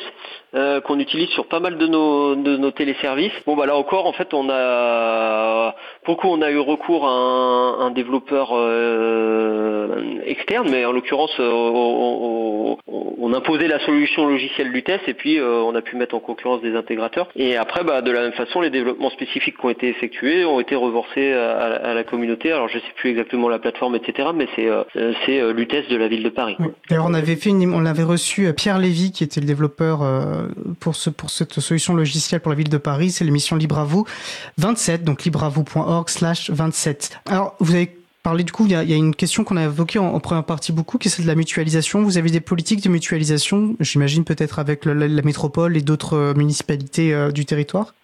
euh, 0.55 0.81
qu'on 0.81 0.99
utilise 0.99 1.29
sur 1.31 1.47
pas 1.47 1.61
mal 1.61 1.77
de 1.79 1.87
nos, 1.87 2.35
de 2.37 2.57
nos 2.57 2.71
téléservices. 2.71 3.33
Bon 3.47 3.57
bah 3.57 3.67
là 3.67 3.77
encore 3.77 4.07
en 4.07 4.13
fait 4.13 4.33
on 4.35 4.49
a 4.51 5.75
pour 6.05 6.15
le 6.15 6.21
coup 6.21 6.29
on 6.29 6.41
a 6.43 6.51
eu 6.51 6.59
recours 6.59 7.07
à 7.07 7.11
un, 7.11 7.81
un 7.87 7.91
développeur 7.91 8.51
euh, 8.53 10.21
externe, 10.27 10.69
mais 10.71 10.85
en 10.85 10.93
l'occurrence 10.93 11.33
euh, 11.41 11.51
on, 11.51 12.77
on- 12.87 13.09
on 13.21 13.35
imposait 13.35 13.69
la 13.69 13.81
solution 13.85 14.27
logicielle 14.27 14.69
Lutès 14.69 15.01
et 15.07 15.13
puis 15.15 15.39
euh, 15.39 15.61
on 15.67 15.75
a 15.75 15.83
pu 15.83 15.97
mettre 15.97 16.15
en 16.15 16.21
concurrence 16.21 16.63
des 16.63 16.75
intégrateurs. 16.77 17.29
Et 17.37 17.57
après 17.57 17.85
bah, 17.85 18.01
de 18.01 18.11
la 18.11 18.23
même 18.23 18.33
façon 18.33 18.61
les 18.61 18.71
développements 18.71 19.11
spécifiques 19.11 19.57
qui 19.59 19.67
ont 19.67 19.71
été 19.71 19.89
effectués 19.89 20.45
ont 20.45 20.61
été 20.61 20.75
reversés 20.77 21.33
à, 21.33 21.95
la- 21.95 22.05
communauté. 22.05 22.53
Alors 22.53 22.69
je 22.69 22.79
sais 22.79 22.93
plus 22.97 23.11
exactement 23.11 23.49
la 23.49 23.59
plateforme 23.59 23.97
etc. 23.97 24.29
Mais 24.35 24.47
c'est 24.57 24.69
euh, 24.69 24.83
c'est 25.27 25.41
euh, 25.41 25.53
Lutès 25.53 25.87
de 25.89 25.97
la 25.97 26.09
ville 26.09 26.23
de 26.23 26.29
Paris. 26.31 26.57
D'ailleurs, 26.89 27.05
on 27.07 27.13
avait 27.15 27.37
fait 27.37 27.51
une, 27.51 27.75
on 27.75 27.85
avait 27.85 28.03
reçu 28.05 28.51
Pierre 28.55 28.79
Lévy, 28.79 29.11
qui 29.13 29.25
était 29.25 29.41
le 29.41 29.47
développeur 29.47 30.01
pour, 30.81 30.97
ce, 30.97 31.11
pour 31.11 31.31
cette 31.31 31.61
solution 31.61 31.95
logicielle 31.95 32.41
pour 32.41 32.51
la 32.51 32.57
ville 32.57 32.69
de 32.69 32.79
Paris. 32.79 33.11
C'est 33.11 33.25
l'émission 33.25 33.57
Libre 33.57 33.79
à 33.79 33.85
vous 33.85 34.05
27, 34.59 35.05
donc 35.05 35.25
libreavou.org 35.25 36.09
slash 36.09 36.51
27. 36.51 37.19
Alors, 37.27 37.55
vous 37.61 37.75
avez 37.75 37.99
parlé 38.23 38.45
du 38.45 38.53
coup, 38.53 38.67
il 38.67 38.73
y 38.73 38.75
a, 38.75 38.85
y 38.85 38.93
a 38.93 38.97
une 38.97 39.15
question 39.15 39.45
qu'on 39.45 39.57
a 39.57 39.65
évoquée 39.65 39.99
en, 39.99 40.07
en 40.07 40.21
première 40.21 40.45
partie 40.45 40.73
beaucoup, 40.73 40.99
qui 40.99 41.09
est 41.09 41.11
celle 41.11 41.25
de 41.25 41.31
la 41.31 41.35
mutualisation. 41.35 42.03
Vous 42.03 42.19
avez 42.19 42.31
des 42.31 42.41
politiques 42.41 42.83
de 42.83 42.89
mutualisation, 42.89 43.77
j'imagine 43.81 44.25
peut-être 44.25 44.59
avec 44.59 44.85
la 44.85 45.23
métropole 45.23 45.77
et 45.77 45.81
d'autres 45.81 46.15
euh, 46.15 46.35
municipalités 46.35 47.15
euh, 47.15 47.31
du 47.31 47.47
territoire? 47.47 47.95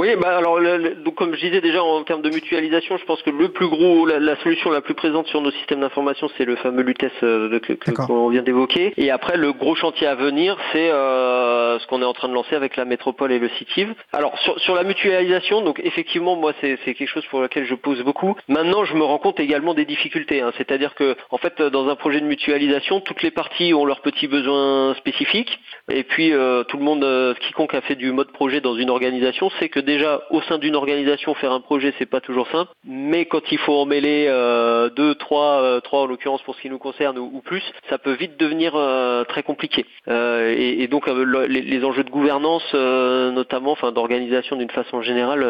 Oui, 0.00 0.08
bah 0.18 0.34
alors 0.38 0.58
le- 0.58 0.78
le- 0.78 0.94
donc 0.94 1.14
comme 1.16 1.34
je 1.34 1.40
disais 1.46 1.60
déjà 1.60 1.82
en 1.84 2.02
termes 2.04 2.22
de 2.22 2.30
mutualisation, 2.30 2.96
je 2.96 3.04
pense 3.04 3.20
que 3.20 3.28
le 3.28 3.48
plus 3.50 3.68
gros, 3.68 4.06
la, 4.06 4.18
la 4.18 4.34
solution 4.42 4.70
la 4.70 4.80
plus 4.80 4.94
présente 4.94 5.26
sur 5.26 5.42
nos 5.42 5.50
systèmes 5.50 5.80
d'information, 5.80 6.30
c'est 6.38 6.46
le 6.46 6.56
fameux 6.56 6.80
Lutès 6.82 7.12
euh, 7.22 7.58
que- 7.60 7.74
qu'on 8.06 8.28
vient 8.30 8.40
d'évoquer. 8.42 8.94
Et 8.96 9.10
après, 9.10 9.36
le 9.36 9.52
gros 9.52 9.74
chantier 9.74 10.06
à 10.06 10.14
venir, 10.14 10.56
c'est 10.72 10.90
euh, 10.90 11.78
ce 11.80 11.86
qu'on 11.86 12.00
est 12.00 12.06
en 12.06 12.14
train 12.14 12.28
de 12.28 12.32
lancer 12.32 12.54
avec 12.54 12.76
la 12.76 12.86
métropole 12.86 13.30
et 13.30 13.38
le 13.38 13.50
CITIV. 13.58 13.92
Alors 14.14 14.38
sur, 14.38 14.58
sur 14.60 14.74
la 14.74 14.84
mutualisation, 14.84 15.60
donc 15.60 15.82
effectivement, 15.84 16.34
moi 16.34 16.54
c'est 16.62 16.78
c'est 16.86 16.94
quelque 16.94 17.08
chose 17.16 17.26
pour 17.26 17.42
lequel 17.42 17.66
je 17.66 17.74
pose 17.74 18.02
beaucoup. 18.02 18.34
Maintenant, 18.48 18.84
je 18.84 18.94
me 18.94 19.04
rends 19.04 19.18
compte 19.18 19.38
également 19.38 19.74
des 19.74 19.84
difficultés. 19.84 20.40
hein. 20.40 20.52
C'est-à-dire 20.56 20.94
que 20.94 21.14
en 21.30 21.36
fait, 21.36 21.60
dans 21.60 21.90
un 21.90 21.96
projet 21.96 22.20
de 22.22 22.26
mutualisation, 22.26 23.00
toutes 23.00 23.22
les 23.22 23.30
parties 23.32 23.74
ont 23.74 23.84
leurs 23.84 24.00
petits 24.00 24.28
besoins 24.28 24.94
spécifiques. 24.94 25.58
Et 25.92 26.04
puis 26.04 26.32
euh, 26.32 26.64
tout 26.64 26.78
le 26.78 26.84
monde, 26.84 27.04
euh, 27.04 27.34
quiconque 27.34 27.74
a 27.74 27.82
fait 27.82 27.96
du 27.96 28.12
mode 28.12 28.32
projet 28.32 28.62
dans 28.62 28.76
une 28.76 28.88
organisation, 28.88 29.50
sait 29.58 29.68
que 29.68 29.80
déjà 29.90 30.22
au 30.30 30.40
sein 30.42 30.58
d'une 30.58 30.76
organisation 30.76 31.34
faire 31.34 31.52
un 31.52 31.60
projet 31.60 31.92
c'est 31.98 32.06
pas 32.06 32.20
toujours 32.20 32.48
simple, 32.48 32.70
mais 32.84 33.24
quand 33.26 33.50
il 33.50 33.58
faut 33.58 33.74
en 33.74 33.86
mêler 33.86 34.26
euh, 34.28 34.88
deux, 34.90 35.14
trois, 35.16 35.60
euh, 35.62 35.80
trois 35.80 36.00
en 36.02 36.06
l'occurrence 36.06 36.42
pour 36.42 36.54
ce 36.54 36.60
qui 36.62 36.70
nous 36.70 36.78
concerne 36.78 37.18
ou, 37.18 37.40
plus, 37.40 37.62
ça 37.88 37.98
peut 37.98 38.12
vite 38.12 38.38
devenir 38.38 38.72
euh, 38.76 39.24
très 39.24 39.42
compliqué. 39.42 39.84
Euh, 40.08 40.54
et, 40.56 40.86
donc 40.86 41.08
euh, 41.08 41.24
le- 41.24 41.46
les, 41.46 41.84
enjeux 41.84 42.04
de 42.04 42.10
gouvernance 42.10 42.72
notamment, 42.74 43.72
enfin 43.72 43.90
d'organisation 43.92 44.56
d'une 44.56 44.70
façon 44.70 45.02
générale, 45.02 45.44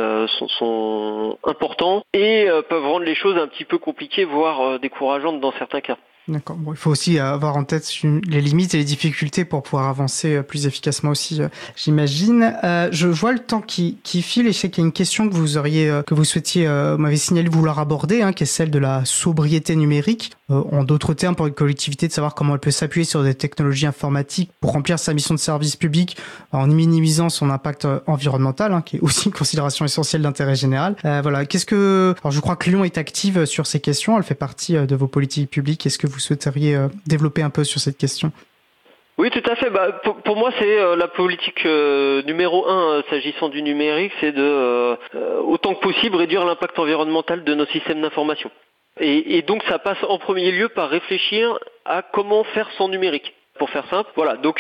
sont, 0.59 1.39
importants 1.45 2.03
et 2.15 2.47
peuvent 2.69 2.87
rendre 2.87 3.05
les 3.05 3.15
choses 3.15 3.37
un 3.37 3.49
petit 3.49 3.65
peu 3.65 3.79
compliquées, 3.79 4.25
voire 4.25 4.79
décourageantes 4.79 5.41
dans 5.41 5.53
certains 5.53 5.81
cas. 5.81 5.97
D'accord. 6.31 6.57
Bon, 6.57 6.73
il 6.73 6.77
faut 6.77 6.91
aussi 6.91 7.19
avoir 7.19 7.57
en 7.57 7.65
tête 7.65 7.91
les 8.05 8.41
limites 8.41 8.73
et 8.75 8.79
les 8.79 8.85
difficultés 8.85 9.45
pour 9.45 9.65
pouvoir 9.65 9.89
avancer 9.89 10.37
euh, 10.37 10.43
plus 10.43 10.67
efficacement 10.67 11.11
aussi, 11.11 11.43
euh, 11.43 11.49
j'imagine. 11.75 12.55
Euh, 12.63 12.89
je 12.93 13.09
vois 13.09 13.33
le 13.33 13.41
temps 13.41 13.61
qui, 13.61 13.99
qui 14.05 14.23
file 14.23 14.47
et 14.47 14.53
je 14.53 14.59
sais 14.59 14.71
qu'il 14.71 14.83
y 14.83 14.85
a 14.85 14.87
une 14.87 14.93
question 14.93 15.29
que 15.29 15.35
vous 15.35 15.59
auriez, 15.59 15.91
euh, 15.91 16.03
que 16.03 16.15
vous 16.15 16.25
souhaitiez, 16.25 16.69
euh, 16.69 16.97
m'avez 16.97 17.17
signalé 17.17 17.49
vouloir 17.49 17.81
aborder, 17.81 18.23
hein, 18.23 18.33
qui 18.33 18.45
est 18.45 18.47
celle 18.47 18.71
de 18.71 18.79
la 18.79 19.05
sobriété 19.05 19.75
numérique. 19.75 20.31
Euh, 20.51 20.63
en 20.71 20.85
d'autres 20.85 21.15
termes, 21.15 21.35
pour 21.35 21.49
une 21.49 21.55
collectivité, 21.55 22.07
de 22.07 22.13
savoir 22.13 22.37
comment 22.37 22.55
elle 22.55 22.61
peut 22.61 22.71
s'appuyer 22.71 23.05
sur 23.05 23.25
des 23.25 23.35
technologies 23.35 23.87
informatiques 23.87 24.53
pour 24.61 24.73
remplir 24.73 25.01
sa 25.01 25.13
mission 25.13 25.35
de 25.35 25.41
service 25.41 25.75
public 25.75 26.17
en 26.53 26.69
minimisant 26.69 27.29
son 27.29 27.51
impact 27.51 27.89
environnemental, 28.07 28.73
hein, 28.73 28.83
qui 28.83 28.97
est 28.97 29.01
aussi 29.01 29.27
une 29.27 29.35
considération 29.35 29.85
essentielle 29.85 30.23
d'intérêt 30.23 30.55
général. 30.55 30.95
Voilà. 31.03 31.45
Qu'est-ce 31.45 31.67
que, 31.67 32.15
alors 32.23 32.31
je 32.31 32.41
crois 32.41 32.57
que 32.57 32.71
Lyon 32.71 32.85
est 32.85 32.99
active 32.99 33.45
sur 33.47 33.67
ces 33.67 33.81
questions. 33.81 34.17
Elle 34.17 34.23
fait 34.23 34.35
partie 34.35 34.75
de 34.75 34.97
vos 34.97 35.09
politiques 35.09 35.51
publiques. 35.51 35.87
Est-ce 35.87 35.99
que 35.99 36.07
vous 36.07 36.20
souhaiteriez 36.21 36.77
euh, 36.77 36.89
développer 37.07 37.43
un 37.43 37.51
peu 37.51 37.65
sur 37.65 37.81
cette 37.81 37.99
question? 37.99 38.33
Oui, 39.19 39.31
tout 39.31 39.43
à 39.51 39.57
fait. 39.57 39.69
Bah, 39.71 40.01
pour, 40.25 40.37
moi, 40.37 40.51
c'est 40.59 40.79
euh, 40.79 40.97
la 40.97 41.09
politique 41.09 41.67
euh, 41.67 42.23
numéro 42.23 42.67
un 42.69 43.03
s'agissant 43.11 43.49
du 43.49 43.63
numérique, 43.63 44.13
c'est 44.21 44.33
de 44.33 44.97
autant 45.45 45.75
que 45.75 45.81
possible 45.81 46.17
réduire 46.17 46.45
l'impact 46.45 46.79
environnemental 46.79 47.45
de 47.45 47.55
nos 47.55 47.67
systèmes 47.67 48.01
d'information. 48.01 48.51
Et, 48.99 49.43
donc, 49.43 49.63
ça 49.69 49.79
passe 49.79 50.03
en 50.09 50.19
premier 50.19 50.51
lieu 50.51 50.69
par 50.69 50.91
réfléchir 50.91 51.59
à 51.87 52.03
comment 52.03 52.45
faire 52.45 52.69
sans 52.77 52.89
numérique. 52.89 53.35
Pour 53.59 53.71
faire 53.71 53.87
simple, 53.89 54.11
voilà. 54.15 54.37
Donc, 54.37 54.59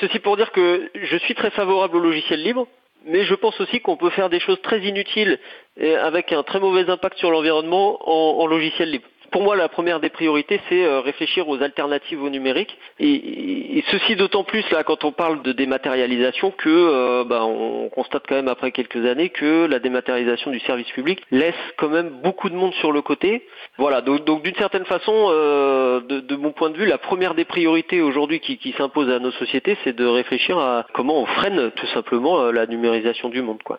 ceci 0.00 0.18
pour 0.20 0.36
dire 0.36 0.52
que 0.52 0.90
je 0.94 1.16
suis 1.18 1.34
très 1.34 1.50
favorable 1.50 1.96
au 1.96 2.00
logiciel 2.00 2.42
libre, 2.42 2.66
mais 3.06 3.24
je 3.24 3.34
pense 3.34 3.60
aussi 3.60 3.80
qu'on 3.80 3.96
peut 3.96 4.10
faire 4.10 4.28
des 4.28 4.40
choses 4.40 4.60
très 4.62 4.80
inutiles 4.80 5.38
et 5.76 5.94
avec 5.94 6.32
un 6.32 6.42
très 6.42 6.60
mauvais 6.60 6.88
impact 6.88 7.18
sur 7.18 7.30
l'environnement 7.30 7.98
en, 8.08 8.42
en 8.42 8.46
logiciel 8.46 8.90
libre. 8.90 9.06
Pour 9.32 9.42
moi, 9.42 9.56
la 9.56 9.70
première 9.70 9.98
des 9.98 10.10
priorités, 10.10 10.60
c'est 10.68 10.84
euh, 10.84 11.00
réfléchir 11.00 11.48
aux 11.48 11.62
alternatives 11.62 12.22
au 12.22 12.28
numérique. 12.28 12.76
Et, 13.00 13.82
ceci 13.90 14.14
d'autant 14.14 14.44
plus 14.44 14.70
là 14.70 14.84
quand 14.84 15.04
on 15.04 15.12
parle 15.12 15.42
de 15.42 15.52
dématérialisation 15.52 16.50
que 16.50 16.68
euh, 16.68 17.24
bah, 17.24 17.44
on 17.44 17.88
constate 17.88 18.24
quand 18.28 18.34
même 18.34 18.48
après 18.48 18.70
quelques 18.70 19.04
années 19.06 19.30
que 19.30 19.66
la 19.66 19.78
dématérialisation 19.80 20.50
du 20.50 20.60
service 20.60 20.88
public 20.90 21.20
laisse 21.30 21.54
quand 21.78 21.88
même 21.88 22.10
beaucoup 22.22 22.50
de 22.50 22.54
monde 22.54 22.74
sur 22.74 22.92
le 22.92 23.00
côté. 23.00 23.46
Voilà, 23.78 24.02
donc, 24.02 24.42
d'une 24.42 24.54
certaine 24.54 24.84
façon, 24.84 25.12
euh, 25.30 26.00
de, 26.00 26.36
mon 26.36 26.52
point 26.52 26.70
de 26.70 26.76
vue, 26.76 26.86
la 26.86 26.98
première 26.98 27.34
des 27.34 27.46
priorités 27.46 28.02
aujourd'hui 28.02 28.40
qui, 28.40 28.74
s'impose 28.76 29.10
à 29.10 29.18
nos 29.18 29.32
sociétés, 29.32 29.78
c'est 29.82 29.96
de 29.96 30.06
réfléchir 30.06 30.58
à 30.58 30.86
comment 30.92 31.20
on 31.20 31.26
freine 31.26 31.70
tout 31.70 31.86
simplement 31.88 32.52
la 32.52 32.66
numérisation 32.66 33.30
du 33.30 33.40
monde, 33.40 33.62
quoi. 33.62 33.78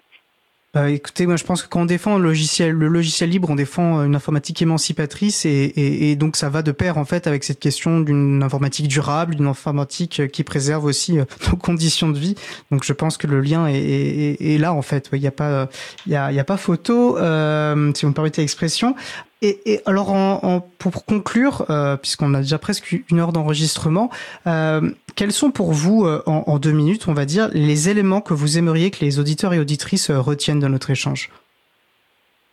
Bah, 0.74 0.90
écoutez, 0.90 1.28
moi 1.28 1.36
je 1.36 1.44
pense 1.44 1.62
que 1.62 1.68
quand 1.68 1.82
on 1.82 1.86
défend 1.86 2.18
le 2.18 2.24
logiciel, 2.24 2.72
le 2.72 2.88
logiciel 2.88 3.30
libre, 3.30 3.48
on 3.52 3.54
défend 3.56 4.00
euh, 4.00 4.06
une 4.06 4.16
informatique 4.16 4.60
émancipatrice 4.60 5.46
et, 5.46 5.50
et, 5.52 6.10
et 6.10 6.16
donc 6.16 6.36
ça 6.36 6.50
va 6.50 6.64
de 6.64 6.72
pair 6.72 6.98
en 6.98 7.06
fait 7.06 7.28
avec 7.28 7.44
cette 7.44 7.60
question 7.60 8.00
d'une 8.00 8.42
informatique 8.42 8.88
durable, 8.88 9.36
d'une 9.36 9.46
informatique 9.46 10.22
euh, 10.22 10.28
qui 10.28 10.44
préserve 10.44 10.86
aussi 10.86 11.20
euh, 11.20 11.26
nos 11.52 11.58
conditions 11.58 12.10
de 12.10 12.18
vie. 12.18 12.34
Donc 12.72 12.84
je 12.86 12.94
pense 12.94 13.18
que 13.18 13.28
le 13.28 13.40
lien 13.40 13.68
est, 13.68 13.76
est, 13.78 14.42
est- 14.42 14.58
là 14.58 14.74
en 14.74 14.82
fait. 14.82 15.10
Il 15.14 15.20
n'y 15.22 15.28
a 15.28 15.32
pas, 15.32 15.50
euh, 15.50 15.66
il 16.08 16.12
y 16.14 16.16
a 16.16 16.44
pas 16.44 16.58
photo, 16.58 17.20
euh, 17.20 17.92
si 17.94 18.06
vous 18.06 18.10
me 18.10 18.16
permettez 18.16 18.42
l'expression. 18.42 18.96
Et, 19.44 19.60
et 19.74 19.82
alors, 19.86 20.12
en, 20.14 20.40
en- 20.42 20.62
pour 20.80 21.04
conclure, 21.06 21.66
euh, 21.70 21.98
puisqu'on 21.98 22.34
a 22.34 22.40
déjà 22.40 22.58
presque 22.58 22.98
une 23.12 23.20
heure 23.20 23.34
d'enregistrement, 23.34 24.10
euh, 24.48 24.90
quels 25.16 25.32
sont 25.32 25.52
pour 25.52 25.72
vous, 25.72 26.06
euh, 26.06 26.22
en, 26.26 26.60
deux 26.60 26.72
minutes, 26.72 27.08
on 27.08 27.14
va 27.14 27.26
dire, 27.26 27.50
les 27.54 27.90
éléments 27.90 28.22
que 28.22 28.34
vous 28.34 28.58
aimeriez 28.58 28.92
que 28.92 29.04
les 29.04 29.20
auditeurs 29.20 29.54
et 29.54 29.60
auditrices 29.60 30.10
euh, 30.10 30.20
retiennent 30.20 30.60
de 30.60 30.68
notre 30.68 30.90
échange? 30.90 31.30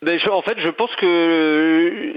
Ben, 0.02 0.18
en 0.30 0.42
fait, 0.42 0.58
je 0.58 0.68
pense 0.68 0.94
que 0.96 1.06
euh, 1.06 2.16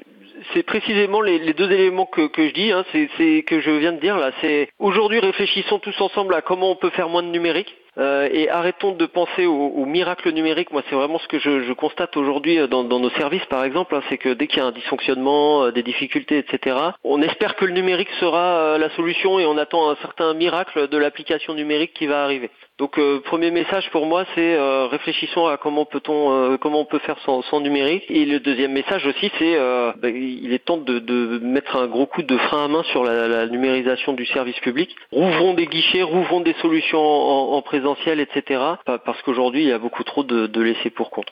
c'est 0.54 0.64
précisément 0.64 1.22
les, 1.22 1.54
deux 1.54 1.72
éléments 1.72 2.06
que, 2.06 2.30
je 2.38 2.54
dis, 2.54 2.72
hein, 2.72 2.86
c'est 2.92 3.44
que 3.44 3.62
je 3.62 3.72
viens 3.72 3.94
de 3.94 4.00
dire 4.00 4.18
là. 4.18 4.32
C'est 4.42 4.70
aujourd'hui 4.80 5.20
réfléchissons 5.20 5.80
tous 5.80 6.00
ensemble 6.02 6.34
à 6.34 6.42
comment 6.42 6.72
on 6.72 6.76
peut 6.76 6.92
faire 6.92 7.10
moins 7.10 7.24
de 7.24 7.30
numérique. 7.30 7.76
Euh, 7.98 8.28
et 8.32 8.50
arrêtons 8.50 8.94
de 8.94 9.06
penser 9.06 9.46
au, 9.46 9.68
au 9.68 9.86
miracle 9.86 10.32
numérique. 10.32 10.72
Moi, 10.72 10.82
c'est 10.90 10.96
vraiment 10.96 11.20
ce 11.20 11.28
que 11.28 11.40
je, 11.40 11.74
constate 11.74 12.18
aujourd'hui 12.18 12.60
euh, 12.60 12.68
dans, 12.68 12.84
nos 12.84 13.10
services, 13.12 13.46
par 13.46 13.64
exemple. 13.64 13.96
hein, 13.96 14.02
c'est 14.10 14.18
que 14.18 14.30
dès 14.30 14.48
qu'il 14.48 14.58
y 14.58 14.62
a 14.62 14.66
un 14.66 14.72
dysfonctionnement, 14.72 15.66
euh, 15.66 15.72
des 15.72 15.84
difficultés, 15.84 16.38
etc., 16.40 16.78
on 17.04 17.22
espère 17.22 17.56
que 17.56 17.66
le 17.66 17.74
numérique 17.74 18.10
sera 18.20 18.78
la 18.78 18.90
solution 18.92 19.40
et 19.40 19.46
on 19.46 19.58
attend 19.58 19.90
un 19.90 19.96
certain 19.98 20.34
miracle 20.34 20.88
de 20.88 20.98
l'application 20.98 21.54
numérique 21.54 21.94
qui 21.94 22.08
va 22.08 22.24
arriver. 22.24 22.50
Donc, 22.80 22.98
euh, 22.98 23.20
premier 23.22 23.52
message 23.52 23.88
pour 23.92 24.08
moi, 24.08 24.26
c'est 24.34 24.56
euh, 24.56 24.88
réfléchissons 24.88 25.46
à 25.46 25.58
comment 25.58 25.86
peut-on, 25.86 26.32
euh, 26.34 26.58
comment 26.58 26.80
on 26.82 26.86
peut 26.86 27.00
faire 27.00 27.18
sans, 27.20 27.62
numérique. 27.62 28.04
Et 28.10 28.26
le 28.26 28.40
deuxième 28.40 28.72
message 28.74 29.06
aussi, 29.06 29.32
c'est 29.38 29.56
ben, 30.02 30.16
il 30.16 30.52
est 30.54 30.66
temps 30.66 30.78
de, 30.78 31.40
mettre 31.40 31.76
un 31.76 31.86
gros 31.88 32.08
coup 32.08 32.24
de 32.24 32.36
frein 32.38 32.66
à 32.66 32.68
main 32.68 32.84
sur 32.92 33.04
la, 33.04 33.46
numérisation 33.48 34.14
du 34.14 34.26
service 34.26 34.60
public. 34.60 34.96
Rouvrons 35.12 35.54
des 35.54 35.68
guichets, 35.68 36.02
rouvrons 36.02 36.42
des 36.42 36.54
solutions 36.62 37.00
en, 37.00 37.54
en 37.56 37.62
présentiel, 37.62 38.20
etc. 38.20 38.60
Pa- 38.86 38.98
Parce 38.98 39.22
qu'aujourd'hui, 39.22 39.62
il 39.62 39.70
y 39.70 39.72
a 39.72 39.78
beaucoup 39.78 40.04
trop 40.04 40.24
de, 40.24 40.48
de 40.48 40.62
laissés 40.62 40.90
pour 40.90 41.12
compte. 41.12 41.32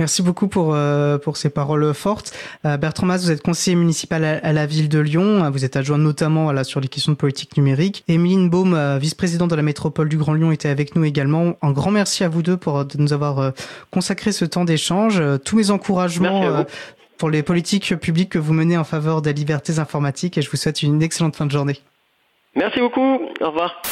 Merci 0.00 0.22
beaucoup 0.22 0.48
pour, 0.48 0.72
euh, 0.74 1.18
pour 1.18 1.36
ces 1.36 1.50
paroles 1.50 1.92
fortes. 1.92 2.32
Euh, 2.64 2.78
Bertrand 2.78 3.04
Mas, 3.04 3.22
vous 3.22 3.30
êtes 3.30 3.42
conseiller 3.42 3.76
municipal 3.76 4.24
à, 4.24 4.38
à 4.38 4.52
la 4.54 4.64
ville 4.64 4.88
de 4.88 4.98
Lyon. 4.98 5.44
Euh, 5.44 5.50
Vous 5.50 5.66
êtes 5.66 5.76
adjoint 5.76 5.98
notamment 5.98 6.44
voilà, 6.44 6.64
sur 6.64 6.80
les 6.80 6.88
questions 6.88 7.12
de 7.12 7.18
politique 7.18 7.54
numérique. 7.58 8.02
Émeline 8.08 8.48
Baume, 8.48 8.72
euh, 8.72 8.96
vice-présidente 8.96 9.50
de 9.50 9.56
la 9.56 9.62
métropole 9.62 10.08
du 10.08 10.16
Grand 10.16 10.32
Lyon, 10.32 10.52
était 10.52 10.70
avec 10.70 10.96
nous 10.96 11.04
également. 11.04 11.52
Un 11.60 11.72
grand 11.72 11.90
merci 11.90 12.24
à 12.24 12.30
vous 12.30 12.40
deux 12.40 12.56
pour 12.56 12.78
euh, 12.78 12.84
de 12.84 12.96
nous 12.96 13.12
avoir 13.12 13.40
euh, 13.40 13.50
consacré 13.90 14.32
ce 14.32 14.46
temps 14.46 14.64
d'échange. 14.64 15.20
Euh, 15.20 15.36
Tous 15.36 15.56
mes 15.56 15.70
encouragements 15.70 16.44
euh, 16.44 16.64
pour 17.18 17.28
les 17.28 17.42
politiques 17.42 17.94
publiques 17.96 18.30
que 18.30 18.38
vous 18.38 18.54
menez 18.54 18.78
en 18.78 18.84
faveur 18.84 19.20
des 19.20 19.34
libertés 19.34 19.80
informatiques 19.80 20.38
et 20.38 20.40
je 20.40 20.50
vous 20.50 20.56
souhaite 20.56 20.82
une 20.82 21.02
excellente 21.02 21.36
fin 21.36 21.44
de 21.44 21.52
journée. 21.52 21.76
Merci 22.56 22.80
beaucoup. 22.80 23.18
Au 23.42 23.48
revoir. 23.48 23.82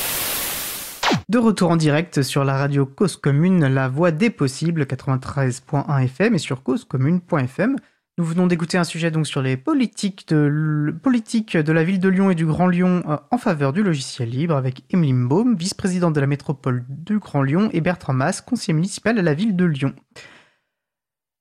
De 1.29 1.39
retour 1.39 1.71
en 1.71 1.77
direct 1.77 2.23
sur 2.23 2.45
la 2.45 2.57
radio 2.57 2.87
Cause 2.87 3.17
Commune, 3.17 3.67
la 3.67 3.89
voix 3.89 4.11
des 4.11 4.31
possibles, 4.31 4.85
93.1 4.85 6.05
FM 6.05 6.35
et 6.35 6.39
sur 6.39 6.63
causecommune.fm. 6.63 7.77
Nous 8.19 8.25
venons 8.25 8.49
d'écouter 8.49 8.79
un 8.79 8.85
sujet 8.85 9.13
sur 9.23 9.43
les 9.43 9.57
politiques 9.57 10.27
de, 10.29 11.73
la 11.73 11.85
ville 11.85 12.01
de 12.01 12.09
Lyon 12.09 12.31
et 12.31 12.35
du 12.35 12.47
Grand 12.47 12.67
Lyon 12.67 13.05
euh, 13.09 13.17
en 13.31 13.39
faveur 13.39 13.73
du 13.73 13.85
logiciel 13.85 14.31
libre 14.31 14.57
avec 14.57 14.83
Emeline 14.91 15.29
Baum, 15.29 15.55
vice-présidente 15.55 16.15
de 16.15 16.21
la 16.21 16.27
métropole 16.27 16.85
du 16.89 17.21
Grand 17.21 17.43
Lyon 17.43 17.71
et 17.73 17.81
Bertrand 17.81 18.15
Mas, 18.15 18.41
conseiller 18.41 18.75
municipal 18.75 19.19
à 19.19 19.23
la 19.23 19.35
ville 19.35 19.55
de 19.55 19.65
Lyon. 19.67 19.95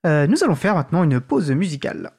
Euh, 0.06 0.27
nous 0.27 0.44
allons 0.44 0.56
faire 0.56 0.76
maintenant 0.76 1.03
une 1.03 1.19
pause 1.19 1.49
musicale. 1.49 2.11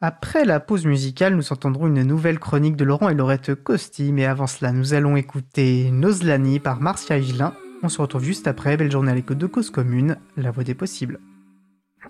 Après 0.00 0.44
la 0.44 0.60
pause 0.60 0.86
musicale, 0.86 1.34
nous 1.34 1.52
entendrons 1.52 1.88
une 1.88 2.04
nouvelle 2.04 2.38
chronique 2.38 2.76
de 2.76 2.84
Laurent 2.84 3.08
et 3.08 3.14
Laurette 3.14 3.56
Costi, 3.56 4.12
mais 4.12 4.26
avant 4.26 4.46
cela, 4.46 4.70
nous 4.70 4.94
allons 4.94 5.16
écouter 5.16 5.90
Nozlani 5.90 6.60
par 6.60 6.80
Marcia 6.80 7.18
Higelin. 7.18 7.52
On 7.82 7.88
se 7.88 8.00
retrouve 8.00 8.22
juste 8.22 8.46
après. 8.46 8.76
Belle 8.76 8.92
journée 8.92 9.10
à 9.10 9.14
l'écoute 9.16 9.38
de 9.38 9.48
Cause 9.48 9.70
Commune, 9.70 10.16
la 10.36 10.52
voix 10.52 10.62
des 10.62 10.74
possibles. 10.74 11.18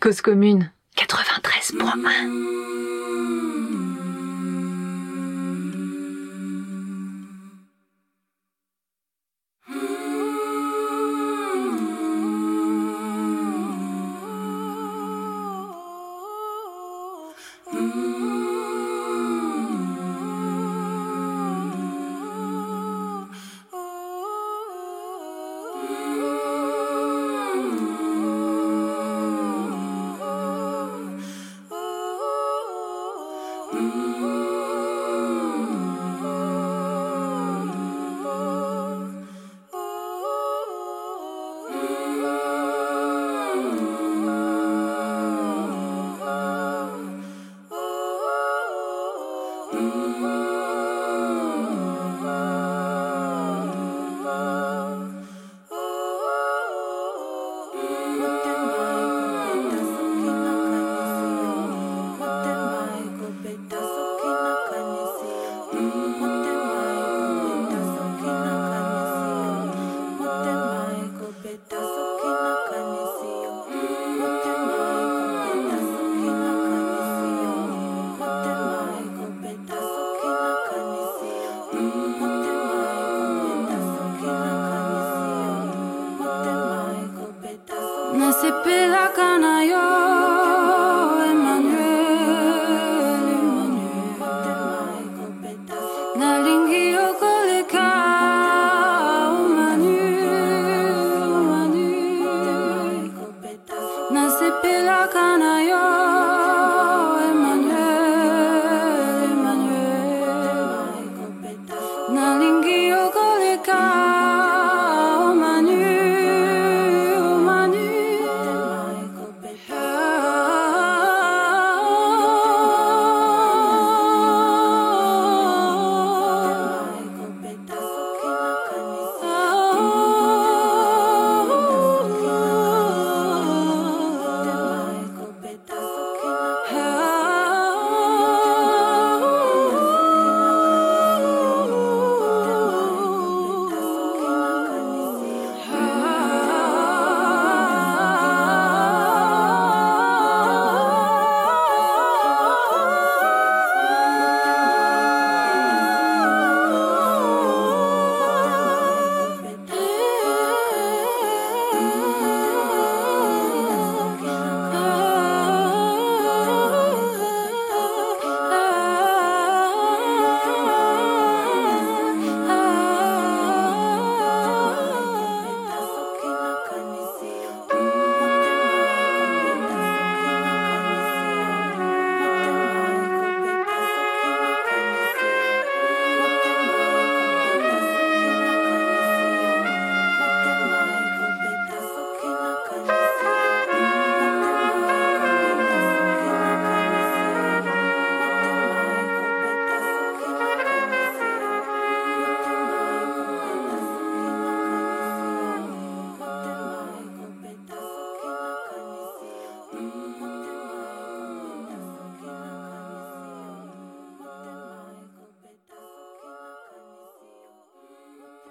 Cause 0.01 0.21
commune 0.21 0.71
93.1 0.99 2.88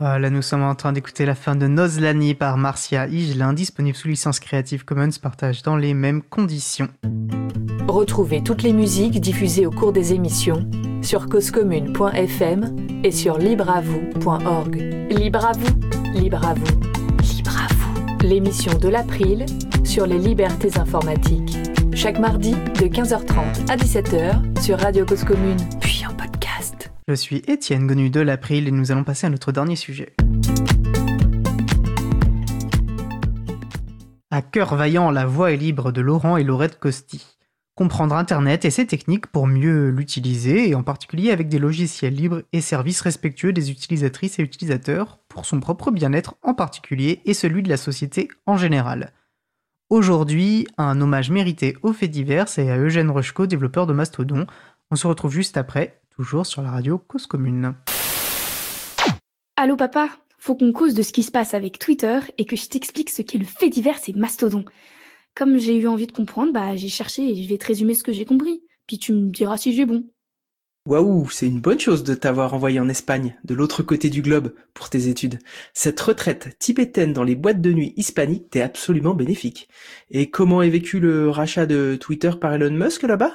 Voilà, 0.10 0.30
nous 0.30 0.42
sommes 0.42 0.64
en 0.64 0.74
train 0.74 0.94
d'écouter 0.94 1.26
la 1.26 1.36
fin 1.36 1.58
de 1.58 1.68
Nozlani 1.68 2.34
par 2.34 2.58
Marcia 2.58 3.08
Higelin, 3.08 3.52
disponible 3.52 3.96
sous 3.96 4.08
licence 4.08 4.40
Creative 4.40 4.86
Commons, 4.86 5.10
partage 5.22 5.64
dans 5.64 5.76
les 5.76 5.94
mêmes 5.94 6.22
conditions. 6.22 6.88
Retrouvez 7.90 8.42
toutes 8.42 8.64
les 8.64 8.72
musiques 8.72 9.20
diffusées 9.20 9.66
au 9.66 9.70
cours 9.70 9.92
des 9.92 10.14
émissions 10.14 10.66
sur 11.02 11.28
causecommune.fm 11.28 12.74
et 13.04 13.12
sur 13.12 13.38
libreavoue.org. 13.38 14.76
Libre 15.12 15.46
à 15.46 15.52
vous, 15.52 15.76
libre 16.14 16.46
à 16.48 16.54
vous, 16.54 16.80
libre 17.22 17.58
à 17.58 17.68
vous. 17.74 18.26
L'émission 18.26 18.72
de 18.80 18.88
l'April 18.88 19.46
sur 19.84 20.08
les 20.08 20.20
libertés 20.20 20.80
informatiques. 20.80 21.58
Chaque 21.94 22.18
mardi 22.18 22.52
de 22.52 22.88
15h30 22.88 23.70
à 23.70 23.76
17h 23.76 24.62
sur 24.62 24.80
Radio 24.80 25.06
Cause 25.06 25.26
Commune. 25.26 25.58
Je 27.10 27.14
suis 27.14 27.38
Étienne 27.48 27.88
Gonu 27.88 28.10
de 28.10 28.20
l'April 28.20 28.68
et 28.68 28.72
nous 28.72 28.92
allons 28.92 29.06
passer 29.06 29.28
à 29.28 29.30
notre 29.30 29.54
dernier 29.54 29.78
sujet. 29.78 30.14
À 34.30 34.42
cœur 34.42 34.76
vaillant, 34.76 35.10
la 35.10 35.26
voix 35.26 35.54
est 35.54 35.58
libre 35.58 35.94
de 35.94 36.02
Laurent 36.02 36.36
et 36.36 36.44
Laurette 36.44 36.80
Costi. 36.80 37.38
Comprendre 37.76 38.14
Internet 38.14 38.66
et 38.66 38.72
ses 38.72 38.86
techniques 38.86 39.28
pour 39.28 39.48
mieux 39.48 39.88
l'utiliser, 39.88 40.68
et 40.68 40.76
en 40.76 40.84
particulier 40.84 41.32
avec 41.32 41.48
des 41.48 41.60
logiciels 41.60 42.14
libres 42.14 42.42
et 42.52 42.60
services 42.60 43.00
respectueux 43.00 43.54
des 43.54 43.72
utilisatrices 43.72 44.40
et 44.40 44.44
utilisateurs, 44.44 45.20
pour 45.30 45.46
son 45.46 45.62
propre 45.62 45.92
bien-être 45.92 46.36
en 46.42 46.54
particulier 46.54 47.22
et 47.24 47.34
celui 47.34 47.64
de 47.64 47.70
la 47.70 47.78
société 47.78 48.28
en 48.46 48.58
général. 48.58 49.14
Aujourd'hui, 49.90 50.68
un 50.78 51.00
hommage 51.00 51.32
mérité 51.32 51.78
aux 51.84 51.94
faits 51.94 52.12
divers 52.12 52.48
et 52.60 52.70
à 52.70 52.78
Eugène 52.78 53.12
Rochko, 53.12 53.48
développeur 53.48 53.88
de 53.88 53.94
Mastodon. 53.94 54.46
On 54.92 54.98
se 54.98 55.08
retrouve 55.08 55.32
juste 55.32 55.56
après, 55.56 56.02
toujours 56.18 56.48
sur 56.48 56.64
la 56.64 56.72
radio 56.72 56.98
Cause 56.98 57.28
Commune. 57.28 57.76
Allô 59.56 59.76
papa, 59.76 60.10
faut 60.40 60.56
qu'on 60.56 60.72
cause 60.72 60.96
de 60.96 61.04
ce 61.04 61.14
qui 61.14 61.22
se 61.22 61.30
passe 61.30 61.54
avec 61.54 61.78
Twitter 61.78 62.20
et 62.40 62.46
que 62.46 62.56
je 62.56 62.68
t'explique 62.68 63.12
ce 63.12 63.22
qu'est 63.22 63.38
le 63.38 63.46
fait 63.46 63.70
divers 63.70 64.00
et 64.08 64.14
Mastodon. 64.14 64.66
Comme 65.36 65.60
j'ai 65.60 65.78
eu 65.78 65.88
envie 65.88 66.08
de 66.08 66.12
comprendre, 66.12 66.52
bah 66.52 66.76
j'ai 66.76 66.90
cherché 66.90 67.22
et 67.22 67.44
je 67.44 67.48
vais 67.48 67.60
te 67.60 67.68
résumer 67.68 67.94
ce 67.94 68.04
que 68.04 68.12
j'ai 68.12 68.26
compris. 68.26 68.64
Puis 68.88 68.98
tu 68.98 69.14
me 69.14 69.30
diras 69.30 69.58
si 69.58 69.76
j'ai 69.76 69.86
bon. 69.86 70.06
Waouh, 70.88 71.30
c'est 71.30 71.48
une 71.48 71.60
bonne 71.60 71.80
chose 71.80 72.04
de 72.04 72.16
t'avoir 72.16 72.54
envoyé 72.56 72.80
en 72.80 72.90
Espagne, 72.90 73.38
de 73.44 73.54
l'autre 73.54 73.84
côté 73.84 74.10
du 74.10 74.22
globe, 74.22 74.56
pour 74.74 74.90
tes 74.90 75.10
études. 75.10 75.38
Cette 75.74 76.00
retraite 76.00 76.58
tibétaine 76.60 77.14
dans 77.14 77.26
les 77.26 77.36
boîtes 77.36 77.62
de 77.62 77.74
nuit 77.74 77.94
hispaniques 77.98 78.50
t'est 78.50 78.62
absolument 78.62 79.14
bénéfique. 79.14 79.68
Et 80.10 80.32
comment 80.32 80.64
est 80.64 80.70
vécu 80.70 81.00
le 81.00 81.30
rachat 81.30 81.68
de 81.68 81.98
Twitter 82.00 82.32
par 82.40 82.54
Elon 82.54 82.72
Musk 82.72 83.04
là-bas? 83.04 83.34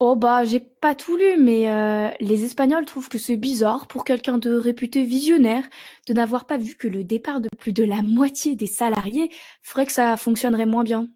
Oh 0.00 0.16
bah 0.16 0.44
j'ai 0.44 0.60
pas 0.60 0.94
tout 0.94 1.16
lu, 1.16 1.36
mais 1.38 1.70
euh, 1.70 2.10
les 2.20 2.44
Espagnols 2.44 2.84
trouvent 2.84 3.08
que 3.08 3.18
c'est 3.18 3.36
bizarre 3.36 3.86
pour 3.86 4.04
quelqu'un 4.04 4.38
de 4.38 4.52
réputé 4.52 5.04
visionnaire 5.04 5.64
de 6.06 6.12
n'avoir 6.12 6.46
pas 6.46 6.58
vu 6.58 6.74
que 6.74 6.88
le 6.88 7.04
départ 7.04 7.40
de 7.40 7.48
plus 7.58 7.72
de 7.72 7.84
la 7.84 8.02
moitié 8.02 8.56
des 8.56 8.66
salariés 8.66 9.30
ferait 9.62 9.86
que 9.86 9.92
ça 9.92 10.16
fonctionnerait 10.16 10.66
moins 10.66 10.84
bien. 10.84 11.08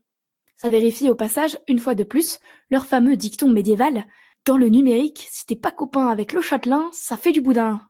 Ça 0.56 0.70
vérifie 0.70 1.10
au 1.10 1.14
passage, 1.14 1.58
une 1.68 1.80
fois 1.80 1.94
de 1.94 2.04
plus, 2.04 2.38
leur 2.70 2.86
fameux 2.86 3.16
dicton 3.16 3.48
médiéval 3.48 4.06
dans 4.46 4.56
le 4.56 4.68
numérique, 4.68 5.28
si 5.30 5.44
t'es 5.46 5.56
pas 5.56 5.72
copain 5.72 6.08
avec 6.08 6.32
le 6.32 6.40
châtelain, 6.40 6.88
ça 6.92 7.16
fait 7.16 7.32
du 7.32 7.40
boudin. 7.42 7.87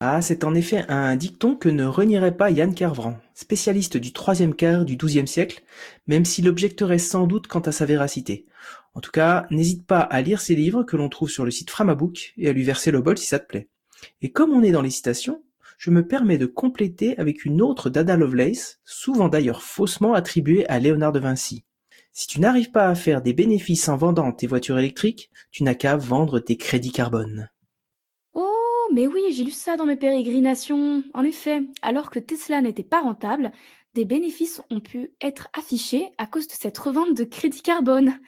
Ah, 0.00 0.22
c'est 0.22 0.44
en 0.44 0.54
effet 0.54 0.84
un 0.88 1.16
dicton 1.16 1.56
que 1.56 1.68
ne 1.68 1.84
renierait 1.84 2.36
pas 2.36 2.52
Yann 2.52 2.72
Kervran, 2.72 3.18
spécialiste 3.34 3.96
du 3.96 4.12
troisième 4.12 4.54
quart 4.54 4.84
du 4.84 4.96
XIIe 4.96 5.26
siècle, 5.26 5.64
même 6.06 6.24
s'il 6.24 6.48
objecterait 6.48 6.98
sans 6.98 7.26
doute 7.26 7.48
quant 7.48 7.58
à 7.58 7.72
sa 7.72 7.84
véracité. 7.84 8.46
En 8.94 9.00
tout 9.00 9.10
cas, 9.10 9.48
n'hésite 9.50 9.86
pas 9.86 9.98
à 9.98 10.20
lire 10.20 10.40
ses 10.40 10.54
livres 10.54 10.84
que 10.84 10.96
l'on 10.96 11.08
trouve 11.08 11.30
sur 11.30 11.44
le 11.44 11.50
site 11.50 11.70
Framabook 11.70 12.32
et 12.36 12.48
à 12.48 12.52
lui 12.52 12.62
verser 12.62 12.92
le 12.92 13.00
bol 13.00 13.18
si 13.18 13.26
ça 13.26 13.40
te 13.40 13.48
plaît. 13.48 13.68
Et 14.22 14.30
comme 14.30 14.52
on 14.52 14.62
est 14.62 14.70
dans 14.70 14.82
les 14.82 14.90
citations, 14.90 15.42
je 15.78 15.90
me 15.90 16.06
permets 16.06 16.38
de 16.38 16.46
compléter 16.46 17.18
avec 17.18 17.44
une 17.44 17.60
autre 17.60 17.90
d'Ada 17.90 18.16
Lovelace, 18.16 18.78
souvent 18.84 19.28
d'ailleurs 19.28 19.62
faussement 19.62 20.14
attribuée 20.14 20.64
à 20.68 20.78
Léonard 20.78 21.12
de 21.12 21.18
Vinci. 21.18 21.64
Si 22.12 22.28
tu 22.28 22.38
n'arrives 22.38 22.70
pas 22.70 22.86
à 22.86 22.94
faire 22.94 23.20
des 23.20 23.32
bénéfices 23.32 23.88
en 23.88 23.96
vendant 23.96 24.30
tes 24.30 24.46
voitures 24.46 24.78
électriques, 24.78 25.30
tu 25.50 25.64
n'as 25.64 25.74
qu'à 25.74 25.96
vendre 25.96 26.38
tes 26.38 26.56
crédits 26.56 26.92
carbone. 26.92 27.50
Oh, 28.88 28.94
mais 28.94 29.06
oui, 29.06 29.20
j'ai 29.32 29.44
lu 29.44 29.50
ça 29.50 29.76
dans 29.76 29.84
mes 29.84 29.96
pérégrinations. 29.96 31.02
En 31.12 31.22
effet, 31.22 31.62
alors 31.82 32.10
que 32.10 32.18
Tesla 32.18 32.60
n'était 32.60 32.82
pas 32.82 33.00
rentable, 33.00 33.52
des 33.94 34.04
bénéfices 34.04 34.62
ont 34.70 34.80
pu 34.80 35.10
être 35.20 35.48
affichés 35.58 36.08
à 36.18 36.26
cause 36.26 36.46
de 36.46 36.52
cette 36.52 36.78
revente 36.78 37.14
de 37.14 37.24
crédit 37.24 37.62
carbone. 37.62 38.18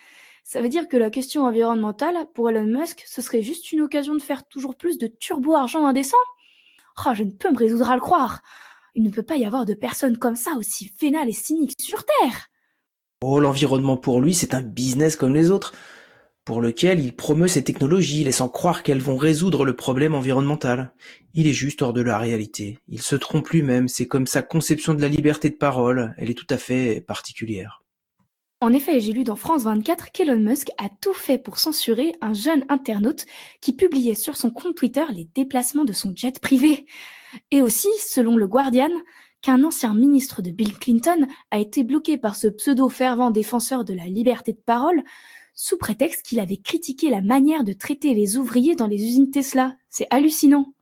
Ça 0.44 0.60
veut 0.60 0.68
dire 0.68 0.88
que 0.88 0.96
la 0.96 1.10
question 1.10 1.44
environnementale, 1.44 2.16
pour 2.34 2.50
Elon 2.50 2.66
Musk, 2.66 3.04
ce 3.06 3.22
serait 3.22 3.42
juste 3.42 3.72
une 3.72 3.80
occasion 3.80 4.14
de 4.14 4.20
faire 4.20 4.46
toujours 4.48 4.76
plus 4.76 4.98
de 4.98 5.06
turbo-argent 5.06 5.86
indécent 5.86 6.16
Oh, 7.06 7.10
je 7.14 7.22
ne 7.22 7.30
peux 7.30 7.50
me 7.50 7.56
résoudre 7.56 7.88
à 7.90 7.94
le 7.94 8.00
croire. 8.00 8.40
Il 8.94 9.02
ne 9.02 9.10
peut 9.10 9.22
pas 9.22 9.36
y 9.36 9.46
avoir 9.46 9.64
de 9.64 9.74
personnes 9.74 10.18
comme 10.18 10.36
ça 10.36 10.52
aussi 10.58 10.90
vénales 11.00 11.28
et 11.28 11.32
cyniques 11.32 11.80
sur 11.80 12.04
Terre. 12.04 12.48
Oh, 13.22 13.38
l'environnement 13.38 13.96
pour 13.96 14.20
lui, 14.20 14.34
c'est 14.34 14.54
un 14.54 14.62
business 14.62 15.16
comme 15.16 15.34
les 15.34 15.50
autres, 15.50 15.72
pour 16.50 16.60
lequel 16.60 16.98
il 16.98 17.14
promeut 17.14 17.46
ses 17.46 17.62
technologies, 17.62 18.24
laissant 18.24 18.48
croire 18.48 18.82
qu'elles 18.82 18.98
vont 18.98 19.16
résoudre 19.16 19.64
le 19.64 19.76
problème 19.76 20.16
environnemental. 20.16 20.92
Il 21.32 21.46
est 21.46 21.52
juste 21.52 21.80
hors 21.80 21.92
de 21.92 22.00
la 22.00 22.18
réalité. 22.18 22.80
Il 22.88 23.00
se 23.00 23.14
trompe 23.14 23.50
lui-même, 23.50 23.86
c'est 23.86 24.08
comme 24.08 24.26
sa 24.26 24.42
conception 24.42 24.92
de 24.92 25.00
la 25.00 25.06
liberté 25.06 25.48
de 25.48 25.54
parole, 25.54 26.12
elle 26.18 26.28
est 26.28 26.34
tout 26.34 26.48
à 26.50 26.56
fait 26.56 27.02
particulière. 27.02 27.84
En 28.60 28.72
effet, 28.72 28.98
j'ai 28.98 29.12
lu 29.12 29.22
dans 29.22 29.36
France 29.36 29.62
24 29.62 30.10
qu'Elon 30.10 30.40
Musk 30.40 30.70
a 30.76 30.88
tout 31.00 31.14
fait 31.14 31.38
pour 31.38 31.56
censurer 31.56 32.16
un 32.20 32.32
jeune 32.32 32.64
internaute 32.68 33.26
qui 33.60 33.72
publiait 33.72 34.16
sur 34.16 34.36
son 34.36 34.50
compte 34.50 34.74
Twitter 34.74 35.04
les 35.14 35.28
déplacements 35.32 35.84
de 35.84 35.92
son 35.92 36.12
jet 36.16 36.40
privé. 36.40 36.84
Et 37.52 37.62
aussi, 37.62 37.86
selon 38.00 38.36
le 38.36 38.48
Guardian, 38.48 38.90
qu'un 39.40 39.62
ancien 39.62 39.94
ministre 39.94 40.42
de 40.42 40.50
Bill 40.50 40.76
Clinton 40.76 41.28
a 41.52 41.60
été 41.60 41.84
bloqué 41.84 42.18
par 42.18 42.34
ce 42.34 42.48
pseudo-fervent 42.48 43.30
défenseur 43.30 43.84
de 43.84 43.94
la 43.94 44.06
liberté 44.06 44.52
de 44.52 44.58
parole 44.58 45.04
sous 45.62 45.76
prétexte 45.76 46.22
qu'il 46.22 46.40
avait 46.40 46.56
critiqué 46.56 47.10
la 47.10 47.20
manière 47.20 47.64
de 47.64 47.74
traiter 47.74 48.14
les 48.14 48.38
ouvriers 48.38 48.76
dans 48.76 48.86
les 48.86 48.96
usines 48.96 49.30
Tesla. 49.30 49.76
C'est 49.90 50.06
hallucinant. 50.08 50.72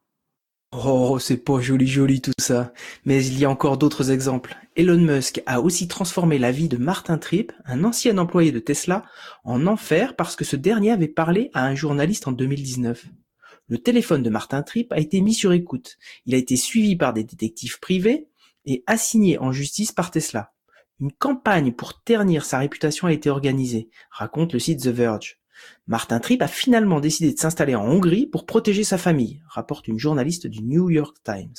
Oh, 0.71 1.19
c'est 1.19 1.39
pas 1.39 1.61
joli 1.61 1.89
joli 1.89 2.21
tout 2.21 2.31
ça. 2.39 2.73
Mais 3.05 3.25
il 3.25 3.41
y 3.41 3.45
a 3.45 3.51
encore 3.51 3.77
d'autres 3.77 4.13
exemples. 4.13 4.57
Elon 4.77 5.01
Musk 5.01 5.43
a 5.47 5.61
aussi 5.61 5.89
transformé 5.89 6.39
la 6.39 6.53
vie 6.53 6.69
de 6.69 6.77
Martin 6.77 7.19
Tripp, 7.19 7.53
un 7.65 7.83
ancien 7.83 8.19
employé 8.19 8.53
de 8.53 8.61
Tesla, 8.61 9.05
en 9.43 9.67
enfer 9.67 10.15
parce 10.15 10.37
que 10.37 10.45
ce 10.45 10.55
dernier 10.55 10.93
avait 10.93 11.09
parlé 11.09 11.51
à 11.55 11.67
un 11.67 11.75
journaliste 11.75 12.29
en 12.29 12.33
2019. 12.33 13.05
Le 13.67 13.79
téléphone 13.79 14.23
de 14.23 14.31
Martin 14.31 14.63
Tripp 14.63 14.93
a 14.93 15.01
été 15.01 15.21
mis 15.23 15.35
sur 15.35 15.53
écoute. 15.53 15.97
Il 16.25 16.37
a 16.37 16.39
été 16.39 16.57
suivi 16.57 16.95
par 16.95 17.15
des 17.15 17.25
détectives 17.25 17.81
privés 17.81 18.29
et 18.65 18.85
assigné 18.87 19.39
en 19.41 19.51
justice 19.51 19.91
par 19.91 20.13
Tesla. 20.13 20.53
Une 21.01 21.13
campagne 21.13 21.73
pour 21.73 22.03
ternir 22.03 22.45
sa 22.45 22.59
réputation 22.59 23.07
a 23.07 23.13
été 23.13 23.31
organisée, 23.31 23.89
raconte 24.11 24.53
le 24.53 24.59
site 24.59 24.83
The 24.83 24.89
Verge. 24.89 25.39
Martin 25.87 26.19
Tripp 26.19 26.43
a 26.43 26.49
finalement 26.49 27.01
décidé 27.01 27.33
de 27.33 27.39
s'installer 27.39 27.75
en 27.75 27.85
Hongrie 27.85 28.27
pour 28.27 28.47
protéger 28.47 28.85
sa 28.85 28.99
famille, 28.99 29.41
rapporte 29.49 29.89
une 29.89 29.99
journaliste 29.99 30.47
du 30.47 30.63
New 30.63 30.91
York 30.91 31.17
Times. 31.25 31.55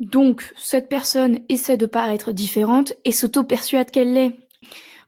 Donc, 0.00 0.52
cette 0.56 0.88
personne 0.88 1.40
essaie 1.48 1.76
de 1.76 1.86
paraître 1.86 2.32
différente 2.32 2.94
et 3.04 3.12
s'auto-persuade 3.12 3.90
qu'elle 3.90 4.14
l'est. 4.14 4.38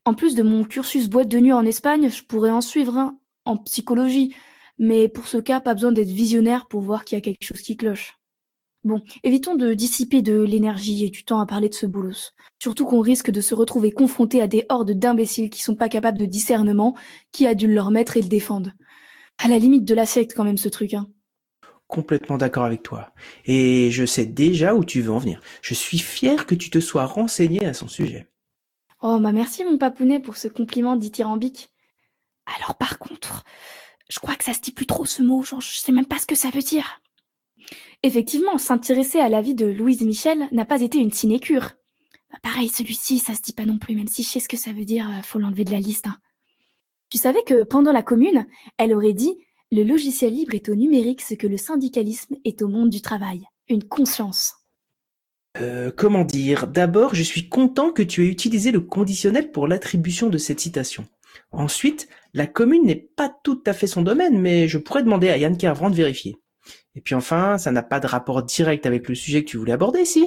En 0.05 0.15
plus 0.15 0.35
de 0.35 0.43
mon 0.43 0.65
cursus 0.65 1.09
boîte 1.09 1.29
de 1.29 1.39
nuit 1.39 1.53
en 1.53 1.65
Espagne, 1.65 2.11
je 2.11 2.25
pourrais 2.25 2.51
en 2.51 2.61
suivre 2.61 2.99
un 2.99 3.19
en 3.45 3.57
psychologie, 3.57 4.35
mais 4.79 5.09
pour 5.09 5.27
ce 5.27 5.39
cas, 5.39 5.61
pas 5.61 5.75
besoin 5.75 5.93
d'être 5.93 6.09
visionnaire 6.09 6.67
pour 6.67 6.81
voir 6.81 7.05
qu'il 7.05 7.17
y 7.17 7.21
a 7.21 7.23
quelque 7.23 7.45
chose 7.45 7.61
qui 7.61 7.77
cloche. 7.77 8.19
Bon, 8.85 9.01
évitons 9.23 9.55
de 9.55 9.75
dissiper 9.75 10.23
de 10.23 10.41
l'énergie 10.41 11.05
et 11.05 11.11
du 11.11 11.25
temps 11.25 11.39
à 11.39 11.47
parler 11.47 11.69
de 11.69 11.75
ce 11.75 11.87
bolos. 11.87 12.35
Surtout 12.59 12.85
qu'on 12.85 13.01
risque 13.01 13.31
de 13.31 13.41
se 13.41 13.55
retrouver 13.55 13.93
confronté 13.93 14.43
à 14.43 14.49
des 14.49 14.67
hordes 14.69 14.91
d'imbéciles 14.91 15.51
qui 15.51 15.63
sont 15.63 15.77
pas 15.77 15.89
capables 15.89 16.19
de 16.19 16.27
discernement, 16.27 16.97
qui 17.31 17.47
a 17.47 17.55
dû 17.55 17.73
leur 17.73 17.93
maître 17.93 18.17
et 18.17 18.23
le 18.23 18.29
défendent. 18.29 18.73
À 19.39 19.47
la 19.47 19.59
limite 19.59 19.85
de 19.85 19.95
la 19.95 20.05
secte 20.05 20.35
quand 20.35 20.45
même 20.45 20.59
ce 20.59 20.69
truc, 20.69 20.95
hein. 20.95 21.09
Complètement 21.87 22.39
d'accord 22.39 22.65
avec 22.65 22.83
toi. 22.83 23.13
Et 23.45 23.91
je 23.91 24.07
sais 24.07 24.27
déjà 24.27 24.75
où 24.75 24.85
tu 24.85 25.01
veux 25.01 25.13
en 25.13 25.19
venir. 25.19 25.41
Je 25.61 25.75
suis 25.75 25.99
fier 25.99 26.47
que 26.47 26.55
tu 26.55 26.71
te 26.71 26.81
sois 26.81 27.05
renseigné 27.05 27.65
à 27.67 27.75
son 27.75 27.87
sujet. 27.87 28.29
Oh, 29.03 29.19
bah 29.21 29.33
merci 29.33 29.63
mon 29.65 29.79
papounet 29.79 30.19
pour 30.19 30.37
ce 30.37 30.49
compliment 30.49 30.97
dithyrambique. 30.97 31.71
Alors 32.57 32.77
par 32.77 32.99
contre, 32.99 33.45
je 34.09 34.19
crois 34.21 34.37
que 34.37 34.45
ça 34.45 34.55
se 34.55 34.61
dit 34.61 34.73
plus 34.73 34.87
trop 34.87 35.05
ce 35.05 35.23
mot, 35.23 35.43
genre 35.43 35.61
je 35.61 35.79
sais 35.79 35.93
même 35.93 36.07
pas 36.07 36.19
ce 36.19 36.27
que 36.27 36.35
ça 36.35 36.51
veut 36.51 36.63
dire. 36.63 37.02
Effectivement, 38.03 38.59
s'intéresser 38.59 39.21
à 39.21 39.29
la 39.29 39.43
vie 39.43 39.55
de 39.55 39.67
Louise 39.67 40.03
Michel 40.03 40.49
n'a 40.51 40.65
pas 40.65 40.81
été 40.81 40.99
une 40.99 41.13
sinécure. 41.13 41.71
Bah, 42.33 42.39
pareil, 42.43 42.69
celui-ci, 42.69 43.19
ça 43.19 43.35
se 43.35 43.43
dit 43.43 43.53
pas 43.53 43.65
non 43.65 43.79
plus, 43.79 43.95
même 43.95 44.09
si 44.09 44.23
je 44.23 44.29
sais 44.29 44.41
ce 44.41 44.49
que 44.49 44.57
ça 44.57 44.73
veut 44.73 44.85
dire, 44.85 45.09
euh, 45.09 45.23
faut 45.23 45.39
l'enlever 45.39 45.65
de 45.65 45.71
la 45.71 45.79
liste. 45.79 46.07
hein. 46.07 46.17
Tu 47.11 47.19
savais 47.19 47.43
que 47.45 47.63
pendant 47.63 47.93
la 47.93 48.03
commune, 48.03 48.47
elle 48.79 48.95
aurait 48.95 49.13
dit 49.13 49.35
Le 49.71 49.85
logiciel 49.85 50.33
libre 50.33 50.55
est 50.55 50.69
au 50.69 50.75
numérique 50.75 51.21
ce 51.21 51.35
que 51.35 51.47
le 51.47 51.59
syndicalisme 51.59 52.37
est 52.45 52.63
au 52.63 52.69
monde 52.69 52.91
du 52.91 53.03
travail. 53.03 53.45
Une 53.69 53.85
conscience. 53.85 54.55
Euh, 55.61 55.93
comment 55.95 56.25
dire? 56.25 56.67
D'abord, 56.67 57.15
je 57.15 57.23
suis 57.23 57.49
content 57.49 57.93
que 57.93 58.03
tu 58.03 58.25
aies 58.25 58.31
utilisé 58.31 58.73
le 58.73 58.81
conditionnel 58.81 59.53
pour 59.53 59.69
l'attribution 59.69 60.29
de 60.29 60.39
cette 60.39 60.61
citation. 60.61 61.07
Ensuite, 61.51 62.09
la 62.35 62.47
commune 62.47 62.87
n'est 62.87 63.09
pas 63.17 63.33
tout 63.45 63.63
à 63.67 63.75
fait 63.75 63.87
son 63.87 64.03
domaine, 64.03 64.41
mais 64.41 64.67
je 64.67 64.79
pourrais 64.79 65.03
demander 65.03 65.29
à 65.29 65.37
Yann 65.37 65.57
Kervran 65.57 65.91
de 65.91 65.95
vérifier. 65.95 66.37
Et 66.95 67.01
puis 67.01 67.15
enfin, 67.15 67.59
ça 67.59 67.73
n'a 67.73 67.83
pas 67.83 68.01
de 68.01 68.07
rapport 68.07 68.43
direct 68.43 68.87
avec 68.87 69.09
le 69.09 69.15
sujet 69.15 69.45
que 69.45 69.51
tu 69.51 69.57
voulais 69.57 69.73
aborder, 69.73 70.05
si? 70.05 70.27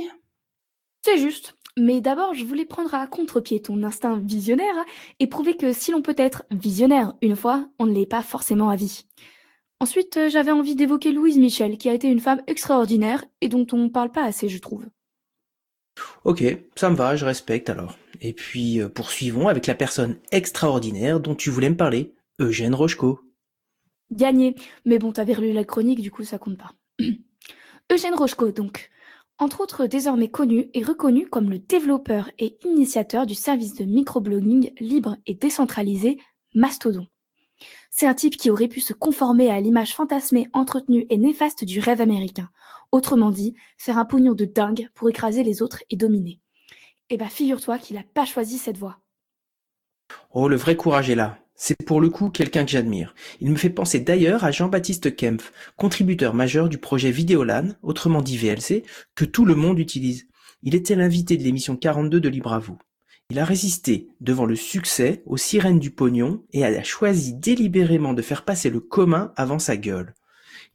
C'est 1.04 1.18
juste. 1.18 1.56
Mais 1.78 2.00
d'abord, 2.00 2.34
je 2.34 2.46
voulais 2.46 2.66
prendre 2.66 2.94
à 2.94 3.06
contre-pied 3.06 3.62
ton 3.62 3.84
instinct 3.84 4.18
visionnaire 4.18 4.76
et 5.20 5.28
prouver 5.28 5.58
que 5.58 5.74
si 5.74 5.92
l'on 5.92 6.02
peut 6.02 6.16
être 6.18 6.44
visionnaire 6.50 7.14
une 7.22 7.36
fois, 7.36 7.68
on 7.80 7.86
ne 7.86 7.94
l'est 7.94 8.06
pas 8.06 8.24
forcément 8.24 8.70
à 8.70 8.76
vie. 8.76 9.06
Ensuite, 9.82 10.16
euh, 10.18 10.30
j'avais 10.30 10.52
envie 10.52 10.76
d'évoquer 10.76 11.12
Louise 11.12 11.38
Michel, 11.38 11.78
qui 11.78 11.90
a 11.90 11.94
été 11.94 12.08
une 12.08 12.22
femme 12.22 12.42
extraordinaire 12.48 13.26
et 13.42 13.50
dont 13.50 13.68
on 13.74 13.78
ne 13.78 13.90
parle 13.90 14.12
pas 14.12 14.24
assez, 14.24 14.48
je 14.48 14.58
trouve. 14.58 14.86
Ok, 16.24 16.44
ça 16.76 16.90
me 16.90 16.96
va, 16.96 17.16
je 17.16 17.26
respecte 17.26 17.70
alors. 17.70 17.98
Et 18.22 18.34
puis 18.34 18.82
euh, 18.82 18.90
poursuivons 18.90 19.48
avec 19.48 19.68
la 19.68 19.76
personne 19.76 20.18
extraordinaire 20.32 21.20
dont 21.20 21.36
tu 21.36 21.50
voulais 21.50 21.70
me 21.70 21.78
parler, 21.78 22.14
Eugène 22.40 22.74
Rochko. 22.74 23.20
Gagné. 24.12 24.56
Mais 24.86 25.00
bon, 25.00 25.12
t'avais 25.12 25.34
relu 25.34 25.54
la 25.54 25.64
chronique, 25.64 26.02
du 26.02 26.12
coup, 26.12 26.24
ça 26.24 26.38
compte 26.38 26.58
pas. 26.58 26.74
Eugène 27.92 28.16
Rochko, 28.16 28.52
donc. 28.52 28.90
Entre 29.38 29.60
autres, 29.60 29.86
désormais 29.86 30.30
connu 30.30 30.70
et 30.74 30.84
reconnu 30.84 31.28
comme 31.28 31.50
le 31.50 31.60
développeur 31.60 32.32
et 32.40 32.58
initiateur 32.64 33.26
du 33.26 33.36
service 33.36 33.76
de 33.76 33.84
microblogging 33.84 34.72
libre 34.80 35.18
et 35.26 35.34
décentralisé 35.34 36.18
Mastodon. 36.54 37.08
C'est 37.90 38.08
un 38.08 38.14
type 38.14 38.38
qui 38.38 38.50
aurait 38.50 38.70
pu 38.70 38.80
se 38.80 38.94
conformer 38.94 39.50
à 39.50 39.60
l'image 39.60 39.94
fantasmée, 39.94 40.48
entretenue 40.54 41.06
et 41.10 41.18
néfaste 41.18 41.66
du 41.66 41.80
rêve 41.80 42.02
américain. 42.02 42.50
Autrement 42.92 43.32
dit, 43.32 43.56
faire 43.78 43.98
un 43.98 44.06
pognon 44.06 44.34
de 44.34 44.46
dingue 44.46 44.90
pour 44.94 45.10
écraser 45.10 45.44
les 45.44 45.62
autres 45.62 45.84
et 45.90 45.98
dominer. 45.98 46.40
Eh 47.10 47.18
ben, 47.18 47.28
figure-toi 47.28 47.78
qu'il 47.78 47.98
a 47.98 48.04
pas 48.14 48.26
choisi 48.26 48.58
cette 48.58 48.78
voie. 48.78 49.00
Oh, 50.32 50.48
le 50.48 50.56
vrai 50.56 50.76
courage 50.76 51.10
est 51.10 51.16
là. 51.16 51.38
C'est 51.56 51.86
pour 51.86 52.02
le 52.02 52.10
coup 52.10 52.30
quelqu'un 52.30 52.66
que 52.66 52.72
j'admire. 52.72 53.16
Il 53.40 53.50
me 53.50 53.56
fait 53.56 53.70
penser 53.70 54.02
d'ailleurs 54.02 54.44
à 54.44 54.52
Jean-Baptiste 54.52 55.16
Kempf, 55.16 55.54
contributeur 55.78 56.34
majeur 56.34 56.68
du 56.68 56.78
projet 56.78 57.12
Vidéolan, 57.12 57.70
autrement 57.82 58.22
dit 58.22 58.38
VLC, 58.38 58.84
que 59.16 59.26
tout 59.26 59.46
le 59.46 59.56
monde 59.56 59.80
utilise. 59.80 60.28
Il 60.64 60.76
était 60.76 60.96
l'invité 60.96 61.38
de 61.38 61.44
l'émission 61.44 61.78
42 61.78 62.20
de 62.20 62.30
Libre 62.30 62.54
à. 62.54 62.62
Il 63.30 63.40
a 63.40 63.46
résisté 63.46 64.10
devant 64.20 64.46
le 64.46 64.56
succès 64.56 65.24
aux 65.26 65.38
sirènes 65.38 65.80
du 65.80 65.92
pognon 65.92 66.44
et 66.52 66.66
a 66.78 66.84
choisi 66.84 67.34
délibérément 67.34 68.14
de 68.14 68.22
faire 68.22 68.44
passer 68.46 68.70
le 68.70 68.80
commun 68.82 69.32
avant 69.36 69.58
sa 69.58 69.78
gueule. 69.78 70.14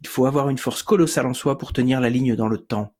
Il 0.00 0.08
faut 0.08 0.26
avoir 0.26 0.48
une 0.48 0.58
force 0.58 0.82
colossale 0.82 1.26
en 1.26 1.34
soi 1.34 1.58
pour 1.58 1.72
tenir 1.72 2.00
la 2.00 2.08
ligne 2.10 2.34
dans 2.34 2.48
le 2.48 2.58
temps. 2.58 2.94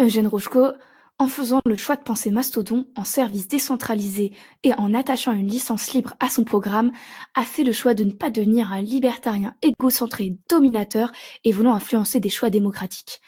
Eugène 0.00 0.26
Rochko, 0.26 0.72
en 1.18 1.28
faisant 1.28 1.60
le 1.64 1.76
choix 1.76 1.96
de 1.96 2.02
penser 2.02 2.30
Mastodon 2.30 2.86
en 2.94 3.04
service 3.04 3.48
décentralisé 3.48 4.32
et 4.62 4.74
en 4.74 4.92
attachant 4.92 5.32
une 5.32 5.48
licence 5.48 5.92
libre 5.92 6.14
à 6.20 6.28
son 6.28 6.44
programme, 6.44 6.92
a 7.34 7.44
fait 7.44 7.64
le 7.64 7.72
choix 7.72 7.94
de 7.94 8.04
ne 8.04 8.12
pas 8.12 8.30
devenir 8.30 8.72
un 8.72 8.82
libertarien 8.82 9.54
égocentré 9.62 10.36
dominateur 10.50 11.12
et 11.44 11.52
voulant 11.52 11.74
influencer 11.74 12.20
des 12.20 12.28
choix 12.28 12.50
démocratiques. 12.50 13.20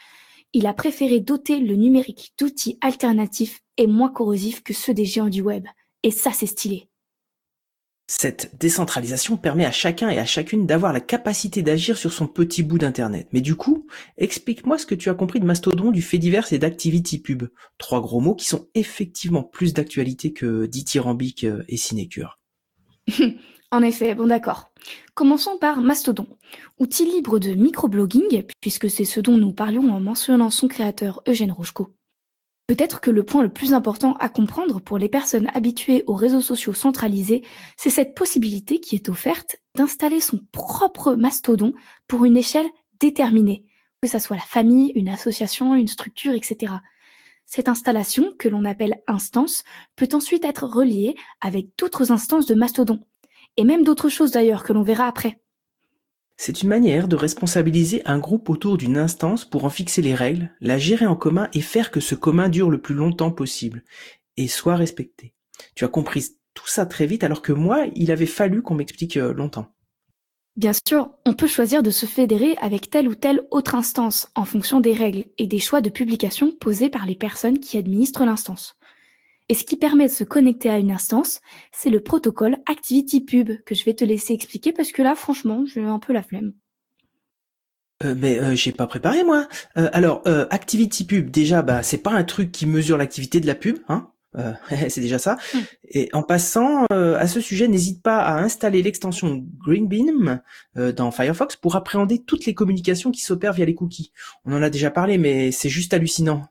Il 0.53 0.67
a 0.67 0.73
préféré 0.73 1.19
doter 1.19 1.59
le 1.59 1.75
numérique 1.75 2.33
d'outils 2.37 2.77
alternatifs 2.81 3.61
et 3.77 3.87
moins 3.87 4.09
corrosifs 4.09 4.63
que 4.63 4.73
ceux 4.73 4.93
des 4.93 5.05
géants 5.05 5.29
du 5.29 5.41
web. 5.41 5.65
Et 6.03 6.11
ça, 6.11 6.31
c'est 6.31 6.47
stylé. 6.47 6.88
Cette 8.11 8.57
décentralisation 8.57 9.37
permet 9.37 9.65
à 9.65 9.71
chacun 9.71 10.09
et 10.09 10.17
à 10.17 10.25
chacune 10.25 10.65
d'avoir 10.65 10.93
la 10.93 10.99
capacité 10.99 11.61
d'agir 11.61 11.95
sur 11.95 12.11
son 12.11 12.25
petit 12.25 12.63
bout 12.63 12.79
d'internet. 12.79 13.27
Mais 13.33 13.39
du 13.39 13.53
coup, 13.53 13.85
explique-moi 14.17 14.79
ce 14.79 14.87
que 14.87 14.95
tu 14.95 15.11
as 15.11 15.13
compris 15.13 15.39
de 15.39 15.45
Mastodon, 15.45 15.91
du 15.91 16.01
fait 16.01 16.17
divers 16.17 16.51
et 16.51 16.57
d'ActivityPub. 16.57 17.43
Trois 17.77 18.01
gros 18.01 18.19
mots 18.19 18.33
qui 18.33 18.47
sont 18.47 18.67
effectivement 18.73 19.43
plus 19.43 19.75
d'actualité 19.75 20.33
que 20.33 20.65
dithyrambique 20.65 21.43
euh, 21.43 21.63
et 21.69 21.77
sinécure. 21.77 22.39
En 23.71 23.83
effet, 23.83 24.15
bon 24.15 24.25
d'accord. 24.25 24.71
Commençons 25.13 25.59
par 25.59 25.79
Mastodon, 25.79 26.25
outil 26.79 27.05
libre 27.05 27.37
de 27.37 27.51
microblogging, 27.51 28.45
puisque 28.61 28.89
c'est 28.89 29.05
ce 29.05 29.19
dont 29.19 29.37
nous 29.37 29.53
parlions 29.53 29.93
en 29.93 29.99
mentionnant 29.99 30.49
son 30.49 30.67
créateur 30.67 31.21
Eugène 31.27 31.51
Rochko. 31.51 31.93
Peut-être 32.69 33.01
que 33.01 33.09
le 33.09 33.23
point 33.23 33.41
le 33.41 33.51
plus 33.51 33.73
important 33.73 34.13
à 34.19 34.29
comprendre 34.29 34.79
pour 34.79 34.99
les 34.99 35.09
personnes 35.09 35.49
habituées 35.55 36.03
aux 36.05 36.13
réseaux 36.13 36.39
sociaux 36.39 36.73
centralisés, 36.73 37.43
c'est 37.77 37.89
cette 37.89 38.13
possibilité 38.13 38.79
qui 38.79 38.93
est 38.93 39.09
offerte 39.09 39.57
d'installer 39.73 40.19
son 40.19 40.39
propre 40.51 41.15
mastodon 41.15 41.73
pour 42.07 42.25
une 42.25 42.37
échelle 42.37 42.67
déterminée, 42.99 43.65
que 44.03 44.07
ça 44.07 44.19
soit 44.19 44.35
la 44.35 44.43
famille, 44.43 44.91
une 44.93 45.09
association, 45.09 45.73
une 45.73 45.87
structure, 45.87 46.33
etc. 46.33 46.73
Cette 47.47 47.69
installation, 47.69 48.35
que 48.37 48.47
l'on 48.47 48.65
appelle 48.65 49.01
instance, 49.07 49.63
peut 49.95 50.09
ensuite 50.13 50.45
être 50.45 50.67
reliée 50.67 51.15
avec 51.41 51.69
d'autres 51.75 52.11
instances 52.11 52.45
de 52.45 52.53
mastodon, 52.53 52.99
et 53.57 53.63
même 53.63 53.83
d'autres 53.83 54.09
choses 54.09 54.29
d'ailleurs 54.29 54.63
que 54.63 54.73
l'on 54.73 54.83
verra 54.83 55.07
après. 55.07 55.41
C'est 56.41 56.63
une 56.63 56.69
manière 56.69 57.09
de 57.09 57.17
responsabiliser 57.17 58.01
un 58.05 58.17
groupe 58.17 58.49
autour 58.49 58.77
d'une 58.77 58.95
instance 58.95 59.43
pour 59.43 59.65
en 59.65 59.69
fixer 59.69 60.01
les 60.01 60.15
règles, 60.15 60.49
la 60.61 60.77
gérer 60.77 61.05
en 61.05 61.17
commun 61.17 61.49
et 61.51 61.59
faire 61.59 61.91
que 61.91 61.99
ce 61.99 62.15
commun 62.15 62.47
dure 62.47 62.69
le 62.69 62.79
plus 62.79 62.95
longtemps 62.95 63.29
possible 63.29 63.83
et 64.37 64.47
soit 64.47 64.77
respecté. 64.77 65.33
Tu 65.75 65.83
as 65.83 65.89
compris 65.89 66.27
tout 66.53 66.65
ça 66.65 66.85
très 66.85 67.07
vite 67.07 67.25
alors 67.25 67.41
que 67.41 67.51
moi, 67.51 67.87
il 67.93 68.09
avait 68.09 68.25
fallu 68.25 68.61
qu'on 68.61 68.75
m'explique 68.75 69.17
euh, 69.17 69.33
longtemps. 69.33 69.75
Bien 70.55 70.71
sûr, 70.87 71.11
on 71.25 71.33
peut 71.33 71.45
choisir 71.45 71.83
de 71.83 71.91
se 71.91 72.05
fédérer 72.05 72.55
avec 72.61 72.89
telle 72.89 73.09
ou 73.09 73.15
telle 73.15 73.41
autre 73.51 73.75
instance 73.75 74.29
en 74.33 74.45
fonction 74.45 74.79
des 74.79 74.93
règles 74.93 75.25
et 75.39 75.45
des 75.45 75.59
choix 75.59 75.81
de 75.81 75.89
publication 75.89 76.53
posés 76.53 76.89
par 76.89 77.05
les 77.05 77.15
personnes 77.15 77.59
qui 77.59 77.77
administrent 77.77 78.23
l'instance. 78.23 78.78
Et 79.49 79.55
ce 79.55 79.63
qui 79.63 79.77
permet 79.77 80.07
de 80.07 80.11
se 80.11 80.23
connecter 80.23 80.69
à 80.69 80.77
une 80.77 80.91
instance, 80.91 81.41
c'est 81.71 81.89
le 81.89 82.01
protocole 82.01 82.57
ActivityPub 82.67 83.63
que 83.65 83.75
je 83.75 83.83
vais 83.83 83.95
te 83.95 84.05
laisser 84.05 84.33
expliquer 84.33 84.71
parce 84.71 84.91
que 84.91 85.01
là, 85.01 85.15
franchement, 85.15 85.65
j'ai 85.65 85.83
un 85.83 85.99
peu 85.99 86.13
la 86.13 86.23
flemme. 86.23 86.53
Euh, 88.03 88.15
mais 88.17 88.39
euh, 88.39 88.55
j'ai 88.55 88.71
pas 88.71 88.87
préparé 88.87 89.23
moi. 89.25 89.47
Euh, 89.77 89.89
alors 89.91 90.21
euh, 90.25 90.47
ActivityPub 90.51 91.29
déjà 91.31 91.61
bah 91.61 91.83
c'est 91.83 91.97
pas 91.97 92.11
un 92.11 92.23
truc 92.23 92.49
qui 92.49 92.65
mesure 92.65 92.97
l'activité 92.97 93.41
de 93.41 93.47
la 93.47 93.55
pub, 93.55 93.79
hein. 93.89 94.09
Euh, 94.37 94.53
c'est 94.89 95.01
déjà 95.01 95.19
ça. 95.19 95.37
Et 95.89 96.09
en 96.13 96.23
passant 96.23 96.85
euh, 96.91 97.17
à 97.17 97.27
ce 97.27 97.41
sujet, 97.41 97.67
n'hésite 97.67 98.01
pas 98.01 98.19
à 98.19 98.39
installer 98.39 98.81
l'extension 98.81 99.43
Greenbeam 99.57 100.41
euh, 100.77 100.91
dans 100.91 101.11
Firefox 101.11 101.55
pour 101.55 101.75
appréhender 101.75 102.23
toutes 102.23 102.45
les 102.45 102.53
communications 102.53 103.11
qui 103.11 103.21
s'opèrent 103.21 103.53
via 103.53 103.65
les 103.65 103.75
cookies. 103.75 104.11
On 104.45 104.53
en 104.53 104.61
a 104.61 104.69
déjà 104.69 104.91
parlé, 104.91 105.17
mais 105.17 105.51
c'est 105.51 105.69
juste 105.69 105.93
hallucinant. 105.93 106.47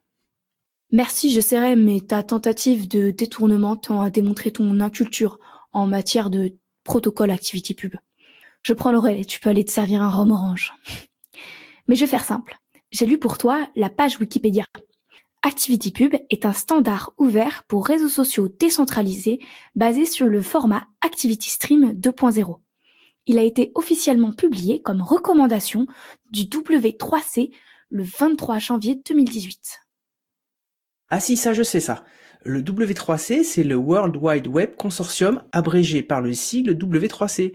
Merci, 0.90 1.30
je 1.30 1.42
serai, 1.42 1.76
mais 1.76 2.00
ta 2.00 2.22
tentative 2.22 2.88
de 2.88 3.10
détournement 3.10 3.76
tend 3.76 4.00
à 4.00 4.08
démontrer 4.08 4.52
ton 4.52 4.80
inculture 4.80 5.38
en 5.72 5.86
matière 5.86 6.30
de 6.30 6.56
protocole 6.82 7.30
ActivityPub. 7.30 7.96
Je 8.62 8.72
prends 8.72 8.90
le 8.90 8.98
relais, 8.98 9.26
tu 9.26 9.38
peux 9.38 9.50
aller 9.50 9.66
te 9.66 9.70
servir 9.70 10.00
un 10.00 10.08
rhum 10.08 10.32
orange. 10.32 10.72
Mais 11.88 11.94
je 11.94 12.00
vais 12.00 12.10
faire 12.10 12.24
simple. 12.24 12.58
J'ai 12.90 13.04
lu 13.04 13.18
pour 13.18 13.36
toi 13.36 13.68
la 13.76 13.90
page 13.90 14.18
Wikipédia. 14.18 14.64
ActivityPub 15.42 16.14
est 16.30 16.46
un 16.46 16.54
standard 16.54 17.12
ouvert 17.18 17.64
pour 17.68 17.86
réseaux 17.86 18.08
sociaux 18.08 18.48
décentralisés 18.48 19.40
basé 19.74 20.06
sur 20.06 20.26
le 20.26 20.40
format 20.40 20.86
ActivityStream 21.02 21.92
2.0. 21.92 22.60
Il 23.26 23.38
a 23.38 23.42
été 23.42 23.72
officiellement 23.74 24.32
publié 24.32 24.80
comme 24.80 25.02
recommandation 25.02 25.86
du 26.30 26.44
W3C 26.44 27.52
le 27.90 28.02
23 28.02 28.58
janvier 28.58 29.00
2018. 29.06 29.80
Ah 31.10 31.20
si, 31.20 31.36
ça 31.36 31.54
je 31.54 31.62
sais 31.62 31.80
ça. 31.80 32.04
Le 32.44 32.62
W3C, 32.62 33.42
c'est 33.42 33.64
le 33.64 33.76
World 33.76 34.16
Wide 34.16 34.46
Web 34.46 34.76
Consortium, 34.76 35.42
abrégé 35.52 36.02
par 36.02 36.20
le 36.20 36.34
sigle 36.34 36.72
W3C. 36.72 37.54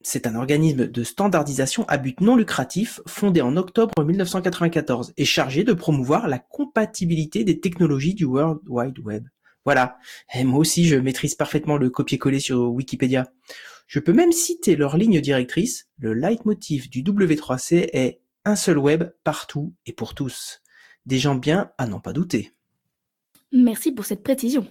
C'est 0.00 0.26
un 0.26 0.34
organisme 0.34 0.88
de 0.88 1.04
standardisation 1.04 1.84
à 1.88 1.96
but 1.96 2.20
non 2.20 2.34
lucratif 2.34 3.00
fondé 3.06 3.40
en 3.40 3.56
octobre 3.56 4.04
1994 4.04 5.12
et 5.16 5.24
chargé 5.24 5.62
de 5.62 5.72
promouvoir 5.72 6.26
la 6.26 6.40
compatibilité 6.40 7.44
des 7.44 7.60
technologies 7.60 8.14
du 8.14 8.24
World 8.24 8.58
Wide 8.66 8.98
Web. 8.98 9.28
Voilà. 9.64 9.96
Et 10.34 10.42
moi 10.42 10.58
aussi, 10.58 10.86
je 10.86 10.96
maîtrise 10.96 11.36
parfaitement 11.36 11.76
le 11.76 11.88
copier-coller 11.88 12.40
sur 12.40 12.72
Wikipédia. 12.72 13.32
Je 13.86 14.00
peux 14.00 14.12
même 14.12 14.32
citer 14.32 14.74
leur 14.74 14.96
ligne 14.96 15.20
directrice. 15.20 15.86
Le 15.98 16.14
leitmotiv 16.14 16.90
du 16.90 17.04
W3C 17.04 17.90
est 17.92 18.22
un 18.44 18.56
seul 18.56 18.78
web 18.78 19.04
partout 19.22 19.72
et 19.86 19.92
pour 19.92 20.14
tous. 20.14 20.62
Des 21.06 21.20
gens 21.20 21.36
bien 21.36 21.70
à 21.78 21.86
n'en 21.86 22.00
pas 22.00 22.12
douter. 22.12 22.52
Merci 23.52 23.92
pour 23.92 24.06
cette 24.06 24.22
précision. 24.22 24.66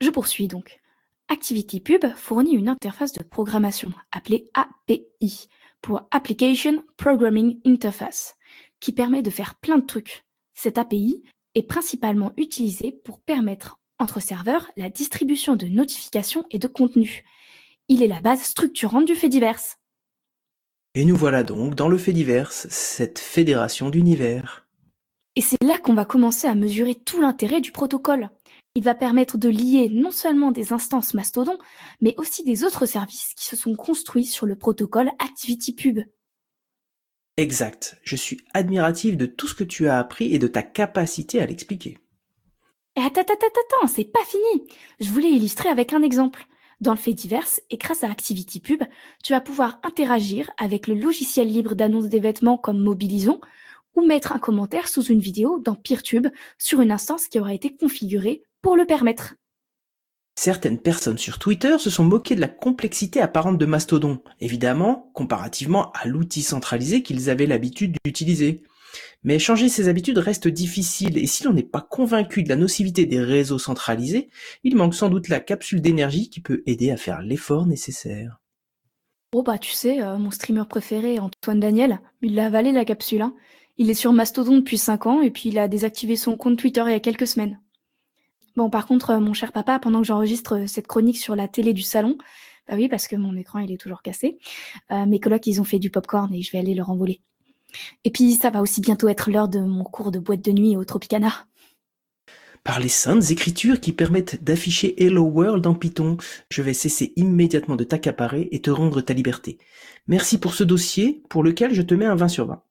Je 0.00 0.10
poursuis 0.10 0.48
donc. 0.48 0.80
ActivityPub 1.28 2.06
fournit 2.16 2.54
une 2.54 2.68
interface 2.68 3.12
de 3.12 3.22
programmation 3.22 3.92
appelée 4.10 4.50
API 4.54 5.48
pour 5.80 6.02
Application 6.10 6.82
Programming 6.96 7.60
Interface 7.64 8.34
qui 8.80 8.92
permet 8.92 9.22
de 9.22 9.30
faire 9.30 9.54
plein 9.54 9.78
de 9.78 9.86
trucs. 9.86 10.24
Cette 10.54 10.78
API 10.78 11.22
est 11.54 11.62
principalement 11.62 12.32
utilisée 12.36 12.92
pour 13.04 13.20
permettre 13.20 13.78
entre 13.98 14.20
serveurs 14.20 14.70
la 14.76 14.90
distribution 14.90 15.54
de 15.54 15.66
notifications 15.66 16.44
et 16.50 16.58
de 16.58 16.66
contenus. 16.66 17.22
Il 17.88 18.02
est 18.02 18.08
la 18.08 18.20
base 18.20 18.42
structurante 18.42 19.04
du 19.04 19.14
fait 19.14 19.28
divers. 19.28 19.60
Et 20.94 21.04
nous 21.04 21.16
voilà 21.16 21.44
donc 21.44 21.76
dans 21.76 21.88
le 21.88 21.98
fait 21.98 22.12
divers, 22.12 22.50
cette 22.50 23.20
fédération 23.20 23.90
d'univers. 23.90 24.66
Et 25.40 25.42
c'est 25.42 25.64
là 25.64 25.78
qu'on 25.78 25.94
va 25.94 26.04
commencer 26.04 26.48
à 26.48 26.54
mesurer 26.54 26.94
tout 26.94 27.18
l'intérêt 27.18 27.62
du 27.62 27.72
protocole. 27.72 28.28
Il 28.74 28.84
va 28.84 28.94
permettre 28.94 29.38
de 29.38 29.48
lier 29.48 29.88
non 29.90 30.10
seulement 30.10 30.52
des 30.52 30.74
instances 30.74 31.14
Mastodon, 31.14 31.56
mais 32.02 32.14
aussi 32.18 32.44
des 32.44 32.62
autres 32.62 32.84
services 32.84 33.32
qui 33.38 33.46
se 33.46 33.56
sont 33.56 33.74
construits 33.74 34.26
sur 34.26 34.44
le 34.44 34.54
protocole 34.54 35.10
ActivityPub. 35.18 36.00
Exact. 37.38 37.96
Je 38.02 38.16
suis 38.16 38.42
admiratif 38.52 39.16
de 39.16 39.24
tout 39.24 39.48
ce 39.48 39.54
que 39.54 39.64
tu 39.64 39.88
as 39.88 39.98
appris 39.98 40.34
et 40.34 40.38
de 40.38 40.46
ta 40.46 40.62
capacité 40.62 41.40
à 41.40 41.46
l'expliquer. 41.46 41.96
Et 42.96 43.00
attends, 43.00 43.22
attends, 43.22 43.32
attends, 43.32 43.78
attends, 43.78 43.86
c'est 43.86 44.12
pas 44.12 44.24
fini. 44.26 44.68
Je 45.00 45.08
voulais 45.08 45.30
illustrer 45.30 45.70
avec 45.70 45.94
un 45.94 46.02
exemple. 46.02 46.44
Dans 46.82 46.92
le 46.92 46.98
fait 46.98 47.14
divers, 47.14 47.48
et 47.70 47.78
grâce 47.78 48.04
à 48.04 48.10
ActivityPub, 48.10 48.82
tu 49.24 49.32
vas 49.32 49.40
pouvoir 49.40 49.80
interagir 49.84 50.50
avec 50.58 50.86
le 50.86 50.94
logiciel 50.94 51.48
libre 51.48 51.74
d'annonce 51.74 52.10
des 52.10 52.20
vêtements 52.20 52.58
comme 52.58 52.80
Mobilison, 52.82 53.40
ou 53.96 54.06
mettre 54.06 54.32
un 54.32 54.38
commentaire 54.38 54.88
sous 54.88 55.02
une 55.02 55.20
vidéo 55.20 55.60
dans 55.60 55.74
PeerTube 55.74 56.28
sur 56.58 56.80
une 56.80 56.92
instance 56.92 57.28
qui 57.28 57.40
aura 57.40 57.54
été 57.54 57.74
configurée 57.74 58.42
pour 58.62 58.76
le 58.76 58.86
permettre. 58.86 59.34
Certaines 60.36 60.78
personnes 60.78 61.18
sur 61.18 61.38
Twitter 61.38 61.78
se 61.78 61.90
sont 61.90 62.04
moquées 62.04 62.34
de 62.34 62.40
la 62.40 62.48
complexité 62.48 63.20
apparente 63.20 63.58
de 63.58 63.66
Mastodon, 63.66 64.22
évidemment, 64.40 65.10
comparativement 65.12 65.92
à 65.92 66.06
l'outil 66.06 66.42
centralisé 66.42 67.02
qu'ils 67.02 67.28
avaient 67.28 67.46
l'habitude 67.46 67.96
d'utiliser. 68.04 68.62
Mais 69.22 69.38
changer 69.38 69.68
ses 69.68 69.88
habitudes 69.88 70.18
reste 70.18 70.48
difficile 70.48 71.18
et 71.18 71.26
si 71.26 71.44
l'on 71.44 71.52
n'est 71.52 71.62
pas 71.62 71.82
convaincu 71.82 72.42
de 72.42 72.48
la 72.48 72.56
nocivité 72.56 73.04
des 73.04 73.20
réseaux 73.20 73.58
centralisés, 73.58 74.30
il 74.64 74.76
manque 74.76 74.94
sans 74.94 75.10
doute 75.10 75.28
la 75.28 75.40
capsule 75.40 75.82
d'énergie 75.82 76.30
qui 76.30 76.40
peut 76.40 76.62
aider 76.66 76.90
à 76.90 76.96
faire 76.96 77.20
l'effort 77.20 77.66
nécessaire. 77.66 78.40
Oh 79.32 79.42
bah 79.42 79.58
tu 79.58 79.72
sais, 79.72 80.02
euh, 80.02 80.16
mon 80.16 80.30
streamer 80.30 80.64
préféré, 80.68 81.18
Antoine 81.20 81.60
Daniel, 81.60 82.00
il 82.22 82.34
l'a 82.34 82.46
avalé 82.46 82.72
la 82.72 82.84
capsule. 82.84 83.22
Hein. 83.22 83.34
Il 83.80 83.88
est 83.88 83.94
sur 83.94 84.12
Mastodon 84.12 84.56
depuis 84.58 84.76
5 84.76 85.06
ans 85.06 85.22
et 85.22 85.30
puis 85.30 85.48
il 85.48 85.58
a 85.58 85.66
désactivé 85.66 86.14
son 86.14 86.36
compte 86.36 86.58
Twitter 86.58 86.82
il 86.84 86.92
y 86.92 86.94
a 86.94 87.00
quelques 87.00 87.26
semaines. 87.26 87.58
Bon, 88.54 88.68
par 88.68 88.86
contre, 88.86 89.08
euh, 89.08 89.20
mon 89.20 89.32
cher 89.32 89.52
papa, 89.52 89.78
pendant 89.78 90.02
que 90.02 90.06
j'enregistre 90.06 90.58
euh, 90.58 90.66
cette 90.66 90.86
chronique 90.86 91.16
sur 91.16 91.34
la 91.34 91.48
télé 91.48 91.72
du 91.72 91.80
salon, 91.80 92.18
bah 92.68 92.74
oui, 92.76 92.90
parce 92.90 93.08
que 93.08 93.16
mon 93.16 93.34
écran 93.36 93.60
il 93.60 93.72
est 93.72 93.80
toujours 93.80 94.02
cassé, 94.02 94.36
euh, 94.90 95.06
mes 95.06 95.18
colocs 95.18 95.46
ils 95.46 95.62
ont 95.62 95.64
fait 95.64 95.78
du 95.78 95.88
popcorn 95.88 96.30
et 96.34 96.42
je 96.42 96.52
vais 96.52 96.58
aller 96.58 96.74
leur 96.74 96.90
envoler. 96.90 97.22
Et 98.04 98.10
puis 98.10 98.34
ça 98.34 98.50
va 98.50 98.60
aussi 98.60 98.82
bientôt 98.82 99.08
être 99.08 99.30
l'heure 99.30 99.48
de 99.48 99.60
mon 99.60 99.84
cours 99.84 100.10
de 100.10 100.18
boîte 100.18 100.44
de 100.44 100.52
nuit 100.52 100.76
au 100.76 100.84
Tropicana. 100.84 101.46
Par 102.62 102.80
les 102.80 102.90
saintes 102.90 103.30
écritures 103.30 103.80
qui 103.80 103.94
permettent 103.94 104.44
d'afficher 104.44 105.02
Hello 105.02 105.22
World 105.22 105.66
en 105.66 105.72
Python, 105.72 106.18
je 106.50 106.60
vais 106.60 106.74
cesser 106.74 107.14
immédiatement 107.16 107.76
de 107.76 107.84
t'accaparer 107.84 108.50
et 108.52 108.60
te 108.60 108.70
rendre 108.70 109.00
ta 109.00 109.14
liberté. 109.14 109.56
Merci 110.06 110.36
pour 110.36 110.52
ce 110.52 110.64
dossier 110.64 111.22
pour 111.30 111.42
lequel 111.42 111.72
je 111.72 111.80
te 111.80 111.94
mets 111.94 112.04
un 112.04 112.16
20 112.16 112.28
sur 112.28 112.46
20. 112.46 112.62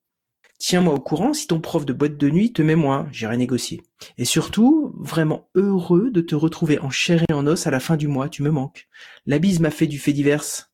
Tiens-moi 0.59 0.93
au 0.93 0.99
courant 0.99 1.33
si 1.33 1.47
ton 1.47 1.61
prof 1.61 1.85
de 1.85 1.93
boîte 1.93 2.17
de 2.17 2.29
nuit 2.29 2.51
te 2.51 2.61
met 2.61 2.75
moins, 2.75 3.07
j'irai 3.13 3.37
négocier. 3.37 3.81
Et 4.17 4.25
surtout, 4.25 4.93
vraiment 4.97 5.49
heureux 5.55 6.11
de 6.11 6.19
te 6.19 6.35
retrouver 6.35 6.79
en 6.79 6.89
chair 6.89 7.23
et 7.29 7.33
en 7.33 7.47
os 7.47 7.65
à 7.65 7.71
la 7.71 7.79
fin 7.79 7.95
du 7.95 8.09
mois, 8.09 8.27
tu 8.27 8.43
me 8.43 8.51
manques. 8.51 8.89
La 9.25 9.39
bise 9.39 9.61
m'a 9.61 9.71
fait 9.71 9.87
du 9.87 9.97
fait 9.97 10.11
divers. 10.11 10.69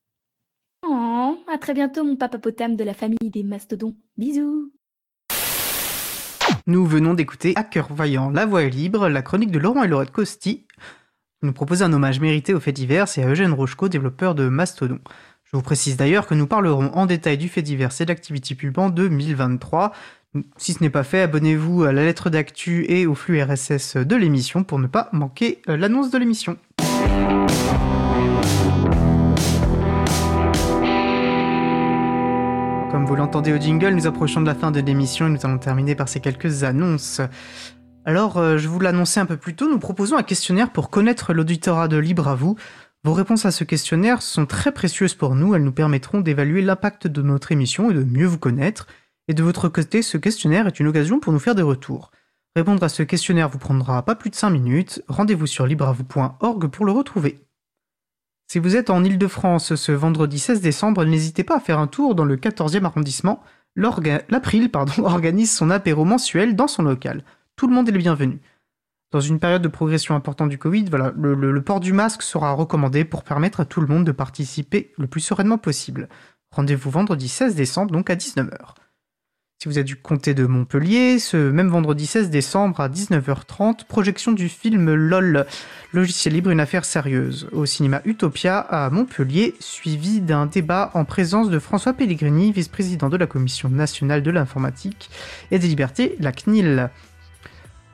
Oh, 0.87 1.37
à 1.47 1.57
très 1.59 1.75
bientôt 1.75 2.03
mon 2.03 2.15
papa 2.15 2.39
potam 2.39 2.75
de 2.75 2.83
la 2.83 2.95
famille 2.95 3.29
des 3.29 3.43
mastodons. 3.43 3.95
Bisous. 4.17 4.73
Nous 6.65 6.85
venons 6.87 7.13
d'écouter 7.13 7.53
À 7.55 7.63
cœur 7.63 7.93
vaillant, 7.93 8.31
la 8.31 8.47
voix 8.47 8.63
est 8.63 8.71
libre, 8.71 9.07
la 9.07 9.21
chronique 9.21 9.51
de 9.51 9.59
Laurent 9.59 9.83
et 9.83 9.87
Laurette 9.87 10.11
Costi. 10.11 10.65
nous 11.43 11.53
propose 11.53 11.83
un 11.83 11.93
hommage 11.93 12.19
mérité 12.19 12.55
aux 12.55 12.59
faits 12.59 12.75
divers 12.75 13.05
et 13.19 13.23
à 13.23 13.27
Eugène 13.27 13.53
Rochko, 13.53 13.87
développeur 13.87 14.33
de 14.33 14.49
Mastodon. 14.49 14.99
Je 15.55 15.57
vous 15.57 15.63
précise 15.63 15.95
d'ailleurs 15.95 16.27
que 16.27 16.33
nous 16.33 16.47
parlerons 16.47 16.91
en 16.95 17.05
détail 17.05 17.37
du 17.37 17.47
fait 17.47 17.61
divers 17.61 17.91
et 18.01 18.05
d'Activity 18.05 18.55
Pub 18.55 18.77
en 18.77 18.89
2023. 18.89 19.93
Si 20.57 20.73
ce 20.73 20.83
n'est 20.83 20.89
pas 20.89 21.03
fait, 21.03 21.21
abonnez-vous 21.21 21.85
à 21.85 21.93
la 21.93 22.03
lettre 22.03 22.29
d'actu 22.29 22.83
et 22.91 23.07
au 23.07 23.15
flux 23.15 23.41
RSS 23.41 23.95
de 23.95 24.15
l'émission 24.17 24.65
pour 24.65 24.79
ne 24.79 24.87
pas 24.87 25.07
manquer 25.13 25.61
euh, 25.69 25.77
l'annonce 25.77 26.11
de 26.11 26.17
l'émission. 26.17 26.57
Comme 32.91 33.05
vous 33.05 33.15
l'entendez 33.15 33.53
au 33.53 33.57
jingle, 33.57 33.93
nous 33.93 34.07
approchons 34.07 34.41
de 34.41 34.47
la 34.47 34.55
fin 34.55 34.71
de 34.71 34.81
l'émission 34.81 35.27
et 35.27 35.29
nous 35.29 35.39
allons 35.45 35.57
terminer 35.57 35.95
par 35.95 36.09
ces 36.09 36.19
quelques 36.19 36.65
annonces. 36.65 37.21
Alors, 38.07 38.37
euh, 38.37 38.57
je 38.57 38.67
vous 38.67 38.79
l'annonçais 38.79 39.19
un 39.19 39.25
peu 39.25 39.35
plus 39.35 39.55
tôt, 39.55 39.67
nous 39.67 39.79
proposons 39.79 40.15
un 40.15 40.23
questionnaire 40.23 40.69
pour 40.71 40.91
connaître 40.91 41.33
l'auditorat 41.33 41.87
de 41.87 41.97
Libre 41.97 42.27
à 42.27 42.35
vous. 42.35 42.55
Vos 43.05 43.13
réponses 43.13 43.45
à 43.45 43.51
ce 43.51 43.63
questionnaire 43.63 44.23
sont 44.23 44.47
très 44.47 44.71
précieuses 44.71 45.13
pour 45.13 45.35
nous, 45.35 45.53
elles 45.53 45.63
nous 45.63 45.71
permettront 45.71 46.21
d'évaluer 46.21 46.63
l'impact 46.63 47.05
de 47.05 47.21
notre 47.21 47.51
émission 47.51 47.91
et 47.91 47.93
de 47.93 48.03
mieux 48.03 48.25
vous 48.25 48.39
connaître. 48.39 48.87
Et 49.27 49.35
de 49.35 49.43
votre 49.43 49.69
côté, 49.69 50.01
ce 50.01 50.17
questionnaire 50.17 50.65
est 50.65 50.79
une 50.79 50.87
occasion 50.87 51.19
pour 51.19 51.31
nous 51.31 51.37
faire 51.37 51.53
des 51.53 51.61
retours. 51.61 52.09
Répondre 52.55 52.81
à 52.81 52.89
ce 52.89 53.03
questionnaire 53.03 53.47
vous 53.47 53.59
prendra 53.59 54.01
pas 54.01 54.15
plus 54.15 54.31
de 54.31 54.35
5 54.35 54.49
minutes. 54.49 55.03
Rendez-vous 55.07 55.45
sur 55.45 55.67
libreavou.org 55.67 56.67
pour 56.67 56.83
le 56.83 56.93
retrouver. 56.93 57.45
Si 58.51 58.57
vous 58.57 58.75
êtes 58.75 58.89
en 58.89 59.03
Ile-de-France 59.03 59.75
ce 59.75 59.91
vendredi 59.91 60.39
16 60.39 60.61
décembre, 60.61 61.05
n'hésitez 61.05 61.43
pas 61.43 61.57
à 61.57 61.59
faire 61.59 61.77
un 61.77 61.85
tour 61.85 62.15
dans 62.15 62.25
le 62.25 62.37
14e 62.37 62.85
arrondissement. 62.85 63.43
L'April 63.75 64.71
organise 64.97 65.55
son 65.55 65.69
apéro 65.69 66.05
mensuel 66.05 66.55
dans 66.55 66.67
son 66.67 66.81
local. 66.81 67.23
Tout 67.55 67.67
le 67.67 67.75
monde 67.75 67.87
est 67.87 67.91
le 67.91 67.99
bienvenu. 67.99 68.41
Dans 69.15 69.21
une 69.21 69.39
période 69.39 69.61
de 69.61 69.69
progression 69.69 70.13
importante 70.13 70.49
du 70.49 70.57
Covid, 70.57 70.87
voilà, 70.89 71.13
le, 71.15 71.61
port 71.61 71.79
du 71.79 71.93
masque 71.93 72.21
sera 72.21 72.51
recommandé 72.51 73.05
pour 73.05 73.23
permettre 73.23 73.61
à 73.61 73.65
tout 73.65 73.79
le 73.79 73.87
monde 73.87 74.03
de 74.03 74.11
participer 74.11 74.91
le 74.97 75.07
plus 75.07 75.21
sereinement 75.21 75.57
possible. 75.57 76.09
Rendez-vous 76.51 76.89
vendredi 76.89 77.29
16 77.29 77.55
décembre, 77.55 77.91
donc 77.91 78.09
à 78.09 78.15
19h. 78.15 78.73
Si 79.57 79.69
vous 79.69 79.79
êtes 79.79 79.85
du 79.85 79.95
comté 79.95 80.33
de 80.33 80.45
Montpellier, 80.45 81.17
ce 81.19 81.37
même 81.37 81.69
vendredi 81.69 82.07
16 82.07 82.29
décembre 82.29 82.81
à 82.81 82.89
19h30, 82.89 83.85
projection 83.85 84.33
du 84.33 84.49
film 84.49 84.93
LOL, 84.93 85.45
logiciel 85.93 86.33
libre, 86.33 86.49
une 86.49 86.59
affaire 86.59 86.83
sérieuse, 86.83 87.47
au 87.53 87.65
cinéma 87.65 88.01
Utopia 88.03 88.59
à 88.59 88.89
Montpellier, 88.89 89.55
suivi 89.61 90.19
d'un 90.19 90.45
débat 90.45 90.91
en 90.93 91.05
présence 91.05 91.49
de 91.49 91.59
François 91.59 91.93
Pellegrini, 91.93 92.51
vice-président 92.51 93.07
de 93.07 93.15
la 93.15 93.27
Commission 93.27 93.69
nationale 93.69 94.23
de 94.23 94.31
l'informatique 94.31 95.09
et 95.51 95.57
des 95.57 95.69
libertés, 95.69 96.17
la 96.19 96.33
CNIL. 96.33 96.89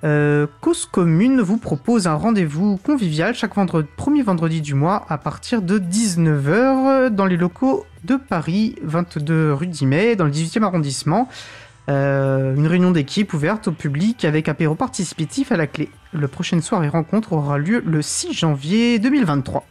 Euh, 0.03 0.47
Cause 0.61 0.85
Commune 0.85 1.41
vous 1.41 1.57
propose 1.57 2.07
un 2.07 2.15
rendez-vous 2.15 2.77
convivial 2.77 3.35
chaque 3.35 3.55
vendredi, 3.55 3.87
premier 3.97 4.23
vendredi 4.23 4.61
du 4.61 4.73
mois 4.73 5.05
à 5.09 5.17
partir 5.17 5.61
de 5.61 5.77
19h 5.77 7.09
dans 7.09 7.25
les 7.25 7.37
locaux 7.37 7.85
de 8.03 8.15
Paris, 8.15 8.75
22 8.81 9.53
rue 9.53 9.67
10 9.67 9.85
mai, 9.85 10.15
dans 10.15 10.25
le 10.25 10.31
18e 10.31 10.63
arrondissement. 10.63 11.29
Euh, 11.89 12.55
une 12.55 12.67
réunion 12.67 12.91
d'équipe 12.91 13.33
ouverte 13.33 13.67
au 13.67 13.71
public 13.71 14.23
avec 14.25 14.47
apéro 14.47 14.75
participatif 14.75 15.51
à 15.51 15.57
la 15.57 15.67
clé. 15.67 15.89
Le 16.13 16.27
prochaine 16.27 16.61
soirée 16.61 16.89
rencontre 16.89 17.33
aura 17.33 17.57
lieu 17.57 17.83
le 17.85 18.01
6 18.01 18.33
janvier 18.33 18.97
2023. 18.99 19.65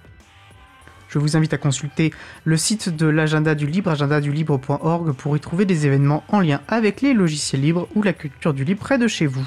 Je 1.09 1.19
vous 1.19 1.37
invite 1.37 1.53
à 1.53 1.59
consulter 1.59 2.13
le 2.45 2.57
site 2.57 2.95
de 2.95 3.07
l'agenda 3.07 3.57
du 3.57 3.67
libre, 3.67 3.91
agendadulibre.org, 3.91 5.13
pour 5.13 5.37
y 5.37 5.41
trouver 5.41 5.65
des 5.65 5.87
événements 5.87 6.23
en 6.29 6.39
lien 6.39 6.61
avec 6.69 7.01
les 7.01 7.15
logiciels 7.15 7.63
libres 7.63 7.89
ou 7.97 8.03
la 8.03 8.13
culture 8.13 8.55
du 8.55 8.63
libre 8.63 8.81
près 8.81 8.97
de 8.97 9.09
chez 9.09 9.27
vous. 9.27 9.47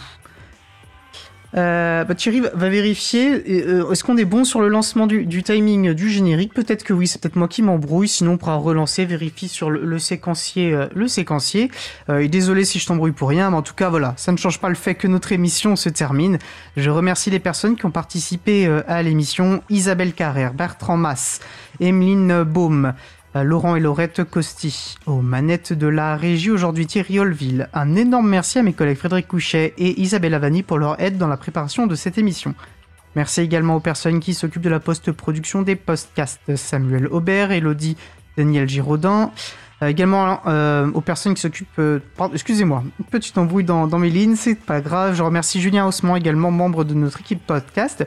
Euh, 1.55 2.03
bah, 2.03 2.15
Thierry 2.15 2.39
va- 2.39 2.49
vérifier. 2.69 3.43
euh, 3.67 3.91
Est-ce 3.91 4.03
qu'on 4.03 4.17
est 4.17 4.25
bon 4.25 4.43
sur 4.43 4.59
le 4.61 4.69
lancement 4.69 5.05
du, 5.05 5.25
du 5.25 5.43
timing 5.43 5.93
du 5.93 6.09
générique? 6.09 6.53
Peut-être 6.53 6.83
que 6.83 6.93
oui, 6.93 7.05
c'est 7.07 7.21
peut-être 7.21 7.35
moi 7.35 7.47
qui 7.47 7.61
m'embrouille. 7.61 8.07
Sinon, 8.07 8.33
on 8.33 8.37
pourra 8.37 8.55
relancer, 8.55 9.05
vérifie 9.05 9.47
sur 9.47 9.69
le, 9.69 9.85
le 9.85 9.99
séquencier. 9.99 10.73
euh, 10.73 10.87
le 10.95 11.07
séquencier. 11.07 11.69
Euh, 12.09 12.19
et 12.19 12.27
désolé 12.27 12.65
si 12.65 12.79
je 12.79 12.87
t'embrouille 12.87 13.11
pour 13.11 13.29
rien, 13.29 13.51
mais 13.51 13.57
en 13.57 13.61
tout 13.61 13.75
cas, 13.75 13.89
voilà, 13.89 14.13
ça 14.17 14.31
ne 14.31 14.37
change 14.37 14.59
pas 14.59 14.69
le 14.69 14.75
fait 14.75 14.95
que 14.95 15.07
notre 15.07 15.31
émission 15.31 15.75
se 15.75 15.89
termine. 15.89 16.39
Je 16.75 16.89
remercie 16.89 17.29
les 17.29 17.39
personnes 17.39 17.75
qui 17.75 17.85
ont 17.85 17.91
participé 17.91 18.65
euh, 18.65 18.81
à 18.87 19.03
l'émission 19.03 19.61
Isabelle 19.69 20.13
Carrère, 20.13 20.53
Bertrand 20.53 20.97
Mass, 20.97 21.39
Emeline 21.79 22.43
Baume. 22.43 22.93
Laurent 23.41 23.75
et 23.75 23.79
Laurette 23.79 24.23
Costi. 24.23 24.97
Aux 25.07 25.21
manettes 25.21 25.73
de 25.73 25.87
la 25.87 26.15
régie 26.15 26.51
aujourd'hui 26.51 26.85
Thierry 26.85 27.19
Olville. 27.19 27.67
Un 27.73 27.95
énorme 27.95 28.29
merci 28.29 28.59
à 28.59 28.63
mes 28.63 28.73
collègues 28.73 28.97
Frédéric 28.97 29.27
Couchet 29.27 29.73
et 29.77 29.99
Isabelle 30.01 30.35
Avani 30.35 30.61
pour 30.61 30.77
leur 30.77 31.01
aide 31.01 31.17
dans 31.17 31.27
la 31.27 31.37
préparation 31.37 31.87
de 31.87 31.95
cette 31.95 32.19
émission. 32.19 32.53
Merci 33.15 33.41
également 33.41 33.75
aux 33.75 33.79
personnes 33.79 34.19
qui 34.19 34.35
s'occupent 34.35 34.61
de 34.61 34.69
la 34.69 34.79
post-production 34.79 35.63
des 35.63 35.75
podcasts. 35.75 36.55
Samuel 36.55 37.07
Aubert, 37.07 37.51
Elodie, 37.51 37.97
Daniel 38.37 38.69
Giraudin. 38.69 39.31
Euh, 39.81 39.87
également 39.87 40.39
euh, 40.45 40.91
aux 40.91 41.01
personnes 41.01 41.33
qui 41.33 41.41
s'occupent... 41.41 41.79
euh, 41.79 41.99
Excusez-moi, 42.33 42.83
petite 43.09 43.37
embrouille 43.37 43.63
dans, 43.63 43.87
dans 43.87 43.99
mes 43.99 44.09
lignes, 44.09 44.35
c'est 44.35 44.55
pas 44.55 44.81
grave. 44.81 45.15
Je 45.15 45.23
remercie 45.23 45.59
Julien 45.59 45.87
Haussmann, 45.87 46.15
également 46.17 46.51
membre 46.51 46.83
de 46.83 46.93
notre 46.93 47.21
équipe 47.21 47.45
podcast, 47.45 48.05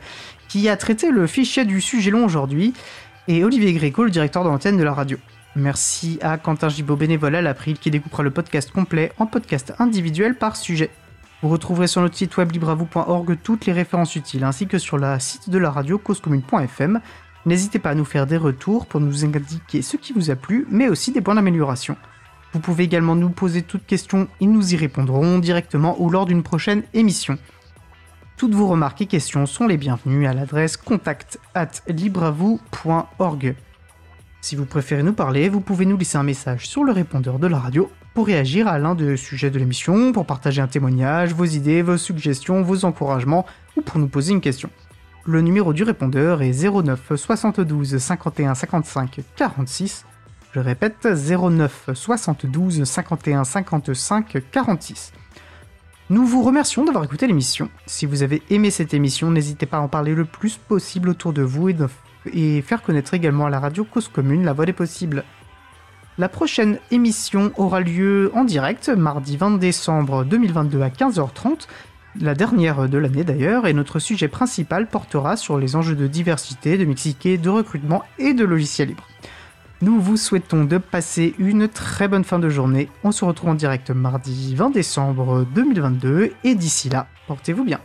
qui 0.48 0.68
a 0.68 0.76
traité 0.76 1.10
le 1.10 1.26
fichier 1.26 1.64
du 1.64 1.80
sujet 1.80 2.10
long 2.10 2.24
aujourd'hui 2.24 2.72
et 3.28 3.44
Olivier 3.44 3.72
Gréco, 3.72 4.04
le 4.04 4.10
directeur 4.10 4.44
de 4.44 4.48
l'antenne 4.48 4.76
de 4.76 4.82
la 4.82 4.92
radio. 4.92 5.18
Merci 5.54 6.18
à 6.20 6.38
Quentin 6.38 6.68
Gibaud, 6.68 6.96
bénévole 6.96 7.34
à 7.34 7.42
l'April, 7.42 7.78
qui 7.78 7.90
découpera 7.90 8.22
le 8.22 8.30
podcast 8.30 8.70
complet 8.70 9.12
en 9.18 9.26
podcast 9.26 9.72
individuel 9.78 10.36
par 10.36 10.56
sujet. 10.56 10.90
Vous 11.42 11.48
retrouverez 11.48 11.86
sur 11.86 12.00
notre 12.00 12.16
site 12.16 12.36
web 12.36 12.52
libravou.org 12.52 13.38
toutes 13.42 13.66
les 13.66 13.72
références 13.72 14.16
utiles, 14.16 14.44
ainsi 14.44 14.66
que 14.66 14.78
sur 14.78 14.98
la 14.98 15.18
site 15.18 15.50
de 15.50 15.58
la 15.58 15.70
radio 15.70 15.98
causecommune.fm. 15.98 17.00
N'hésitez 17.46 17.78
pas 17.78 17.90
à 17.90 17.94
nous 17.94 18.04
faire 18.04 18.26
des 18.26 18.36
retours 18.36 18.86
pour 18.86 19.00
nous 19.00 19.24
indiquer 19.24 19.82
ce 19.82 19.96
qui 19.96 20.12
vous 20.12 20.30
a 20.30 20.36
plu, 20.36 20.66
mais 20.70 20.88
aussi 20.88 21.12
des 21.12 21.20
points 21.20 21.36
d'amélioration. 21.36 21.96
Vous 22.52 22.60
pouvez 22.60 22.84
également 22.84 23.14
nous 23.14 23.30
poser 23.30 23.62
toutes 23.62 23.86
questions 23.86 24.28
et 24.40 24.46
nous 24.46 24.74
y 24.74 24.76
répondrons 24.76 25.38
directement 25.38 25.96
ou 26.00 26.10
lors 26.10 26.26
d'une 26.26 26.42
prochaine 26.42 26.82
émission. 26.94 27.38
Toutes 28.36 28.54
vos 28.54 28.68
remarques 28.68 29.00
et 29.00 29.06
questions 29.06 29.46
sont 29.46 29.66
les 29.66 29.78
bienvenues 29.78 30.26
à 30.26 30.34
l'adresse 30.34 30.76
contact 30.76 31.40
at 31.54 31.70
libravou.org. 31.88 33.54
Si 34.42 34.56
vous 34.56 34.66
préférez 34.66 35.02
nous 35.02 35.14
parler, 35.14 35.48
vous 35.48 35.62
pouvez 35.62 35.86
nous 35.86 35.96
laisser 35.96 36.18
un 36.18 36.22
message 36.22 36.68
sur 36.68 36.84
le 36.84 36.92
répondeur 36.92 37.38
de 37.38 37.46
la 37.46 37.58
radio 37.58 37.90
pour 38.12 38.26
réagir 38.26 38.68
à 38.68 38.78
l'un 38.78 38.94
des 38.94 39.16
sujets 39.16 39.50
de 39.50 39.58
l'émission, 39.58 40.12
pour 40.12 40.26
partager 40.26 40.60
un 40.60 40.66
témoignage, 40.66 41.32
vos 41.32 41.46
idées, 41.46 41.80
vos 41.80 41.96
suggestions, 41.96 42.60
vos 42.60 42.84
encouragements 42.84 43.46
ou 43.74 43.80
pour 43.80 43.98
nous 43.98 44.08
poser 44.08 44.32
une 44.32 44.42
question. 44.42 44.68
Le 45.24 45.40
numéro 45.40 45.72
du 45.72 45.82
répondeur 45.82 46.42
est 46.42 46.62
09 46.62 47.16
72 47.16 47.96
51 47.96 48.54
55 48.54 49.20
46. 49.34 50.04
Je 50.52 50.60
répète 50.60 51.08
09 51.10 51.90
72 51.94 52.84
51 52.84 53.44
55 53.44 54.42
46. 54.52 55.12
Nous 56.08 56.24
vous 56.24 56.44
remercions 56.44 56.84
d'avoir 56.84 57.02
écouté 57.02 57.26
l'émission. 57.26 57.68
Si 57.86 58.06
vous 58.06 58.22
avez 58.22 58.40
aimé 58.48 58.70
cette 58.70 58.94
émission, 58.94 59.32
n'hésitez 59.32 59.66
pas 59.66 59.78
à 59.78 59.80
en 59.80 59.88
parler 59.88 60.14
le 60.14 60.24
plus 60.24 60.56
possible 60.56 61.08
autour 61.08 61.32
de 61.32 61.42
vous 61.42 61.68
et, 62.32 62.62
faire 62.62 62.82
connaître 62.82 63.14
également 63.14 63.46
à 63.46 63.50
la 63.50 63.58
radio 63.58 63.84
Cause 63.84 64.06
Commune 64.06 64.44
la 64.44 64.52
voix 64.52 64.66
des 64.66 64.72
possibles. 64.72 65.24
La 66.16 66.28
prochaine 66.28 66.78
émission 66.92 67.50
aura 67.56 67.80
lieu 67.80 68.30
en 68.34 68.44
direct 68.44 68.88
mardi 68.88 69.36
20 69.36 69.58
décembre 69.58 70.24
2022 70.24 70.80
à 70.80 70.90
15h30, 70.90 71.66
la 72.20 72.34
dernière 72.36 72.88
de 72.88 72.98
l'année 72.98 73.24
d'ailleurs, 73.24 73.66
et 73.66 73.72
notre 73.72 73.98
sujet 73.98 74.28
principal 74.28 74.86
portera 74.86 75.36
sur 75.36 75.58
les 75.58 75.74
enjeux 75.74 75.96
de 75.96 76.06
diversité, 76.06 76.78
de 76.78 76.84
mixité, 76.84 77.36
de 77.36 77.50
recrutement 77.50 78.04
et 78.18 78.32
de 78.32 78.44
logiciels 78.44 78.88
libres. 78.88 79.08
Nous 79.82 80.00
vous 80.00 80.16
souhaitons 80.16 80.64
de 80.64 80.78
passer 80.78 81.34
une 81.38 81.68
très 81.68 82.08
bonne 82.08 82.24
fin 82.24 82.38
de 82.38 82.48
journée. 82.48 82.88
On 83.04 83.12
se 83.12 83.26
retrouve 83.26 83.50
en 83.50 83.54
direct 83.54 83.90
mardi 83.90 84.54
20 84.54 84.70
décembre 84.70 85.44
2022 85.54 86.32
et 86.44 86.54
d'ici 86.54 86.88
là, 86.88 87.08
portez-vous 87.26 87.64
bien. 87.64 87.80